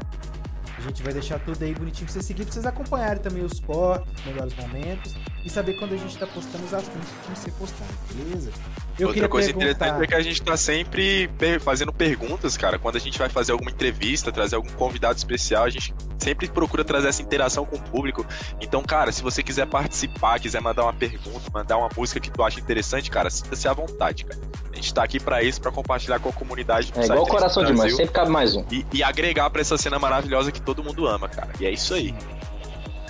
A 0.79 0.81
gente 0.81 1.03
vai 1.03 1.13
deixar 1.13 1.39
tudo 1.41 1.63
aí 1.63 1.75
bonitinho 1.75 2.07
pra 2.07 2.13
vocês 2.13 2.25
seguirem, 2.25 2.47
pra 2.47 2.55
vocês 2.55 2.67
acompanharem 2.67 3.23
também 3.23 3.45
os 3.45 3.61
cortes, 3.61 4.25
melhores 4.25 4.55
momentos 4.57 5.15
e 5.47 5.51
saber 5.51 5.75
quando 5.75 5.95
a 5.95 5.97
gente 5.97 6.19
tá 6.19 6.27
postando 6.27 6.65
os 6.65 6.75
assuntos 6.75 7.09
que 7.09 7.27
vão 7.27 7.37
ser 7.37 7.53
postados, 7.53 7.95
beleza? 8.13 8.51
Eu 8.99 9.09
Outra 9.09 9.29
coisa 9.29 9.51
interessante 9.51 10.03
é 10.03 10.07
que 10.07 10.15
a 10.15 10.21
gente 10.21 10.43
tá 10.43 10.57
sempre 10.57 11.31
fazendo 11.61 11.93
perguntas, 11.93 12.57
cara. 12.57 12.79
Quando 12.79 12.97
a 12.97 12.99
gente 12.99 13.17
vai 13.17 13.29
fazer 13.29 13.53
alguma 13.53 13.71
entrevista, 13.71 14.33
trazer 14.33 14.57
algum 14.57 14.71
convidado 14.71 15.17
especial, 15.17 15.65
a 15.65 15.71
gente 15.71 15.95
sempre 16.19 16.49
procura 16.49 16.83
trazer 16.83 17.09
essa 17.09 17.23
interação 17.23 17.65
com 17.65 17.77
o 17.77 17.81
público. 17.81 18.27
Então, 18.61 18.83
cara, 18.83 19.13
se 19.13 19.23
você 19.23 19.43
quiser 19.43 19.67
participar, 19.67 20.41
quiser 20.41 20.61
mandar 20.61 20.83
uma 20.83 20.95
pergunta, 20.95 21.43
mandar 21.53 21.77
uma 21.77 21.91
música 21.95 22.19
que 22.19 22.31
tu 22.31 22.43
acha 22.43 22.59
interessante, 22.59 23.09
cara, 23.11 23.31
sinta-se 23.31 23.69
à 23.69 23.73
vontade, 23.73 24.25
cara. 24.25 24.41
A 24.73 24.75
gente 24.75 24.93
tá 24.93 25.05
aqui 25.05 25.21
pra 25.21 25.43
isso, 25.43 25.61
pra 25.61 25.71
compartilhar 25.71 26.19
com 26.19 26.31
a 26.31 26.33
comunidade 26.33 26.91
do 26.91 27.01
É 27.01 27.05
igual 27.05 27.23
o 27.23 27.27
coração 27.27 27.65
de 27.65 27.73
mãe, 27.73 27.91
sempre 27.91 28.13
cabe 28.13 28.31
mais 28.31 28.57
um. 28.57 28.65
e, 28.71 28.85
e 28.93 29.03
agregar 29.03 29.49
pra 29.51 29.61
essa 29.61 29.79
cena 29.79 29.99
maravilhosa 29.99 30.51
que 30.51 30.61
todo 30.61 30.83
mundo 30.83 31.07
ama, 31.07 31.29
cara. 31.29 31.51
E 31.61 31.67
é 31.67 31.71
isso 31.71 31.95
aí. 31.95 32.15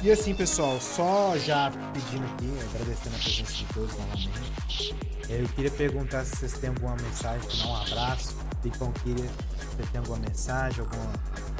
E 0.02 0.12
assim, 0.12 0.34
pessoal, 0.34 0.78
só 0.80 1.34
já 1.38 1.72
pedindo 1.92 2.24
aqui, 2.26 2.52
agradecendo 2.70 3.16
a 3.16 3.18
presença 3.18 3.52
de 3.52 3.64
todos 3.74 3.92
novamente. 3.98 4.94
Eu 5.28 5.48
queria 5.48 5.70
perguntar 5.70 6.24
se 6.24 6.36
vocês 6.36 6.52
têm 6.58 6.70
alguma 6.70 6.94
mensagem, 6.96 7.48
dar 7.58 7.66
um 7.66 7.76
abraço. 7.76 8.36
Pipão 8.62 8.92
queria, 8.92 9.24
se 9.24 9.76
você 9.76 9.82
tem 9.90 9.98
alguma 9.98 10.18
mensagem, 10.18 10.80
alguma, 10.80 11.12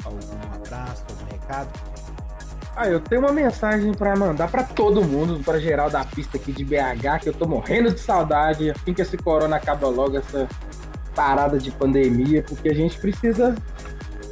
algum 0.05 0.55
abraço, 0.55 1.03
algum 1.09 1.25
recado. 1.31 1.69
Ah, 2.75 2.87
eu 2.87 3.01
tenho 3.01 3.21
uma 3.21 3.33
mensagem 3.33 3.91
pra 3.93 4.15
mandar 4.15 4.49
pra 4.49 4.63
todo 4.63 5.03
mundo, 5.03 5.43
pra 5.43 5.59
geral 5.59 5.89
da 5.89 6.05
pista 6.05 6.37
aqui 6.37 6.51
de 6.51 6.63
BH, 6.63 7.23
que 7.23 7.29
eu 7.29 7.33
tô 7.33 7.47
morrendo 7.47 7.91
de 7.91 7.99
saudade. 7.99 8.69
Assim 8.69 8.93
que 8.93 9.01
esse 9.01 9.17
corona 9.17 9.55
acaba 9.55 9.89
logo, 9.89 10.15
essa 10.15 10.47
parada 11.15 11.57
de 11.57 11.71
pandemia, 11.71 12.43
porque 12.43 12.69
a 12.69 12.73
gente 12.73 12.97
precisa 12.99 13.55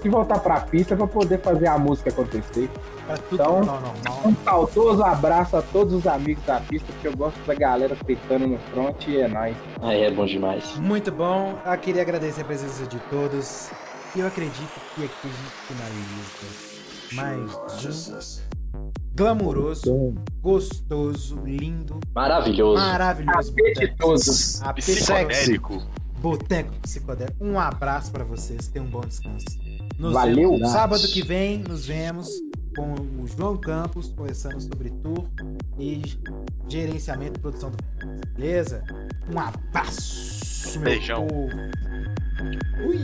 de 0.01 0.07
voltar 0.07 0.39
pra 0.39 0.61
pista 0.61 0.95
pra 0.95 1.07
poder 1.07 1.41
fazer 1.41 1.67
a 1.67 1.77
música 1.77 2.11
acontecer. 2.11 2.69
Pra 3.05 3.17
tudo 3.17 3.35
Então. 3.35 3.61
Um 4.25 4.35
saudoso 4.43 5.03
abraço 5.03 5.57
a 5.57 5.61
todos 5.61 5.93
os 5.93 6.07
amigos 6.07 6.43
da 6.45 6.59
pista, 6.59 6.91
porque 6.93 7.07
eu 7.07 7.15
gosto 7.15 7.37
da 7.45 7.53
galera 7.53 7.95
fritando 7.95 8.47
no 8.47 8.57
front 8.71 9.07
e 9.07 9.17
é 9.17 9.27
nóis. 9.27 9.55
Aí 9.81 10.03
é 10.03 10.11
bom 10.11 10.25
demais. 10.25 10.75
Muito 10.77 11.11
bom. 11.11 11.57
Eu 11.65 11.77
queria 11.77 12.01
agradecer 12.01 12.41
a 12.41 12.45
presença 12.45 12.85
de 12.87 12.97
todos. 13.09 13.69
E 14.15 14.19
eu 14.19 14.27
acredito 14.27 14.81
que 14.95 15.03
aqui 15.03 15.13
a 15.23 15.27
gente 15.27 15.51
finaliza 15.67 16.75
mais 17.13 18.41
um 18.41 19.05
glamouroso, 19.15 20.15
gostoso, 20.41 21.39
lindo, 21.45 21.99
Maravilhoso. 22.13 22.81
maravilhoso 22.81 23.51
Apetitoso. 23.51 24.59
Boteco. 24.59 24.73
Psicodélico. 24.81 25.83
Boteco 26.19 26.71
Psicodélico. 26.81 27.45
Um 27.45 27.59
abraço 27.59 28.11
pra 28.11 28.23
vocês. 28.23 28.67
Tenham 28.67 28.87
um 28.87 28.89
bom 28.89 29.01
descanso. 29.01 29.45
Nos 29.97 30.13
Valeu. 30.13 30.51
vemos 30.51 30.69
sábado 30.71 31.07
que 31.07 31.21
vem. 31.21 31.59
Nos 31.59 31.85
vemos 31.85 32.27
com 32.75 32.93
o 33.21 33.27
João 33.27 33.57
Campos 33.57 34.09
conversando 34.09 34.59
sobre 34.61 34.89
tour 34.89 35.27
e 35.79 36.01
gerenciamento 36.67 37.39
e 37.39 37.41
produção 37.41 37.71
do 37.71 37.77
beleza? 38.33 38.83
Um 39.33 39.39
abraço. 39.39 40.79
meu 40.79 40.91
Beijão. 40.91 41.27
povo. 41.27 41.57
Ui. 42.85 43.01